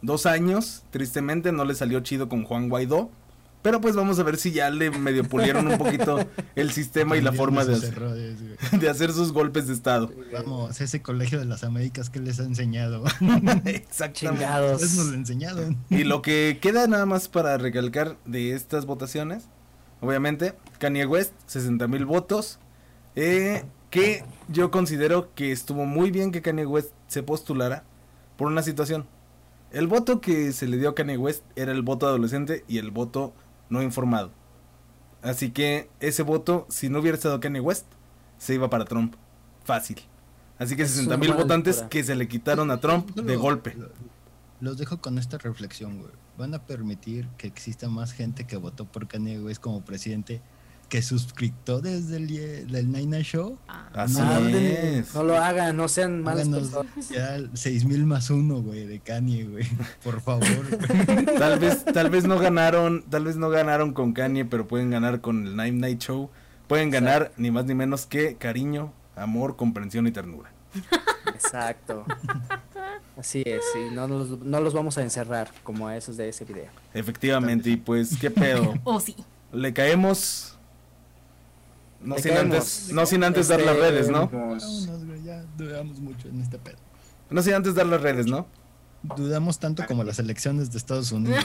dos 0.00 0.24
años, 0.26 0.84
tristemente, 0.90 1.52
no 1.52 1.64
le 1.66 1.74
salió 1.74 2.00
chido 2.00 2.28
con 2.28 2.44
Juan 2.44 2.68
Guaidó. 2.70 3.10
Pero 3.62 3.80
pues 3.80 3.94
vamos 3.94 4.18
a 4.18 4.24
ver 4.24 4.36
si 4.36 4.50
ya 4.50 4.70
le 4.70 4.90
medio 4.90 5.22
pulieron 5.22 5.68
un 5.68 5.78
poquito 5.78 6.18
el 6.56 6.72
sistema 6.72 7.16
y 7.16 7.20
la 7.20 7.32
forma 7.32 7.64
de 7.64 7.74
hacer, 7.76 7.92
errores, 7.92 8.36
de 8.72 8.88
hacer 8.90 9.12
sus 9.12 9.32
golpes 9.32 9.68
de 9.68 9.74
estado. 9.74 10.10
Vamos, 10.32 10.80
ese 10.80 11.00
colegio 11.00 11.38
de 11.38 11.44
las 11.44 11.62
Américas 11.62 12.10
que 12.10 12.18
les 12.18 12.40
ha 12.40 12.44
enseñado. 12.44 13.04
Exactamente. 13.64 14.12
Chingados. 14.12 14.82
Ustedes 14.82 14.96
nos 14.96 15.06
lo 15.06 15.14
enseñaron. 15.14 15.78
Y 15.90 16.02
lo 16.02 16.22
que 16.22 16.58
queda 16.60 16.88
nada 16.88 17.06
más 17.06 17.28
para 17.28 17.56
recalcar 17.56 18.16
de 18.24 18.52
estas 18.52 18.84
votaciones, 18.84 19.44
obviamente, 20.00 20.54
Kanye 20.80 21.06
West, 21.06 21.32
60 21.46 21.86
mil 21.86 22.04
votos, 22.04 22.58
eh, 23.14 23.64
que 23.90 24.24
yo 24.48 24.72
considero 24.72 25.32
que 25.34 25.52
estuvo 25.52 25.86
muy 25.86 26.10
bien 26.10 26.32
que 26.32 26.42
Kanye 26.42 26.66
West 26.66 26.90
se 27.06 27.22
postulara 27.22 27.84
por 28.36 28.48
una 28.48 28.62
situación. 28.62 29.06
El 29.70 29.86
voto 29.86 30.20
que 30.20 30.52
se 30.52 30.66
le 30.66 30.78
dio 30.78 30.90
a 30.90 30.94
Kanye 30.96 31.16
West 31.16 31.44
era 31.54 31.70
el 31.70 31.82
voto 31.82 32.06
adolescente 32.06 32.64
y 32.66 32.78
el 32.78 32.90
voto 32.90 33.32
no 33.72 33.82
informado. 33.82 34.30
Así 35.22 35.50
que 35.50 35.88
ese 36.00 36.22
voto, 36.22 36.66
si 36.68 36.88
no 36.88 36.98
hubiera 37.00 37.16
estado 37.16 37.40
Kanye 37.40 37.60
West, 37.60 37.86
se 38.38 38.54
iba 38.54 38.68
para 38.70 38.84
Trump. 38.84 39.14
Fácil. 39.64 39.98
Así 40.58 40.76
que 40.76 40.82
Es 40.82 40.90
60 40.90 41.14
una 41.14 41.20
mil 41.20 41.32
votantes 41.34 41.82
que 41.88 42.04
se 42.04 42.14
le 42.14 42.28
quitaron 42.28 42.70
a 42.70 42.78
Trump 42.78 43.10
de 43.16 43.36
golpe. 43.36 43.74
lo- 43.74 43.88
Los 44.60 44.78
dejo 44.78 44.98
con 45.00 45.18
esta 45.18 45.38
reflexión, 45.38 45.98
güey. 45.98 46.12
Van 46.38 46.54
a 46.54 46.62
permitir 46.64 47.26
que 47.36 47.46
exista 47.48 47.88
más 47.88 48.12
gente 48.12 48.46
que 48.46 48.56
votó 48.56 48.84
por 48.84 49.08
Kanye 49.08 49.40
West 49.40 49.60
como 49.60 49.84
presidente 49.84 50.40
que 50.92 51.00
suscriptores 51.00 52.10
del, 52.10 52.26
del 52.70 52.92
Nine 52.92 53.06
Night 53.06 53.24
Show. 53.24 53.56
Ah. 53.66 53.88
Así 53.94 54.20
Manden, 54.20 54.56
es. 54.98 55.14
no 55.14 55.24
lo 55.24 55.38
hagan, 55.38 55.74
no 55.74 55.88
sean 55.88 56.22
malas 56.22 56.46
personas. 56.46 57.08
ya 57.08 57.38
6000 57.54 58.04
más 58.04 58.28
uno, 58.28 58.60
güey, 58.60 58.86
de 58.86 59.00
Kanye, 59.00 59.44
güey. 59.44 59.66
Por 60.04 60.20
favor. 60.20 60.44
güey. 60.46 61.24
Tal 61.38 61.58
vez, 61.58 61.82
tal 61.86 62.10
vez 62.10 62.24
no 62.24 62.38
ganaron, 62.38 63.04
tal 63.08 63.24
vez 63.24 63.36
no 63.36 63.48
ganaron 63.48 63.94
con 63.94 64.12
Kanye, 64.12 64.44
pero 64.44 64.68
pueden 64.68 64.90
ganar 64.90 65.22
con 65.22 65.46
el 65.46 65.56
Nine 65.56 65.80
Night 65.80 66.00
Show. 66.02 66.28
Pueden 66.66 66.90
ganar 66.90 67.32
ni 67.38 67.50
más 67.50 67.64
ni 67.64 67.74
menos 67.74 68.04
que 68.04 68.36
cariño, 68.36 68.92
amor, 69.16 69.56
comprensión 69.56 70.06
y 70.06 70.10
ternura. 70.12 70.52
Exacto. 71.34 72.04
Así 73.16 73.42
es, 73.46 73.62
y 73.76 73.94
no 73.94 74.06
los, 74.08 74.40
no 74.40 74.60
los 74.60 74.74
vamos 74.74 74.98
a 74.98 75.02
encerrar 75.02 75.50
como 75.62 75.88
a 75.88 75.96
esos 75.96 76.18
de 76.18 76.28
ese 76.28 76.44
video. 76.44 76.68
Efectivamente, 76.92 77.70
y 77.70 77.76
pues, 77.76 78.14
¿qué 78.20 78.30
pedo? 78.30 78.74
Oh, 78.84 79.00
sí. 79.00 79.16
Le 79.52 79.72
caemos. 79.72 80.51
No 82.02 82.18
sin 82.18 82.32
antes, 82.32 82.90
no 82.92 83.06
sin 83.06 83.24
antes 83.24 83.48
dar 83.48 83.60
las 83.60 83.76
redes, 83.76 84.08
¿no? 84.10 84.28
Vamos. 84.28 84.86
Vámonos, 84.86 85.06
güey, 85.06 85.22
ya 85.22 85.44
dudamos 85.56 86.00
mucho 86.00 86.28
en 86.28 86.40
este 86.40 86.58
pedo. 86.58 86.78
No 87.30 87.42
sin 87.42 87.54
antes 87.54 87.74
dar 87.74 87.86
las 87.86 88.00
redes, 88.00 88.26
¿no? 88.26 88.46
Dudamos 89.02 89.58
tanto 89.58 89.84
como 89.86 90.04
las 90.04 90.18
elecciones 90.18 90.70
de 90.70 90.78
Estados 90.78 91.12
Unidos. 91.12 91.44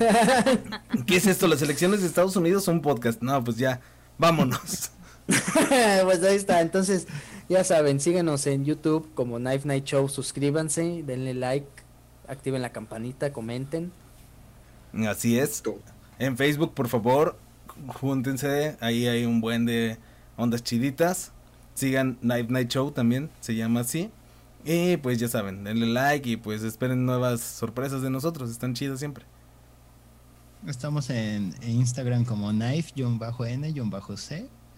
¿Qué 1.06 1.16
es 1.16 1.26
esto? 1.26 1.46
¿Las 1.46 1.62
elecciones 1.62 2.00
de 2.00 2.06
Estados 2.06 2.36
Unidos 2.36 2.64
son 2.64 2.76
un 2.76 2.82
podcast? 2.82 3.22
No, 3.22 3.42
pues 3.42 3.56
ya, 3.56 3.80
vámonos. 4.18 4.90
pues 6.04 6.22
ahí 6.22 6.36
está, 6.36 6.60
entonces 6.60 7.06
ya 7.48 7.64
saben, 7.64 8.00
síguenos 8.00 8.46
en 8.46 8.64
YouTube 8.64 9.08
como 9.14 9.38
Knife 9.38 9.66
Night 9.66 9.84
Show, 9.84 10.08
suscríbanse, 10.08 11.02
denle 11.04 11.34
like, 11.34 11.68
activen 12.28 12.62
la 12.62 12.72
campanita, 12.72 13.32
comenten. 13.32 13.92
Así 15.08 15.38
es. 15.38 15.62
En 16.18 16.36
Facebook, 16.36 16.74
por 16.74 16.88
favor, 16.88 17.36
júntense. 17.86 18.76
Ahí 18.80 19.06
hay 19.06 19.24
un 19.24 19.40
buen 19.40 19.66
de 19.66 19.98
ondas 20.36 20.62
chiditas. 20.62 21.32
Sigan 21.74 22.18
Night 22.20 22.50
Night 22.50 22.68
Show 22.68 22.90
también, 22.90 23.30
se 23.40 23.54
llama 23.54 23.80
así. 23.80 24.10
Y 24.64 24.98
pues 24.98 25.18
ya 25.18 25.28
saben, 25.28 25.64
denle 25.64 25.86
like 25.86 26.28
y 26.28 26.36
pues 26.36 26.62
esperen 26.62 27.06
nuevas 27.06 27.40
sorpresas 27.40 28.02
de 28.02 28.10
nosotros. 28.10 28.50
Están 28.50 28.74
chidos 28.74 28.98
siempre. 28.98 29.24
Estamos 30.66 31.08
en, 31.08 31.54
en 31.62 31.70
Instagram 31.70 32.26
como 32.26 32.50
knife-n-c. 32.50 33.00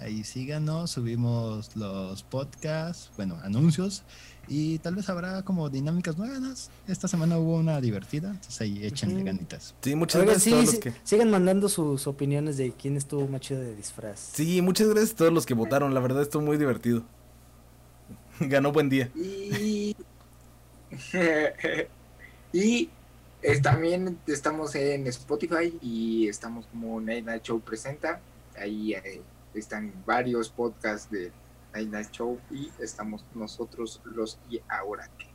Ahí 0.02 0.24
síganos, 0.24 0.90
subimos 0.90 1.76
los 1.76 2.22
podcasts, 2.24 3.10
bueno, 3.16 3.38
anuncios. 3.42 4.02
Y 4.48 4.78
tal 4.80 4.96
vez 4.96 5.08
habrá 5.08 5.42
como 5.42 5.70
dinámicas 5.70 6.18
nuevas. 6.18 6.70
Esta 6.88 7.06
semana 7.06 7.38
hubo 7.38 7.56
una 7.56 7.80
divertida, 7.80 8.30
entonces 8.30 8.60
ahí 8.60 8.84
échenle 8.84 9.22
ganitas. 9.22 9.74
Sí, 9.80 9.94
muchas 9.94 10.22
gracias 10.22 10.42
sí, 10.42 10.50
a 10.50 10.52
todos 10.54 10.70
sí, 10.70 10.76
los 10.76 10.84
que. 10.84 10.92
sigan 11.04 11.30
mandando 11.30 11.68
sus 11.68 12.06
opiniones 12.08 12.56
de 12.56 12.72
quién 12.72 12.96
estuvo 12.96 13.28
más 13.28 13.40
chido 13.42 13.60
de 13.60 13.76
disfraz. 13.76 14.18
Sí, 14.34 14.60
muchas 14.60 14.88
gracias 14.88 15.12
a 15.12 15.16
todos 15.18 15.32
los 15.32 15.46
que 15.46 15.54
votaron. 15.54 15.94
La 15.94 16.00
verdad 16.00 16.22
estuvo 16.22 16.42
muy 16.42 16.56
divertido. 16.56 17.04
Ganó 18.40 18.72
buen 18.72 18.88
día. 18.88 19.08
Y, 19.14 19.94
y 22.52 22.90
es- 23.42 23.62
también 23.62 24.18
estamos 24.26 24.74
en 24.74 25.06
Spotify 25.06 25.78
y 25.80 26.26
estamos 26.28 26.66
como 26.66 27.00
Night 27.00 27.24
Night 27.24 27.42
Show 27.44 27.60
Presenta. 27.60 28.20
Ahí 28.58 28.92
eh, 28.94 29.22
están 29.54 29.92
varios 30.06 30.48
podcasts 30.48 31.10
de 31.10 31.32
Night 31.74 31.90
Night 31.90 32.10
Show 32.10 32.38
y 32.50 32.70
estamos 32.80 33.24
nosotros 33.34 34.00
los 34.04 34.38
y 34.50 34.60
ahora 34.68 35.08
que. 35.18 35.26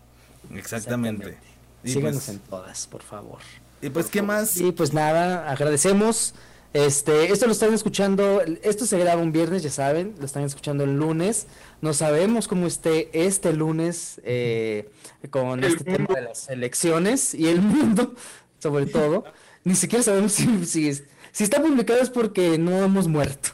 Exactamente. 0.57 1.37
Y 1.83 1.93
Síganos 1.93 2.25
pues, 2.25 2.29
en 2.29 2.39
todas, 2.39 2.87
por 2.87 3.01
favor. 3.01 3.39
y 3.81 3.89
pues, 3.89 4.07
¿qué 4.07 4.21
más? 4.21 4.57
Y 4.57 4.71
pues 4.71 4.93
nada, 4.93 5.49
agradecemos. 5.49 6.33
Este, 6.73 7.31
esto 7.31 7.45
lo 7.45 7.53
están 7.53 7.73
escuchando, 7.73 8.41
esto 8.61 8.85
se 8.85 8.99
graba 8.99 9.21
un 9.21 9.31
viernes, 9.31 9.63
ya 9.63 9.71
saben, 9.71 10.15
lo 10.19 10.25
están 10.25 10.43
escuchando 10.43 10.83
el 10.83 10.97
lunes. 10.97 11.47
No 11.81 11.93
sabemos 11.93 12.47
cómo 12.47 12.67
esté 12.67 13.09
este 13.25 13.53
lunes 13.53 14.21
eh, 14.23 14.89
con 15.29 15.63
El 15.63 15.71
este 15.71 15.83
tema 15.85 16.13
de 16.13 16.21
las 16.21 16.49
elecciones 16.49 17.33
y 17.33 17.47
el 17.47 17.61
mundo, 17.63 18.13
sobre 18.59 18.85
todo. 18.85 19.23
Ni 19.63 19.75
siquiera 19.75 20.03
sabemos 20.03 20.33
si, 20.33 20.65
si, 20.65 20.93
si 21.31 21.43
está 21.43 21.61
publicado 21.61 22.01
es 22.01 22.09
porque 22.09 22.57
no 22.57 22.83
hemos 22.83 23.07
muerto. 23.07 23.49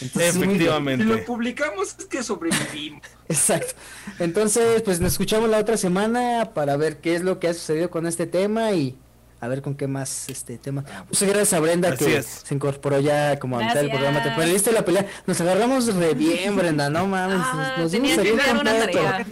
Entonces, 0.00 0.12
bien. 0.14 0.32
Si 0.32 0.38
Efectivamente. 0.42 1.04
lo 1.04 1.24
publicamos 1.24 1.94
es 1.98 2.04
que 2.06 2.22
sobrevivimos. 2.22 3.02
Exacto. 3.28 3.74
Entonces, 4.18 4.82
pues 4.82 5.00
nos 5.00 5.12
escuchamos 5.12 5.48
la 5.50 5.58
otra 5.58 5.76
semana 5.76 6.50
para 6.54 6.76
ver 6.76 6.98
qué 6.98 7.14
es 7.14 7.22
lo 7.22 7.38
que 7.38 7.48
ha 7.48 7.54
sucedido 7.54 7.90
con 7.90 8.06
este 8.06 8.26
tema 8.26 8.72
y 8.72 8.96
a 9.40 9.48
ver 9.48 9.60
con 9.60 9.74
qué 9.74 9.88
más 9.88 10.28
este 10.28 10.56
tema. 10.56 10.84
Muchas 11.08 11.28
gracias 11.28 11.52
a 11.54 11.60
Brenda 11.60 11.88
Así 11.90 12.04
que 12.04 12.18
es. 12.18 12.42
se 12.44 12.54
incorporó 12.54 13.00
ya 13.00 13.38
como 13.40 13.58
a 13.58 13.62
mitad 13.62 13.74
del 13.74 13.90
programa. 13.90 14.22
Te 14.22 14.30
perdiste 14.30 14.70
la 14.72 14.84
pelea. 14.84 15.06
Nos 15.26 15.40
agarramos 15.40 15.92
re 15.94 16.14
bien, 16.14 16.54
Brenda, 16.56 16.88
no 16.90 17.06
mames. 17.06 17.38
Ah, 17.40 17.74
nos 17.78 17.90
dimos 17.90 18.10
el 18.12 18.30
completo. 18.38 18.98
tarea. 19.00 19.26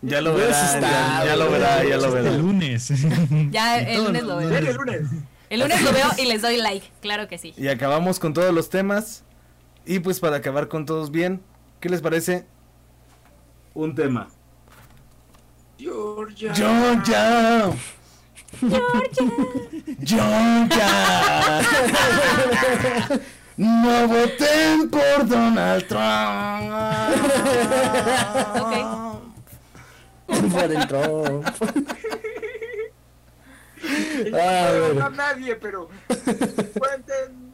Ya 0.00 0.20
lo 0.20 0.34
Hubiera 0.34 0.74
verá, 0.74 1.24
ya, 1.26 1.36
lo 1.36 1.50
verá, 1.50 1.84
ya 1.84 1.96
lo 1.96 2.06
Este 2.06 2.20
verá. 2.22 2.36
lunes. 2.36 2.88
Ya 3.50 3.78
el 3.80 4.04
lunes 4.04 4.22
lo 4.22 4.36
veo. 4.36 4.48
El 4.56 4.74
lunes. 4.74 5.00
El 5.50 5.60
lunes 5.60 5.82
lo 5.82 5.92
veo 5.92 6.06
y 6.18 6.26
les 6.26 6.40
doy 6.42 6.56
like, 6.58 6.86
claro 7.00 7.26
que 7.26 7.36
sí. 7.38 7.52
Y 7.56 7.68
acabamos 7.68 8.18
con 8.20 8.32
todos 8.32 8.54
los 8.54 8.70
temas. 8.70 9.24
Y 9.90 10.00
pues 10.00 10.20
para 10.20 10.36
acabar 10.36 10.68
con 10.68 10.84
todos 10.84 11.10
bien, 11.10 11.40
¿qué 11.80 11.88
les 11.88 12.02
parece? 12.02 12.44
Un 13.72 13.94
tema. 13.94 14.28
Georgia. 15.78 16.54
Georgia. 16.54 17.70
Georgia. 20.04 21.60
No 23.56 24.08
voten 24.08 24.90
por 24.90 25.26
Donald 25.26 25.86
Trump. 25.88 26.70
Por 30.52 30.68
dentro. 30.68 31.42
Y 33.82 34.34
Ah, 34.34 34.70
no 34.74 34.80
bueno. 34.84 35.06
a 35.06 35.10
nadie, 35.10 35.56
pero. 35.56 35.88
cuenten. 36.78 37.48